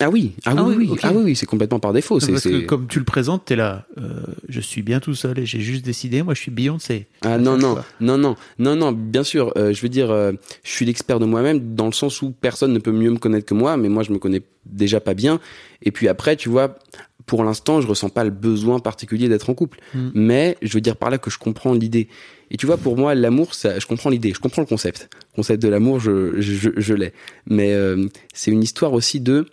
Ah 0.00 0.08
oui, 0.08 0.32
ah, 0.44 0.54
Ah 0.56 0.64
oui, 0.64 0.74
oui, 0.78 0.98
ah 1.02 1.12
oui, 1.14 1.22
oui, 1.22 1.36
c'est 1.36 1.46
complètement 1.46 1.78
par 1.78 1.92
défaut. 1.92 2.18
Parce 2.18 2.42
que 2.42 2.64
comme 2.64 2.86
tu 2.86 2.98
le 2.98 3.04
présentes, 3.04 3.44
t'es 3.44 3.56
là. 3.56 3.86
euh, 3.98 4.22
je 4.48 4.60
suis 4.60 4.82
bien 4.82 5.00
tout 5.00 5.14
seul 5.14 5.38
et 5.38 5.46
j'ai 5.46 5.60
juste 5.60 5.84
décidé. 5.84 6.22
Moi, 6.22 6.34
je 6.34 6.40
suis 6.40 6.50
Beyoncé. 6.50 7.06
Ah 7.20 7.36
non, 7.38 7.58
non, 7.58 7.76
non, 8.00 8.16
non, 8.16 8.36
non, 8.58 8.74
non, 8.76 8.92
bien 8.92 9.22
sûr, 9.22 9.52
euh, 9.56 9.72
je 9.72 9.82
veux 9.82 9.90
dire, 9.90 10.10
euh, 10.10 10.32
je 10.64 10.70
suis 10.70 10.86
l'expert 10.86 11.20
de 11.20 11.26
moi-même 11.26 11.74
dans 11.74 11.86
le 11.86 11.92
sens 11.92 12.22
où 12.22 12.30
personne 12.32 12.72
ne 12.72 12.78
peut 12.78 12.90
mieux 12.90 13.10
me 13.10 13.18
connaître 13.18 13.46
que 13.46 13.54
moi, 13.54 13.76
mais 13.76 13.90
moi 13.90 14.02
je 14.02 14.12
me 14.12 14.18
connais 14.18 14.42
déjà 14.64 14.98
pas 14.98 15.14
bien. 15.14 15.40
Et 15.82 15.90
puis 15.90 16.08
après, 16.08 16.36
tu 16.36 16.48
vois, 16.48 16.78
pour 17.26 17.44
l'instant, 17.44 17.80
je 17.80 17.86
ressens 17.86 18.08
pas 18.08 18.24
le 18.24 18.30
besoin 18.30 18.78
particulier 18.78 19.28
d'être 19.28 19.50
en 19.50 19.54
couple. 19.54 19.78
Mm. 19.94 20.08
Mais 20.14 20.56
je 20.62 20.72
veux 20.72 20.80
dire 20.80 20.96
par 20.96 21.10
là 21.10 21.18
que 21.18 21.30
je 21.30 21.38
comprends 21.38 21.74
l'idée. 21.74 22.08
Et 22.50 22.56
tu 22.56 22.66
vois, 22.66 22.76
pour 22.76 22.96
moi, 22.96 23.14
l'amour, 23.14 23.54
ça, 23.54 23.78
je 23.78 23.86
comprends 23.86 24.10
l'idée, 24.10 24.32
je 24.34 24.40
comprends 24.40 24.62
le 24.62 24.66
concept. 24.66 25.08
Le 25.32 25.36
concept 25.36 25.62
de 25.62 25.68
l'amour, 25.68 26.00
je, 26.00 26.40
je, 26.40 26.70
je 26.76 26.94
l'ai. 26.94 27.12
Mais 27.46 27.72
euh, 27.72 28.06
c'est 28.34 28.50
une 28.50 28.62
histoire 28.62 28.92
aussi 28.92 29.20
de, 29.20 29.46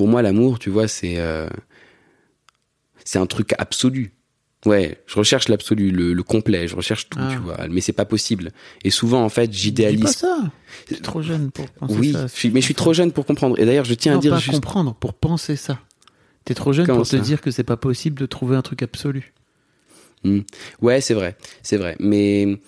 pour 0.00 0.08
moi, 0.08 0.22
l'amour, 0.22 0.58
tu 0.58 0.70
vois, 0.70 0.88
c'est, 0.88 1.18
euh, 1.18 1.46
c'est 3.04 3.18
un 3.18 3.26
truc 3.26 3.52
absolu. 3.58 4.14
Ouais, 4.64 4.96
je 5.06 5.16
recherche 5.16 5.50
l'absolu, 5.50 5.90
le, 5.90 6.14
le 6.14 6.22
complet, 6.22 6.66
je 6.68 6.74
recherche 6.74 7.10
tout, 7.10 7.18
Ah. 7.20 7.28
tu 7.30 7.36
vois, 7.36 7.68
mais 7.68 7.82
c'est 7.82 7.92
pas 7.92 8.06
possible. 8.06 8.50
Et 8.82 8.88
souvent, 8.88 9.22
en 9.22 9.28
fait, 9.28 9.46
Dis 9.48 9.56
pas 9.56 9.58
j'idéalise. 9.62 10.16
ça. 10.16 10.38
T'es 10.86 10.94
trop 10.96 11.20
jeune 11.20 11.50
pour 11.50 11.68
penser 11.72 11.94
Oui, 11.98 12.12
ça. 12.14 12.28
je 12.28 12.32
suis- 12.32 12.48
mais 12.50 12.62
je 12.62 12.64
suis 12.64 12.74
trop 12.74 12.94
jeune 12.94 13.12
pour 13.12 13.26
comprendre. 13.26 13.58
Et 13.60 13.66
d'ailleurs, 13.66 13.84
je 13.84 13.92
tiens 13.92 14.12
Non, 14.14 14.18
à 14.20 14.22
dire 14.22 14.32
pas 14.32 14.38
juste. 14.38 14.52
comprendre, 14.54 14.94
pour 14.94 15.12
penser 15.12 15.56
ça. 15.56 15.78
T'es 16.46 16.54
trop 16.54 16.72
jeune 16.72 16.86
Comment 16.86 17.00
pour 17.00 17.08
te 17.08 17.16
dire 17.16 17.42
que 17.42 17.50
c'est 17.50 17.62
pas 17.62 17.76
possible 17.76 18.18
de 18.18 18.24
trouver 18.24 18.56
un 18.56 18.62
truc 18.62 18.80
absolu. 18.82 19.34
Ouais, 20.80 21.02
c'est 21.02 21.14
vrai, 21.14 21.36
c'est 21.62 21.76
vrai. 21.76 21.94
Mais 22.00 22.58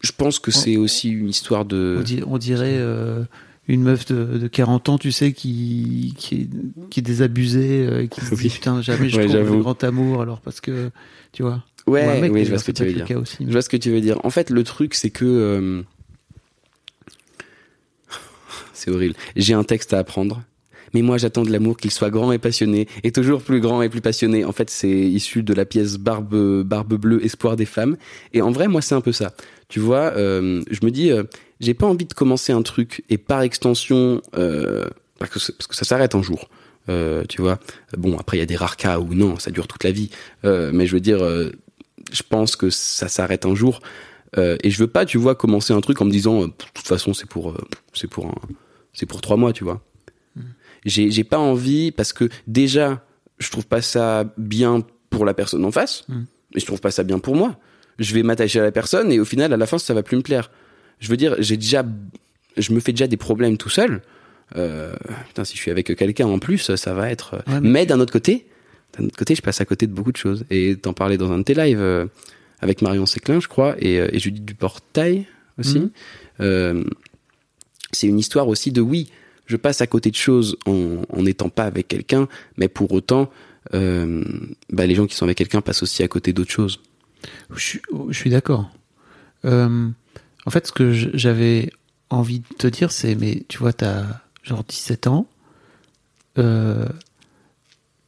je 0.00 0.12
pense 0.12 0.38
que 0.38 0.52
c'est 0.52 0.76
aussi 0.76 1.10
une 1.10 1.28
histoire 1.28 1.64
de. 1.64 2.04
on 2.24 2.38
dirait 2.38 2.76
euh, 2.78 3.24
une 3.68 3.82
meuf 3.82 4.06
de, 4.06 4.38
de 4.38 4.48
40 4.48 4.88
ans, 4.88 4.98
tu 4.98 5.10
sais, 5.12 5.32
qui, 5.32 6.14
qui, 6.16 6.34
est, 6.42 6.48
qui 6.90 7.00
est 7.00 7.02
désabusée, 7.02 7.86
euh, 7.86 8.02
et 8.04 8.08
qui 8.08 8.20
se 8.24 8.34
dit 8.34 8.48
putain, 8.48 8.80
jamais 8.82 9.08
je 9.08 9.16
Ouais, 9.16 9.24
trouve 9.26 9.36
j'avoue. 9.36 9.58
grand 9.58 9.82
amour, 9.84 10.22
alors 10.22 10.40
parce 10.40 10.60
que, 10.60 10.90
tu 11.32 11.42
vois. 11.42 11.64
Ou 11.86 11.94
un 11.96 12.06
Ouais, 12.06 12.20
mec, 12.20 12.32
oui, 12.32 12.44
je 12.44 12.50
vois 12.50 12.58
ce 12.58 12.64
que 12.64 12.72
tu 12.72 12.84
veux 12.84 12.92
dire. 12.92 13.06
aussi. 13.20 13.38
Je 13.46 13.52
vois 13.52 13.62
ce 13.62 13.68
que 13.68 13.76
tu 13.76 13.90
veux 13.90 14.00
dire. 14.00 14.18
En 14.24 14.30
fait, 14.30 14.50
le 14.50 14.62
truc, 14.64 14.94
c'est 14.94 15.10
que. 15.10 15.24
euh, 15.24 15.82
C'est 18.72 18.90
horrible. 18.90 19.14
J'ai 19.36 19.54
un 19.54 19.64
texte 19.64 19.92
à 19.94 19.98
apprendre. 19.98 20.42
Mais 20.94 21.02
moi, 21.02 21.18
j'attends 21.18 21.42
de 21.42 21.50
l'amour 21.50 21.76
qu'il 21.76 21.90
soit 21.90 22.10
grand 22.10 22.30
et 22.32 22.38
passionné, 22.38 22.86
et 23.02 23.10
toujours 23.12 23.42
plus 23.42 23.60
grand 23.60 23.82
et 23.82 23.88
plus 23.88 24.00
passionné. 24.00 24.44
En 24.44 24.52
fait, 24.52 24.70
c'est 24.70 24.88
issu 24.88 25.42
de 25.42 25.52
la 25.52 25.64
pièce 25.66 25.98
Barbe, 25.98 26.62
Barbe 26.62 26.94
bleue, 26.94 27.22
Espoir 27.24 27.56
des 27.56 27.66
femmes. 27.66 27.96
Et 28.32 28.40
en 28.40 28.50
vrai, 28.50 28.68
moi, 28.68 28.80
c'est 28.80 28.94
un 28.94 29.00
peu 29.00 29.12
ça. 29.12 29.34
Tu 29.68 29.80
vois, 29.80 30.12
euh, 30.16 30.62
je 30.70 30.78
me 30.86 30.90
dis, 30.90 31.10
euh, 31.10 31.24
j'ai 31.60 31.74
pas 31.74 31.86
envie 31.86 32.04
de 32.06 32.12
commencer 32.14 32.52
un 32.52 32.62
truc, 32.62 33.04
et 33.08 33.18
par 33.18 33.42
extension, 33.42 34.20
euh, 34.36 34.86
parce, 35.18 35.30
que, 35.30 35.52
parce 35.52 35.66
que 35.66 35.74
ça 35.74 35.84
s'arrête 35.84 36.14
un 36.14 36.22
jour. 36.22 36.48
Euh, 36.88 37.24
tu 37.28 37.40
vois, 37.40 37.58
bon, 37.96 38.18
après, 38.18 38.36
il 38.36 38.40
y 38.40 38.42
a 38.42 38.46
des 38.46 38.56
rares 38.56 38.76
cas 38.76 38.98
où 38.98 39.14
non, 39.14 39.38
ça 39.38 39.50
dure 39.50 39.66
toute 39.66 39.84
la 39.84 39.90
vie. 39.90 40.10
Euh, 40.44 40.70
mais 40.72 40.86
je 40.86 40.92
veux 40.92 41.00
dire, 41.00 41.18
je 41.18 42.22
pense 42.28 42.56
que 42.56 42.70
ça 42.70 43.08
s'arrête 43.08 43.46
un 43.46 43.54
jour. 43.54 43.80
Et 44.36 44.70
je 44.70 44.78
veux 44.78 44.86
pas, 44.86 45.06
tu 45.06 45.16
vois, 45.16 45.34
commencer 45.34 45.72
un 45.72 45.80
truc 45.80 46.00
en 46.02 46.04
me 46.04 46.10
disant, 46.10 46.42
de 46.42 46.52
toute 46.74 46.86
façon, 46.86 47.14
c'est 47.14 47.28
pour, 47.28 47.56
c'est 47.94 48.08
pour 48.08 48.26
un, 48.26 48.34
c'est 48.92 49.06
pour 49.06 49.20
trois 49.20 49.36
mois, 49.36 49.52
tu 49.52 49.64
vois. 49.64 49.80
J'ai, 50.84 51.10
j'ai 51.10 51.24
pas 51.24 51.38
envie 51.38 51.90
parce 51.90 52.12
que 52.12 52.28
déjà, 52.46 53.04
je 53.38 53.50
trouve 53.50 53.66
pas 53.66 53.82
ça 53.82 54.24
bien 54.36 54.82
pour 55.10 55.24
la 55.24 55.34
personne 55.34 55.64
en 55.64 55.70
face, 55.70 56.04
Mm. 56.08 56.24
et 56.54 56.60
je 56.60 56.66
trouve 56.66 56.80
pas 56.80 56.90
ça 56.90 57.02
bien 57.02 57.18
pour 57.18 57.34
moi. 57.34 57.56
Je 57.98 58.14
vais 58.14 58.22
m'attacher 58.22 58.60
à 58.60 58.62
la 58.62 58.72
personne 58.72 59.10
et 59.10 59.18
au 59.18 59.24
final, 59.24 59.52
à 59.52 59.56
la 59.56 59.66
fin, 59.66 59.78
ça 59.78 59.94
va 59.94 60.02
plus 60.02 60.16
me 60.16 60.22
plaire. 60.22 60.50
Je 61.00 61.08
veux 61.08 61.16
dire, 61.16 61.36
j'ai 61.38 61.56
déjà, 61.56 61.84
je 62.56 62.72
me 62.72 62.80
fais 62.80 62.92
déjà 62.92 63.06
des 63.06 63.16
problèmes 63.16 63.56
tout 63.56 63.68
seul. 63.68 64.02
Euh, 64.56 64.94
putain, 65.28 65.44
si 65.44 65.56
je 65.56 65.60
suis 65.62 65.70
avec 65.70 65.94
quelqu'un 65.96 66.26
en 66.26 66.38
plus, 66.38 66.74
ça 66.76 66.94
va 66.94 67.10
être. 67.10 67.36
Ouais, 67.48 67.60
mais- 67.60 67.68
mais 67.70 67.86
d'un 67.86 68.00
autre 68.00 68.12
côté, 68.12 68.46
d'un 68.98 69.04
autre 69.06 69.16
côté, 69.16 69.34
je 69.34 69.42
passe 69.42 69.60
à 69.60 69.64
côté 69.64 69.86
de 69.86 69.92
beaucoup 69.92 70.12
de 70.12 70.16
choses. 70.16 70.44
Et 70.50 70.76
t'en 70.76 70.92
parlais 70.92 71.18
dans 71.18 71.30
un 71.32 71.38
de 71.38 71.42
tes 71.42 71.54
lives 71.54 71.80
euh, 71.80 72.06
avec 72.60 72.80
Marion 72.82 73.04
Séclin, 73.06 73.40
je 73.40 73.48
crois, 73.48 73.74
et, 73.78 73.98
euh, 74.00 74.08
et 74.12 74.18
Judith 74.18 74.44
Duportail 74.44 75.26
aussi. 75.58 75.78
Mhm. 75.80 75.90
Euh, 76.40 76.84
c'est 77.92 78.06
une 78.06 78.18
histoire 78.18 78.48
aussi 78.48 78.72
de 78.72 78.80
oui, 78.80 79.10
je 79.46 79.56
passe 79.56 79.80
à 79.80 79.86
côté 79.86 80.10
de 80.10 80.16
choses 80.16 80.56
en 80.66 81.22
n'étant 81.22 81.48
pas 81.48 81.64
avec 81.64 81.88
quelqu'un, 81.88 82.28
mais 82.56 82.68
pour 82.68 82.92
autant, 82.92 83.30
bah, 83.72 84.86
les 84.86 84.94
gens 84.94 85.06
qui 85.06 85.14
sont 85.16 85.24
avec 85.24 85.38
quelqu'un 85.38 85.60
passent 85.60 85.82
aussi 85.82 86.02
à 86.02 86.08
côté 86.08 86.32
d'autres 86.32 86.50
choses. 86.52 86.80
Je 87.54 87.60
suis, 87.60 87.82
je 88.10 88.18
suis 88.18 88.30
d'accord. 88.30 88.70
Euh, 89.44 89.88
en 90.46 90.50
fait, 90.50 90.66
ce 90.68 90.72
que 90.72 90.92
j'avais 90.92 91.70
envie 92.10 92.40
de 92.40 92.46
te 92.58 92.66
dire, 92.68 92.92
c'est, 92.92 93.14
mais 93.16 93.44
tu 93.48 93.58
vois, 93.58 93.72
t'as 93.72 94.04
genre 94.44 94.64
17 94.64 95.06
ans. 95.08 95.28
euh, 96.38 96.88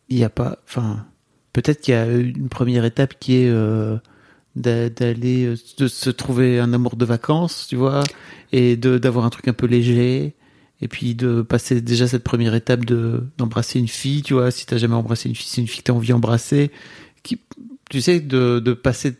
Il 0.09 0.17
n'y 0.17 0.25
a 0.25 0.31
pas. 0.31 0.59
Enfin, 0.67 1.07
peut-être 1.53 1.81
qu'il 1.81 1.95
y 1.95 1.97
a 1.97 2.07
une 2.07 2.49
première 2.49 2.85
étape 2.85 3.15
qui 3.21 3.37
est 3.37 3.49
euh, 3.49 3.97
d'a- 4.57 4.91
d'aller, 4.91 5.47
euh, 5.47 5.57
de 5.79 5.89
se 5.89 6.11
trouver 6.11 6.61
un 6.61 6.73
amour 6.75 6.97
de 6.97 7.05
vacances, 7.07 7.67
tu 7.69 7.77
vois, 7.77 8.05
et 8.53 8.77
d'avoir 8.77 9.25
un 9.27 9.31
truc 9.31 9.49
un 9.49 9.55
peu 9.55 9.67
léger. 9.67 10.35
Et 10.83 10.89
puis 10.89 11.15
de 11.15 11.43
passer 11.43 11.81
déjà 11.83 12.09
cette 12.09 12.25
première 12.25 12.55
étape 12.55 12.85
de 12.87 13.25
d'embrasser 13.39 13.79
une 13.81 13.89
fille, 13.89 14.23
tu 14.23 14.35
vois, 14.35 14.51
si 14.51 14.67
t'as 14.67 14.79
jamais 14.79 14.95
embrassé 14.97 15.29
une 15.31 15.37
fille, 15.37 15.49
c'est 15.51 15.61
une 15.63 15.69
fille 15.69 15.81
que 15.81 15.85
t'as 15.87 15.95
envie 15.95 16.11
d'embrasser. 16.11 16.71
Qui, 17.25 17.41
tu 17.91 18.01
sais, 18.03 18.21
de, 18.21 18.61
de 18.61 18.75
passer. 18.75 19.17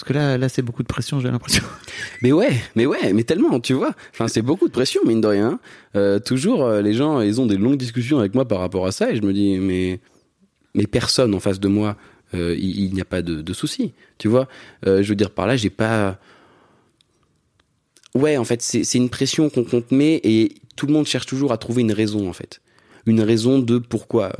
Parce 0.00 0.08
que 0.08 0.14
là, 0.14 0.38
là 0.38 0.48
c'est 0.48 0.62
beaucoup 0.62 0.82
de 0.82 0.88
pression, 0.88 1.20
j'ai 1.20 1.30
l'impression. 1.30 1.62
Mais 2.22 2.32
ouais, 2.32 2.58
mais 2.74 2.86
ouais, 2.86 3.12
mais 3.12 3.22
tellement, 3.22 3.60
tu 3.60 3.74
vois. 3.74 3.94
Enfin, 4.12 4.28
c'est 4.28 4.40
beaucoup 4.40 4.66
de 4.66 4.72
pression, 4.72 5.02
mine 5.04 5.20
de 5.20 5.26
rien. 5.26 5.60
Euh, 5.94 6.18
toujours, 6.18 6.64
euh, 6.64 6.80
les 6.80 6.94
gens, 6.94 7.20
ils 7.20 7.38
ont 7.38 7.44
des 7.44 7.58
longues 7.58 7.76
discussions 7.76 8.18
avec 8.18 8.34
moi 8.34 8.48
par 8.48 8.60
rapport 8.60 8.86
à 8.86 8.92
ça, 8.92 9.10
et 9.10 9.16
je 9.16 9.22
me 9.22 9.34
dis, 9.34 9.58
mais, 9.58 10.00
mais 10.74 10.86
personne 10.86 11.34
en 11.34 11.40
face 11.40 11.60
de 11.60 11.68
moi, 11.68 11.96
euh, 12.32 12.56
il, 12.58 12.84
il 12.84 12.94
n'y 12.94 13.00
a 13.02 13.04
pas 13.04 13.20
de, 13.20 13.42
de 13.42 13.52
souci, 13.52 13.92
tu 14.16 14.28
vois. 14.28 14.48
Je 14.84 15.02
veux 15.02 15.14
dire, 15.14 15.30
par 15.30 15.46
là, 15.46 15.56
j'ai 15.56 15.70
pas. 15.70 16.18
Ouais, 18.14 18.38
en 18.38 18.44
fait, 18.44 18.62
c'est 18.62 18.94
une 18.94 19.10
pression 19.10 19.50
qu'on 19.50 19.64
qu'on 19.64 19.82
te 19.82 19.94
met, 19.94 20.20
et 20.24 20.54
tout 20.76 20.86
le 20.86 20.94
monde 20.94 21.06
cherche 21.06 21.26
toujours 21.26 21.52
à 21.52 21.58
trouver 21.58 21.82
une 21.82 21.92
raison, 21.92 22.26
en 22.26 22.32
fait. 22.32 22.62
Une 23.04 23.20
raison 23.20 23.58
de 23.58 23.76
pourquoi. 23.76 24.32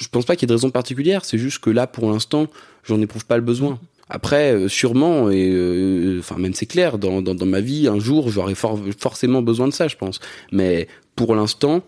Je 0.00 0.08
pense 0.08 0.24
pas 0.24 0.34
qu'il 0.34 0.42
y 0.42 0.46
ait 0.46 0.54
de 0.54 0.58
raison 0.58 0.70
particulière, 0.70 1.24
c'est 1.24 1.38
juste 1.38 1.60
que 1.60 1.70
là, 1.70 1.86
pour 1.86 2.10
l'instant, 2.10 2.48
j'en 2.82 3.00
éprouve 3.00 3.26
pas 3.26 3.36
le 3.36 3.44
besoin. 3.44 3.78
Après, 4.10 4.52
euh, 4.52 4.68
sûrement, 4.68 5.30
et 5.30 5.48
euh, 5.50 6.18
enfin 6.18 6.36
même 6.36 6.52
c'est 6.52 6.66
clair, 6.66 6.98
dans, 6.98 7.22
dans, 7.22 7.34
dans 7.34 7.46
ma 7.46 7.60
vie, 7.60 7.86
un 7.88 8.00
jour, 8.00 8.28
j'aurai 8.30 8.54
for- 8.56 8.80
forcément 8.98 9.40
besoin 9.40 9.68
de 9.68 9.72
ça, 9.72 9.86
je 9.88 9.96
pense. 9.96 10.18
Mais 10.50 10.88
pour 11.14 11.34
l'instant, 11.36 11.82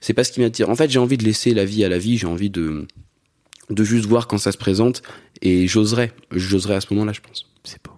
c'est 0.00 0.14
pas 0.14 0.22
ce 0.24 0.30
qui 0.32 0.40
m'attire. 0.40 0.70
En 0.70 0.76
fait, 0.76 0.88
j'ai 0.88 1.00
envie 1.00 1.18
de 1.18 1.24
laisser 1.24 1.52
la 1.52 1.64
vie 1.64 1.84
à 1.84 1.88
la 1.88 1.98
vie, 1.98 2.16
j'ai 2.16 2.26
envie 2.28 2.50
de 2.50 2.86
de 3.70 3.82
juste 3.82 4.04
voir 4.06 4.26
quand 4.28 4.36
ça 4.38 4.52
se 4.52 4.58
présente, 4.58 5.02
et 5.42 5.66
j'oserais, 5.66 6.12
j'oserais 6.30 6.74
à 6.76 6.80
ce 6.80 6.92
moment-là, 6.92 7.12
je 7.12 7.20
pense. 7.20 7.50
C'est 7.64 7.82
beau. 7.82 7.92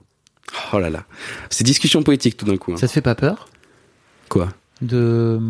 Oh 0.72 0.78
là 0.78 0.88
là, 0.90 1.04
c'est 1.50 1.64
discussion 1.64 2.02
poétique 2.02 2.36
tout 2.36 2.46
d'un 2.46 2.56
coup. 2.56 2.72
hein. 2.72 2.76
Ça 2.76 2.86
te 2.86 2.92
fait 2.92 3.02
pas 3.02 3.14
peur? 3.16 3.48
Quoi? 4.28 4.48
De. 4.80 5.40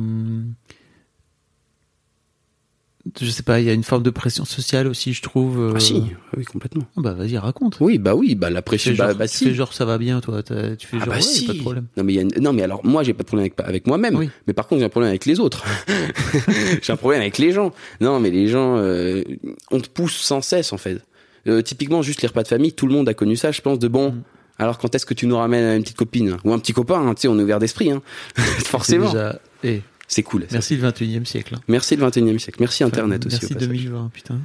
Je 3.20 3.30
sais 3.30 3.42
pas, 3.44 3.61
il 3.61 3.66
y 3.66 3.70
a 3.70 3.72
une 3.72 3.84
forme 3.84 4.02
de 4.02 4.11
pression 4.11 4.44
sociale 4.44 4.88
aussi, 4.88 5.12
je 5.12 5.22
trouve. 5.22 5.61
euh, 5.61 5.72
Ah 5.76 5.80
si, 5.80 6.02
oui 6.36 6.44
complètement. 6.44 6.82
ah 6.96 7.00
Bah 7.00 7.12
vas-y, 7.12 7.38
raconte. 7.38 7.76
Oui, 7.80 7.98
bah 7.98 8.14
oui, 8.16 8.34
bah 8.34 8.50
la 8.50 8.62
Tu 8.62 8.64
pression, 8.64 8.90
fais, 8.90 8.96
genre, 8.96 9.07
bah, 9.09 9.14
bah 9.14 9.28
tu 9.28 9.36
si. 9.36 9.44
fais 9.44 9.54
genre 9.54 9.72
ça 9.72 9.84
va 9.84 9.96
bien, 9.96 10.20
toi. 10.20 10.42
Tu 10.42 10.54
fais 10.54 10.96
Ah 10.96 10.98
genre 10.98 11.07
bah 11.09 11.14
ouais, 11.14 11.20
si. 11.22 11.46
pas 11.46 11.52
de 11.52 11.59
problème. 11.61 11.86
Non 11.96 12.02
mais 12.04 12.14
y 12.14 12.18
a 12.18 12.22
une- 12.22 12.32
non 12.40 12.52
mais 12.52 12.62
alors 12.62 12.84
moi 12.84 13.04
j'ai 13.04 13.14
pas 13.14 13.22
de 13.22 13.28
problème 13.28 13.44
avec, 13.57 13.61
avec 13.68 13.86
moi-même. 13.86 14.16
Oui. 14.16 14.28
Mais 14.48 14.52
par 14.54 14.66
contre 14.66 14.80
j'ai 14.80 14.86
un 14.86 14.90
problème 14.90 15.11
avec 15.11 15.24
les 15.24 15.38
autres. 15.38 15.64
j'ai 16.82 16.92
un 16.92 16.96
problème 16.96 17.20
avec 17.20 17.38
les 17.38 17.52
gens. 17.52 17.72
Non 18.00 18.18
mais 18.20 18.30
les 18.30 18.48
gens, 18.48 18.76
euh, 18.78 19.22
on 19.70 19.80
te 19.80 19.88
pousse 19.88 20.16
sans 20.16 20.40
cesse 20.40 20.72
en 20.72 20.78
fait. 20.78 21.00
Euh, 21.46 21.62
typiquement 21.62 22.02
juste 22.02 22.22
les 22.22 22.28
repas 22.28 22.42
de 22.42 22.48
famille, 22.48 22.72
tout 22.72 22.86
le 22.88 22.92
monde 22.92 23.09
a 23.09 23.14
connu 23.14 23.36
ça, 23.36 23.52
je 23.52 23.61
pense. 23.61 23.78
De 23.78 23.86
bon, 23.88 24.11
Mm. 24.11 24.22
alors 24.59 24.78
quand 24.78 24.94
est-ce 24.96 25.07
que 25.07 25.14
tu 25.14 25.26
nous 25.28 25.36
ramènes 25.36 25.76
une 25.76 25.82
petite 25.84 25.96
copine? 25.96 26.38
Ou 26.44 26.52
un 26.52 26.59
petit 26.59 26.72
copain 26.72 27.07
hein, 27.07 27.14
Tu 27.14 27.22
sais, 27.22 27.28
on 27.28 27.38
est 27.38 27.42
ouvert 27.42 27.61
d'esprit, 27.61 27.92
hein. 27.92 28.02
forcément. 28.64 29.12
Déjà- 29.12 29.38
eh, 29.62 29.80
C'est 30.09 30.22
cool. 30.22 30.46
merci 30.52 30.76
le 30.76 30.82
21 30.82 31.22
e 31.22 31.24
siècle. 31.24 31.54
hein. 31.57 31.62
Merci 31.68 31.96
le 31.96 32.07
21e 32.07 32.38
siècle. 32.38 32.59
Merci 32.61 32.84
Internet 32.84 33.24
Enfin, 33.26 33.36
aussi. 33.36 33.46
Merci 33.52 33.52
au 33.52 33.68
passage. 33.68 33.84
2020, 33.84 34.11
putain. 34.12 34.40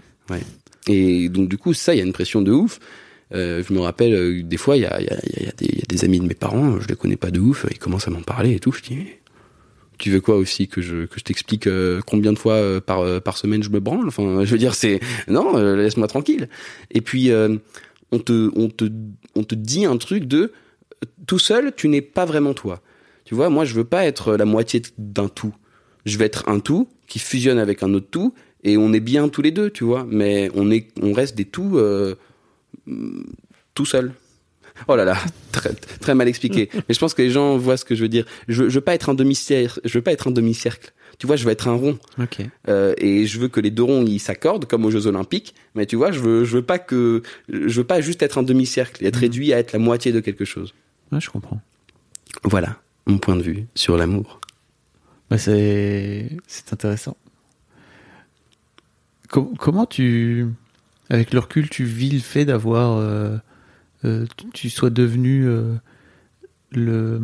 Et 0.88 1.30
donc 1.30 1.50
du 1.50 1.58
coup 1.58 1.74
ça, 1.74 1.94
il 1.94 1.98
y 1.98 2.02
a 2.02 2.04
une 2.06 2.14
pression 2.14 2.42
de 2.42 2.52
ouf. 2.52 2.80
Euh, 3.34 3.64
je 3.66 3.74
me 3.74 3.80
rappelle, 3.80 4.14
euh, 4.14 4.44
des 4.44 4.58
fois, 4.58 4.76
il 4.76 4.82
y 4.82 4.86
a, 4.86 5.00
y, 5.02 5.08
a, 5.08 5.14
y, 5.14 5.46
a 5.46 5.46
y 5.46 5.48
a, 5.48 5.86
des 5.88 6.04
amis 6.04 6.20
de 6.20 6.26
mes 6.26 6.34
parents, 6.34 6.82
je 6.82 6.88
les 6.90 6.96
connais 6.96 7.16
pas 7.16 7.32
de 7.32 7.40
ouf, 7.40 7.66
ils 7.72 7.80
commencent 7.80 8.08
à 8.10 8.12
m'en 8.12 8.22
parler 8.22 8.56
et 8.56 8.60
tout. 8.60 8.74
Je 8.74 8.82
dis, 8.82 8.98
tu 9.98 10.10
veux 10.10 10.20
quoi 10.20 10.36
aussi 10.36 10.68
que 10.68 10.82
je 10.82 11.06
que 11.06 11.18
je 11.18 11.24
t'explique 11.24 11.68
euh, 11.68 12.02
combien 12.06 12.34
de 12.34 12.40
fois 12.40 12.82
par 12.82 13.22
par 13.22 13.38
semaine 13.38 13.64
je 13.64 13.70
me 13.70 13.80
branle? 13.80 14.08
Enfin, 14.08 14.44
je 14.44 14.52
veux 14.52 14.58
dire, 14.58 14.74
c'est 14.76 15.00
non, 15.30 15.56
laisse-moi 15.76 16.08
tranquille. 16.08 16.50
Et 16.90 17.00
puis 17.02 17.30
on 18.12 18.20
te 18.20 18.50
on 18.56 18.68
te 18.68 18.86
on 19.36 19.44
te 19.44 19.56
dit 19.56 19.86
un 19.86 19.96
truc 19.98 20.26
de 20.26 20.52
tout 21.26 21.40
seul, 21.40 21.72
tu 21.76 21.88
n'es 21.88 22.02
pas 22.02 22.26
vraiment 22.26 22.54
toi. 22.54 22.82
Tu 23.32 23.36
vois, 23.36 23.50
moi, 23.50 23.64
je 23.64 23.74
veux 23.74 23.86
pas 23.86 24.04
être 24.04 24.36
la 24.36 24.44
moitié 24.44 24.82
d'un 24.98 25.30
tout. 25.30 25.56
Je 26.04 26.18
veux 26.18 26.26
être 26.26 26.50
un 26.50 26.60
tout 26.60 26.90
qui 27.08 27.18
fusionne 27.18 27.60
avec 27.60 27.82
un 27.82 27.94
autre 27.94 28.08
tout 28.12 28.34
et 28.66 28.76
on 28.76 28.92
est 28.92 29.00
bien 29.00 29.30
tous 29.30 29.42
les 29.42 29.52
deux, 29.52 29.70
tu 29.70 29.86
vois. 29.86 30.06
Mais 30.06 30.52
on 30.54 30.70
est 30.70 30.90
on 31.02 31.14
reste 31.14 31.38
des 31.38 31.46
tout 31.46 31.80
tout 33.74 33.86
seul. 33.86 34.12
Oh 34.90 34.98
là 34.98 35.06
là, 35.06 35.16
très, 35.54 35.74
très 36.02 36.14
mal 36.14 36.28
expliqué. 36.28 36.68
Mais 36.74 36.94
je 36.94 37.00
pense 37.00 37.14
que 37.14 37.22
les 37.22 37.30
gens 37.30 37.58
voient 37.58 37.78
ce 37.78 37.86
que 37.86 37.96
je 37.96 38.02
veux 38.02 38.10
dire. 38.10 38.26
Je, 38.50 38.68
je 38.68 38.76
veux 38.76 38.82
pas 38.82 38.96
être 38.96 39.08
un 39.08 39.14
demi-cercle. 39.14 39.80
Je 39.86 39.98
veux 39.98 40.04
pas 40.04 40.12
être 40.12 40.28
un 40.28 40.32
demi-cercle. 40.32 40.92
Tu 41.18 41.26
vois, 41.26 41.38
je 41.38 41.46
veux 41.46 41.52
être 41.52 41.70
un 41.70 41.76
rond. 41.76 42.00
Okay. 42.22 42.50
Euh, 42.68 42.94
et 42.98 43.28
je 43.28 43.40
veux 43.40 43.48
que 43.48 43.62
les 43.62 43.72
deux 43.72 43.84
ronds 43.84 44.06
ils 44.06 44.20
s'accordent 44.20 44.66
comme 44.66 44.84
aux 44.84 44.92
Jeux 44.92 45.08
Olympiques. 45.08 45.56
Mais 45.74 45.86
tu 45.86 45.96
vois, 45.96 46.12
je 46.12 46.20
veux, 46.20 46.44
je 46.44 46.58
veux 46.58 46.64
pas 46.64 46.80
que, 46.80 47.24
je 47.48 47.78
veux 47.78 47.88
pas 47.88 48.02
juste 48.02 48.24
être 48.24 48.40
un 48.40 48.44
demi-cercle 48.44 49.02
et 49.02 49.08
être 49.08 49.16
mmh. 49.16 49.22
réduit 49.22 49.54
à 49.54 49.60
être 49.60 49.72
la 49.72 49.80
moitié 49.80 50.12
de 50.12 50.20
quelque 50.20 50.44
chose. 50.44 50.74
Ouais, 51.14 51.22
je 51.22 51.30
comprends. 51.30 51.62
Voilà 52.44 52.78
mon 53.06 53.18
point 53.18 53.36
de 53.36 53.42
vue 53.42 53.68
sur 53.76 53.98
l'amour. 53.98 54.40
Bah 55.30 55.38
c'est, 55.38 56.30
intéressant. 56.72 57.16
Com 59.30 59.56
comment 59.58 59.86
tu, 59.86 60.48
avec 61.10 61.34
le 61.34 61.40
recul, 61.40 61.70
tu 61.70 61.86
vis 61.86 62.12
le 62.12 62.20
fait 62.20 62.46
d'avoir 62.46 62.98
euh 62.98 63.38
euh, 64.04 64.26
tu 64.54 64.70
sois 64.70 64.90
devenu 64.90 65.48
euh, 65.48 65.76
le 66.72 67.22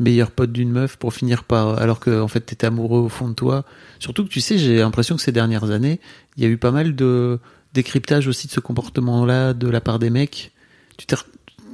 meilleur 0.00 0.32
pote 0.32 0.50
d'une 0.50 0.72
meuf 0.72 0.96
pour 0.96 1.14
finir 1.14 1.44
par 1.44 1.78
alors 1.78 2.00
que 2.00 2.20
en 2.20 2.26
fait 2.26 2.40
t'étais 2.40 2.66
amoureux 2.66 3.00
au 3.00 3.08
fond 3.08 3.28
de 3.28 3.34
toi 3.34 3.64
surtout 4.00 4.24
que 4.24 4.30
tu 4.30 4.40
sais 4.40 4.58
j'ai 4.58 4.78
l'impression 4.78 5.14
que 5.14 5.22
ces 5.22 5.30
dernières 5.30 5.70
années 5.70 6.00
il 6.36 6.42
y 6.42 6.46
a 6.46 6.48
eu 6.48 6.56
pas 6.56 6.72
mal 6.72 6.96
de 6.96 7.38
décryptage 7.74 8.26
aussi 8.26 8.48
de 8.48 8.52
ce 8.52 8.60
comportement 8.60 9.24
là 9.26 9.52
de 9.52 9.68
la 9.68 9.80
part 9.80 9.98
des 9.98 10.10
mecs 10.10 10.52
tu 10.96 11.06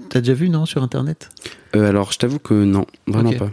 t'as 0.08 0.20
déjà 0.20 0.34
vu 0.34 0.48
non 0.48 0.66
sur 0.66 0.82
internet? 0.82 1.30
Euh, 1.74 1.88
alors 1.88 2.12
je 2.12 2.18
t'avoue 2.18 2.38
que 2.38 2.54
non 2.54 2.86
vraiment 3.06 3.30
okay. 3.30 3.38
pas 3.38 3.50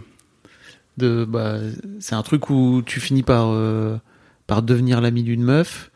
de 0.96 1.24
bah 1.24 1.58
c'est 2.00 2.14
un 2.14 2.22
truc 2.22 2.50
où 2.50 2.82
tu 2.84 3.00
finis 3.00 3.22
par 3.22 3.48
euh, 3.48 3.96
par 4.46 4.62
devenir 4.62 5.00
l'ami 5.00 5.22
d'une 5.22 5.42
meuf 5.42 5.90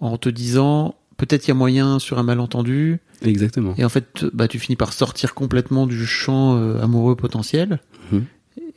en 0.00 0.18
te 0.18 0.28
disant 0.28 0.96
peut-être 1.16 1.46
il 1.46 1.48
y 1.48 1.50
a 1.52 1.54
moyen 1.54 1.98
sur 1.98 2.18
un 2.18 2.22
malentendu 2.22 3.00
Exactement. 3.22 3.74
Et 3.78 3.84
en 3.86 3.88
fait, 3.88 4.26
bah, 4.34 4.48
tu 4.48 4.58
finis 4.58 4.76
par 4.76 4.92
sortir 4.92 5.32
complètement 5.32 5.86
du 5.86 6.04
champ 6.04 6.58
euh, 6.58 6.82
amoureux 6.82 7.16
potentiel. 7.16 7.80
Mmh. 8.12 8.18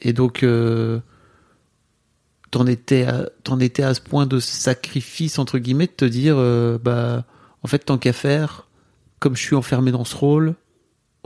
Et 0.01 0.13
donc, 0.13 0.43
euh, 0.43 0.99
t'en 2.51 2.65
étais, 2.65 3.03
à, 3.03 3.30
t'en 3.43 3.59
étais 3.59 3.84
à 3.84 3.93
ce 3.93 3.99
point 3.99 4.25
de 4.25 4.39
sacrifice, 4.39 5.38
entre 5.38 5.57
guillemets, 5.57 5.88
de 5.88 5.91
te 5.91 6.05
dire, 6.05 6.38
bah, 6.82 7.25
en 7.61 7.67
fait, 7.67 7.80
tant 7.80 7.97
qu'à 7.97 8.13
faire, 8.13 8.67
comme 9.19 9.36
je 9.36 9.41
suis 9.41 9.55
enfermé 9.55 9.91
dans 9.91 10.05
ce 10.05 10.15
rôle, 10.15 10.55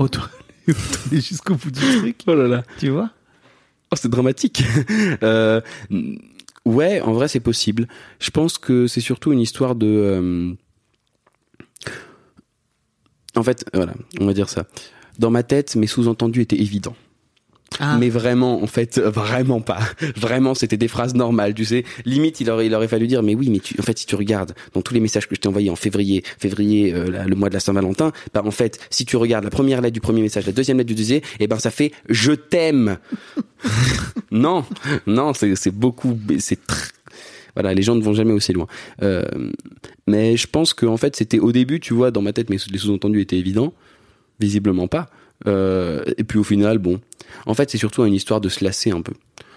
autant 0.01 0.21
aller 0.67 1.21
jusqu'au 1.21 1.55
bout 1.55 1.71
du 1.71 1.79
truc. 1.79 2.17
Oh 2.27 2.35
là 2.35 2.47
là. 2.47 2.63
Tu 2.79 2.89
vois? 2.89 3.11
Oh, 3.91 3.95
c'est 3.95 4.09
dramatique. 4.09 4.63
euh, 5.23 5.61
ouais, 6.65 7.01
en 7.01 7.13
vrai, 7.13 7.27
c'est 7.27 7.39
possible. 7.39 7.87
Je 8.19 8.29
pense 8.29 8.57
que 8.57 8.87
c'est 8.87 9.01
surtout 9.01 9.31
une 9.33 9.39
histoire 9.39 9.75
de 9.75 9.87
euh, 9.87 10.53
en 13.35 13.43
fait, 13.43 13.65
voilà, 13.73 13.93
on 14.19 14.25
va 14.25 14.33
dire 14.33 14.49
ça. 14.49 14.65
Dans 15.19 15.31
ma 15.31 15.43
tête, 15.43 15.75
mes 15.75 15.87
sous-entendus 15.87 16.41
étaient 16.41 16.59
évidents. 16.59 16.95
Ah. 17.79 17.97
Mais 17.97 18.09
vraiment, 18.09 18.61
en 18.61 18.67
fait, 18.67 18.99
vraiment 18.99 19.61
pas. 19.61 19.79
Vraiment, 20.17 20.53
c'était 20.53 20.77
des 20.77 20.87
phrases 20.87 21.15
normales, 21.15 21.53
tu 21.53 21.65
sais. 21.65 21.83
Limite, 22.05 22.41
il 22.41 22.49
aurait, 22.49 22.67
il 22.67 22.75
aurait 22.75 22.87
fallu 22.87 23.07
dire, 23.07 23.23
mais 23.23 23.33
oui, 23.33 23.49
mais 23.49 23.59
tu, 23.59 23.79
en 23.79 23.83
fait, 23.83 23.97
si 23.97 24.05
tu 24.05 24.15
regardes 24.15 24.53
dans 24.73 24.81
tous 24.81 24.93
les 24.93 24.99
messages 24.99 25.27
que 25.27 25.35
je 25.35 25.39
t'ai 25.39 25.47
envoyés 25.47 25.69
en 25.69 25.75
février, 25.75 26.23
février, 26.37 26.93
euh, 26.93 27.25
le 27.25 27.35
mois 27.35 27.49
de 27.49 27.53
la 27.53 27.59
Saint-Valentin, 27.59 28.11
bah 28.33 28.41
en 28.45 28.51
fait, 28.51 28.79
si 28.89 29.05
tu 29.05 29.15
regardes 29.15 29.45
la 29.45 29.49
première 29.49 29.81
lettre 29.81 29.93
du 29.93 30.01
premier 30.01 30.21
message, 30.21 30.45
la 30.45 30.51
deuxième 30.51 30.77
lettre 30.77 30.89
du 30.89 30.95
deuxième, 30.95 31.21
et 31.21 31.45
eh 31.45 31.47
ben 31.47 31.59
ça 31.59 31.71
fait 31.71 31.91
je 32.09 32.33
t'aime. 32.33 32.97
non, 34.31 34.65
non, 35.07 35.33
c'est, 35.33 35.55
c'est 35.55 35.71
beaucoup, 35.71 36.17
c'est 36.39 36.59
voilà, 37.55 37.73
les 37.73 37.81
gens 37.81 37.95
ne 37.95 38.01
vont 38.01 38.13
jamais 38.13 38.33
aussi 38.33 38.53
loin. 38.53 38.67
Euh, 39.01 39.23
mais 40.07 40.37
je 40.37 40.47
pense 40.47 40.73
que 40.73 40.85
en 40.85 40.97
fait, 40.97 41.15
c'était 41.15 41.39
au 41.39 41.51
début, 41.51 41.79
tu 41.79 41.93
vois, 41.93 42.11
dans 42.11 42.21
ma 42.21 42.33
tête, 42.33 42.49
mais 42.49 42.57
les 42.71 42.77
sous-entendus 42.77 43.21
étaient 43.21 43.37
évidents, 43.37 43.73
visiblement 44.39 44.87
pas. 44.87 45.09
Euh, 45.47 46.03
et 46.17 46.23
puis 46.23 46.39
au 46.39 46.43
final, 46.43 46.77
bon, 46.77 46.99
en 47.45 47.53
fait, 47.53 47.69
c'est 47.69 47.77
surtout 47.77 48.03
une 48.05 48.13
histoire 48.13 48.41
de 48.41 48.49
se 48.49 48.63
lasser 48.63 48.91
un 48.91 49.01
peu. 49.01 49.13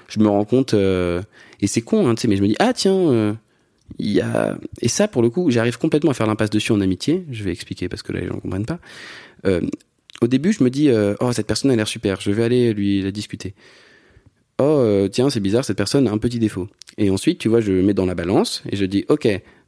Je 0.09 0.20
me 0.20 0.28
rends 0.28 0.45
compte, 0.45 0.74
euh, 0.74 1.22
et 1.61 1.66
c'est 1.66 1.82
con, 1.82 2.07
hein, 2.09 2.14
tu 2.14 2.22
sais, 2.22 2.28
mais 2.28 2.37
je 2.37 2.43
me 2.43 2.49
dis, 2.49 2.57
ah 2.59 2.72
tiens, 2.72 2.95
euh, 2.95 3.32
il 3.99 4.12
y 4.12 4.20
a 4.20 4.59
et 4.80 4.89
ça 4.89 5.09
pour 5.09 5.22
le 5.22 5.30
coup, 5.30 5.51
j'arrive 5.51 5.78
complètement 5.78 6.11
à 6.11 6.14
faire 6.14 6.26
l'impasse 6.26 6.51
dessus 6.51 6.72
en 6.72 6.80
amitié. 6.80 7.24
Je 7.30 7.45
vais 7.45 7.53
expliquer 7.53 7.89
parce 7.89 8.03
que 8.03 8.12
là 8.12 8.20
les 8.20 8.26
gens 8.26 8.39
comprennent 8.41 8.66
pas. 8.66 8.78
Au 10.22 10.26
début, 10.26 10.53
je 10.53 10.64
me 10.64 10.70
dis, 10.70 10.91
oh 11.20 11.32
cette 11.32 11.47
personne 11.47 11.70
a 11.70 11.76
l'air 11.76 11.89
super, 11.89 12.20
je 12.20 12.30
vais 12.30 12.45
aller 12.45 12.72
lui 12.72 13.03
la 13.03 13.11
discuter. 13.11 13.55
Oh 14.59 15.07
tiens, 15.12 15.28
c'est 15.28 15.41
bizarre, 15.41 15.64
cette 15.64 15.76
personne 15.76 16.09
a 16.09 16.12
un 16.12 16.18
petit 16.18 16.39
défaut. 16.39 16.68
Et 16.99 17.11
ensuite, 17.11 17.38
tu 17.38 17.49
vois, 17.49 17.61
je 17.61 17.72
mets 17.72 17.95
dans 17.95 18.07
la 18.07 18.14
balance 18.14 18.62
et 18.70 18.76
je 18.76 18.84
dis, 18.84 19.05
ok, 19.09 19.26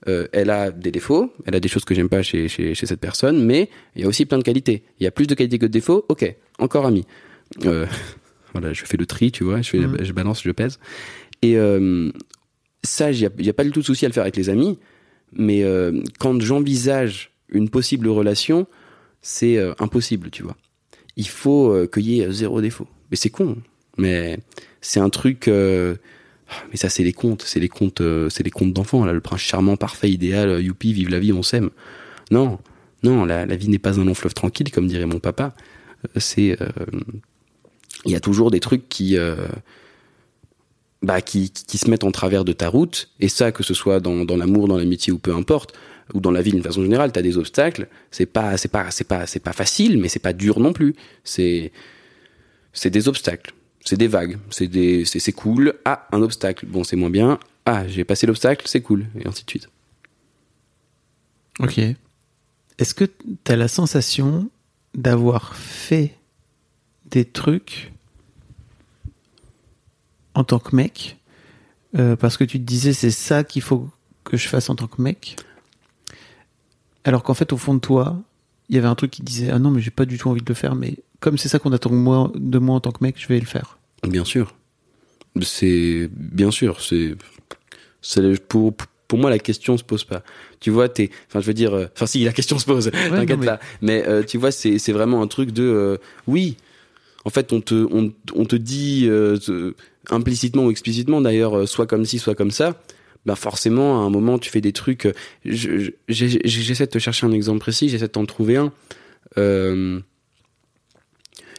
euh, 0.09 0.29
elle 0.33 0.51
a 0.51 0.71
des 0.71 0.93
défauts, 0.93 1.33
elle 1.45 1.57
a 1.57 1.61
des 1.61 1.69
choses 1.69 1.85
que 1.85 1.95
j'aime 1.95 2.09
pas 2.09 2.23
chez, 2.23 2.49
chez, 2.49 2.75
chez, 2.75 2.87
cette 2.87 3.01
personne, 3.01 3.45
mais 3.45 3.69
il 3.97 4.03
y 4.03 4.05
a 4.05 4.09
aussi 4.09 4.27
plein 4.27 4.39
de 4.39 4.45
qualités. 4.45 4.85
Il 5.01 5.05
y 5.05 5.07
a 5.07 5.11
plus 5.11 5.27
de 5.27 5.35
qualités 5.35 5.59
que 5.59 5.67
de 5.67 5.73
défauts, 5.73 6.05
ok, 6.09 6.35
encore 6.59 6.87
ami. 6.87 7.05
Euh, 7.65 7.87
voilà, 8.53 8.73
je 8.73 8.85
fais 8.85 8.97
le 8.97 9.07
tri, 9.07 9.33
tu 9.33 9.43
vois, 9.43 9.61
je, 9.63 9.71
fais, 9.71 9.79
mmh. 9.79 9.99
je 10.03 10.13
balance, 10.13 10.43
je 10.43 10.51
pèse. 10.53 10.79
Et 11.43 11.57
euh, 11.57 12.13
ça, 12.85 13.11
il 13.11 13.19
n'y 13.19 13.49
a, 13.49 13.51
a, 13.51 13.53
pas 13.53 13.65
du 13.65 13.73
tout 13.73 13.81
de 13.81 13.85
souci 13.85 14.05
à 14.05 14.09
le 14.09 14.15
faire 14.15 14.23
avec 14.23 14.37
les 14.37 14.49
amis, 14.49 14.79
mais 15.33 15.65
quand 16.21 16.41
j'envisage 16.41 17.33
une 17.49 17.69
possible 17.69 18.09
relation, 18.09 18.67
c'est 19.21 19.59
impossible, 19.81 20.31
tu 20.31 20.45
vois. 20.45 20.57
Il 21.17 21.27
faut 21.27 21.87
qu'il 21.93 22.09
y 22.09 22.21
ait 22.21 22.31
zéro 22.31 22.61
défaut. 22.61 22.87
Mais 23.11 23.17
c'est 23.17 23.29
con, 23.29 23.57
mais 23.99 24.39
c'est 24.81 25.01
un 25.01 25.11
truc 25.11 25.51
mais 26.71 26.77
ça 26.77 26.89
c'est 26.89 27.03
les 27.03 27.13
contes, 27.13 27.43
c'est 27.43 27.61
les 27.61 27.69
contes, 27.69 28.01
euh, 28.01 28.29
c'est 28.29 28.43
les 28.43 28.51
contes 28.51 28.73
d'enfants. 28.73 29.05
Là, 29.05 29.13
le 29.13 29.21
prince 29.21 29.41
charmant, 29.41 29.77
parfait, 29.77 30.11
idéal, 30.11 30.49
euh, 30.49 30.61
youpi, 30.63 30.93
vive 30.93 31.09
la 31.09 31.19
vie, 31.19 31.33
on 31.33 31.43
s'aime. 31.43 31.71
Non, 32.31 32.59
non, 33.03 33.25
la, 33.25 33.47
la 33.47 33.57
vie 33.57 33.69
n'est 33.69 33.79
pas 33.79 33.99
un 34.01 34.05
long 34.05 34.15
fleuve 34.15 34.35
tranquille, 34.35 34.71
comme 34.71 34.87
dirait 34.87 35.07
mon 35.07 35.21
papa. 35.21 35.55
Euh, 36.05 36.21
c'est, 36.21 36.59
il 38.05 38.13
y 38.13 38.17
a 38.17 38.21
toujours 38.21 38.51
des 38.51 38.61
trucs 38.61 38.89
qui, 38.89 39.17
bah, 41.03 41.21
qui, 41.21 41.51
qui 41.51 41.79
se 41.79 41.91
mettent 41.91 42.05
en 42.05 42.13
travers 42.13 42.45
de 42.45 42.53
ta 42.53 42.69
route. 42.69 43.11
Et 43.21 43.29
ça, 43.29 43.53
que 43.53 43.63
ce 43.63 43.75
soit 43.75 44.01
dans, 44.01 44.25
dans 44.25 44.37
l'amour, 44.37 44.69
dans 44.69 44.77
l'amitié 44.77 45.13
ou 45.13 45.19
peu 45.19 45.35
importe, 45.35 45.75
ou 46.15 46.21
dans 46.21 46.31
la 46.31 46.43
vie 46.43 46.53
d'une 46.53 46.63
façon 46.63 46.83
générale, 46.83 47.11
t'as 47.11 47.23
des 47.23 47.37
obstacles. 47.37 47.89
C'est 48.11 48.27
pas, 48.27 48.57
c'est 48.57 48.69
pas, 48.69 48.91
c'est 48.91 49.05
pas, 49.09 49.27
c'est 49.27 49.41
pas 49.41 49.53
facile, 49.53 49.99
mais 49.99 50.09
c'est 50.09 50.21
pas 50.21 50.33
dur 50.33 50.61
non 50.61 50.73
plus. 50.73 50.95
C'est, 51.25 51.73
c'est 52.73 52.91
des 52.91 53.09
obstacles 53.09 53.55
c'est 53.87 53.97
des 53.97 54.09
vagues, 54.09 54.39
c'est 54.51 54.67
des, 54.67 55.05
c'est 55.05 55.33
cool. 55.33 55.75
Ah, 55.85 56.07
un 56.13 56.21
obstacle, 56.21 56.67
bon, 56.67 56.85
c'est 56.85 56.97
moins 56.97 57.09
bien. 57.09 57.39
Ah, 57.65 57.87
j'ai 57.87 58.05
passé 58.05 58.27
l'obstacle, 58.27 58.67
c'est 58.69 58.83
cool, 58.83 59.07
et 59.19 59.27
ainsi 59.27 59.45
de 59.45 59.51
suite. 59.51 59.69
Ok. 61.61 61.79
Est-ce 61.79 62.95
que 62.95 63.05
tu 63.05 63.53
as 63.53 63.57
la 63.57 63.69
sensation 63.69 64.51
d'avoir 64.95 65.55
fait 65.55 66.19
des 67.07 67.25
trucs 67.25 67.93
en 70.35 70.45
tant 70.45 70.59
que 70.59 70.75
mec? 70.77 71.17
Euh, 71.97 72.17
parce 72.17 72.37
que 72.37 72.45
tu 72.45 72.59
te 72.59 72.65
disais 72.65 72.93
c'est 72.93 73.13
ça 73.13 73.45
qu'il 73.45 73.63
faut 73.63 73.89
que 74.25 74.37
je 74.37 74.49
fasse 74.49 74.69
en 74.69 74.75
tant 74.75 74.89
que 74.89 75.01
mec 75.01 75.37
alors 77.05 77.23
qu'en 77.23 77.33
fait 77.33 77.53
au 77.53 77.57
fond 77.57 77.75
de 77.75 77.79
toi 77.79 78.21
il 78.69 78.75
y 78.75 78.79
avait 78.79 78.89
un 78.89 78.97
truc 78.97 79.13
qui 79.13 79.23
disait 79.23 79.51
ah 79.51 79.59
non 79.59 79.71
mais 79.71 79.81
j'ai 79.81 79.93
pas 79.93 80.05
du 80.05 80.19
tout 80.19 80.29
envie 80.29 80.43
de 80.43 80.49
le 80.49 80.55
faire 80.55 80.75
mais 80.75 80.99
comme 81.27 81.39
c'est 81.39 81.49
ça 81.49 81.59
qu'on 81.59 81.73
attend 81.73 81.91
de 81.91 81.97
moi, 81.97 82.31
de 82.37 82.59
moi 82.61 82.77
en 82.77 82.81
tant 82.81 82.93
que 82.93 83.03
mec 83.03 83.17
je 83.19 83.27
vais 83.27 83.41
le 83.41 83.47
faire 83.47 83.81
Bien 84.07 84.25
sûr. 84.25 84.55
C'est 85.43 86.09
bien 86.13 86.53
sûr, 86.53 86.81
c'est 86.81 87.17
pour 88.49 88.73
pour 89.09 89.19
moi 89.19 89.29
la 89.29 89.41
question 89.41 89.77
se 89.77 89.83
pose 89.83 90.05
pas. 90.05 90.23
Tu 90.61 90.71
vois, 90.71 90.89
t'es 90.89 91.11
enfin 91.27 91.41
je 91.41 91.47
veux 91.47 91.53
dire 91.53 91.75
euh, 91.75 91.87
enfin 91.97 92.07
si 92.07 92.23
la 92.23 92.33
question 92.33 92.61
se 92.61 92.65
pose, 92.65 92.87
ouais, 92.87 93.11
t'inquiète 93.11 93.45
pas. 93.45 93.59
Mais, 93.83 94.05
mais 94.05 94.09
euh, 94.09 94.23
tu 94.23 94.39
vois, 94.39 94.53
c'est 94.53 94.79
c'est 94.79 94.93
vraiment 94.93 95.21
un 95.21 95.27
truc 95.27 95.51
de 95.51 95.65
euh, 95.65 95.97
oui. 96.29 96.57
En 97.25 97.31
fait, 97.31 97.53
on 97.53 97.61
te 97.61 97.75
on, 97.75 98.13
on 98.37 98.45
te 98.45 98.55
dit 98.55 99.11
implicitement 100.09 100.67
ou 100.67 100.71
explicitement 100.71 101.21
d'ailleurs 101.21 101.67
soit 101.67 101.89
comme 101.89 102.05
ci, 102.05 102.21
soit 102.21 102.37
comme 102.37 102.53
ça. 102.53 102.81
Bah 103.25 103.35
forcément, 103.35 104.01
à 104.01 104.07
un 104.07 104.11
moment, 104.11 104.39
tu 104.39 104.49
fais 104.49 104.61
des 104.61 104.73
trucs. 104.73 105.09
J'essaie 105.45 106.87
de 106.87 106.91
te 106.91 107.01
chercher 107.01 107.27
un 107.27 107.33
exemple 107.33 107.59
précis, 107.59 107.89
j'essaie 107.89 108.07
de 108.07 108.13
t'en 108.13 108.27
trouver 108.27 108.59
un. 108.59 108.73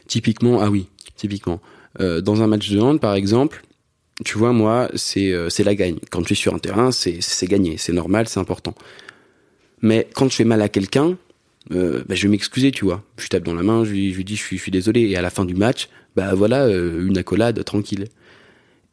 Typiquement, 0.08 0.60
ah 0.60 0.70
oui, 0.70 0.88
typiquement. 1.14 1.60
Euh, 2.00 2.20
dans 2.20 2.42
un 2.42 2.48
match 2.48 2.68
de 2.70 2.80
hand, 2.80 3.00
par 3.00 3.14
exemple, 3.14 3.62
tu 4.24 4.36
vois, 4.36 4.52
moi, 4.52 4.90
c'est 4.96 5.32
euh, 5.32 5.48
la 5.58 5.74
gagne. 5.76 5.98
Quand 6.10 6.22
tu 6.22 6.32
es 6.32 6.36
sur 6.36 6.52
un 6.54 6.58
terrain, 6.58 6.90
c'est 6.90 7.46
gagné, 7.46 7.76
c'est 7.78 7.92
normal, 7.92 8.28
c'est 8.28 8.40
important. 8.40 8.74
Mais 9.80 10.08
quand 10.14 10.28
je 10.28 10.34
fais 10.34 10.44
mal 10.44 10.60
à 10.60 10.68
quelqu'un, 10.68 11.16
euh, 11.72 12.02
bah, 12.08 12.14
je 12.14 12.22
vais 12.22 12.28
m'excuser, 12.28 12.72
tu 12.72 12.84
vois. 12.84 13.02
Je 13.16 13.28
tape 13.28 13.44
dans 13.44 13.54
la 13.54 13.62
main, 13.62 13.84
je 13.84 13.90
lui, 13.90 14.12
je 14.12 14.16
lui 14.16 14.24
dis 14.24 14.36
je 14.36 14.42
suis, 14.42 14.56
je 14.56 14.62
suis 14.62 14.72
désolé. 14.72 15.02
Et 15.02 15.16
à 15.16 15.22
la 15.22 15.30
fin 15.30 15.44
du 15.44 15.54
match, 15.54 15.88
bah 16.16 16.34
voilà, 16.34 16.64
euh, 16.64 17.06
une 17.06 17.18
accolade 17.18 17.62
tranquille. 17.64 18.06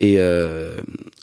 Et 0.02 0.16
euh, 0.20 0.76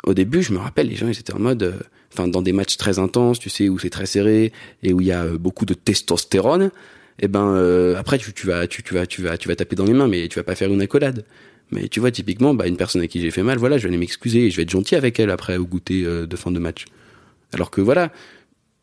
au 0.05 0.15
début, 0.15 0.43
je 0.43 0.53
me 0.53 0.59
rappelle, 0.59 0.89
les 0.89 0.97
gens 0.97 1.07
ils 1.07 1.19
étaient 1.19 1.35
en 1.35 1.39
mode, 1.39 1.75
enfin 2.13 2.27
dans 2.27 2.43
des 2.43 2.53
matchs 2.53 2.77
très 2.77 2.99
intenses, 2.99 3.39
tu 3.39 3.51
sais, 3.51 3.69
où 3.69 3.79
c'est 3.79 3.91
très 3.91 4.07
serré 4.07 4.53
et 4.83 4.93
où 4.93 5.01
il 5.01 5.07
y 5.07 5.13
a 5.13 5.27
beaucoup 5.27 5.67
de 5.67 5.75
testostérone. 5.75 6.71
Et 7.19 7.29
ben 7.29 7.55
euh, 7.55 7.97
après 7.97 8.19
tu, 8.19 8.47
vas 8.47 8.67
tu, 8.67 8.83
vas 8.93 9.07
tu 9.07 9.23
vas 9.23 9.37
tu 9.37 9.49
vas 9.49 9.57
taper 9.57 9.77
dans 9.77 9.85
les 9.85 9.93
mains, 9.93 10.09
mais 10.09 10.29
tu 10.29 10.39
vas 10.39 10.45
pas 10.45 10.55
faire 10.55 10.73
une 10.73 10.81
accolade. 10.81 11.25
Mais 11.71 11.89
tu 11.89 12.01
vois 12.01 12.11
typiquement, 12.11 12.55
bah 12.55 12.67
une 12.67 12.77
personne 12.77 13.03
à 13.03 13.07
qui 13.07 13.21
j'ai 13.21 13.31
fait 13.31 13.43
mal, 13.43 13.59
voilà, 13.59 13.79
je 13.79 13.85
vais 13.85 13.89
aller 13.89 13.99
m'excuser 13.99 14.47
et 14.47 14.51
je 14.51 14.57
vais 14.57 14.63
être 14.63 14.71
gentil 14.71 14.95
avec 14.95 15.19
elle 15.19 15.31
après 15.31 15.57
au 15.57 15.65
goûter 15.65 16.05
euh, 16.05 16.27
de 16.27 16.37
fin 16.37 16.51
de 16.51 16.59
match. 16.59 16.85
Alors 17.53 17.71
que 17.71 17.81
voilà, 17.81 18.13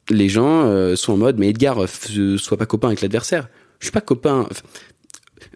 les 0.10 0.30
gens 0.30 0.66
euh, 0.66 0.96
sont 0.96 1.14
en 1.14 1.18
mode, 1.18 1.38
mais 1.38 1.50
Edgar, 1.50 1.78
sois 2.38 2.58
pas 2.58 2.66
copain 2.66 2.88
avec 2.88 3.02
l'adversaire. 3.02 3.48
Je 3.80 3.86
suis 3.86 3.92
pas 3.92 4.02
copain. 4.02 4.48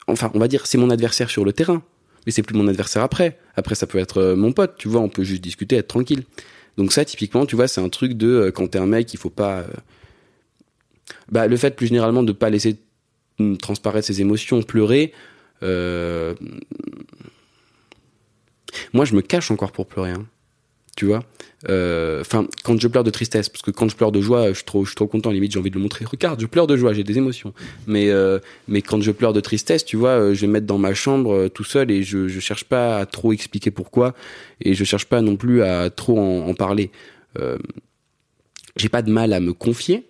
Enfin, 0.08 0.32
on 0.34 0.40
va 0.40 0.48
dire, 0.48 0.68
c'est 0.68 0.78
mon 0.78 0.90
adversaire 0.90 1.30
sur 1.30 1.44
le 1.44 1.54
terrain, 1.54 1.84
mais 2.26 2.32
c'est 2.32 2.44
plus 2.44 2.56
mon 2.56 2.68
adversaire 2.68 3.04
après. 3.04 3.40
Après, 3.56 3.76
ça 3.76 3.88
peut 3.88 3.98
être 3.98 4.34
mon 4.34 4.52
pote, 4.52 4.76
tu 4.78 4.88
vois, 4.88 5.02
on 5.02 5.10
peut 5.10 5.24
juste 5.24 5.42
discuter, 5.44 5.78
être 5.78 5.88
tranquille. 5.88 6.24
Donc 6.78 6.92
ça, 6.92 7.06
typiquement, 7.06 7.46
tu 7.46 7.56
vois, 7.56 7.68
c'est 7.68 7.82
un 7.82 7.90
truc 7.90 8.14
de 8.14 8.52
quand 8.54 8.68
t'es 8.68 8.80
un 8.80 8.86
mec, 8.86 9.14
il 9.14 9.18
faut 9.18 9.30
pas. 9.30 9.66
Bah, 11.32 11.48
le 11.48 11.58
fait 11.58 11.76
plus 11.76 11.88
généralement 11.88 12.24
de 12.24 12.32
pas 12.32 12.50
laisser 12.50 12.78
mm, 13.40 13.58
transparaître 13.58 14.08
ses 14.08 14.22
émotions, 14.22 14.62
pleurer. 14.64 15.14
euh, 15.64 16.34
Moi, 18.94 19.06
je 19.06 19.16
me 19.16 19.22
cache 19.22 19.52
encore 19.52 19.72
pour 19.72 19.88
pleurer. 19.88 20.12
Hein. 20.12 20.26
Tu 20.96 21.06
vois? 21.06 21.24
Euh, 21.70 22.22
Enfin, 22.22 22.48
quand 22.64 22.80
je 22.80 22.88
pleure 22.88 23.04
de 23.04 23.10
tristesse, 23.10 23.50
parce 23.50 23.62
que 23.64 23.72
quand 23.72 23.90
je 23.90 23.96
pleure 23.96 24.12
de 24.12 24.22
joie, 24.22 24.50
je 24.50 24.54
suis 24.54 24.64
trop, 24.64 24.84
je 24.86 24.90
suis 24.90 24.96
trop 24.96 25.08
content. 25.08 25.32
Limite, 25.32 25.52
j'ai 25.52 25.60
envie 25.60 25.70
de 25.72 25.76
le 25.76 25.82
montrer. 25.82 26.06
Regarde, 26.06 26.40
je 26.40 26.46
pleure 26.46 26.68
de 26.68 26.76
joie, 26.76 26.94
j'ai 26.94 27.04
des 27.04 27.18
émotions. 27.18 27.54
Mais, 27.88 28.10
euh, 28.10 28.40
mais 28.68 28.82
quand 28.84 29.02
je 29.02 29.12
pleure 29.12 29.34
de 29.34 29.40
tristesse, 29.40 29.86
tu 29.86 29.98
vois, 29.98 30.10
euh, 30.12 30.34
je 30.34 30.42
vais 30.42 30.48
me 30.48 30.54
mettre 30.54 30.68
dans 30.68 30.78
ma 30.78 30.94
chambre 30.94 31.48
tout 31.48 31.64
seul 31.64 31.90
et 31.90 32.04
je, 32.04 32.28
je 32.28 32.40
cherche 32.40 32.64
pas 32.66 32.98
à 33.00 33.06
trop 33.06 33.34
expliquer 33.34 33.72
pourquoi 33.72 34.14
et 34.62 34.76
je 34.76 34.84
cherche 34.84 35.06
pas 35.06 35.22
non 35.22 35.36
plus 35.36 35.64
à 35.64 35.90
trop 35.90 36.20
en, 36.20 36.48
en 36.48 36.54
parler. 36.54 36.92
Euh, 37.40 37.58
j'ai 38.76 38.90
pas 38.90 39.02
de 39.02 39.12
mal 39.12 39.34
à 39.34 39.40
me 39.40 39.54
confier, 39.54 40.06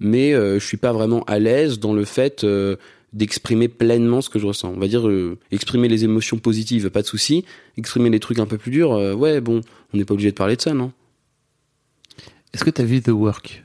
mais 0.00 0.32
euh, 0.34 0.58
je 0.58 0.64
suis 0.66 0.76
pas 0.76 0.92
vraiment 0.92 1.22
à 1.24 1.38
l'aise 1.38 1.78
dans 1.78 1.92
le 1.92 2.04
fait 2.04 2.44
euh, 2.44 2.76
d'exprimer 3.12 3.68
pleinement 3.68 4.20
ce 4.20 4.28
que 4.30 4.38
je 4.38 4.46
ressens. 4.46 4.72
On 4.74 4.78
va 4.78 4.88
dire 4.88 5.08
euh, 5.08 5.38
exprimer 5.50 5.88
les 5.88 6.04
émotions 6.04 6.38
positives, 6.38 6.90
pas 6.90 7.02
de 7.02 7.06
souci. 7.06 7.44
Exprimer 7.76 8.10
les 8.10 8.20
trucs 8.20 8.38
un 8.38 8.46
peu 8.46 8.58
plus 8.58 8.70
durs, 8.70 8.92
euh, 8.92 9.14
ouais, 9.14 9.40
bon, 9.40 9.60
on 9.92 9.96
n'est 9.96 10.04
pas 10.04 10.14
obligé 10.14 10.30
de 10.30 10.36
parler 10.36 10.56
de 10.56 10.60
ça, 10.60 10.74
non 10.74 10.92
Est-ce 12.52 12.64
que 12.64 12.70
tu 12.70 12.82
as 12.82 12.84
vu 12.84 13.00
The 13.00 13.08
Work? 13.08 13.64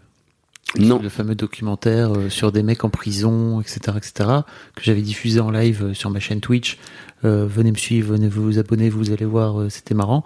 Non. 0.80 1.00
Le 1.04 1.10
fameux 1.10 1.36
documentaire 1.36 2.14
euh, 2.18 2.30
sur 2.30 2.52
des 2.52 2.64
mecs 2.64 2.84
en 2.84 2.90
prison, 2.90 3.62
etc., 3.62 3.98
etc., 3.98 4.30
que 4.76 4.84
j'avais 4.84 5.02
diffusé 5.02 5.40
en 5.40 5.52
live 5.52 5.94
sur 5.94 6.10
ma 6.10 6.20
chaîne 6.20 6.40
Twitch. 6.42 6.78
Venez 7.26 7.72
me 7.72 7.78
suivre, 7.78 8.14
venez 8.16 8.28
vous 8.28 8.60
abonner, 8.60 8.90
vous 8.90 9.12
allez 9.12 9.24
voir, 9.24 9.72
c'était 9.72 9.94
marrant. 9.94 10.26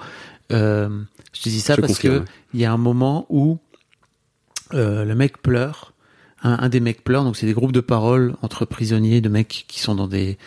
Je 0.50 0.88
te 1.32 1.50
dis 1.50 1.60
ça 1.62 1.76
Je 1.76 1.82
parce 1.82 1.94
confirme. 1.94 2.24
que 2.24 2.30
il 2.56 2.60
y 2.60 2.66
a 2.66 2.74
un 2.74 2.78
moment 2.78 3.28
où 3.30 3.60
le 4.72 5.14
mec 5.14 5.40
pleure. 5.44 5.94
Un, 6.44 6.52
un 6.60 6.70
des 6.70 6.80
mecs 6.80 7.04
pleure, 7.04 7.24
donc 7.24 7.36
c'est 7.36 7.48
des 7.48 7.54
groupes 7.54 7.72
de 7.72 7.80
parole 7.82 8.36
entre 8.44 8.66
prisonniers, 8.66 9.22
de 9.22 9.30
mecs 9.30 9.66
qui 9.68 9.80
sont 9.80 9.96
dans 9.96 10.08
des 10.08 10.38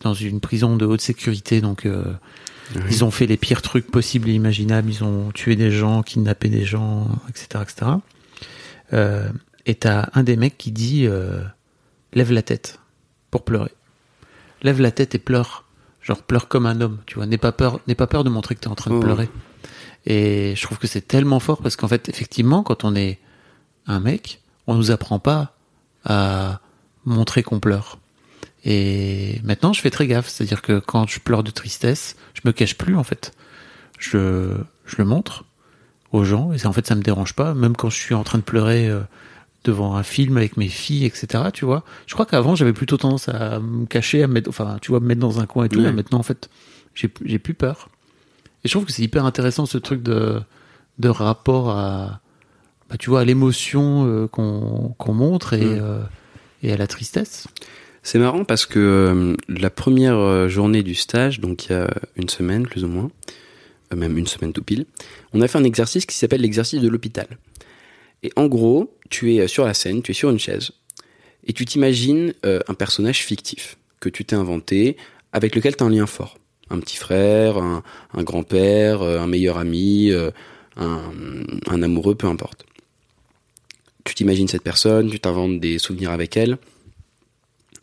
dans 0.00 0.12
une 0.14 0.40
prison 0.40 0.76
de 0.76 0.84
haute 0.84 1.00
sécurité, 1.00 1.60
donc 1.62 1.86
euh, 1.86 2.04
ils 2.90 3.02
ont 3.02 3.10
fait 3.10 3.26
les 3.26 3.38
pires 3.38 3.62
trucs 3.62 3.90
possibles 3.90 4.28
et 4.28 4.34
imaginables. 4.34 4.90
Ils 4.90 5.04
ont 5.04 5.30
tué 5.32 5.56
des 5.56 5.70
gens, 5.70 6.02
kidnappé 6.02 6.48
des 6.50 6.64
gens, 6.64 7.08
etc., 7.30 7.46
etc. 7.62 7.90
Euh, 8.92 9.30
et 9.64 9.74
t'as 9.74 10.08
un 10.14 10.22
des 10.22 10.36
mecs 10.36 10.58
qui 10.58 10.70
dit 10.70 11.06
euh, 11.06 11.42
lève 12.12 12.30
la 12.32 12.42
tête 12.42 12.78
pour 13.30 13.44
pleurer. 13.44 13.70
Lève 14.62 14.80
la 14.80 14.90
tête 14.90 15.14
et 15.14 15.18
pleure. 15.18 15.64
Genre 16.02 16.22
pleure 16.22 16.48
comme 16.48 16.66
un 16.66 16.80
homme, 16.80 16.98
tu 17.06 17.14
vois. 17.14 17.26
N'aie 17.26 17.38
pas 17.38 17.52
peur, 17.52 17.80
n'aie 17.86 17.94
pas 17.94 18.06
peur 18.06 18.22
de 18.24 18.28
montrer 18.30 18.54
que 18.54 18.60
t'es 18.60 18.68
en 18.68 18.74
train 18.74 18.90
de 18.90 18.96
Oh. 18.96 19.00
pleurer. 19.00 19.28
Et 20.04 20.54
je 20.56 20.62
trouve 20.62 20.78
que 20.78 20.86
c'est 20.88 21.06
tellement 21.06 21.38
fort 21.40 21.62
parce 21.62 21.76
qu'en 21.76 21.88
fait, 21.88 22.08
effectivement, 22.08 22.62
quand 22.62 22.84
on 22.84 22.94
est 22.96 23.18
un 23.86 24.00
mec, 24.00 24.40
on 24.66 24.74
nous 24.74 24.90
apprend 24.90 25.18
pas 25.18 25.56
à 26.04 26.60
montrer 27.04 27.42
qu'on 27.42 27.60
pleure. 27.60 27.98
Et 28.64 29.40
maintenant, 29.42 29.72
je 29.72 29.80
fais 29.80 29.90
très 29.90 30.06
gaffe. 30.06 30.28
C'est-à-dire 30.28 30.62
que 30.62 30.78
quand 30.78 31.08
je 31.08 31.20
pleure 31.20 31.42
de 31.42 31.50
tristesse, 31.50 32.16
je 32.34 32.40
me 32.44 32.52
cache 32.52 32.76
plus, 32.76 32.96
en 32.96 33.04
fait. 33.04 33.32
Je, 33.98 34.56
je 34.86 34.96
le 34.98 35.04
montre 35.04 35.44
aux 36.12 36.24
gens 36.24 36.52
et 36.52 36.58
ça, 36.58 36.68
en 36.68 36.72
fait, 36.72 36.86
ça 36.86 36.94
me 36.94 37.02
dérange 37.02 37.34
pas. 37.34 37.54
Même 37.54 37.76
quand 37.76 37.90
je 37.90 37.96
suis 37.96 38.14
en 38.14 38.24
train 38.24 38.38
de 38.38 38.44
pleurer 38.44 38.88
euh, 38.88 39.00
devant 39.64 39.96
un 39.96 40.02
film 40.02 40.36
avec 40.36 40.56
mes 40.56 40.68
filles, 40.68 41.04
etc., 41.04 41.44
tu 41.52 41.64
vois. 41.64 41.84
Je 42.06 42.14
crois 42.14 42.26
qu'avant, 42.26 42.54
j'avais 42.54 42.72
plutôt 42.72 42.96
tendance 42.96 43.28
à 43.28 43.58
me 43.58 43.86
cacher, 43.86 44.22
à 44.22 44.26
me 44.26 44.34
mettre, 44.34 44.48
enfin, 44.48 44.78
tu 44.80 44.90
vois, 44.90 45.00
me 45.00 45.06
mettre 45.06 45.20
dans 45.20 45.40
un 45.40 45.46
coin 45.46 45.64
et 45.64 45.68
tout. 45.68 45.80
Maintenant, 45.80 46.18
en 46.18 46.24
fait, 46.24 46.48
j'ai, 46.94 47.12
j'ai 47.24 47.38
plus 47.38 47.54
peur. 47.54 47.88
Et 48.64 48.68
je 48.68 48.72
trouve 48.72 48.84
que 48.84 48.92
c'est 48.92 49.02
hyper 49.02 49.24
intéressant, 49.24 49.66
ce 49.66 49.78
truc 49.78 50.02
de, 50.02 50.40
de 50.98 51.08
rapport 51.08 51.70
à, 51.70 52.20
bah, 52.92 52.98
tu 52.98 53.08
vois, 53.08 53.20
à 53.20 53.24
l'émotion 53.24 54.06
euh, 54.06 54.26
qu'on, 54.28 54.94
montre 55.14 55.54
et, 55.54 55.64
Mm. 55.64 55.80
euh, 55.80 56.02
et 56.62 56.72
à 56.72 56.76
la 56.76 56.86
tristesse. 56.86 57.46
C'est 58.02 58.18
marrant 58.18 58.44
parce 58.44 58.66
que 58.66 58.78
euh, 58.78 59.36
la 59.48 59.70
première 59.70 60.48
journée 60.50 60.82
du 60.82 60.94
stage, 60.94 61.40
donc 61.40 61.66
il 61.66 61.72
y 61.72 61.74
a 61.74 61.88
une 62.16 62.28
semaine 62.28 62.66
plus 62.66 62.84
ou 62.84 62.88
moins, 62.88 63.10
euh, 63.92 63.96
même 63.96 64.18
une 64.18 64.26
semaine 64.26 64.52
tout 64.52 64.62
pile, 64.62 64.84
on 65.32 65.40
a 65.40 65.48
fait 65.48 65.56
un 65.56 65.64
exercice 65.64 66.04
qui 66.04 66.14
s'appelle 66.16 66.42
l'exercice 66.42 66.80
de 66.82 66.88
l'hôpital. 66.88 67.26
Et 68.22 68.30
en 68.36 68.46
gros, 68.46 68.94
tu 69.08 69.34
es 69.36 69.48
sur 69.48 69.64
la 69.64 69.72
scène, 69.72 70.02
tu 70.02 70.10
es 70.10 70.14
sur 70.14 70.28
une 70.30 70.38
chaise, 70.38 70.72
et 71.46 71.52
tu 71.54 71.64
t'imagines 71.64 72.34
euh, 72.44 72.60
un 72.68 72.74
personnage 72.74 73.20
fictif 73.24 73.78
que 74.00 74.08
tu 74.10 74.24
t'es 74.26 74.36
inventé, 74.36 74.96
avec 75.32 75.54
lequel 75.56 75.76
tu 75.76 75.82
as 75.82 75.86
un 75.86 75.90
lien 75.90 76.06
fort. 76.06 76.36
Un 76.70 76.78
petit 76.80 76.96
frère, 76.98 77.56
un, 77.56 77.82
un 78.12 78.22
grand-père, 78.22 79.00
un 79.02 79.26
meilleur 79.26 79.58
ami, 79.58 80.10
un, 80.76 81.00
un 81.68 81.82
amoureux, 81.82 82.14
peu 82.14 82.26
importe. 82.26 82.64
Tu 84.04 84.14
t'imagines 84.14 84.48
cette 84.48 84.62
personne, 84.62 85.10
tu 85.10 85.20
t'inventes 85.20 85.60
des 85.60 85.78
souvenirs 85.78 86.10
avec 86.10 86.36
elle, 86.36 86.58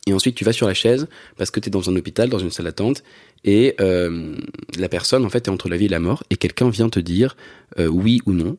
et 0.09 0.13
ensuite, 0.13 0.35
tu 0.35 0.43
vas 0.43 0.53
sur 0.53 0.67
la 0.67 0.73
chaise 0.73 1.07
parce 1.37 1.51
que 1.51 1.59
tu 1.59 1.67
es 1.67 1.69
dans 1.69 1.87
un 1.89 1.95
hôpital, 1.95 2.29
dans 2.29 2.39
une 2.39 2.49
salle 2.49 2.65
d'attente, 2.65 3.03
et 3.43 3.75
euh, 3.79 4.35
la 4.77 4.89
personne, 4.89 5.23
en 5.23 5.29
fait, 5.29 5.47
est 5.47 5.51
entre 5.51 5.69
la 5.69 5.77
vie 5.77 5.85
et 5.85 5.89
la 5.89 5.99
mort, 5.99 6.23
et 6.31 6.35
quelqu'un 6.35 6.69
vient 6.69 6.89
te 6.89 6.99
dire 6.99 7.37
euh, 7.77 7.87
oui 7.87 8.19
ou 8.25 8.33
non. 8.33 8.57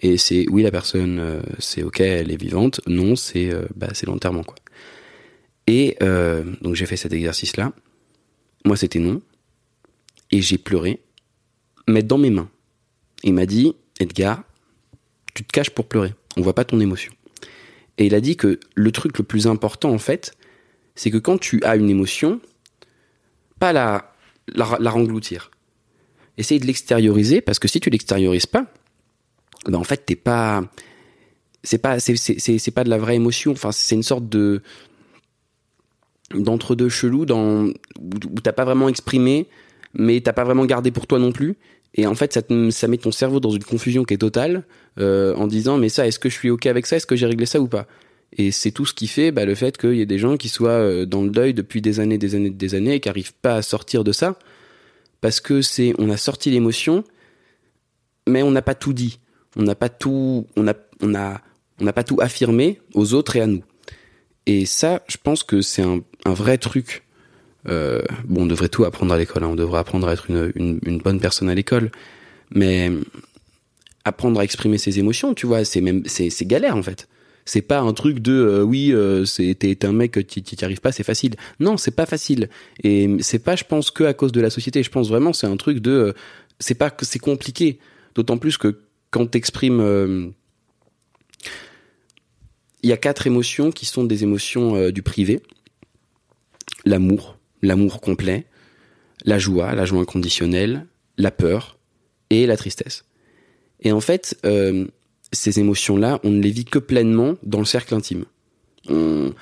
Et 0.00 0.16
c'est 0.16 0.46
oui, 0.50 0.62
la 0.62 0.72
personne, 0.72 1.18
euh, 1.20 1.40
c'est 1.60 1.84
ok, 1.84 2.00
elle 2.00 2.32
est 2.32 2.40
vivante. 2.40 2.80
Non, 2.88 3.14
c'est 3.14 3.50
bah, 3.76 3.88
l'enterrement, 4.06 4.42
quoi. 4.42 4.56
Et 5.68 5.96
donc, 6.62 6.74
j'ai 6.74 6.86
fait 6.86 6.96
cet 6.96 7.12
exercice-là. 7.12 7.72
Moi, 8.64 8.76
c'était 8.76 8.98
non. 8.98 9.20
Et 10.30 10.42
j'ai 10.42 10.58
pleuré, 10.58 11.00
mais 11.86 12.02
dans 12.02 12.18
mes 12.18 12.30
mains. 12.30 12.50
Il 13.22 13.34
m'a 13.34 13.46
dit, 13.46 13.74
Edgar, 14.00 14.42
tu 15.34 15.44
te 15.44 15.52
caches 15.52 15.70
pour 15.70 15.86
pleurer. 15.86 16.14
On 16.38 16.42
voit 16.42 16.54
pas 16.54 16.64
ton 16.64 16.80
émotion. 16.80 17.12
Et 17.98 18.06
il 18.06 18.14
a 18.14 18.20
dit 18.20 18.36
que 18.36 18.60
le 18.74 18.92
truc 18.92 19.18
le 19.18 19.24
plus 19.24 19.46
important, 19.46 19.90
en 19.90 19.98
fait, 19.98 20.36
c'est 20.94 21.10
que 21.10 21.18
quand 21.18 21.38
tu 21.38 21.62
as 21.64 21.76
une 21.76 21.90
émotion, 21.90 22.40
pas 23.58 23.72
la, 23.72 24.14
la, 24.46 24.78
la 24.80 24.90
rengloutir. 24.90 25.50
Essaye 26.36 26.60
de 26.60 26.66
l'extérioriser, 26.66 27.40
parce 27.40 27.58
que 27.58 27.66
si 27.66 27.80
tu 27.80 27.90
l'extériorises 27.90 28.46
pas, 28.46 28.66
ben 29.66 29.78
en 29.78 29.84
fait, 29.84 30.06
t'es 30.06 30.16
pas. 30.16 30.64
C'est 31.64 31.78
pas, 31.78 31.98
c'est, 31.98 32.70
pas 32.70 32.84
de 32.84 32.88
la 32.90 32.98
vraie 32.98 33.16
émotion. 33.16 33.54
C'est 33.72 33.96
une 33.96 34.04
sorte 34.04 34.28
de. 34.28 34.62
d'entre-deux 36.32 36.88
chelou 36.88 37.26
dans, 37.26 37.66
où, 37.66 37.74
où 38.00 38.40
t'as 38.40 38.52
pas 38.52 38.64
vraiment 38.64 38.88
exprimé, 38.88 39.48
mais 39.92 40.20
t'as 40.20 40.32
pas 40.32 40.44
vraiment 40.44 40.64
gardé 40.66 40.92
pour 40.92 41.08
toi 41.08 41.18
non 41.18 41.32
plus. 41.32 41.56
Et 41.98 42.06
en 42.06 42.14
fait, 42.14 42.32
ça, 42.32 42.88
met 42.88 42.96
ton 42.96 43.10
cerveau 43.10 43.40
dans 43.40 43.50
une 43.50 43.64
confusion 43.64 44.04
qui 44.04 44.14
est 44.14 44.18
totale, 44.18 44.62
euh, 45.00 45.34
en 45.34 45.48
disant, 45.48 45.78
mais 45.78 45.88
ça, 45.88 46.06
est-ce 46.06 46.20
que 46.20 46.28
je 46.28 46.34
suis 46.34 46.48
OK 46.48 46.66
avec 46.66 46.86
ça? 46.86 46.94
Est-ce 46.94 47.06
que 47.06 47.16
j'ai 47.16 47.26
réglé 47.26 47.44
ça 47.44 47.60
ou 47.60 47.66
pas? 47.66 47.88
Et 48.36 48.52
c'est 48.52 48.70
tout 48.70 48.86
ce 48.86 48.94
qui 48.94 49.08
fait 49.08 49.32
bah, 49.32 49.44
le 49.44 49.56
fait 49.56 49.76
qu'il 49.76 49.94
y 49.94 50.00
ait 50.00 50.06
des 50.06 50.20
gens 50.20 50.36
qui 50.36 50.48
soient 50.48 50.70
euh, 50.70 51.06
dans 51.06 51.22
le 51.22 51.30
deuil 51.30 51.54
depuis 51.54 51.82
des 51.82 51.98
années, 51.98 52.16
des 52.16 52.36
années, 52.36 52.50
des 52.50 52.74
années, 52.76 52.94
et 52.94 53.00
qui 53.00 53.08
n'arrivent 53.08 53.34
pas 53.34 53.56
à 53.56 53.62
sortir 53.62 54.04
de 54.04 54.12
ça, 54.12 54.38
parce 55.20 55.40
que 55.40 55.60
c'est, 55.60 55.92
on 55.98 56.08
a 56.08 56.16
sorti 56.16 56.52
l'émotion, 56.52 57.02
mais 58.28 58.44
on 58.44 58.52
n'a 58.52 58.62
pas 58.62 58.76
tout 58.76 58.92
dit, 58.92 59.18
on 59.56 59.64
n'a 59.64 59.74
pas 59.74 59.88
tout, 59.88 60.46
on 60.56 60.66
on 61.02 61.14
a, 61.16 61.40
on 61.80 61.84
n'a 61.84 61.92
pas 61.92 62.04
tout 62.04 62.18
affirmé 62.20 62.80
aux 62.94 63.12
autres 63.12 63.34
et 63.34 63.40
à 63.40 63.48
nous. 63.48 63.64
Et 64.46 64.66
ça, 64.66 65.02
je 65.08 65.16
pense 65.20 65.42
que 65.42 65.62
c'est 65.62 65.82
un 65.82 66.04
vrai 66.32 66.58
truc. 66.58 67.07
Euh, 67.68 68.02
bon, 68.24 68.42
on 68.42 68.46
devrait 68.46 68.68
tout 68.68 68.84
apprendre 68.84 69.12
à 69.12 69.18
l'école, 69.18 69.44
hein, 69.44 69.48
on 69.48 69.56
devrait 69.56 69.80
apprendre 69.80 70.08
à 70.08 70.12
être 70.12 70.30
une, 70.30 71.00
bonne 71.02 71.20
personne 71.20 71.48
à 71.48 71.54
l'école, 71.54 71.90
mais 72.50 72.90
apprendre 74.04 74.40
à 74.40 74.44
exprimer 74.44 74.78
ses 74.78 74.98
émotions, 74.98 75.34
tu 75.34 75.46
vois, 75.46 75.64
c'est 75.64 75.80
même, 75.80 76.02
c'est, 76.06 76.30
galère 76.46 76.76
en 76.76 76.82
fait. 76.82 77.08
C'est 77.44 77.62
pas 77.62 77.80
un 77.80 77.94
truc 77.94 78.18
de 78.18 78.32
euh, 78.32 78.62
oui 78.62 78.90
euh, 78.92 79.24
t'es 79.58 79.86
un 79.86 79.92
mec 79.92 80.26
qui 80.26 80.42
qui 80.42 80.62
arrives 80.62 80.82
pas 80.82 80.92
c'est 80.92 81.02
facile. 81.02 81.34
Non 81.60 81.78
c'est 81.78 81.96
pas 81.96 82.04
facile. 82.04 82.50
Et 82.84 83.08
c'est 83.20 83.38
pas 83.38 83.56
je 83.56 83.64
pense 83.64 83.90
que 83.90 84.04
à 84.04 84.12
cause 84.12 84.32
de 84.32 84.42
la 84.42 84.50
société. 84.50 84.82
Je 84.82 84.90
pense 84.90 85.08
vraiment 85.08 85.32
c'est 85.32 85.46
un 85.46 85.56
truc 85.56 85.78
de 85.78 85.90
euh, 85.90 86.12
c'est 86.58 86.74
pas 86.74 86.90
que 86.90 87.06
c'est 87.06 87.18
compliqué. 87.18 87.78
D'autant 88.14 88.36
plus 88.36 88.58
que 88.58 88.80
quand 89.10 89.26
t'exprimes 89.30 89.80
euh, 89.80 90.28
il 92.82 92.90
y 92.90 92.92
a 92.92 92.96
quatre 92.96 93.26
émotions 93.26 93.70
qui 93.70 93.86
sont 93.86 94.04
des 94.04 94.22
émotions 94.22 94.76
euh, 94.76 94.92
du 94.92 95.02
privé. 95.02 95.40
L'amour, 96.84 97.37
l'amour 97.62 98.00
complet, 98.00 98.46
la 99.24 99.38
joie, 99.38 99.74
la 99.74 99.84
joie 99.84 100.00
inconditionnelle, 100.00 100.86
la 101.16 101.30
peur 101.30 101.78
et 102.30 102.46
la 102.46 102.56
tristesse. 102.56 103.04
Et 103.80 103.92
en 103.92 104.00
fait, 104.00 104.38
euh, 104.44 104.86
ces 105.32 105.60
émotions-là, 105.60 106.20
on 106.24 106.30
ne 106.30 106.42
les 106.42 106.50
vit 106.50 106.64
que 106.64 106.78
pleinement 106.78 107.36
dans 107.42 107.58
le 107.58 107.64
cercle 107.64 107.94
intime. 107.94 108.24
On, 108.88 109.32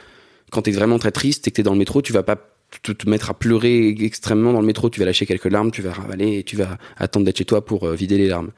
quand 0.50 0.62
t'es 0.62 0.72
vraiment 0.72 0.98
très 0.98 1.12
triste 1.12 1.46
et 1.46 1.50
que 1.50 1.56
t'es 1.56 1.62
dans 1.62 1.72
le 1.72 1.78
métro, 1.78 2.02
tu 2.02 2.12
vas 2.12 2.22
pas 2.22 2.36
te, 2.82 3.08
mettre 3.08 3.30
à 3.30 3.34
pleurer 3.34 3.94
extrêmement 4.00 4.52
dans 4.52 4.60
le 4.60 4.66
métro, 4.66 4.90
tu 4.90 5.00
vas 5.00 5.06
lâcher 5.06 5.26
quelques 5.26 5.46
larmes, 5.46 5.70
tu 5.70 5.82
vas 5.82 5.92
ravaler 5.92 6.38
et 6.38 6.42
tu 6.42 6.56
vas 6.56 6.78
attendre 6.96 7.24
d'être 7.26 7.38
chez 7.38 7.44
toi 7.44 7.64
pour 7.64 7.84
euh, 7.84 7.94
vider 7.94 8.18
les 8.18 8.28
larmes. 8.28 8.50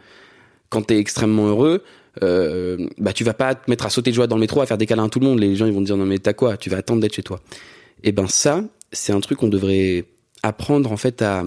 Quand 0.71 0.83
t'es 0.83 0.99
extrêmement 0.99 1.47
heureux, 1.47 1.83
euh, 2.23 2.89
bah 2.99 3.13
tu 3.13 3.25
vas 3.25 3.35
pas 3.35 3.55
te 3.55 3.71
mettre 3.71 3.87
à 3.87 3.91
sauter 3.91 4.11
de 4.11 4.17
joie 4.17 4.27
dans 4.27 4.37
le 4.37 4.41
métro, 4.41 4.61
à 4.61 4.67
faire 4.67 4.79
des 4.79 4.87
câlins 4.87 5.07
à 5.07 5.09
tout 5.09 5.21
le 5.21 5.27
monde. 5.27 5.39
Les 5.39 5.57
gens 5.57 5.67
ils 5.67 5.73
vont 5.73 5.81
te 5.81 5.87
dire 5.87 5.97
non 5.97 6.07
mais 6.07 6.19
t'as 6.19 6.33
quoi? 6.33 6.57
Tu 6.57 6.69
vas 6.69 6.79
attendre 6.79 7.01
d'être 7.01 7.15
chez 7.15 7.23
toi. 7.23 7.41
Et 8.03 8.13
ben 8.13 8.27
ça, 8.27 8.63
c'est 8.93 9.13
un 9.13 9.21
truc 9.21 9.39
qu'on 9.39 9.49
devrait 9.49 10.05
apprendre 10.43 10.93
en 10.93 10.97
fait 10.97 11.23
à 11.23 11.45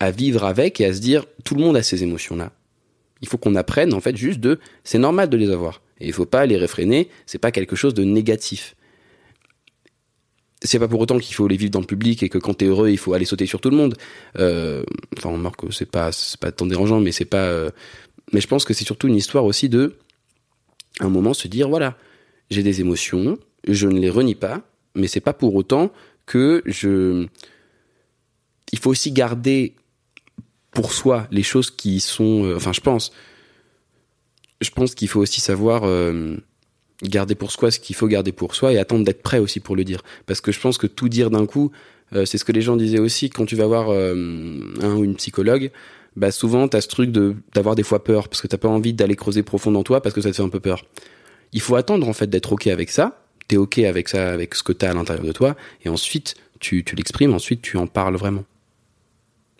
à 0.00 0.10
vivre 0.10 0.44
avec 0.44 0.80
et 0.80 0.86
à 0.86 0.92
se 0.92 0.98
dire 0.98 1.26
tout 1.44 1.54
le 1.54 1.62
monde 1.62 1.76
a 1.76 1.82
ces 1.82 2.02
émotions 2.02 2.36
là. 2.36 2.52
Il 3.20 3.28
faut 3.28 3.38
qu'on 3.38 3.54
apprenne 3.54 3.94
en 3.94 4.00
fait 4.00 4.16
juste 4.16 4.40
de 4.40 4.58
c'est 4.82 4.98
normal 4.98 5.30
de 5.30 5.36
les 5.36 5.50
avoir 5.50 5.80
et 6.00 6.06
il 6.06 6.12
faut 6.12 6.26
pas 6.26 6.44
les 6.46 6.56
réfréner, 6.56 7.08
c'est 7.26 7.38
pas 7.38 7.52
quelque 7.52 7.76
chose 7.76 7.94
de 7.94 8.02
négatif. 8.02 8.74
C'est 10.60 10.78
pas 10.78 10.88
pour 10.88 11.00
autant 11.00 11.18
qu'il 11.18 11.34
faut 11.34 11.46
les 11.46 11.56
vivre 11.56 11.70
dans 11.70 11.80
le 11.80 11.86
public 11.86 12.22
et 12.22 12.28
que 12.28 12.38
quand 12.38 12.54
t'es 12.54 12.66
heureux, 12.66 12.90
il 12.90 12.98
faut 12.98 13.14
aller 13.14 13.24
sauter 13.24 13.46
sur 13.46 13.60
tout 13.60 13.70
le 13.70 13.76
monde. 13.76 13.96
Euh, 14.38 14.84
enfin, 15.18 15.50
que 15.56 15.72
c'est 15.72 15.90
pas, 15.90 16.12
c'est 16.12 16.38
pas 16.38 16.52
tant 16.52 16.66
dérangeant, 16.66 17.00
mais 17.00 17.10
c'est 17.10 17.24
pas. 17.24 17.44
Euh, 17.44 17.70
mais 18.32 18.40
je 18.40 18.46
pense 18.46 18.64
que 18.64 18.74
c'est 18.74 18.84
surtout 18.84 19.08
une 19.08 19.16
histoire 19.16 19.44
aussi 19.44 19.68
de, 19.68 19.96
un 21.00 21.08
moment, 21.08 21.34
se 21.34 21.48
dire 21.48 21.68
voilà, 21.68 21.96
j'ai 22.50 22.62
des 22.62 22.80
émotions, 22.80 23.38
je 23.66 23.88
ne 23.88 23.98
les 23.98 24.10
renie 24.10 24.36
pas, 24.36 24.62
mais 24.94 25.06
c'est 25.06 25.20
pas 25.20 25.32
pour 25.32 25.54
autant 25.54 25.92
que 26.26 26.62
je. 26.66 27.26
Il 28.72 28.78
faut 28.78 28.90
aussi 28.90 29.12
garder 29.12 29.74
pour 30.70 30.92
soi 30.92 31.26
les 31.30 31.42
choses 31.42 31.70
qui 31.70 32.00
sont. 32.00 32.44
Euh, 32.44 32.56
enfin, 32.56 32.72
je 32.72 32.80
pense. 32.80 33.12
Je 34.60 34.70
pense 34.70 34.94
qu'il 34.94 35.08
faut 35.08 35.20
aussi 35.20 35.40
savoir 35.40 35.82
euh, 35.84 36.36
garder 37.02 37.34
pour 37.34 37.50
soi 37.50 37.70
ce 37.70 37.80
qu'il 37.80 37.96
faut 37.96 38.06
garder 38.06 38.32
pour 38.32 38.54
soi 38.54 38.72
et 38.72 38.78
attendre 38.78 39.04
d'être 39.04 39.22
prêt 39.22 39.38
aussi 39.38 39.60
pour 39.60 39.76
le 39.76 39.84
dire. 39.84 40.02
Parce 40.26 40.40
que 40.40 40.52
je 40.52 40.60
pense 40.60 40.78
que 40.78 40.86
tout 40.86 41.08
dire 41.08 41.30
d'un 41.30 41.46
coup, 41.46 41.72
euh, 42.14 42.24
c'est 42.24 42.38
ce 42.38 42.44
que 42.44 42.52
les 42.52 42.62
gens 42.62 42.76
disaient 42.76 43.00
aussi 43.00 43.28
quand 43.28 43.44
tu 43.44 43.56
vas 43.56 43.66
voir 43.66 43.90
un 43.90 44.94
ou 44.94 45.04
une 45.04 45.16
psychologue. 45.16 45.70
Bah 46.14 46.30
souvent 46.30 46.68
t'as 46.68 46.82
ce 46.82 46.88
truc 46.88 47.10
de 47.10 47.36
d'avoir 47.54 47.74
des 47.74 47.82
fois 47.82 48.04
peur 48.04 48.28
parce 48.28 48.42
que 48.42 48.46
t'as 48.46 48.58
pas 48.58 48.68
envie 48.68 48.92
d'aller 48.92 49.16
creuser 49.16 49.42
profond 49.42 49.72
dans 49.72 49.82
toi 49.82 50.02
parce 50.02 50.14
que 50.14 50.20
ça 50.20 50.30
te 50.30 50.36
fait 50.36 50.42
un 50.42 50.50
peu 50.50 50.60
peur. 50.60 50.84
Il 51.52 51.60
faut 51.60 51.74
attendre 51.74 52.06
en 52.06 52.12
fait 52.12 52.28
d'être 52.28 52.52
ok 52.52 52.66
avec 52.66 52.90
ça. 52.90 53.22
T'es 53.48 53.56
ok 53.56 53.78
avec 53.80 54.08
ça, 54.08 54.32
avec 54.32 54.54
ce 54.54 54.62
que 54.62 54.72
t'as 54.72 54.90
à 54.90 54.94
l'intérieur 54.94 55.24
de 55.24 55.32
toi, 55.32 55.56
et 55.84 55.88
ensuite 55.88 56.36
tu, 56.60 56.84
tu 56.84 56.94
l'exprimes, 56.96 57.34
ensuite 57.34 57.62
tu 57.62 57.76
en 57.76 57.86
parles 57.86 58.16
vraiment. 58.16 58.44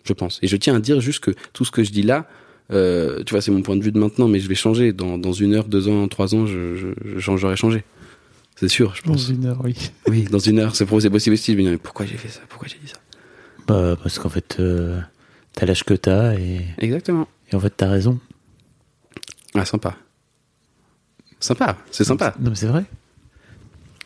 Je 0.05 0.13
pense. 0.13 0.39
Et 0.41 0.47
je 0.47 0.57
tiens 0.57 0.75
à 0.75 0.79
dire 0.79 0.99
juste 0.99 1.19
que 1.19 1.31
tout 1.53 1.65
ce 1.65 1.71
que 1.71 1.83
je 1.83 1.91
dis 1.91 2.03
là, 2.03 2.27
euh, 2.71 3.23
tu 3.23 3.31
vois, 3.31 3.41
c'est 3.41 3.51
mon 3.51 3.61
point 3.61 3.75
de 3.75 3.83
vue 3.83 3.91
de 3.91 3.99
maintenant, 3.99 4.27
mais 4.27 4.39
je 4.39 4.47
vais 4.47 4.55
changer. 4.55 4.93
Dans, 4.93 5.17
dans 5.17 5.33
une 5.33 5.53
heure, 5.53 5.65
deux 5.65 5.87
ans, 5.87 6.07
trois 6.07 6.33
ans, 6.35 6.45
je, 6.45 6.75
je, 6.75 7.37
j'aurais 7.37 7.55
changé. 7.55 7.83
C'est 8.55 8.67
sûr, 8.67 8.95
je 8.95 9.01
pense. 9.01 9.27
Dans 9.27 9.33
une 9.33 9.45
heure, 9.45 9.59
oui. 9.63 9.75
Oui, 10.07 10.23
dans 10.23 10.39
une 10.39 10.59
heure, 10.59 10.75
c'est 10.75 10.85
possible 10.85 11.15
aussi. 11.15 11.31
Je 11.53 11.57
me 11.57 11.63
dis, 11.63 11.69
mais 11.69 11.77
pourquoi 11.77 12.05
j'ai 12.05 12.17
fait 12.17 12.29
ça? 12.29 12.41
Pourquoi 12.49 12.67
j'ai 12.67 12.77
dit 12.79 12.87
ça? 12.87 12.97
Bah, 13.67 13.97
parce 14.01 14.19
qu'en 14.19 14.29
fait, 14.29 14.57
euh, 14.59 14.99
t'as 15.53 15.65
l'âge 15.65 15.83
que 15.83 15.93
t'as 15.93 16.33
et, 16.35 16.61
Exactement. 16.79 17.27
et 17.51 17.55
en 17.55 17.59
fait, 17.59 17.73
t'as 17.75 17.89
raison. 17.89 18.19
Ah, 19.55 19.65
sympa. 19.65 19.95
Sympa, 21.39 21.77
c'est 21.91 22.03
sympa. 22.05 22.35
Non, 22.39 22.49
mais 22.51 22.55
c'est 22.55 22.67
vrai. 22.67 22.85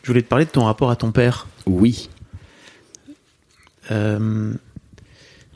Je 0.08 0.12
voulais 0.14 0.22
te 0.22 0.28
parler 0.28 0.46
de 0.46 0.50
ton 0.50 0.64
rapport 0.64 0.90
à 0.90 0.96
ton 0.96 1.12
père. 1.12 1.46
Oui. 1.66 2.08
Euh, 3.90 4.54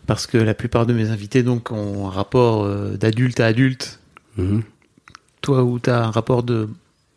parce 0.07 0.26
que 0.26 0.36
la 0.36 0.53
plupart 0.53 0.84
de 0.84 0.92
mes 0.92 1.09
invités 1.09 1.42
donc 1.42 1.70
ont 1.72 2.07
un 2.07 2.11
rapport 2.11 2.62
euh, 2.64 2.98
d'adulte 2.98 3.40
à 3.40 3.46
adulte. 3.46 3.98
Mhm. 4.36 4.62
Toi, 5.40 5.62
où 5.64 5.78
tu 5.80 5.88
as 5.88 6.05
un 6.05 6.11
rapport 6.11 6.42
de 6.42 6.68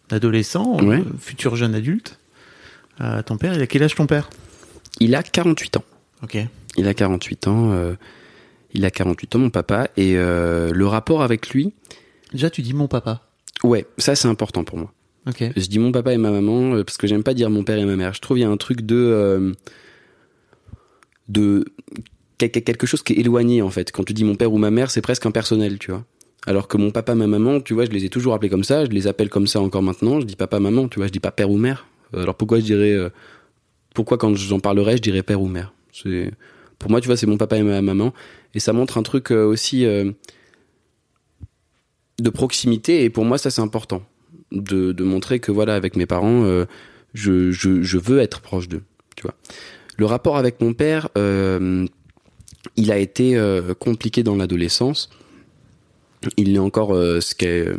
d'adolescent, 0.07 0.77
Ouais. 0.81 0.99
euh, 0.99 1.03
futur 1.19 1.57
jeune 1.57 1.75
adulte. 1.75 2.19
Euh, 3.01 3.21
ton 3.21 3.35
père, 3.35 3.53
il 3.53 3.61
a 3.61 3.67
quel 3.67 3.83
âge 3.83 3.95
ton 3.95 4.07
père? 4.07 4.29
Il 5.01 5.13
a 5.13 5.21
48 5.21 5.75
ans. 5.75 5.83
Ok. 6.23 6.37
Il 6.77 6.87
a 6.87 6.93
48 6.93 7.47
ans. 7.49 7.73
il 8.73 8.85
a 8.85 8.91
48 8.91 9.35
ans, 9.35 9.39
mon 9.39 9.49
papa. 9.49 9.89
Et 9.97 10.13
le 10.15 10.83
rapport 10.85 11.21
avec 11.21 11.49
lui, 11.49 11.73
Déjà, 12.31 12.49
tu 12.49 12.61
dis 12.61 12.73
mon 12.73 12.87
papa. 12.87 13.23
ouais, 13.65 13.85
ça 13.97 14.15
c'est 14.15 14.29
important 14.29 14.63
pour 14.63 14.77
moi. 14.77 14.93
Je 15.55 15.67
dis 15.67 15.79
mon 15.79 15.91
papa 15.91 16.13
et 16.13 16.17
ma 16.17 16.31
maman 16.31 16.75
euh, 16.75 16.83
parce 16.83 16.97
que 16.97 17.07
j'aime 17.07 17.23
pas 17.23 17.33
dire 17.33 17.49
mon 17.49 17.63
père 17.63 17.77
et 17.79 17.85
ma 17.85 17.95
mère. 17.95 18.13
Je 18.13 18.21
trouve 18.21 18.37
il 18.37 18.41
y 18.41 18.43
a 18.43 18.49
un 18.49 18.57
truc 18.57 18.81
de 18.81 18.95
euh, 18.95 19.51
de 21.29 21.65
quel- 22.37 22.51
quel- 22.51 22.63
quelque 22.63 22.85
chose 22.85 23.01
qui 23.01 23.13
est 23.13 23.17
éloigné 23.17 23.61
en 23.61 23.69
fait. 23.69 23.91
Quand 23.91 24.03
tu 24.03 24.13
dis 24.13 24.23
mon 24.23 24.35
père 24.35 24.53
ou 24.53 24.57
ma 24.57 24.71
mère, 24.71 24.91
c'est 24.91 25.01
presque 25.01 25.25
impersonnel, 25.25 25.79
tu 25.79 25.91
vois. 25.91 26.03
Alors 26.45 26.67
que 26.67 26.77
mon 26.77 26.91
papa, 26.91 27.15
ma 27.15 27.25
maman, 27.25 27.59
tu 27.59 27.73
vois, 27.73 27.85
je 27.85 27.89
les 27.89 28.05
ai 28.05 28.09
toujours 28.09 28.35
appelés 28.35 28.49
comme 28.49 28.63
ça. 28.63 28.85
Je 28.85 28.91
les 28.91 29.07
appelle 29.07 29.29
comme 29.29 29.47
ça 29.47 29.59
encore 29.59 29.81
maintenant. 29.81 30.19
Je 30.19 30.25
dis 30.25 30.35
papa, 30.35 30.59
maman, 30.59 30.87
tu 30.87 30.99
vois. 30.99 31.07
Je 31.07 31.11
dis 31.11 31.19
pas 31.19 31.31
père 31.31 31.49
ou 31.49 31.57
mère. 31.57 31.87
Euh, 32.13 32.21
Alors 32.21 32.35
pourquoi 32.35 32.59
je 32.59 32.65
dirais 32.65 33.11
pourquoi 33.95 34.17
quand 34.17 34.35
j'en 34.35 34.59
parlerai, 34.59 34.97
je 34.97 35.01
dirais 35.01 35.23
père 35.23 35.41
ou 35.41 35.47
mère? 35.47 35.73
C'est 35.91 36.31
pour 36.77 36.91
moi, 36.91 37.01
tu 37.01 37.07
vois, 37.07 37.17
c'est 37.17 37.25
mon 37.25 37.37
papa 37.37 37.57
et 37.57 37.63
ma 37.63 37.81
maman 37.81 38.13
et 38.53 38.59
ça 38.59 38.73
montre 38.73 38.97
un 38.97 39.03
truc 39.03 39.31
aussi 39.31 39.85
de 42.19 42.29
proximité 42.29 43.03
et 43.03 43.09
pour 43.09 43.25
moi 43.25 43.37
ça 43.37 43.49
c'est 43.49 43.61
important 43.61 44.01
de, 44.51 45.03
montrer 45.03 45.39
que 45.39 45.51
voilà 45.51 45.75
avec 45.75 45.95
mes 45.95 46.05
parents 46.05 46.43
euh, 46.43 46.65
je, 47.13 47.51
je, 47.51 47.97
veux 47.97 48.19
être 48.19 48.41
proche 48.41 48.67
d'eux 48.67 48.83
tu 49.15 49.23
vois. 49.23 49.35
Le 49.97 50.05
rapport 50.05 50.37
avec 50.37 50.61
mon 50.61 50.73
père 50.73 51.09
euh, 51.17 51.85
il 52.75 52.91
a 52.91 52.97
été 52.97 53.37
euh, 53.37 53.73
compliqué 53.73 54.23
dans 54.23 54.35
l'adolescence. 54.35 55.09
Il 56.37 56.53
l'est 56.53 56.59
encore 56.59 56.89
ce 56.95 57.35
qui 57.35 57.45
est 57.45 57.67
euh, 57.67 57.77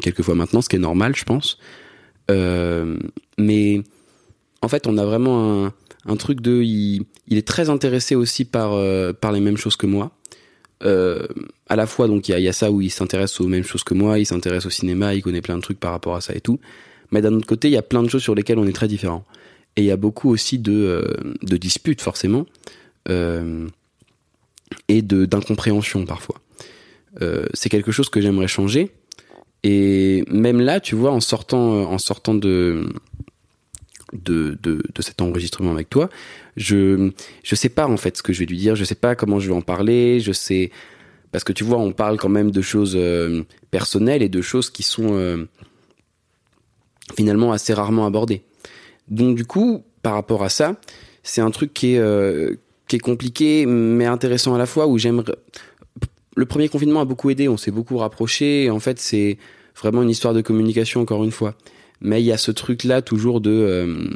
quelques 0.00 0.22
fois 0.22 0.34
maintenant 0.34 0.62
ce 0.62 0.68
qui 0.68 0.76
est 0.76 0.80
normal 0.80 1.14
je 1.16 1.24
pense. 1.24 1.58
Mais 2.28 3.82
en 4.62 4.68
fait 4.68 4.86
on 4.86 4.96
a 4.96 5.04
vraiment 5.04 5.66
un, 5.66 5.72
un 6.06 6.16
truc 6.16 6.40
de 6.40 6.62
il, 6.62 7.04
il 7.28 7.36
est 7.36 7.46
très 7.46 7.68
intéressé 7.68 8.14
aussi 8.14 8.44
par 8.44 8.70
par 9.16 9.32
les 9.32 9.40
mêmes 9.40 9.56
choses 9.56 9.76
que 9.76 9.86
moi 9.86 10.12
euh, 10.82 11.26
à 11.68 11.76
la 11.76 11.86
fois 11.86 12.08
donc 12.08 12.28
il 12.28 12.38
y 12.38 12.48
a, 12.48 12.52
ça 12.52 12.70
où 12.70 12.80
il 12.80 12.90
s'intéresse 12.90 13.40
aux 13.40 13.48
mêmes 13.48 13.64
choses 13.64 13.84
que 13.84 13.94
moi, 13.94 14.18
il 14.18 14.26
s'intéresse 14.26 14.66
au 14.66 14.70
cinéma, 14.70 15.14
il 15.14 15.22
connaît 15.22 15.40
plein 15.40 15.56
de 15.56 15.62
trucs 15.62 15.80
par 15.80 15.92
rapport 15.92 16.16
à 16.16 16.20
ça 16.20 16.34
et 16.34 16.40
tout. 16.40 16.58
Mais 17.10 17.22
d'un 17.22 17.32
autre 17.32 17.46
côté, 17.46 17.68
il 17.68 17.72
y 17.72 17.76
a 17.76 17.82
plein 17.82 18.02
de 18.02 18.08
choses 18.08 18.22
sur 18.22 18.34
lesquelles 18.34 18.58
on 18.58 18.66
est 18.66 18.72
très 18.72 18.88
différents. 18.88 19.24
Et 19.76 19.82
il 19.82 19.86
y 19.86 19.90
a 19.90 19.96
beaucoup 19.96 20.30
aussi 20.30 20.58
de, 20.58 20.72
euh, 20.72 21.04
de 21.42 21.56
disputes 21.56 22.00
forcément 22.00 22.46
euh, 23.08 23.68
et 24.88 25.02
d'incompréhension 25.02 26.04
parfois. 26.06 26.36
Euh, 27.22 27.46
c'est 27.54 27.68
quelque 27.68 27.92
chose 27.92 28.08
que 28.08 28.20
j'aimerais 28.20 28.48
changer. 28.48 28.90
Et 29.62 30.24
même 30.28 30.60
là, 30.60 30.80
tu 30.80 30.94
vois, 30.94 31.10
en 31.10 31.20
sortant 31.20 31.90
en 31.90 31.98
sortant 31.98 32.34
de 32.34 32.86
de, 34.14 34.58
de, 34.62 34.82
cet 35.00 35.20
enregistrement 35.20 35.72
avec 35.72 35.90
toi, 35.90 36.08
je 36.56 37.10
je 37.42 37.54
sais 37.54 37.68
pas 37.68 37.86
en 37.86 37.96
fait 37.96 38.16
ce 38.16 38.22
que 38.22 38.32
je 38.32 38.40
vais 38.40 38.46
lui 38.46 38.56
dire, 38.56 38.76
je 38.76 38.84
sais 38.84 38.94
pas 38.94 39.14
comment 39.14 39.40
je 39.40 39.48
vais 39.48 39.54
en 39.54 39.62
parler, 39.62 40.20
je 40.20 40.32
sais 40.32 40.70
parce 41.32 41.42
que 41.42 41.52
tu 41.52 41.64
vois, 41.64 41.78
on 41.78 41.92
parle 41.92 42.16
quand 42.16 42.28
même 42.28 42.52
de 42.52 42.62
choses 42.62 42.94
euh, 42.94 43.42
personnelles 43.72 44.22
et 44.22 44.28
de 44.28 44.40
choses 44.40 44.70
qui 44.70 44.84
sont 44.84 45.08
euh, 45.14 45.48
finalement 47.16 47.50
assez 47.50 47.74
rarement 47.74 48.06
abordées. 48.06 48.42
Donc 49.08 49.36
du 49.36 49.44
coup, 49.44 49.84
par 50.02 50.14
rapport 50.14 50.44
à 50.44 50.48
ça, 50.48 50.76
c'est 51.24 51.40
un 51.40 51.50
truc 51.50 51.74
qui 51.74 51.94
est 51.94 51.98
euh, 51.98 52.54
qui 52.86 52.96
est 52.96 53.00
compliqué 53.00 53.66
mais 53.66 54.06
intéressant 54.06 54.54
à 54.54 54.58
la 54.58 54.66
fois 54.66 54.86
où 54.86 54.96
j'aimerais 54.98 55.34
le 56.36 56.46
premier 56.46 56.68
confinement 56.68 57.00
a 57.00 57.04
beaucoup 57.04 57.30
aidé, 57.30 57.48
on 57.48 57.56
s'est 57.56 57.70
beaucoup 57.70 57.98
rapprochés 57.98 58.64
et 58.64 58.70
en 58.70 58.80
fait, 58.80 58.98
c'est 58.98 59.38
vraiment 59.76 60.02
une 60.02 60.10
histoire 60.10 60.34
de 60.34 60.40
communication 60.40 61.00
encore 61.00 61.24
une 61.24 61.30
fois. 61.30 61.54
Mais 62.00 62.22
il 62.22 62.26
y 62.26 62.32
a 62.32 62.38
ce 62.38 62.50
truc 62.52 62.84
là 62.84 63.02
toujours 63.02 63.40
de 63.40 63.50
euh, 63.50 64.10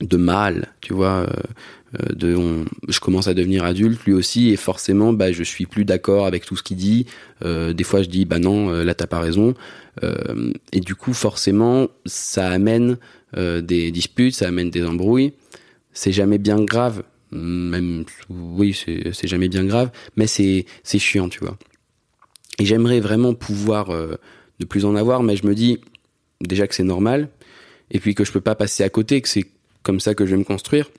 de 0.00 0.16
mal, 0.16 0.74
tu 0.80 0.92
vois, 0.92 1.26
euh, 1.26 2.14
de 2.14 2.34
on, 2.34 2.64
je 2.88 3.00
commence 3.00 3.28
à 3.28 3.34
devenir 3.34 3.64
adulte 3.64 4.04
lui 4.04 4.12
aussi 4.12 4.50
et 4.50 4.56
forcément 4.56 5.12
bah 5.14 5.32
je 5.32 5.42
suis 5.42 5.64
plus 5.66 5.84
d'accord 5.86 6.26
avec 6.26 6.44
tout 6.44 6.56
ce 6.56 6.62
qu'il 6.62 6.76
dit. 6.76 7.06
Euh, 7.44 7.72
des 7.72 7.84
fois 7.84 8.02
je 8.02 8.08
dis 8.08 8.24
bah 8.26 8.38
non 8.38 8.68
euh, 8.70 8.84
là 8.84 8.94
t'as 8.94 9.06
pas 9.06 9.20
raison 9.20 9.54
Euh, 10.04 10.52
et 10.72 10.80
du 10.80 10.94
coup 10.94 11.14
forcément 11.14 11.88
ça 12.04 12.50
amène 12.50 12.98
euh, 13.38 13.62
des 13.62 13.90
disputes, 13.90 14.34
ça 14.34 14.46
amène 14.48 14.68
des 14.68 14.84
embrouilles. 14.84 15.32
C'est 15.94 16.12
jamais 16.12 16.36
bien 16.38 16.62
grave, 16.62 17.02
même 17.32 18.04
oui 18.28 18.74
c'est 18.74 19.26
jamais 19.28 19.48
bien 19.48 19.64
grave, 19.64 19.90
mais 20.16 20.26
c'est 20.26 20.66
c'est 20.82 20.98
chiant 20.98 21.30
tu 21.30 21.40
vois. 21.40 21.56
Et 22.58 22.66
j'aimerais 22.66 23.00
vraiment 23.00 23.32
pouvoir 23.32 23.88
euh, 23.90 24.16
ne 24.60 24.66
plus 24.66 24.84
en 24.84 24.96
avoir, 24.96 25.22
mais 25.22 25.36
je 25.36 25.46
me 25.46 25.54
dis 25.54 25.80
déjà 26.40 26.66
que 26.66 26.74
c'est 26.74 26.84
normal 26.84 27.28
et 27.90 28.00
puis 28.00 28.14
que 28.14 28.24
je 28.24 28.32
peux 28.32 28.40
pas 28.40 28.54
passer 28.54 28.82
à 28.82 28.88
côté, 28.88 29.20
que 29.20 29.28
c'est 29.28 29.46
comme 29.82 30.00
ça 30.00 30.14
que 30.14 30.26
je 30.26 30.32
vais 30.32 30.36
me 30.36 30.44
construire. 30.44 30.90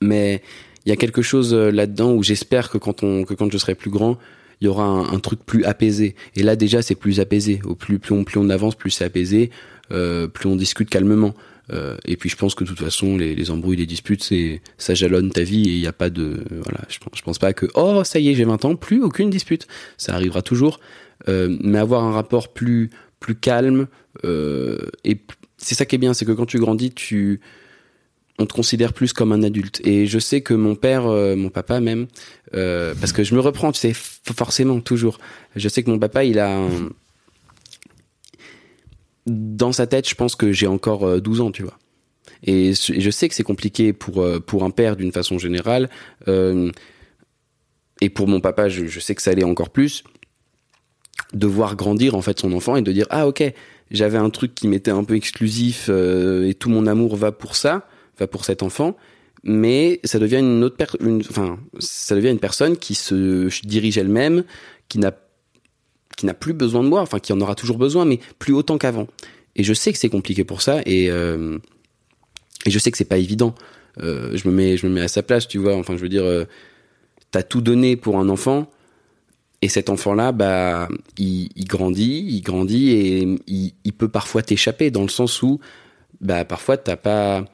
Mais 0.00 0.42
il 0.84 0.90
y 0.90 0.92
a 0.92 0.96
quelque 0.96 1.22
chose 1.22 1.52
euh, 1.52 1.70
là-dedans 1.70 2.12
où 2.12 2.22
j'espère 2.22 2.70
que 2.70 2.78
quand 2.78 3.02
on, 3.02 3.24
que 3.24 3.34
quand 3.34 3.50
je 3.50 3.58
serai 3.58 3.74
plus 3.74 3.90
grand, 3.90 4.18
il 4.60 4.66
y 4.66 4.68
aura 4.68 4.84
un, 4.84 5.18
truc 5.18 5.40
plus 5.44 5.64
apaisé. 5.64 6.14
Et 6.34 6.42
là 6.42 6.56
déjà 6.56 6.80
c'est 6.80 6.94
plus 6.94 7.20
apaisé. 7.20 7.60
Au 7.64 7.74
plus 7.74 7.98
plus 7.98 8.14
on 8.14 8.24
plus 8.24 8.38
on 8.38 8.48
avance, 8.48 8.74
plus 8.74 8.90
c'est 8.90 9.04
apaisé, 9.04 9.50
euh, 9.90 10.26
plus 10.28 10.48
on 10.48 10.56
discute 10.56 10.88
calmement. 10.88 11.34
Euh, 11.72 11.96
et 12.04 12.16
puis 12.16 12.30
je 12.30 12.36
pense 12.36 12.54
que 12.54 12.62
de 12.62 12.68
toute 12.68 12.78
façon 12.78 13.16
les, 13.16 13.34
les 13.34 13.50
embrouilles, 13.50 13.76
les 13.76 13.86
disputes, 13.86 14.22
c'est 14.22 14.62
ça 14.78 14.94
jalonne 14.94 15.30
ta 15.30 15.42
vie 15.42 15.68
et 15.68 15.72
il 15.72 15.80
n'y 15.80 15.86
a 15.86 15.92
pas 15.92 16.10
de 16.10 16.44
voilà. 16.62 16.80
Je 16.88 16.98
pense, 16.98 17.18
je 17.18 17.22
pense 17.22 17.38
pas 17.38 17.52
que 17.52 17.66
oh 17.74 18.02
ça 18.04 18.18
y 18.18 18.30
est 18.30 18.34
j'ai 18.34 18.44
20 18.44 18.64
ans, 18.64 18.76
plus 18.76 19.02
aucune 19.02 19.28
dispute. 19.28 19.66
Ça 19.98 20.14
arrivera 20.14 20.42
toujours. 20.42 20.80
Euh, 21.28 21.56
mais 21.60 21.78
avoir 21.78 22.04
un 22.04 22.12
rapport 22.12 22.52
plus 22.52 22.90
plus 23.20 23.34
calme 23.34 23.88
et 24.24 25.14
p- 25.16 25.34
c'est 25.58 25.74
ça 25.74 25.84
qui 25.86 25.94
est 25.96 25.98
bien, 25.98 26.14
c'est 26.14 26.24
que 26.24 26.32
quand 26.32 26.46
tu 26.46 26.58
grandis, 26.58 26.90
tu 26.92 27.40
on 28.38 28.44
te 28.44 28.52
considère 28.52 28.92
plus 28.92 29.14
comme 29.14 29.32
un 29.32 29.42
adulte. 29.42 29.80
Et 29.86 30.06
je 30.06 30.18
sais 30.18 30.42
que 30.42 30.52
mon 30.52 30.74
père, 30.74 31.06
euh, 31.06 31.36
mon 31.36 31.48
papa 31.48 31.80
même, 31.80 32.06
euh, 32.54 32.94
parce 33.00 33.12
que 33.14 33.24
je 33.24 33.34
me 33.34 33.40
reprends, 33.40 33.72
tu 33.72 33.80
sais, 33.80 33.92
forcément, 33.94 34.80
toujours. 34.80 35.18
Je 35.54 35.68
sais 35.70 35.82
que 35.82 35.90
mon 35.90 35.98
papa, 35.98 36.22
il 36.24 36.38
a. 36.38 36.60
Dans 39.26 39.72
sa 39.72 39.86
tête, 39.86 40.08
je 40.08 40.14
pense 40.14 40.36
que 40.36 40.52
j'ai 40.52 40.66
encore 40.68 41.04
euh, 41.04 41.20
12 41.20 41.40
ans, 41.40 41.50
tu 41.50 41.62
vois. 41.62 41.78
Et 42.44 42.74
je 42.74 42.92
et 42.92 43.10
sais 43.10 43.28
que 43.28 43.34
c'est 43.34 43.42
compliqué 43.42 43.92
pour, 43.92 44.20
euh, 44.22 44.38
pour 44.38 44.62
un 44.62 44.70
père 44.70 44.96
d'une 44.96 45.10
façon 45.12 45.38
générale. 45.38 45.88
euh, 46.28 46.70
et 48.02 48.10
pour 48.10 48.28
mon 48.28 48.40
papa, 48.40 48.68
je, 48.68 48.86
je 48.86 49.00
sais 49.00 49.14
que 49.14 49.22
ça 49.22 49.30
allait 49.30 49.42
encore 49.44 49.70
plus. 49.70 50.04
De 51.32 51.46
voir 51.46 51.74
grandir 51.76 52.14
en 52.14 52.20
fait 52.22 52.38
son 52.38 52.52
enfant 52.52 52.76
et 52.76 52.82
de 52.82 52.92
dire 52.92 53.06
ah 53.10 53.26
ok 53.26 53.42
j'avais 53.90 54.18
un 54.18 54.30
truc 54.30 54.54
qui 54.54 54.68
m'était 54.68 54.90
un 54.90 55.04
peu 55.04 55.14
exclusif 55.14 55.86
euh, 55.88 56.48
et 56.48 56.54
tout 56.54 56.68
mon 56.70 56.86
amour 56.86 57.16
va 57.16 57.32
pour 57.32 57.56
ça 57.56 57.88
va 58.18 58.26
pour 58.26 58.44
cet 58.44 58.62
enfant 58.62 58.96
mais 59.44 60.00
ça 60.04 60.18
devient 60.18 60.38
une 60.38 60.64
autre 60.64 60.76
per- 60.76 60.98
une, 61.00 61.20
enfin 61.20 61.58
ça 61.78 62.14
devient 62.16 62.30
une 62.30 62.40
personne 62.40 62.76
qui 62.76 62.94
se 62.94 63.48
dirige 63.64 63.96
elle-même 63.98 64.44
qui 64.88 64.98
n'a 64.98 65.12
qui 66.16 66.26
n'a 66.26 66.34
plus 66.34 66.54
besoin 66.54 66.82
de 66.82 66.88
moi 66.88 67.00
enfin 67.00 67.18
qui 67.18 67.32
en 67.32 67.40
aura 67.40 67.54
toujours 67.54 67.78
besoin 67.78 68.04
mais 68.04 68.18
plus 68.38 68.54
autant 68.54 68.78
qu'avant. 68.78 69.06
Et 69.54 69.62
je 69.64 69.72
sais 69.72 69.92
que 69.92 69.98
c'est 69.98 70.08
compliqué 70.08 70.44
pour 70.44 70.62
ça 70.62 70.80
et 70.84 71.10
euh, 71.10 71.58
et 72.64 72.70
je 72.70 72.78
sais 72.78 72.90
que 72.90 72.98
c'est 72.98 73.04
pas 73.04 73.18
évident. 73.18 73.54
Euh, 74.02 74.36
je 74.36 74.48
me 74.48 74.52
mets 74.54 74.76
je 74.76 74.86
me 74.86 74.92
mets 74.92 75.02
à 75.02 75.08
sa 75.08 75.22
place 75.22 75.46
tu 75.46 75.58
vois 75.58 75.76
enfin 75.76 75.96
je 75.96 76.02
veux 76.02 76.08
dire 76.08 76.24
euh, 76.24 76.44
t'as 77.30 77.42
tout 77.42 77.60
donné 77.60 77.96
pour 77.96 78.18
un 78.18 78.28
enfant 78.28 78.68
et 79.62 79.68
cet 79.68 79.88
enfant-là, 79.90 80.32
bah, 80.32 80.88
il, 81.18 81.48
il 81.56 81.64
grandit, 81.66 82.24
il 82.28 82.40
grandit 82.42 82.90
et 82.90 83.36
il, 83.46 83.72
il 83.84 83.92
peut 83.92 84.08
parfois 84.08 84.42
t'échapper 84.42 84.90
dans 84.90 85.02
le 85.02 85.08
sens 85.08 85.42
où, 85.42 85.60
bah, 86.20 86.44
parfois 86.44 86.76
t'as 86.76 86.96
pas. 86.96 87.44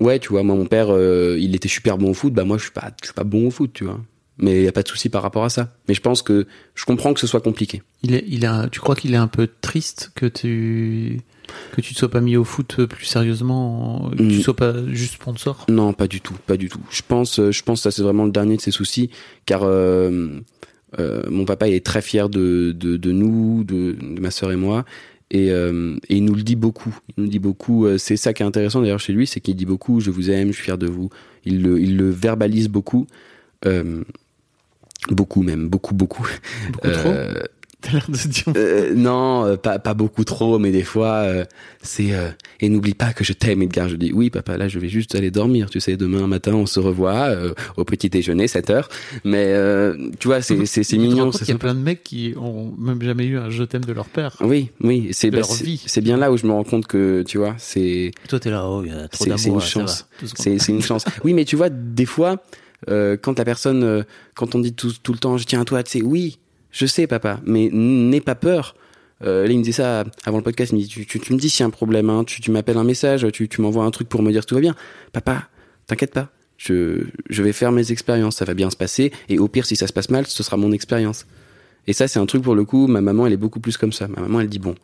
Ouais, 0.00 0.18
tu 0.18 0.30
vois, 0.30 0.42
moi 0.42 0.56
mon 0.56 0.66
père, 0.66 0.88
euh, 0.92 1.36
il 1.38 1.54
était 1.54 1.68
super 1.68 1.98
bon 1.98 2.10
au 2.10 2.14
foot, 2.14 2.32
bah 2.32 2.44
moi 2.44 2.58
je 2.58 2.64
suis 2.64 2.72
pas, 2.72 2.90
je 3.00 3.06
suis 3.06 3.14
pas 3.14 3.22
bon 3.24 3.46
au 3.46 3.50
foot, 3.50 3.70
tu 3.72 3.84
vois. 3.84 4.00
Mais 4.38 4.62
y 4.64 4.68
a 4.68 4.72
pas 4.72 4.82
de 4.82 4.88
souci 4.88 5.08
par 5.08 5.22
rapport 5.22 5.44
à 5.44 5.48
ça. 5.48 5.72
Mais 5.86 5.94
je 5.94 6.00
pense 6.00 6.20
que 6.20 6.48
je 6.74 6.84
comprends 6.84 7.14
que 7.14 7.20
ce 7.20 7.28
soit 7.28 7.40
compliqué. 7.40 7.82
Il 8.02 8.14
est, 8.14 8.24
il 8.26 8.44
un- 8.44 8.66
tu 8.68 8.80
crois 8.80 8.96
qu'il 8.96 9.14
est 9.14 9.18
un 9.18 9.28
peu 9.28 9.48
triste 9.60 10.10
que 10.16 10.26
tu 10.26 11.20
que 11.72 11.80
tu 11.80 11.94
te 11.94 11.98
sois 11.98 12.10
pas 12.10 12.20
mis 12.20 12.36
au 12.36 12.44
foot 12.44 12.84
plus 12.86 13.06
sérieusement, 13.06 14.10
que 14.10 14.16
tu 14.16 14.22
Mm. 14.38 14.40
sois 14.42 14.56
pas 14.56 14.74
juste 14.88 15.14
sponsor 15.14 15.66
Non, 15.68 15.92
pas 15.92 16.06
du 16.06 16.20
tout, 16.20 16.34
pas 16.46 16.56
du 16.56 16.68
tout. 16.68 16.80
Je 16.90 17.02
pense, 17.06 17.38
euh, 17.40 17.50
je 17.52 17.62
pense 17.62 17.80
que 17.80 17.82
ça 17.84 17.90
c'est 17.90 18.02
vraiment 18.02 18.24
le 18.24 18.30
dernier 18.32 18.56
de 18.56 18.60
ses 18.62 18.70
soucis, 18.70 19.10
car 19.46 19.60
euh, 19.64 20.40
euh, 20.98 21.22
mon 21.30 21.44
papa 21.44 21.68
il 21.68 21.74
est 21.74 21.84
très 21.84 22.02
fier 22.02 22.28
de, 22.28 22.72
de, 22.72 22.96
de 22.96 23.12
nous, 23.12 23.64
de, 23.64 23.92
de 24.00 24.20
ma 24.20 24.30
sœur 24.30 24.52
et 24.52 24.56
moi, 24.56 24.84
et, 25.30 25.50
euh, 25.50 25.96
et 26.08 26.16
il 26.18 26.24
nous 26.24 26.34
le 26.34 26.42
dit 26.42 26.54
beaucoup. 26.56 26.94
Il 27.16 27.24
nous 27.24 27.30
dit 27.30 27.38
beaucoup. 27.40 27.86
euh, 27.86 27.98
c'est 27.98 28.16
ça 28.16 28.32
qui 28.32 28.42
est 28.42 28.46
intéressant 28.46 28.80
d'ailleurs 28.82 29.00
chez 29.00 29.12
lui, 29.12 29.26
c'est 29.26 29.40
qu'il 29.40 29.56
dit 29.56 29.66
beaucoup. 29.66 29.98
Je 30.00 30.10
vous 30.10 30.30
aime, 30.30 30.48
je 30.48 30.52
suis 30.54 30.64
fier 30.64 30.78
de 30.78 30.86
vous. 30.86 31.10
Il 31.44 31.62
le, 31.62 31.80
il 31.80 31.96
le 31.96 32.08
verbalise 32.10 32.68
beaucoup, 32.68 33.06
euh, 33.66 34.02
beaucoup 35.10 35.42
même, 35.42 35.68
beaucoup, 35.68 35.94
beaucoup. 35.94 36.26
Beaucoup 36.72 36.90
trop 36.90 37.08
Euh, 37.10 37.42
T'as 37.84 37.92
l'air 37.92 38.06
de 38.08 38.16
dire. 38.16 38.44
euh, 38.56 38.94
non, 38.94 39.44
euh, 39.44 39.56
pas, 39.56 39.78
pas 39.78 39.92
beaucoup 39.92 40.24
trop, 40.24 40.58
mais 40.58 40.70
des 40.72 40.82
fois, 40.84 41.16
euh, 41.24 41.44
c'est... 41.82 42.12
euh, 42.14 42.30
et 42.60 42.68
n'oublie 42.70 42.94
pas 42.94 43.12
que 43.12 43.24
je 43.24 43.34
t'aime, 43.34 43.60
Edgar. 43.62 43.88
Je 43.90 43.96
dis, 43.96 44.10
oui, 44.12 44.30
papa, 44.30 44.56
là, 44.56 44.68
je 44.68 44.78
vais 44.78 44.88
juste 44.88 45.14
aller 45.14 45.30
dormir. 45.30 45.68
Tu 45.68 45.80
sais, 45.80 45.96
demain 45.98 46.26
matin, 46.26 46.54
on 46.54 46.64
se 46.66 46.80
revoit 46.80 47.28
euh, 47.28 47.52
au 47.76 47.84
petit 47.84 48.08
déjeuner, 48.08 48.48
7 48.48 48.70
heures. 48.70 48.88
Mais, 49.24 49.48
euh, 49.48 49.96
tu 50.18 50.28
vois, 50.28 50.40
c'est, 50.40 50.64
c'est, 50.64 50.82
c'est 50.82 50.96
mignon. 50.96 51.30
qu'il 51.30 51.46
y 51.48 51.52
a 51.52 51.58
plein 51.58 51.74
de 51.74 51.80
mecs 51.80 52.02
qui 52.02 52.34
ont 52.40 52.72
même 52.78 53.02
jamais 53.02 53.26
eu 53.26 53.36
un 53.38 53.50
je 53.50 53.64
t'aime 53.64 53.84
de 53.84 53.92
leur 53.92 54.06
père. 54.06 54.36
Oui, 54.40 54.70
oui, 54.80 55.08
c'est, 55.12 55.26
de 55.28 55.32
bah, 55.32 55.38
leur 55.38 55.46
c'est, 55.46 55.64
vie. 55.64 55.82
c'est 55.86 56.00
bien 56.00 56.16
là 56.16 56.32
où 56.32 56.36
je 56.38 56.46
me 56.46 56.52
rends 56.52 56.64
compte 56.64 56.86
que, 56.86 57.22
tu 57.22 57.36
vois, 57.38 57.54
c'est... 57.58 58.12
Toi, 58.28 58.40
t'es 58.40 58.50
là, 58.50 58.66
oh, 58.66 58.82
il 58.84 58.90
y 58.92 58.94
a 58.94 59.08
trop 59.08 59.24
C'est- 59.24 59.36
c'est 59.36 59.44
d'amour, 59.50 59.56
une 59.58 59.60
là, 59.60 59.66
ça 59.68 59.80
va. 59.80 59.86
chance. 59.86 60.08
C'est, 60.36 60.58
c'est 60.58 60.72
une 60.72 60.82
chance. 60.82 61.04
Oui, 61.22 61.34
mais 61.34 61.44
tu 61.44 61.56
vois, 61.56 61.68
des 61.68 62.06
fois, 62.06 62.36
euh, 62.88 63.16
quand 63.20 63.38
la 63.38 63.44
personne, 63.44 63.82
euh, 63.84 64.02
quand 64.34 64.54
on 64.54 64.58
dit 64.60 64.72
tout, 64.72 64.92
tout 65.02 65.12
le 65.12 65.18
temps, 65.18 65.36
je 65.36 65.44
tiens 65.44 65.60
à 65.60 65.64
toi, 65.64 65.82
tu 65.82 65.90
sais, 65.98 66.02
oui, 66.02 66.38
je 66.74 66.86
sais, 66.86 67.06
papa, 67.06 67.40
mais 67.46 67.70
n'aie 67.72 68.20
pas 68.20 68.34
peur. 68.34 68.74
Euh, 69.22 69.46
là, 69.46 69.52
il 69.52 69.58
me 69.58 69.62
disait 69.62 69.82
ça 69.82 70.04
avant 70.24 70.38
le 70.38 70.42
podcast. 70.42 70.72
Il 70.72 70.76
me 70.76 70.80
dit, 70.82 70.88
tu, 70.88 71.06
tu, 71.06 71.20
tu 71.20 71.32
me 71.32 71.38
dis 71.38 71.48
s'il 71.48 71.60
y 71.60 71.62
a 71.62 71.66
un 71.66 71.70
problème, 71.70 72.10
hein, 72.10 72.24
tu, 72.24 72.40
tu 72.40 72.50
m'appelles 72.50 72.76
un 72.76 72.84
message, 72.84 73.26
tu, 73.32 73.48
tu 73.48 73.60
m'envoies 73.60 73.84
un 73.84 73.90
truc 73.90 74.08
pour 74.08 74.22
me 74.22 74.32
dire 74.32 74.44
tout 74.44 74.56
va 74.56 74.60
bien. 74.60 74.74
Papa, 75.12 75.48
t'inquiète 75.86 76.12
pas. 76.12 76.28
Je, 76.56 77.04
je 77.30 77.42
vais 77.42 77.52
faire 77.52 77.72
mes 77.72 77.92
expériences, 77.92 78.36
ça 78.36 78.44
va 78.44 78.54
bien 78.54 78.70
se 78.70 78.76
passer. 78.76 79.12
Et 79.28 79.38
au 79.38 79.48
pire, 79.48 79.66
si 79.66 79.76
ça 79.76 79.86
se 79.86 79.92
passe 79.92 80.10
mal, 80.10 80.26
ce 80.26 80.42
sera 80.42 80.56
mon 80.56 80.72
expérience. 80.72 81.26
Et 81.86 81.92
ça, 81.92 82.08
c'est 82.08 82.18
un 82.18 82.26
truc 82.26 82.42
pour 82.42 82.54
le 82.54 82.64
coup. 82.64 82.86
Ma 82.88 83.00
maman, 83.00 83.26
elle 83.26 83.32
est 83.32 83.38
beaucoup 83.38 83.60
plus 83.60 83.76
comme 83.76 83.92
ça. 83.92 84.08
Ma 84.08 84.20
maman, 84.20 84.40
elle 84.40 84.48
dit 84.48 84.58
bon, 84.58 84.74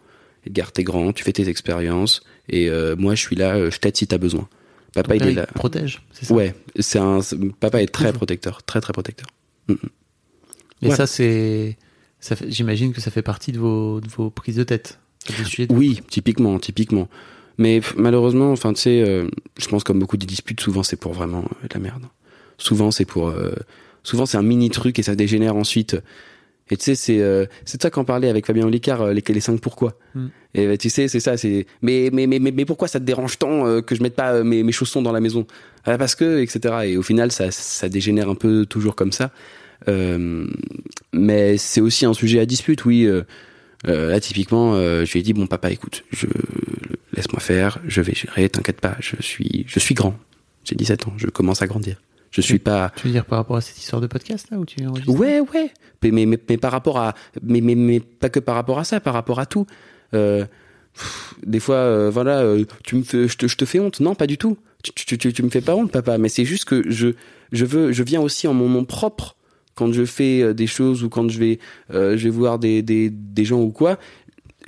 Edgar, 0.47 0.73
t'es 0.73 0.85
grand, 0.85 1.13
tu 1.13 1.25
fais 1.25 1.33
tes 1.33 1.49
expériences, 1.49 2.23
et 2.49 2.71
euh, 2.71 2.97
moi, 2.97 3.15
je 3.15 3.21
suis 3.21 3.37
là, 3.37 3.57
euh, 3.57 3.71
je 3.71 3.79
t'aide 3.79 3.97
si 3.97 4.07
t'as 4.07 4.19
besoin. 4.19 4.49
Papa, 4.95 5.17
il 5.17 5.27
est 5.27 5.33
là. 5.35 5.47
protège, 5.47 6.03
c'est 6.13 6.27
ça? 6.27 6.35
Ouais, 6.35 6.55
c'est 6.79 6.99
un. 6.99 7.21
Papa 7.61 7.83
est 7.83 7.93
très 7.93 8.13
protecteur, 8.13 8.63
très 8.63 8.81
très 8.81 8.93
protecteur. 8.93 9.27
Et 10.83 10.89
Ouais. 10.89 10.95
ça, 10.97 11.07
c'est. 11.07 11.77
J'imagine 12.49 12.93
que 12.93 13.01
ça 13.01 13.11
fait 13.11 13.23
partie 13.23 13.53
de 13.53 13.59
vos, 13.59 14.01
de 14.01 14.09
vos 14.09 14.31
prises 14.31 14.57
de 14.57 14.63
tête. 14.65 14.99
Des 15.57 15.67
de- 15.67 15.75
Oui, 15.75 16.01
typiquement, 16.09 16.59
typiquement. 16.59 17.09
Mais 17.59 17.81
malheureusement, 17.97 18.53
enfin, 18.53 18.73
tu 18.73 18.81
sais, 18.81 19.03
euh, 19.07 19.29
je 19.59 19.69
pense 19.69 19.85
comme 19.85 19.99
beaucoup 19.99 20.17
de 20.17 20.25
disputes, 20.27 20.61
souvent 20.61 20.83
c'est 20.83 20.97
pour 20.97 21.13
vraiment 21.13 21.41
euh, 21.45 21.69
de 21.69 21.75
la 21.75 21.81
merde. 21.81 22.05
Souvent 22.59 22.91
c'est 22.91 23.05
pour, 23.05 23.29
euh, 23.29 23.53
souvent 24.03 24.25
c'est 24.27 24.39
un 24.39 24.43
mini 24.43 24.71
truc 24.71 24.99
et 24.99 25.03
ça 25.03 25.15
dégénère 25.15 25.57
ensuite. 25.57 25.97
Et 26.71 26.77
tu 26.77 26.85
sais, 26.85 26.95
c'est 26.95 27.21
euh, 27.21 27.47
c'est 27.65 27.79
de 27.79 27.83
ça 27.83 27.91
qu'en 27.91 28.05
parlait 28.05 28.29
avec 28.29 28.47
Fabien 28.47 28.67
Olicard, 28.67 29.03
euh, 29.03 29.13
les, 29.13 29.23
les 29.27 29.41
cinq 29.41 29.61
pourquoi. 29.61 29.99
Mm. 30.15 30.27
Et 30.55 30.67
bah, 30.69 30.77
tu 30.79 30.89
sais, 30.91 31.09
c'est 31.09 31.21
ça, 31.21 31.37
c'est. 31.37 31.67
Mais 31.83 32.11
mais, 32.13 32.27
mais 32.27 32.39
mais 32.39 32.51
mais 32.53 32.65
pourquoi 32.65 32.89
ça 32.89 32.99
te 33.01 33.05
dérange 33.05 33.39
tant 33.39 33.83
que 33.83 33.95
je 33.95 34.03
mette 34.03 34.15
pas 34.17 34.43
mes, 34.43 34.63
mes 34.63 34.73
chaussons 34.73 35.03
dans 35.03 35.13
la 35.13 35.21
maison? 35.21 35.47
Ah, 35.85 35.97
Parce 35.99 36.15
que 36.15 36.41
etc. 36.41 36.75
Et 36.85 36.97
au 36.97 37.03
final, 37.03 37.33
ça 37.33 37.51
ça 37.51 37.89
dégénère 37.89 38.29
un 38.31 38.35
peu 38.37 38.67
toujours 38.67 38.95
comme 38.95 39.13
ça. 39.13 39.33
Euh, 39.89 40.47
mais 41.13 41.57
c'est 41.59 41.81
aussi 41.81 42.07
un 42.07 42.15
sujet 42.15 42.41
à 42.41 42.47
dispute, 42.47 42.85
oui. 42.85 43.05
euh, 43.05 43.23
euh, 43.89 44.11
là, 44.11 44.21
typiquement, 44.21 44.75
euh, 44.75 45.05
je 45.05 45.13
lui 45.13 45.21
ai 45.21 45.23
dit 45.23 45.33
bon 45.33 45.47
papa, 45.47 45.71
écoute, 45.71 46.05
je 46.11 46.27
laisse-moi 47.15 47.41
faire, 47.41 47.79
je 47.87 48.01
vais 48.03 48.15
gérer, 48.15 48.49
t'inquiète 48.49 48.81
pas, 48.81 48.97
je 49.01 49.17
suis, 49.21 49.65
je 49.67 49.79
suis 49.79 49.95
grand. 49.95 50.15
J'ai 50.65 50.75
17 50.75 51.09
ans, 51.09 51.15
je 51.17 51.27
commence 51.27 51.63
à 51.63 51.67
grandir. 51.67 51.97
Je 52.31 52.43
suis 52.43 52.59
pas. 52.61 52.93
Tu 52.97 53.07
veux 53.09 53.13
dire 53.13 53.25
par 53.25 53.39
rapport 53.39 53.57
à 53.57 53.61
cette 53.61 53.79
histoire 53.79 54.01
de 54.01 54.07
podcast 54.07 54.49
là 54.53 54.59
où 54.59 54.65
tu 54.65 54.87
Ouais, 55.09 55.41
ouais. 55.41 55.71
Mais, 56.03 56.11
mais, 56.13 56.27
mais, 56.27 56.39
mais 56.49 56.57
par 56.59 56.71
rapport 56.71 56.99
à, 56.99 57.15
mais, 57.43 57.61
mais, 57.61 57.75
mais 57.75 57.99
pas 57.99 58.29
que 58.29 58.39
par 58.39 58.55
rapport 58.55 58.79
à 58.79 58.85
ça, 58.85 59.01
par 59.01 59.15
rapport 59.15 59.41
à 59.41 59.47
tout. 59.47 59.67
Euh, 60.15 60.45
pff, 60.95 61.35
des 61.45 61.59
fois, 61.59 62.09
voilà, 62.11 62.45
tu 62.85 62.95
me 62.97 63.03
fais, 63.03 63.27
je 63.27 63.37
te, 63.37 63.49
je 63.49 63.57
te 63.57 63.65
fais 63.65 63.81
honte. 63.81 63.99
Non, 63.99 64.15
pas 64.15 64.29
du 64.29 64.39
tout. 64.39 64.59
Tu, 64.85 64.93
tu, 64.93 65.19
tu, 65.19 65.33
tu 65.33 65.43
me 65.43 65.51
fais 65.51 65.61
pas 65.61 65.75
honte, 65.75 65.91
papa. 65.91 66.19
Mais 66.19 66.29
c'est 66.29 66.45
juste 66.45 66.67
que 66.67 66.89
je, 66.89 67.09
je 67.51 67.65
veux, 67.65 67.91
je 67.91 68.03
viens 68.05 68.21
aussi 68.21 68.47
en 68.47 68.55
mon 68.55 68.69
nom 68.69 68.85
propre 68.85 69.35
quand 69.81 69.93
je 69.93 70.05
fais 70.05 70.43
euh, 70.43 70.53
des 70.53 70.67
choses 70.77 71.03
ou 71.05 71.09
quand 71.09 71.29
je 71.33 71.39
vais, 71.39 71.59
euh, 71.95 72.17
je 72.19 72.25
vais 72.25 72.37
voir 72.43 72.59
des, 72.59 72.83
des, 72.83 73.09
des 73.11 73.45
gens 73.51 73.61
ou 73.63 73.71
quoi. 73.71 73.99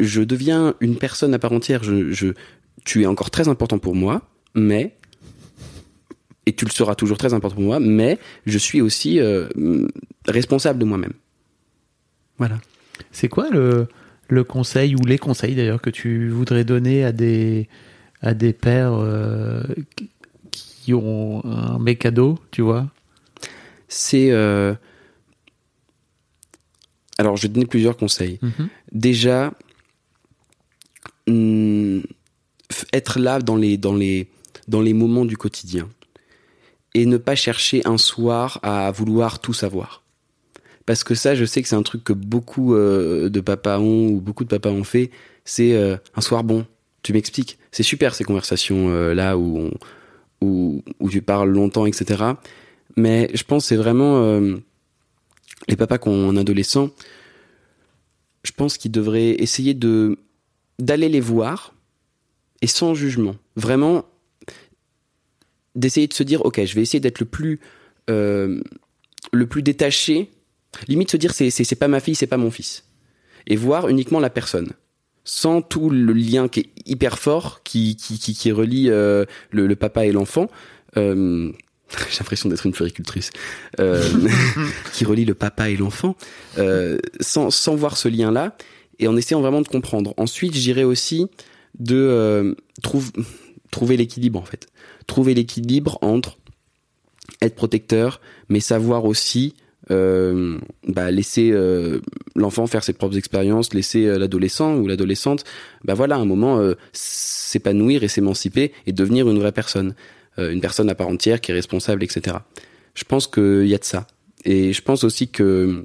Je 0.01 0.23
deviens 0.23 0.75
une 0.81 0.97
personne 0.97 1.35
à 1.35 1.39
part 1.39 1.53
entière. 1.53 1.85
Je, 1.85 2.13
je, 2.13 2.29
tu 2.85 3.03
es 3.03 3.07
encore 3.07 3.31
très 3.31 3.47
important 3.49 3.79
pour 3.79 3.95
moi, 3.95 4.23
mais 4.55 4.97
et 6.47 6.53
tu 6.55 6.65
le 6.65 6.71
seras 6.71 6.95
toujours 6.95 7.19
très 7.19 7.35
important 7.35 7.57
pour 7.57 7.65
moi, 7.73 7.79
mais 7.79 8.19
je 8.47 8.59
suis 8.59 8.81
aussi 8.81 9.21
euh, 9.21 9.49
responsable 10.27 10.79
de 10.79 10.87
moi-même. 10.87 11.13
Voilà. 12.39 12.59
C'est 13.13 13.29
quoi 13.29 13.51
le, 13.51 13.87
le 14.29 14.43
conseil 14.45 14.97
ou 14.97 15.05
les 15.07 15.19
conseils 15.19 15.55
d'ailleurs 15.55 15.83
que 15.83 15.91
tu 15.91 16.31
voudrais 16.31 16.65
donner 16.65 17.05
à 17.05 17.13
des, 17.13 17.69
à 18.23 18.33
des 18.35 18.53
pères 18.55 18.95
euh, 18.95 19.63
qui- 20.51 20.95
ont 20.95 21.43
un 21.45 21.79
mec 21.79 22.05
ado, 22.05 22.39
tu 22.51 22.63
vois? 22.63 22.89
C'est 23.87 24.33
euh... 24.33 24.75
alors 27.23 27.37
je 27.37 27.43
vais 27.43 27.49
donner 27.49 27.67
plusieurs 27.67 27.97
conseils. 27.97 28.39
Mhm. 28.43 28.69
Déjà, 28.93 29.53
hum, 31.27 32.03
f- 32.71 32.85
être 32.93 33.19
là 33.19 33.39
dans 33.41 33.57
les 33.57 33.77
dans 33.77 33.95
les 33.95 34.29
dans 34.69 34.81
les 34.81 34.93
moments 34.93 35.25
du 35.25 35.37
quotidien 35.37 35.89
et 36.95 37.07
ne 37.07 37.17
pas 37.17 37.35
chercher 37.35 37.83
un 37.87 37.99
soir 37.99 38.59
à 38.63 38.91
vouloir 38.91 39.41
tout 39.41 39.55
savoir. 39.55 40.03
Parce 40.85 41.05
que 41.05 41.15
ça, 41.15 41.35
je 41.35 41.45
sais 41.45 41.63
que 41.63 41.69
c'est 41.69 41.77
un 41.77 41.83
truc 41.83 42.05
que 42.05 42.13
beaucoup 42.13 42.75
euh, 42.75 43.29
de 43.31 43.41
papas 43.41 43.79
ont 43.79 44.09
ou 44.09 44.21
beaucoup 44.21 44.45
de 44.45 44.49
papas 44.49 44.71
ont 44.71 44.85
fait. 44.85 45.11
C'est 45.45 45.75
euh, 45.75 45.97
un 46.17 46.21
soir 46.21 46.45
bon. 46.45 46.67
Tu 47.03 47.13
m'expliques. 47.13 47.59
C'est 47.71 47.83
super 47.85 48.15
ces 48.15 48.25
conversations 48.25 48.91
euh, 48.91 49.15
là 49.15 49.39
où 49.39 49.59
on, 49.59 49.71
où 50.41 50.83
où 51.01 51.09
tu 51.09 51.23
parles 51.23 51.51
longtemps, 51.51 51.87
etc. 51.87 52.25
Mais 52.97 53.31
je 53.33 53.45
pense 53.45 53.65
que 53.65 53.69
c'est 53.69 53.77
vraiment 53.77 54.17
les 55.69 55.77
papas 55.77 55.99
qui 55.99 56.09
ont 56.09 56.31
un 56.31 56.37
adolescent, 56.37 56.91
je 58.45 58.53
pense 58.53 58.77
qu'ils 58.77 58.93
devraient 58.93 59.37
essayer 59.39 59.75
de 59.75 60.19
d'aller 60.79 61.09
les 61.09 61.21
voir 61.21 61.75
et 62.61 62.67
sans 62.67 62.95
jugement. 62.95 63.37
Vraiment, 63.57 64.05
d'essayer 65.75 66.07
de 66.07 66.15
se 66.15 66.23
dire, 66.23 66.45
ok, 66.45 66.65
je 66.65 66.75
vais 66.75 66.83
essayer 66.83 67.01
d'être 67.01 67.21
le 67.21 67.27
plus 67.27 67.61
euh, 68.11 68.61
le 69.33 69.47
plus 69.47 69.63
détaché. 69.63 70.31
Limite 70.89 71.11
se 71.11 71.17
dire, 71.17 71.35
c'est 71.35 71.51
c'est 71.51 71.77
pas 71.77 71.89
ma 71.89 72.01
fille, 72.01 72.15
c'est 72.15 72.27
pas 72.27 72.37
mon 72.39 72.51
fils, 72.51 72.85
et 73.47 73.57
voir 73.57 73.89
uniquement 73.89 74.21
la 74.21 74.31
personne 74.31 74.73
sans 75.25 75.63
tout 75.63 75.89
le 75.89 76.13
lien 76.13 76.49
qui 76.49 76.61
est 76.61 76.71
hyper 76.85 77.19
fort 77.19 77.63
qui 77.63 77.97
qui 77.97 78.19
qui, 78.19 78.35
qui 78.35 78.53
relie 78.53 78.91
euh, 78.91 79.25
le, 79.51 79.75
papa 79.77 80.07
et 80.07 80.13
l'enfant. 80.13 80.49
Euh, 80.97 81.53
j'ai 82.11 82.19
l'impression 82.19 82.49
d'être 82.49 82.67
une 82.67 82.75
floricultrice 82.75 83.31
euh, 83.81 84.03
qui 84.93 85.05
relie 85.05 85.25
le 85.25 85.35
papa 85.35 85.71
et 85.71 85.77
l'enfant 85.77 86.17
euh, 86.59 86.99
sans 87.21 87.51
sans 87.51 87.75
voir 87.75 87.97
ce 87.97 88.09
lien 88.09 88.31
là 88.31 88.57
et 88.99 89.09
en 89.09 89.17
essayant 89.17 89.41
vraiment 89.41 89.63
de 89.63 89.69
comprendre. 89.69 90.15
Ensuite, 90.17 90.55
j'irais 90.55 90.85
aussi 90.85 91.27
de 91.79 91.97
euh, 91.97 92.55
trouve, 92.83 93.11
trouver 93.71 93.97
l'équilibre 93.97 94.39
en 94.39 94.45
fait, 94.45 94.69
trouver 95.07 95.35
l'équilibre 95.35 95.99
entre 96.03 96.39
être 97.41 97.55
protecteur, 97.55 98.21
mais 98.49 98.61
savoir 98.61 99.05
aussi 99.05 99.55
euh, 99.91 100.59
bah, 100.87 101.11
laisser 101.11 101.51
euh, 101.53 102.01
l'enfant 102.37 102.67
faire 102.67 102.85
ses 102.85 102.93
propres 102.93 103.17
expériences, 103.17 103.75
laisser 103.75 104.07
euh, 104.07 104.19
l'adolescent 104.19 104.77
ou 104.77 104.87
l'adolescente, 104.87 105.45
bah 105.85 105.95
voilà, 105.95 106.17
un 106.17 106.25
moment 106.25 106.59
euh, 106.59 106.75
s'épanouir 106.93 108.05
et 108.05 108.09
s'émanciper 108.09 108.73
et 108.87 108.93
devenir 108.93 109.29
une 109.29 109.39
vraie 109.39 109.53
personne, 109.53 109.95
une 110.39 110.61
personne 110.61 110.89
à 110.89 110.95
part 110.95 111.09
entière 111.09 111.41
qui 111.41 111.51
est 111.51 111.55
responsable, 111.55 112.03
etc. 112.03 112.37
Je 112.95 113.05
pense 113.05 113.27
qu'il 113.27 113.67
y 113.67 113.75
a 113.75 113.79
de 113.79 113.85
ça. 113.85 114.07
Et 114.45 114.73
je 114.73 114.83
pense 114.83 115.05
aussi 115.05 115.29
que 115.29 115.85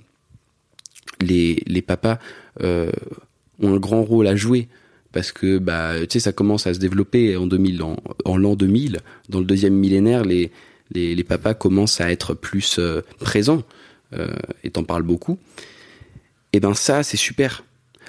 les, 1.21 1.63
les 1.65 1.81
papas 1.81 2.19
euh, 2.61 2.91
ont 3.59 3.73
un 3.73 3.77
grand 3.77 4.03
rôle 4.03 4.27
à 4.27 4.35
jouer 4.35 4.67
parce 5.11 5.31
que 5.31 5.57
bah 5.57 5.93
tu 6.01 6.07
sais 6.11 6.19
ça 6.19 6.31
commence 6.31 6.67
à 6.67 6.73
se 6.73 6.79
développer 6.79 7.37
en 7.37 7.47
2000 7.47 7.81
en, 7.81 8.37
l'an 8.37 8.55
2000 8.55 8.99
dans 9.29 9.39
le 9.39 9.45
deuxième 9.45 9.73
millénaire 9.73 10.25
les 10.25 10.51
les, 10.91 11.15
les 11.15 11.23
papas 11.23 11.53
commencent 11.53 12.01
à 12.01 12.11
être 12.11 12.33
plus 12.33 12.77
euh, 12.77 13.01
présents 13.19 13.63
euh, 14.13 14.27
et 14.63 14.69
t'en 14.69 14.83
parles 14.83 15.03
beaucoup 15.03 15.39
et 16.53 16.59
ben 16.59 16.73
ça 16.73 17.03
c'est 17.03 17.17
super 17.17 17.63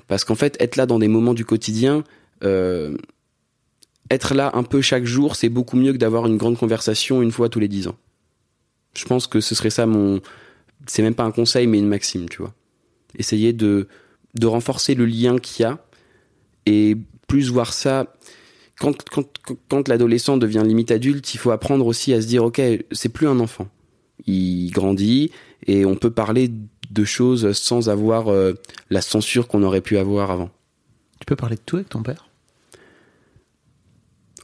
parce 0.06 0.24
qu'en 0.24 0.35
fait 0.35 0.56
être 0.60 0.77
là 0.77 0.86
dans 0.86 0.98
des 0.98 1.09
moments 1.09 1.35
du 1.35 1.44
quotidien 1.44 2.05
euh, 2.43 2.97
être 4.10 4.35
là 4.35 4.51
un 4.55 4.62
peu 4.62 4.80
chaque 4.80 5.05
jour 5.05 5.36
c'est 5.36 5.48
beaucoup 5.48 5.76
mieux 5.76 5.93
que 5.93 5.98
d'avoir 5.98 6.26
une 6.26 6.36
grande 6.36 6.59
conversation 6.59 7.22
une 7.22 7.32
fois 7.32 7.48
tous 7.48 7.60
les 7.60 7.68
dix 7.68 7.89
ans 7.89 7.97
je 8.94 9.05
pense 9.05 9.26
que 9.26 9.40
ce 9.40 9.55
serait 9.55 9.70
ça 9.70 9.86
mon 9.86 10.20
c'est 10.86 11.02
même 11.02 11.14
pas 11.14 11.24
un 11.24 11.30
conseil 11.30 11.66
mais 11.66 11.78
une 11.78 11.89
maxime 11.89 12.28
tu 12.28 12.39
vois 12.39 12.55
essayer 13.16 13.52
de 13.52 13.89
de 14.35 14.47
renforcer 14.47 14.94
le 14.94 15.06
lien 15.06 15.39
qu'il 15.39 15.64
y 15.64 15.66
a 15.66 15.78
et 16.66 16.97
plus 17.26 17.51
voir 17.51 17.72
ça 17.72 18.06
quand, 18.78 19.09
quand, 19.10 19.26
quand 19.68 19.89
l'adolescent 19.89 20.36
devient 20.36 20.62
limite 20.64 20.90
adulte, 20.90 21.35
il 21.35 21.39
faut 21.39 21.51
apprendre 21.51 21.86
aussi 21.86 22.12
à 22.14 22.22
se 22.22 22.26
dire 22.26 22.44
ok, 22.44 22.60
c'est 22.93 23.09
plus 23.09 23.26
un 23.26 23.40
enfant. 23.40 23.68
Il 24.26 24.70
grandit 24.70 25.30
et 25.66 25.85
on 25.85 25.97
peut 25.97 26.10
parler 26.10 26.51
de 26.90 27.05
choses 27.05 27.52
sans 27.52 27.89
avoir 27.89 28.28
euh, 28.28 28.55
la 28.90 29.01
censure 29.01 29.48
qu'on 29.48 29.62
aurait 29.62 29.80
pu 29.80 29.98
avoir 29.98 30.30
avant. 30.30 30.51
Tu 31.20 31.26
peux 31.26 31.36
parler 31.36 31.56
de 31.56 31.62
tout 31.64 31.76
avec 31.76 31.89
ton 31.89 32.02
père? 32.02 32.27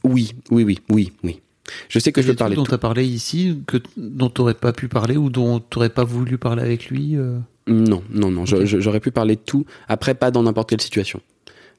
Oui, 0.05 0.33
oui, 0.51 0.63
oui, 0.63 0.79
oui, 0.89 1.11
oui. 1.23 1.41
Je 1.89 1.97
sais 1.97 2.11
que 2.11 2.21
je 2.21 2.27
peux 2.27 2.35
parler 2.35 2.55
dont 2.55 2.63
tu 2.63 2.73
as 2.73 2.77
parlé 2.77 3.05
ici, 3.05 3.57
que, 3.65 3.77
dont 3.97 4.29
tu 4.29 4.41
n'aurais 4.41 4.53
pas 4.53 4.71
pu 4.71 4.87
parler 4.87 5.17
ou 5.17 5.29
dont 5.29 5.59
tu 5.59 5.77
n'aurais 5.77 5.89
pas 5.89 6.03
voulu 6.03 6.37
parler 6.37 6.61
avec 6.61 6.89
lui 6.89 7.15
euh... 7.15 7.37
Non, 7.67 8.03
non, 8.11 8.29
non. 8.29 8.45
J'aurais 8.45 8.99
pu 8.99 9.11
parler 9.11 9.35
de 9.35 9.41
tout. 9.41 9.65
Après, 9.87 10.13
pas 10.13 10.29
dans 10.29 10.43
n'importe 10.43 10.69
quelle 10.69 10.81
situation. 10.81 11.21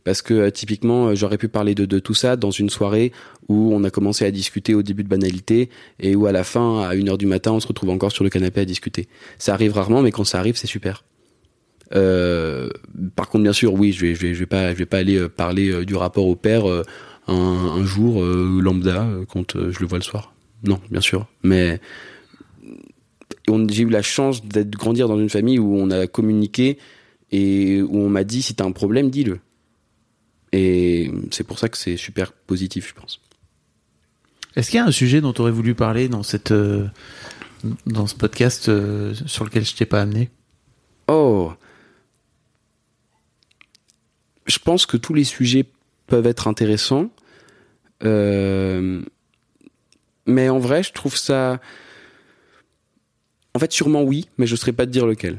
Parce 0.03 0.23
que 0.23 0.35
euh, 0.35 0.51
typiquement, 0.51 1.09
euh, 1.09 1.15
j'aurais 1.15 1.39
pu 1.39 1.49
parler 1.49 1.75
de, 1.75 1.85
de 1.85 1.99
tout 1.99 2.15
ça 2.15 2.37
dans 2.37 2.53
une 2.53 2.71
soirée 2.71 3.13
où 3.49 3.73
on 3.73 3.83
a 3.83 3.91
commencé 3.91 4.25
à 4.25 4.31
discuter 4.31 4.73
au 4.75 4.83
début 4.83 5.03
de 5.03 5.09
banalité 5.09 5.69
et 5.99 6.15
où 6.15 6.27
à 6.27 6.33
la 6.33 6.45
fin, 6.45 6.83
à 6.83 6.95
une 6.95 7.09
heure 7.09 7.19
du 7.19 7.27
matin, 7.27 7.53
on 7.53 7.61
se 7.61 7.67
retrouve 7.67 7.91
encore 7.91 8.13
sur 8.13 8.23
le 8.23 8.31
canapé 8.31 8.61
à 8.61 8.65
discuter. 8.65 9.09
Ça 9.39 9.53
arrive 9.55 9.73
rarement, 9.73 10.03
mais 10.03 10.13
quand 10.13 10.23
ça 10.25 10.39
arrive, 10.39 10.57
c'est 10.57 10.69
super. 10.69 11.05
Euh, 11.95 12.69
par 13.15 13.29
contre, 13.29 13.45
bien 13.45 13.53
sûr, 13.53 13.75
oui, 13.75 13.93
je 13.93 14.07
vais, 14.07 14.15
je 14.15 14.23
vais, 14.23 14.35
je 14.35 14.41
vais 14.41 14.47
pas, 14.47 14.73
je 14.73 14.79
vais 14.79 14.87
pas 14.87 14.99
aller 14.99 15.29
parler 15.29 15.85
du 15.85 15.97
rapport 15.97 16.27
au 16.27 16.37
père 16.37 16.69
euh, 16.69 16.83
un, 17.29 17.35
un 17.35 17.85
jour 17.85 18.23
euh, 18.23 18.61
lambda 18.61 19.03
euh, 19.03 19.25
quand 19.27 19.57
euh, 19.57 19.73
je 19.73 19.81
le 19.81 19.87
vois 19.87 19.99
le 19.99 20.05
soir. 20.05 20.33
Non, 20.65 20.81
bien 20.91 21.01
sûr, 21.01 21.27
mais 21.43 21.81
j'ai 23.69 23.83
eu 23.83 23.91
la 23.91 24.03
chance 24.03 24.45
d'être 24.45 24.71
de 24.71 24.77
grandir 24.77 25.09
dans 25.09 25.19
une 25.19 25.31
famille 25.31 25.59
où 25.59 25.77
on 25.77 25.91
a 25.91 26.07
communiqué 26.07 26.79
et 27.31 27.83
où 27.83 27.99
on 27.99 28.09
m'a 28.09 28.25
dit 28.25 28.43
si 28.43 28.55
t'as 28.55 28.65
un 28.65 28.73
problème, 28.73 29.11
dis-le. 29.11 29.41
Et 30.53 31.11
c'est 31.31 31.45
pour 31.45 31.59
ça 31.59 31.69
que 31.69 31.77
c'est 31.77 31.97
super 31.97 32.33
positif, 32.33 32.89
je 32.89 33.01
pense. 33.01 33.21
Est-ce 34.55 34.71
qu'il 34.71 34.79
y 34.79 34.81
a 34.81 34.87
un 34.87 34.93
sujet 34.93 35.21
dont 35.21 35.33
tu 35.33 35.43
aurais 35.43 35.51
voulu 35.51 35.75
parler 35.75 36.09
dans, 36.09 36.23
cette, 36.23 36.51
euh, 36.51 36.87
dans 37.87 38.07
ce 38.07 38.15
podcast 38.15 38.69
euh, 38.69 39.13
sur 39.27 39.45
lequel 39.45 39.65
je 39.65 39.75
t'ai 39.75 39.85
pas 39.85 40.01
amené? 40.01 40.31
Oh 41.09 41.53
Je 44.47 44.59
pense 44.59 44.87
que 44.87 44.97
tous 44.97 45.13
les 45.13 45.25
sujets 45.25 45.67
peuvent 46.07 46.27
être 46.27 46.49
intéressants. 46.49 47.11
Euh, 48.05 49.03
Mais 50.27 50.49
en 50.49 50.59
vrai, 50.59 50.83
je 50.83 50.93
trouve 50.93 51.17
ça. 51.17 51.61
En 53.55 53.59
fait, 53.59 53.73
sûrement 53.73 54.03
oui, 54.03 54.29
mais 54.39 54.47
je 54.47 54.53
ne 54.53 54.57
saurais 54.57 54.73
pas 54.73 54.85
te 54.87 54.91
dire 54.91 55.07
lequel. 55.07 55.39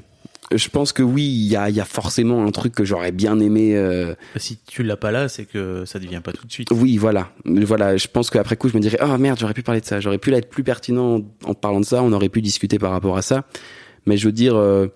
Je 0.56 0.70
pense 0.70 0.94
que 0.94 1.04
oui, 1.04 1.24
il 1.26 1.48
y 1.48 1.58
a, 1.58 1.70
il 1.70 1.76
y 1.76 1.82
a 1.82 1.86
forcément 1.86 2.46
un 2.46 2.52
truc 2.52 2.74
que 2.74 2.86
j'aurais 2.86 3.12
bien 3.12 3.38
aimé. 3.40 3.76
euh, 3.76 4.16
Si 4.38 4.58
tu 4.66 4.82
l'as 4.82 4.96
pas 4.96 5.12
là, 5.12 5.28
c'est 5.28 5.44
que 5.46 5.84
ça 5.86 6.00
ne 6.00 6.08
vient 6.08 6.22
pas 6.22 6.32
tout 6.32 6.48
de 6.48 6.52
suite. 6.52 6.70
Oui, 6.72 6.96
voilà. 6.98 7.32
Voilà, 7.44 7.98
je 7.98 8.08
pense 8.08 8.30
qu'après 8.30 8.56
coup, 8.56 8.70
je 8.70 8.76
me 8.76 8.80
dirais, 8.80 8.98
ah 9.02 9.18
merde, 9.18 9.38
j'aurais 9.40 9.54
pu 9.54 9.62
parler 9.62 9.82
de 9.82 9.86
ça. 9.86 10.00
J'aurais 10.00 10.18
pu 10.20 10.34
être 10.34 10.50
plus 10.50 10.64
pertinent 10.64 11.18
en, 11.18 11.50
en 11.50 11.54
parlant 11.54 11.82
de 11.82 11.86
ça. 11.86 12.02
On 12.02 12.14
aurait 12.14 12.30
pu 12.30 12.42
discuter 12.42 12.80
par 12.80 12.92
rapport 12.92 13.18
à 13.18 13.22
ça. 13.22 13.46
Mais 14.06 14.16
je 14.16 14.26
veux 14.26 14.32
dire, 14.32 14.56
euh, 14.56 14.88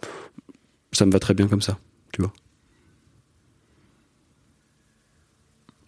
ça 0.93 1.05
me 1.05 1.11
va 1.11 1.19
très 1.19 1.33
bien 1.33 1.49
comme 1.49 1.61
ça. 1.61 1.77
Tu 2.13 2.21
vois. 2.21 2.31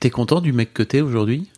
T'es 0.02 0.10
content 0.10 0.42
du 0.42 0.52
mec 0.52 0.74
que 0.74 0.84
t'es 0.84 1.00
aujourd'hui? 1.00 1.50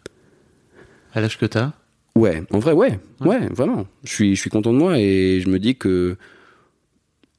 À 1.15 1.21
l'âge 1.21 1.37
que 1.37 1.45
t'as 1.45 1.71
Ouais, 2.15 2.43
en 2.51 2.59
vrai, 2.59 2.73
ouais, 2.73 2.99
ouais, 3.21 3.47
vraiment. 3.49 3.87
Je 4.03 4.09
suis, 4.09 4.35
je 4.35 4.41
suis 4.41 4.49
content 4.49 4.71
de 4.71 4.77
moi 4.77 4.99
et 4.99 5.41
je 5.41 5.49
me 5.49 5.59
dis 5.59 5.75
que 5.75 6.17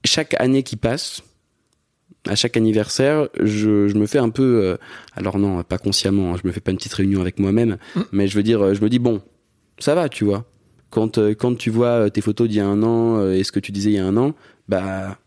chaque 0.04 0.34
année 0.40 0.62
qui 0.62 0.76
passe, 0.76 1.22
à 2.26 2.34
chaque 2.34 2.56
anniversaire, 2.56 3.28
je, 3.40 3.88
je 3.88 3.94
me 3.94 4.06
fais 4.06 4.18
un 4.18 4.28
peu, 4.30 4.64
euh, 4.64 4.76
alors 5.14 5.38
non, 5.38 5.62
pas 5.62 5.78
consciemment, 5.78 6.34
hein, 6.34 6.36
je 6.42 6.46
me 6.46 6.52
fais 6.52 6.60
pas 6.60 6.72
une 6.72 6.76
petite 6.76 6.92
réunion 6.94 7.20
avec 7.20 7.38
moi-même, 7.38 7.78
mais 8.12 8.28
je 8.28 8.36
veux 8.36 8.42
dire, 8.42 8.60
euh, 8.62 8.74
je 8.74 8.82
me 8.82 8.88
dis 8.88 8.98
bon, 8.98 9.22
ça 9.78 9.94
va, 9.94 10.08
tu 10.08 10.24
vois. 10.24 10.44
Quand, 10.90 11.18
euh, 11.18 11.34
quand 11.34 11.56
tu 11.56 11.70
vois 11.70 12.10
tes 12.10 12.20
photos 12.20 12.48
d'il 12.48 12.56
y 12.56 12.60
a 12.60 12.66
un 12.66 12.82
an 12.82 13.18
euh, 13.18 13.32
et 13.32 13.44
ce 13.44 13.52
que 13.52 13.60
tu 13.60 13.72
disais 13.72 13.90
il 13.90 13.96
y 13.96 13.98
a 13.98 14.06
un 14.06 14.16
an, 14.16 14.34
bah 14.68 15.18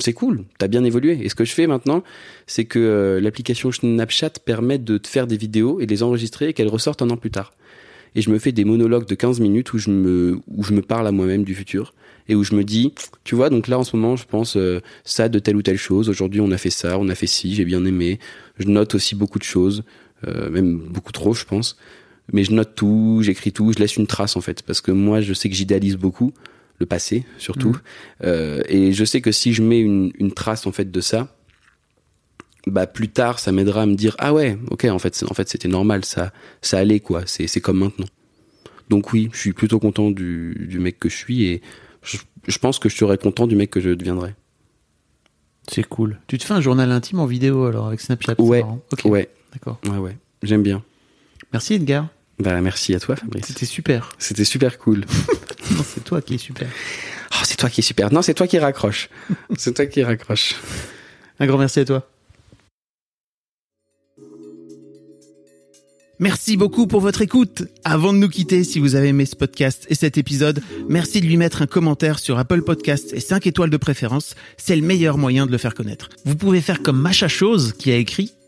c'est 0.00 0.12
cool, 0.12 0.44
t'as 0.58 0.66
bien 0.66 0.82
évolué. 0.82 1.18
Et 1.22 1.28
ce 1.28 1.34
que 1.34 1.44
je 1.44 1.52
fais 1.52 1.66
maintenant, 1.66 2.02
c'est 2.46 2.64
que 2.64 2.78
euh, 2.78 3.20
l'application 3.20 3.70
Snapchat 3.70 4.30
permet 4.44 4.78
de 4.78 4.98
te 4.98 5.06
faire 5.06 5.26
des 5.26 5.36
vidéos 5.36 5.80
et 5.80 5.86
de 5.86 5.90
les 5.90 6.02
enregistrer 6.02 6.48
et 6.48 6.52
qu'elles 6.52 6.68
ressortent 6.68 7.02
un 7.02 7.10
an 7.10 7.16
plus 7.16 7.30
tard. 7.30 7.52
Et 8.16 8.22
je 8.22 8.30
me 8.30 8.38
fais 8.38 8.52
des 8.52 8.64
monologues 8.64 9.06
de 9.06 9.14
15 9.14 9.40
minutes 9.40 9.72
où 9.72 9.78
je 9.78 9.90
me 9.90 10.40
où 10.48 10.62
je 10.62 10.72
me 10.72 10.82
parle 10.82 11.06
à 11.06 11.12
moi-même 11.12 11.44
du 11.44 11.54
futur 11.54 11.94
et 12.28 12.34
où 12.34 12.44
je 12.44 12.54
me 12.54 12.64
dis 12.64 12.92
tu 13.24 13.34
vois 13.34 13.50
donc 13.50 13.68
là 13.68 13.78
en 13.78 13.84
ce 13.84 13.96
moment 13.96 14.16
je 14.16 14.24
pense 14.24 14.56
euh, 14.56 14.80
ça 15.04 15.28
de 15.28 15.38
telle 15.38 15.56
ou 15.56 15.62
telle 15.62 15.78
chose. 15.78 16.08
Aujourd'hui 16.08 16.40
on 16.40 16.50
a 16.50 16.58
fait 16.58 16.70
ça 16.70 16.98
on 16.98 17.08
a 17.08 17.14
fait 17.14 17.26
ci 17.26 17.54
j'ai 17.54 17.64
bien 17.64 17.84
aimé. 17.84 18.18
Je 18.58 18.68
note 18.68 18.94
aussi 18.94 19.14
beaucoup 19.14 19.38
de 19.38 19.44
choses 19.44 19.82
euh, 20.26 20.50
même 20.50 20.78
beaucoup 20.78 21.12
trop 21.12 21.34
je 21.34 21.44
pense. 21.44 21.76
Mais 22.32 22.44
je 22.44 22.52
note 22.52 22.74
tout 22.74 23.20
j'écris 23.22 23.52
tout 23.52 23.72
je 23.72 23.78
laisse 23.78 23.96
une 23.96 24.06
trace 24.06 24.36
en 24.36 24.40
fait 24.40 24.62
parce 24.62 24.80
que 24.80 24.92
moi 24.92 25.20
je 25.20 25.34
sais 25.34 25.48
que 25.48 25.54
j'idéalise 25.54 25.96
beaucoup 25.96 26.32
le 26.78 26.86
passé 26.86 27.24
surtout 27.38 27.70
Mhm. 27.70 27.80
Euh, 28.24 28.62
et 28.68 28.92
je 28.92 29.04
sais 29.04 29.20
que 29.20 29.32
si 29.32 29.52
je 29.52 29.62
mets 29.62 29.80
une, 29.80 30.12
une 30.18 30.32
trace 30.32 30.66
en 30.66 30.72
fait 30.72 30.90
de 30.90 31.00
ça 31.00 31.36
bah 32.66 32.86
plus 32.86 33.08
tard 33.08 33.38
ça 33.38 33.52
m'aidera 33.52 33.82
à 33.82 33.86
me 33.86 33.94
dire 33.94 34.16
ah 34.18 34.32
ouais 34.32 34.58
ok 34.70 34.84
en 34.86 34.98
fait 34.98 35.22
en 35.30 35.34
fait 35.34 35.48
c'était 35.48 35.68
normal 35.68 36.04
ça 36.04 36.32
ça 36.62 36.78
allait 36.78 37.00
quoi 37.00 37.22
c'est 37.26 37.46
c'est 37.46 37.60
comme 37.60 37.78
maintenant 37.78 38.06
donc 38.88 39.12
oui 39.12 39.28
je 39.32 39.38
suis 39.38 39.52
plutôt 39.52 39.78
content 39.78 40.10
du, 40.10 40.66
du 40.68 40.78
mec 40.78 40.98
que 40.98 41.08
je 41.08 41.16
suis 41.16 41.44
et 41.44 41.62
je, 42.02 42.16
je 42.48 42.58
pense 42.58 42.78
que 42.78 42.88
je 42.88 42.96
serais 42.96 43.18
content 43.18 43.46
du 43.46 43.54
mec 43.56 43.70
que 43.70 43.80
je 43.80 43.90
deviendrai 43.90 44.34
C'est 45.68 45.84
cool. 45.86 46.18
Tu 46.26 46.36
te 46.38 46.44
fais 46.44 46.52
un 46.54 46.60
journal 46.60 46.90
intime 46.92 47.20
en 47.20 47.26
vidéo 47.26 47.64
alors 47.66 47.86
avec 47.86 48.00
Snapchat 48.00 48.34
Ouais. 48.40 48.60
marrant. 48.60 48.80
Ok, 48.92 49.02
ouais 49.06 49.28
d'accord. 49.52 49.78
ouais 49.90 49.98
ouais 49.98 50.16
j'aime 50.42 50.62
bien 50.62 50.82
Merci 51.52 51.74
Edgar. 51.74 52.08
Bah 52.38 52.60
merci 52.60 52.94
à 52.94 53.00
toi 53.00 53.16
Fabrice 53.16 53.46
C'était 53.46 53.66
super. 53.66 54.10
c'était 54.18 54.44
super 54.44 54.78
cool 54.78 55.04
Non, 55.70 55.82
c'est 55.84 56.04
toi 56.04 56.20
qui 56.20 56.34
es 56.34 56.38
super. 56.38 56.68
oh 57.32 57.42
c'est 57.44 57.56
toi 57.56 57.70
qui 57.70 57.80
es 57.80 57.82
super 57.82 58.12
non 58.12 58.22
c'est 58.22 58.34
toi 58.34 58.46
qui 58.46 58.58
raccroche 58.58 59.08
c'est 59.56 59.74
toi 59.74 59.86
qui 59.86 60.02
raccroche 60.02 60.54
Un 61.38 61.46
grand 61.46 61.58
merci 61.58 61.80
à 61.80 61.84
toi. 61.84 62.08
Merci 66.20 66.56
beaucoup 66.56 66.86
pour 66.86 67.00
votre 67.00 67.22
écoute. 67.22 67.64
Avant 67.82 68.12
de 68.12 68.18
nous 68.18 68.28
quitter, 68.28 68.62
si 68.62 68.78
vous 68.78 68.94
avez 68.94 69.08
aimé 69.08 69.26
ce 69.26 69.34
podcast 69.34 69.84
et 69.90 69.96
cet 69.96 70.16
épisode, 70.16 70.62
merci 70.88 71.20
de 71.20 71.26
lui 71.26 71.36
mettre 71.36 71.60
un 71.62 71.66
commentaire 71.66 72.20
sur 72.20 72.38
Apple 72.38 72.62
Podcasts 72.62 73.12
et 73.12 73.20
5 73.20 73.46
étoiles 73.48 73.70
de 73.70 73.76
préférence. 73.76 74.36
C'est 74.56 74.76
le 74.76 74.82
meilleur 74.82 75.18
moyen 75.18 75.44
de 75.44 75.50
le 75.50 75.58
faire 75.58 75.74
connaître. 75.74 76.08
Vous 76.24 76.36
pouvez 76.36 76.60
faire 76.60 76.82
comme 76.82 77.00
Macha 77.00 77.26
Chose 77.26 77.72
qui 77.76 77.90
a 77.90 77.96
écrit 77.96 78.32